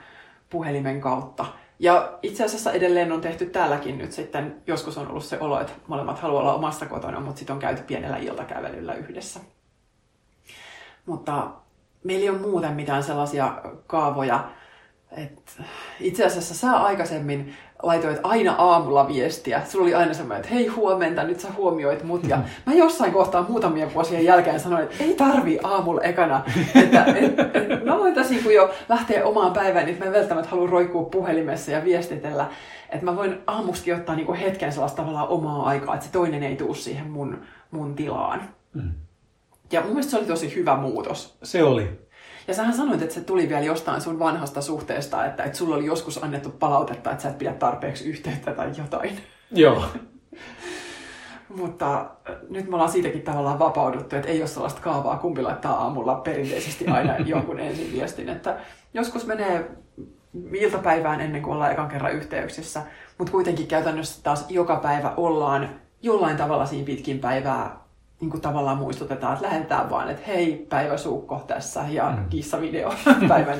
puhelimen 0.50 1.00
kautta. 1.00 1.46
Ja 1.78 2.18
itse 2.22 2.44
asiassa 2.44 2.72
edelleen 2.72 3.12
on 3.12 3.20
tehty 3.20 3.46
täälläkin 3.46 3.98
nyt 3.98 4.12
sitten, 4.12 4.62
joskus 4.66 4.98
on 4.98 5.08
ollut 5.08 5.24
se 5.24 5.38
olo, 5.40 5.60
että 5.60 5.72
molemmat 5.86 6.18
haluaa 6.18 6.42
olla 6.42 6.54
omassa 6.54 6.86
kotona, 6.86 7.20
mutta 7.20 7.38
sitten 7.38 7.54
on 7.54 7.60
käyty 7.60 7.82
pienellä 7.82 8.16
iltakävelyllä 8.16 8.94
yhdessä. 8.94 9.40
Mutta 11.06 11.50
meillä 12.04 12.22
ei 12.22 12.30
ole 12.30 12.38
muuten 12.38 12.72
mitään 12.72 13.02
sellaisia 13.02 13.62
kaavoja, 13.86 14.50
et 15.16 15.60
itse 16.00 16.24
asiassa 16.24 16.54
sä 16.54 16.76
aikaisemmin 16.76 17.56
laitoit 17.82 18.20
aina 18.22 18.54
aamulla 18.58 19.08
viestiä. 19.08 19.62
Sulla 19.64 19.84
oli 19.84 19.94
aina 19.94 20.14
semmoinen, 20.14 20.40
että 20.40 20.54
hei 20.54 20.66
huomenta, 20.66 21.22
nyt 21.22 21.40
sä 21.40 21.48
huomioit 21.56 22.02
mut. 22.02 22.28
Ja 22.28 22.38
mä 22.66 22.74
jossain 22.74 23.12
kohtaa 23.12 23.46
muutamia 23.48 23.94
vuosien 23.94 24.24
jälkeen 24.24 24.60
sanoin, 24.60 24.82
että 24.82 25.04
ei 25.04 25.14
tarvi 25.14 25.58
aamulla 25.62 26.02
ekana. 26.02 26.44
Että, 26.74 27.04
et, 27.04 27.38
et, 27.56 27.84
mä 27.84 27.98
voitaisiin 27.98 28.42
kun 28.42 28.54
jo 28.54 28.70
lähteä 28.88 29.24
omaan 29.24 29.52
päivään, 29.52 29.86
niin 29.86 29.98
mä 29.98 30.04
en 30.04 30.12
välttämättä 30.12 30.50
halua 30.50 30.70
roikkua 30.70 31.02
puhelimessa 31.02 31.70
ja 31.70 31.84
viestitellä. 31.84 32.46
Että 32.90 33.04
mä 33.04 33.16
voin 33.16 33.38
aamusti 33.46 33.92
ottaa 33.92 34.16
niinku 34.16 34.32
hetken 34.32 34.72
sellaista 34.72 34.96
tavallaan 34.96 35.28
omaa 35.28 35.66
aikaa, 35.66 35.94
että 35.94 36.06
se 36.06 36.12
toinen 36.12 36.42
ei 36.42 36.56
tuu 36.56 36.74
siihen 36.74 37.10
mun, 37.10 37.40
mun 37.70 37.94
tilaan. 37.94 38.42
Mm. 38.74 38.92
Ja 39.72 39.80
mun 39.80 39.90
mielestä 39.90 40.10
se 40.10 40.18
oli 40.18 40.26
tosi 40.26 40.54
hyvä 40.54 40.76
muutos. 40.76 41.38
Se 41.42 41.64
oli. 41.64 42.09
Ja 42.50 42.54
sähän 42.54 42.74
sanoit, 42.74 43.02
että 43.02 43.14
se 43.14 43.20
tuli 43.20 43.48
vielä 43.48 43.60
jostain 43.60 44.00
sun 44.00 44.18
vanhasta 44.18 44.60
suhteesta, 44.60 45.26
että, 45.26 45.44
että 45.44 45.58
sulla 45.58 45.76
oli 45.76 45.86
joskus 45.86 46.22
annettu 46.22 46.50
palautetta, 46.50 47.10
että 47.10 47.22
sä 47.22 47.28
et 47.28 47.38
pidä 47.38 47.52
tarpeeksi 47.52 48.08
yhteyttä 48.08 48.54
tai 48.54 48.72
jotain. 48.78 49.18
Joo. 49.50 49.84
Mutta 51.60 52.00
äh, 52.00 52.36
nyt 52.48 52.68
me 52.68 52.74
ollaan 52.74 52.90
siitäkin 52.90 53.22
tavallaan 53.22 53.58
vapauduttu, 53.58 54.16
että 54.16 54.28
ei 54.28 54.40
ole 54.40 54.46
sellaista 54.46 54.80
kaavaa, 54.80 55.18
kumpi 55.18 55.42
laittaa 55.42 55.82
aamulla 55.82 56.14
perinteisesti 56.14 56.86
aina 56.86 57.16
jonkun 57.32 57.60
ensin 57.60 57.92
viestin. 57.92 58.28
Että 58.28 58.56
joskus 58.94 59.26
menee 59.26 59.70
iltapäivään 60.54 61.20
ennen 61.20 61.42
kuin 61.42 61.54
ollaan 61.54 61.72
ekan 61.72 61.88
kerran 61.88 62.12
yhteyksissä, 62.12 62.82
mutta 63.18 63.32
kuitenkin 63.32 63.66
käytännössä 63.66 64.22
taas 64.22 64.46
joka 64.48 64.76
päivä 64.76 65.14
ollaan 65.16 65.68
jollain 66.02 66.36
tavalla 66.36 66.66
siinä 66.66 66.86
pitkin 66.86 67.18
päivää 67.18 67.80
niin 68.20 68.30
kuin 68.30 68.40
tavallaan 68.40 68.78
muistutetaan, 68.78 69.32
että 69.32 69.46
lähdetään 69.46 69.90
vaan, 69.90 70.10
että 70.10 70.22
hei, 70.26 70.66
päiväsuukko 70.68 71.44
tässä 71.46 71.84
ja 71.90 72.10
mm. 72.10 72.28
kissavideo, 72.28 72.94
päivän 73.28 73.58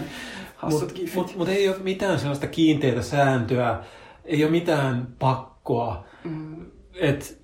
hassut 0.57 0.93
Mutta 0.99 1.15
mut, 1.15 1.37
mut 1.37 1.49
ei 1.49 1.69
ole 1.69 1.77
mitään 1.83 2.19
sellaista 2.19 2.47
kiinteitä 2.47 3.03
sääntöä, 3.03 3.79
ei 4.25 4.45
ole 4.45 4.51
mitään 4.51 5.09
pakkoa. 5.19 6.05
Mm. 6.25 6.67
Et 6.95 7.41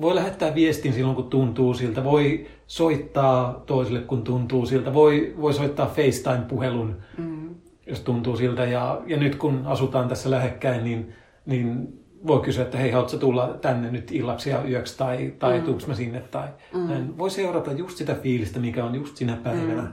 voi 0.00 0.14
lähettää 0.14 0.54
viestin 0.54 0.92
silloin, 0.92 1.16
kun 1.16 1.30
tuntuu 1.30 1.74
siltä. 1.74 2.04
Voi 2.04 2.46
soittaa 2.66 3.62
toiselle, 3.66 4.00
kun 4.00 4.24
tuntuu 4.24 4.66
siltä. 4.66 4.94
Voi, 4.94 5.34
voi 5.40 5.54
soittaa 5.54 5.94
FaceTime-puhelun, 5.96 6.96
mm. 7.18 7.54
jos 7.86 8.00
tuntuu 8.00 8.36
siltä. 8.36 8.64
Ja, 8.64 9.00
ja 9.06 9.16
nyt 9.16 9.34
kun 9.34 9.62
asutaan 9.66 10.08
tässä 10.08 10.30
lähekkäin, 10.30 10.84
niin, 10.84 11.12
niin 11.46 11.97
voi 12.26 12.40
kysyä, 12.40 12.64
että 12.64 12.78
hei, 12.78 12.90
haluatko 12.90 13.16
tulla 13.16 13.58
tänne 13.60 13.90
nyt 13.90 14.12
illaksi 14.12 14.50
ja 14.50 14.64
yöksi 14.68 14.98
tai, 14.98 15.34
tai 15.38 15.58
mm. 15.58 15.64
tuuks 15.64 15.86
mä 15.86 15.94
sinne. 15.94 16.20
Tai, 16.20 16.48
mm. 16.74 17.18
Voi 17.18 17.30
seurata 17.30 17.72
just 17.72 17.96
sitä 17.96 18.14
fiilistä, 18.14 18.60
mikä 18.60 18.84
on 18.84 18.94
just 18.94 19.16
sinä 19.16 19.36
päivänä. 19.36 19.82
Mm. 19.82 19.92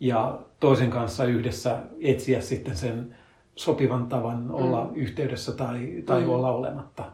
Ja 0.00 0.38
toisen 0.60 0.90
kanssa 0.90 1.24
yhdessä 1.24 1.78
etsiä 2.00 2.40
sitten 2.40 2.76
sen 2.76 3.16
sopivan 3.56 4.06
tavan 4.06 4.50
olla 4.50 4.84
mm. 4.84 4.94
yhteydessä 4.94 5.52
tai, 5.52 6.02
tai 6.06 6.20
mm. 6.20 6.28
olla 6.28 6.50
olematta. 6.52 7.04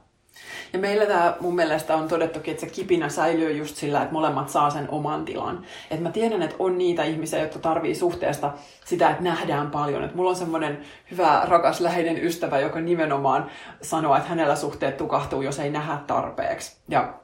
Ja 0.72 0.78
meillä 0.78 1.06
tämä 1.06 1.36
mun 1.40 1.54
mielestä 1.54 1.96
on 1.96 2.08
todettukin, 2.08 2.52
että 2.52 2.66
se 2.66 2.72
kipinä 2.72 3.08
säilyy 3.08 3.52
just 3.52 3.76
sillä, 3.76 4.02
että 4.02 4.12
molemmat 4.12 4.48
saa 4.48 4.70
sen 4.70 4.90
oman 4.90 5.24
tilan. 5.24 5.64
Et 5.90 6.00
mä 6.00 6.10
tiedän, 6.10 6.42
että 6.42 6.56
on 6.58 6.78
niitä 6.78 7.04
ihmisiä, 7.04 7.40
jotka 7.40 7.58
tarvii 7.58 7.94
suhteesta 7.94 8.52
sitä, 8.84 9.10
että 9.10 9.22
nähdään 9.22 9.70
paljon. 9.70 10.04
Et 10.04 10.14
mulla 10.14 10.30
on 10.30 10.36
semmoinen 10.36 10.80
hyvä, 11.10 11.42
rakas, 11.44 11.80
läheinen 11.80 12.24
ystävä, 12.24 12.60
joka 12.60 12.80
nimenomaan 12.80 13.50
sanoo, 13.82 14.16
että 14.16 14.28
hänellä 14.28 14.56
suhteet 14.56 14.96
tukahtuu, 14.96 15.42
jos 15.42 15.58
ei 15.58 15.70
nähdä 15.70 15.98
tarpeeksi. 16.06 16.76
Ja 16.88 17.14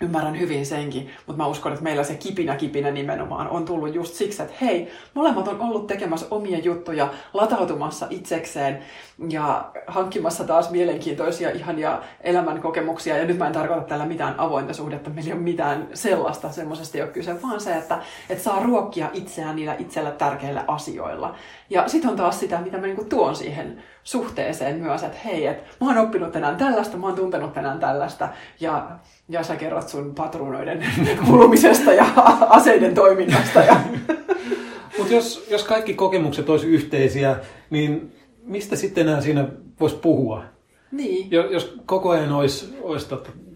ymmärrän 0.00 0.40
hyvin 0.40 0.66
senkin, 0.66 1.10
mutta 1.26 1.42
mä 1.42 1.48
uskon, 1.48 1.72
että 1.72 1.84
meillä 1.84 2.04
se 2.04 2.14
kipinä 2.14 2.56
kipinä 2.56 2.90
nimenomaan 2.90 3.48
on 3.48 3.64
tullut 3.64 3.94
just 3.94 4.14
siksi, 4.14 4.42
että 4.42 4.54
hei, 4.60 4.92
molemmat 5.14 5.48
on 5.48 5.60
ollut 5.60 5.86
tekemässä 5.86 6.26
omia 6.30 6.58
juttuja, 6.58 7.08
latautumassa 7.34 8.06
itsekseen 8.10 8.82
ja 9.28 9.70
hankkimassa 9.86 10.44
taas 10.44 10.70
mielenkiintoisia 10.70 11.50
ihania 11.50 11.98
elämän 12.20 12.60
kokemuksia. 12.60 13.16
Ja 13.16 13.24
nyt 13.24 13.38
mä 13.38 13.46
en 13.46 13.52
tarkoita 13.52 13.82
tällä 13.82 14.06
mitään 14.06 14.34
avointa 14.38 14.72
suhdetta, 14.72 15.10
meillä 15.10 15.28
ei 15.28 15.32
ole 15.32 15.42
mitään 15.42 15.88
sellaista, 15.94 16.52
semmoisesta 16.52 16.98
ei 16.98 17.02
ole 17.02 17.10
kyse, 17.10 17.42
vaan 17.42 17.60
se, 17.60 17.76
että, 17.76 17.98
että 18.30 18.44
saa 18.44 18.62
ruokkia 18.62 19.10
itseään 19.12 19.56
niillä 19.56 19.76
itsellä 19.78 20.10
tärkeillä 20.10 20.64
asioilla. 20.68 21.34
Ja 21.70 21.88
sitten 21.88 22.10
on 22.10 22.16
taas 22.16 22.40
sitä, 22.40 22.60
mitä 22.60 22.78
mä 22.78 22.86
niinku 22.86 23.04
tuon 23.04 23.36
siihen 23.36 23.82
suhteeseen 24.04 24.76
myös, 24.76 25.02
että 25.02 25.18
hei, 25.24 25.46
että 25.46 25.70
mä 25.80 25.86
oon 25.86 25.98
oppinut 25.98 26.32
tänään 26.32 26.56
tällaista, 26.56 26.96
mä 26.96 27.06
oon 27.06 27.16
tuntenut 27.16 27.52
tänään 27.52 27.80
tällaista, 27.80 28.28
ja, 28.60 28.90
ja 29.28 29.42
sä 29.42 29.56
kerrot 29.56 29.88
sun 29.88 30.14
patruunoiden 30.14 30.84
kulumisesta 31.26 31.92
ja 31.92 32.06
aseiden 32.50 32.94
toiminnasta. 32.94 33.60
Ja... 33.60 33.76
Mutta 34.98 35.14
jos, 35.14 35.46
jos 35.50 35.64
kaikki 35.64 35.94
kokemukset 35.94 36.48
olisi 36.48 36.66
yhteisiä, 36.66 37.36
niin 37.70 38.19
mistä 38.50 38.76
sitten 38.76 39.08
enää 39.08 39.20
siinä 39.20 39.48
voisi 39.80 39.96
puhua? 39.96 40.44
Niin. 40.92 41.30
Jos 41.30 41.76
koko 41.86 42.10
ajan 42.10 42.32
olisi, 42.32 42.78
olisi 42.82 43.14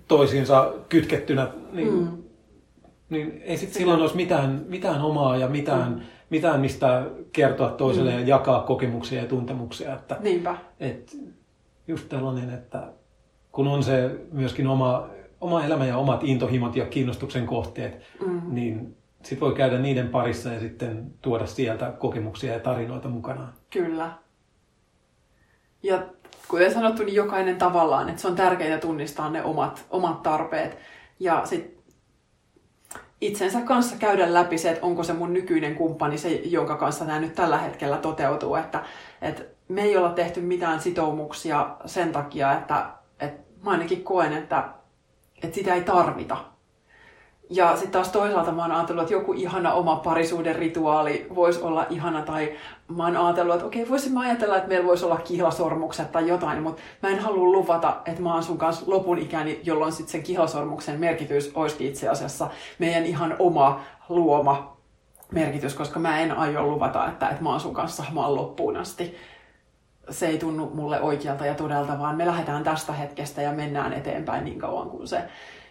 toisiinsa 0.08 0.72
kytkettynä, 0.88 1.48
niin 1.72 1.94
mm. 1.94 2.08
niin 3.10 3.40
ei 3.44 3.56
sit 3.56 3.72
silloin 3.72 4.00
olisi 4.00 4.16
mitään, 4.16 4.64
mitään 4.68 5.00
omaa 5.02 5.36
ja 5.36 5.48
mitään, 5.48 5.92
mm. 5.92 6.00
mitään 6.30 6.60
mistä 6.60 7.06
kertoa 7.32 7.70
toiselle 7.70 8.10
mm. 8.10 8.18
ja 8.18 8.26
jakaa 8.26 8.62
kokemuksia 8.62 9.22
ja 9.22 9.28
tuntemuksia. 9.28 9.94
Että, 9.94 10.16
Niinpä. 10.20 10.56
Et 10.80 11.16
just 11.88 12.08
tällainen, 12.08 12.50
että 12.50 12.92
kun 13.52 13.68
on 13.68 13.82
se 13.82 14.10
myöskin 14.32 14.66
oma, 14.66 15.08
oma 15.40 15.64
elämä 15.64 15.86
ja 15.86 15.98
omat 15.98 16.24
intohimot 16.24 16.76
ja 16.76 16.86
kiinnostuksen 16.86 17.46
kohteet, 17.46 18.02
mm. 18.26 18.42
niin 18.48 18.96
sit 19.22 19.40
voi 19.40 19.54
käydä 19.54 19.78
niiden 19.78 20.08
parissa 20.08 20.52
ja 20.52 20.60
sitten 20.60 21.12
tuoda 21.22 21.46
sieltä 21.46 21.92
kokemuksia 21.98 22.52
ja 22.52 22.60
tarinoita 22.60 23.08
mukanaan. 23.08 23.52
Kyllä. 23.70 24.23
Ja 25.84 26.02
kuten 26.48 26.74
sanottu, 26.74 27.02
niin 27.02 27.14
jokainen 27.14 27.56
tavallaan, 27.56 28.08
että 28.08 28.22
se 28.22 28.28
on 28.28 28.36
tärkeää 28.36 28.78
tunnistaa 28.78 29.30
ne 29.30 29.44
omat, 29.44 29.86
omat 29.90 30.22
tarpeet. 30.22 30.78
Ja 31.20 31.42
sitten 31.44 31.82
itsensä 33.20 33.60
kanssa 33.60 33.96
käydä 33.96 34.34
läpi 34.34 34.58
se, 34.58 34.70
että 34.70 34.86
onko 34.86 35.02
se 35.02 35.12
mun 35.12 35.32
nykyinen 35.32 35.74
kumppani 35.74 36.18
se, 36.18 36.28
jonka 36.28 36.76
kanssa 36.76 37.04
nämä 37.04 37.20
nyt 37.20 37.34
tällä 37.34 37.58
hetkellä 37.58 37.96
toteutuu. 37.96 38.54
Että, 38.54 38.82
että 39.22 39.42
me 39.68 39.82
ei 39.82 39.96
olla 39.96 40.10
tehty 40.10 40.40
mitään 40.40 40.80
sitoumuksia 40.80 41.76
sen 41.86 42.12
takia, 42.12 42.52
että, 42.52 42.86
että 43.20 43.42
mä 43.64 43.70
ainakin 43.70 44.04
koen, 44.04 44.32
että, 44.32 44.68
että 45.42 45.54
sitä 45.54 45.74
ei 45.74 45.82
tarvita. 45.82 46.53
Ja 47.50 47.72
sitten 47.72 47.90
taas 47.90 48.08
toisaalta 48.08 48.52
mä 48.52 48.62
oon 48.62 48.72
ajatellut, 48.72 49.02
että 49.02 49.14
joku 49.14 49.32
ihana 49.32 49.72
oma 49.72 49.96
parisuuden 49.96 50.56
rituaali 50.56 51.26
voisi 51.34 51.60
olla 51.60 51.86
ihana, 51.90 52.22
tai 52.22 52.52
mä 52.96 53.04
oon 53.04 53.16
ajatellut, 53.16 53.54
että 53.54 53.66
okei, 53.66 53.88
voisin 53.88 54.12
mä 54.12 54.20
ajatella, 54.20 54.56
että 54.56 54.68
meillä 54.68 54.86
voisi 54.86 55.04
olla 55.04 55.16
kihlasormukset 55.16 56.12
tai 56.12 56.28
jotain, 56.28 56.62
mutta 56.62 56.82
mä 57.02 57.08
en 57.08 57.18
halua 57.18 57.52
luvata, 57.52 57.96
että 58.06 58.22
mä 58.22 58.34
oon 58.34 58.42
sun 58.42 58.58
kanssa 58.58 58.84
lopun 58.86 59.18
ikäni, 59.18 59.60
jolloin 59.64 59.92
sitten 59.92 60.12
sen 60.12 60.22
kihlasormuksen 60.22 61.00
merkitys 61.00 61.52
olisikin 61.54 61.88
itse 61.88 62.08
asiassa 62.08 62.50
meidän 62.78 63.04
ihan 63.04 63.36
oma 63.38 63.80
luoma 64.08 64.76
merkitys, 65.32 65.74
koska 65.74 66.00
mä 66.00 66.20
en 66.20 66.32
aio 66.32 66.62
luvata, 66.62 67.08
että, 67.08 67.28
että 67.28 67.42
mä 67.42 67.50
oon 67.50 67.60
sun 67.60 67.74
kanssa 67.74 68.04
maan 68.12 68.34
loppuun 68.34 68.76
asti. 68.76 69.16
Se 70.10 70.26
ei 70.26 70.38
tunnu 70.38 70.70
mulle 70.74 71.00
oikealta 71.00 71.46
ja 71.46 71.54
todelta, 71.54 71.98
vaan 71.98 72.16
me 72.16 72.26
lähdetään 72.26 72.64
tästä 72.64 72.92
hetkestä 72.92 73.42
ja 73.42 73.52
mennään 73.52 73.92
eteenpäin 73.92 74.44
niin 74.44 74.58
kauan 74.58 74.90
kuin 74.90 75.08
se 75.08 75.22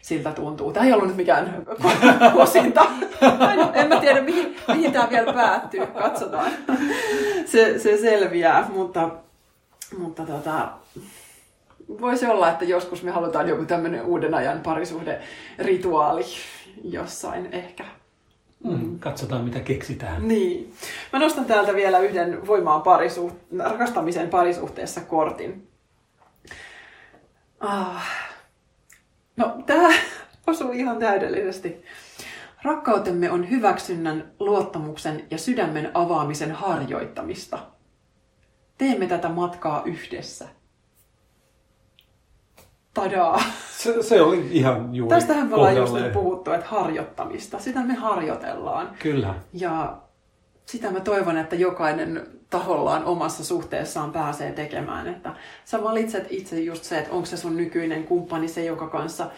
siltä 0.03 0.31
tuntuu. 0.31 0.73
Tämä 0.73 0.85
ei 0.85 0.93
ollut 0.93 1.07
nyt 1.07 1.17
mikään 1.17 1.65
kosinta. 2.37 2.85
En 3.73 3.87
mä 3.89 3.99
tiedä, 3.99 4.21
mihin, 4.21 4.55
mihin 4.67 4.91
tämä 4.91 5.09
vielä 5.09 5.33
päättyy. 5.33 5.85
Katsotaan. 5.85 6.51
Se, 7.45 7.79
se 7.79 7.97
selviää, 7.97 8.69
mutta, 8.73 9.09
mutta 9.97 10.25
tota, 10.25 10.69
voisi 12.01 12.25
olla, 12.25 12.49
että 12.49 12.65
joskus 12.65 13.03
me 13.03 13.11
halutaan 13.11 13.49
joku 13.49 13.65
tämmöinen 13.65 14.05
uuden 14.05 14.33
ajan 14.33 14.59
parisuhde 14.59 15.21
rituaali 15.59 16.25
jossain 16.83 17.49
ehkä. 17.51 17.83
Mm, 18.63 18.99
katsotaan, 18.99 19.43
mitä 19.43 19.59
keksitään. 19.59 20.27
Niin. 20.27 20.73
Mä 21.13 21.19
nostan 21.19 21.45
täältä 21.45 21.73
vielä 21.73 21.99
yhden 21.99 22.47
voimaan 22.47 22.81
parisuht- 22.81 23.63
rakastamisen 23.63 24.29
parisuhteessa 24.29 25.01
kortin. 25.01 25.67
Ah, 27.59 28.32
No, 29.37 29.57
tämä 29.65 29.89
osuu 30.47 30.71
ihan 30.71 30.99
täydellisesti. 30.99 31.85
Rakkautemme 32.63 33.31
on 33.31 33.49
hyväksynnän, 33.49 34.31
luottamuksen 34.39 35.25
ja 35.31 35.37
sydämen 35.37 35.91
avaamisen 35.93 36.51
harjoittamista. 36.51 37.59
Teemme 38.77 39.07
tätä 39.07 39.29
matkaa 39.29 39.81
yhdessä. 39.85 40.47
Tadaa! 42.93 43.43
Se, 43.77 44.03
se 44.03 44.21
oli 44.21 44.47
ihan 44.51 44.95
juuri 44.95 45.15
Tästähän 45.15 45.47
me 45.47 45.55
ollaan 45.55 45.77
just 45.77 45.93
nyt 45.93 46.13
puhuttu, 46.13 46.51
että 46.51 46.67
harjoittamista. 46.67 47.59
Sitä 47.59 47.83
me 47.83 47.93
harjoitellaan. 47.93 48.89
Kyllä. 48.99 49.35
Ja 49.53 49.97
sitä 50.65 50.91
mä 50.91 50.99
toivon, 50.99 51.37
että 51.37 51.55
jokainen 51.55 52.27
tahollaan 52.53 53.05
omassa 53.05 53.43
suhteessaan 53.43 54.11
pääsee 54.11 54.51
tekemään. 54.51 55.07
Että 55.07 55.35
sä 55.65 55.83
valitset 55.83 56.27
itse 56.29 56.59
just 56.59 56.83
se, 56.83 56.99
että 56.99 57.11
onko 57.11 57.25
se 57.25 57.37
sun 57.37 57.57
nykyinen 57.57 58.03
kumppani 58.03 58.47
se, 58.47 58.65
jonka 58.65 58.87
kanssa 58.87 59.29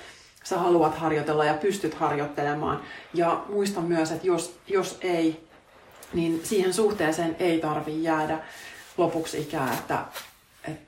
sä 0.44 0.60
haluat 0.60 0.96
harjoitella 0.96 1.46
ja 1.46 1.54
pystyt 1.54 1.94
harjoittelemaan. 1.94 2.82
Ja 3.14 3.44
muista 3.50 3.82
myös, 3.82 4.12
että 4.12 4.28
jos, 4.28 4.60
jos 4.68 4.98
ei, 5.02 5.48
niin 6.14 6.42
siihen 6.44 6.74
suhteeseen 6.74 7.36
ei 7.40 7.60
tarvi 7.60 8.04
jäädä 8.04 8.40
lopuksi 8.98 9.42
ikää, 9.42 9.74
että, 9.74 10.06
että 10.68 10.86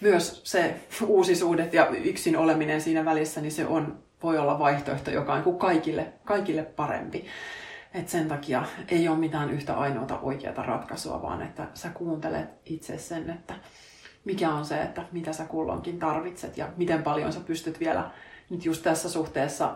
myös 0.00 0.40
se 0.44 0.74
uusisuudet 1.06 1.74
ja 1.74 1.88
yksin 1.88 2.36
oleminen 2.36 2.80
siinä 2.80 3.04
välissä, 3.04 3.40
niin 3.40 3.52
se 3.52 3.66
on, 3.66 3.98
voi 4.22 4.38
olla 4.38 4.58
vaihtoehto, 4.58 5.10
joka 5.10 5.34
on 5.34 5.58
kaikille, 5.58 6.06
kaikille 6.24 6.62
parempi. 6.62 7.26
Et 7.94 8.08
sen 8.08 8.28
takia 8.28 8.64
ei 8.88 9.08
ole 9.08 9.18
mitään 9.18 9.50
yhtä 9.50 9.74
ainoata 9.74 10.18
oikeaa 10.20 10.62
ratkaisua, 10.62 11.22
vaan 11.22 11.42
että 11.42 11.66
sä 11.74 11.88
kuuntelet 11.88 12.48
itse 12.64 12.98
sen, 12.98 13.30
että 13.30 13.54
mikä 14.24 14.50
on 14.50 14.64
se, 14.64 14.82
että 14.82 15.04
mitä 15.12 15.32
sä 15.32 15.44
kulloinkin 15.44 15.98
tarvitset 15.98 16.56
ja 16.56 16.68
miten 16.76 17.02
paljon 17.02 17.32
sä 17.32 17.40
pystyt 17.40 17.80
vielä 17.80 18.10
nyt 18.50 18.64
just 18.64 18.82
tässä 18.82 19.10
suhteessa 19.10 19.74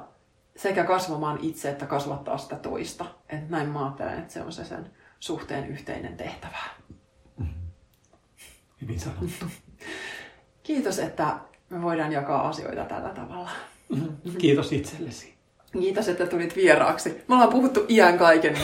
sekä 0.56 0.84
kasvamaan 0.84 1.38
itse 1.43 1.70
että 1.70 1.86
kasvattaa 1.86 2.38
sitä 2.38 2.56
toista. 2.56 3.05
Et 3.28 3.48
näin 3.48 3.68
mä 3.68 3.84
ajattelen, 3.84 4.18
että 4.18 4.32
se 4.32 4.43
on 4.43 4.52
se 4.52 4.64
sen 4.64 4.90
suhteen 5.20 5.66
yhteinen 5.66 6.16
tehtävä. 6.16 6.59
Mm-hmm. 7.38 7.62
Hyvin 8.82 9.01
sanottu. 9.01 9.47
Kiitos, 10.62 10.98
että 10.98 11.38
me 11.70 11.82
voidaan 11.82 12.12
jakaa 12.12 12.48
asioita 12.48 12.84
tällä 12.84 13.09
tavalla. 13.09 13.51
Mm-hmm. 13.88 14.36
Kiitos 14.38 14.72
itsellesi. 14.72 15.36
Kiitos, 15.81 16.09
että 16.09 16.27
tulit 16.27 16.57
vieraaksi. 16.57 17.24
Me 17.28 17.35
ollaan 17.35 17.51
puhuttu 17.51 17.85
iän 17.89 18.19
kaiken. 18.19 18.55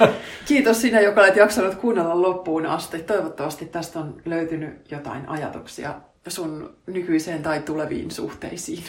Kiitos 0.48 0.80
sinä, 0.80 1.00
joka 1.00 1.20
olet 1.20 1.36
jaksanut 1.36 1.74
kuunnella 1.74 2.22
loppuun 2.22 2.66
asti. 2.66 2.98
Toivottavasti 2.98 3.66
tästä 3.66 3.98
on 3.98 4.22
löytynyt 4.24 4.90
jotain 4.90 5.28
ajatuksia 5.28 5.94
sun 6.28 6.76
nykyiseen 6.86 7.42
tai 7.42 7.60
tuleviin 7.60 8.10
suhteisiin. 8.10 8.84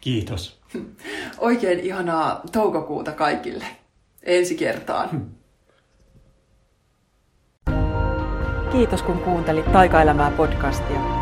Kiitos. 0.00 0.60
Oikein 1.38 1.80
ihanaa 1.80 2.42
toukokuuta 2.52 3.12
kaikille. 3.12 3.64
Ensi 4.22 4.54
kertaan. 4.54 5.30
Kiitos 8.72 9.02
kun 9.02 9.18
kuuntelit 9.18 9.72
Taikaelämää 9.72 10.30
podcastia. 10.30 11.21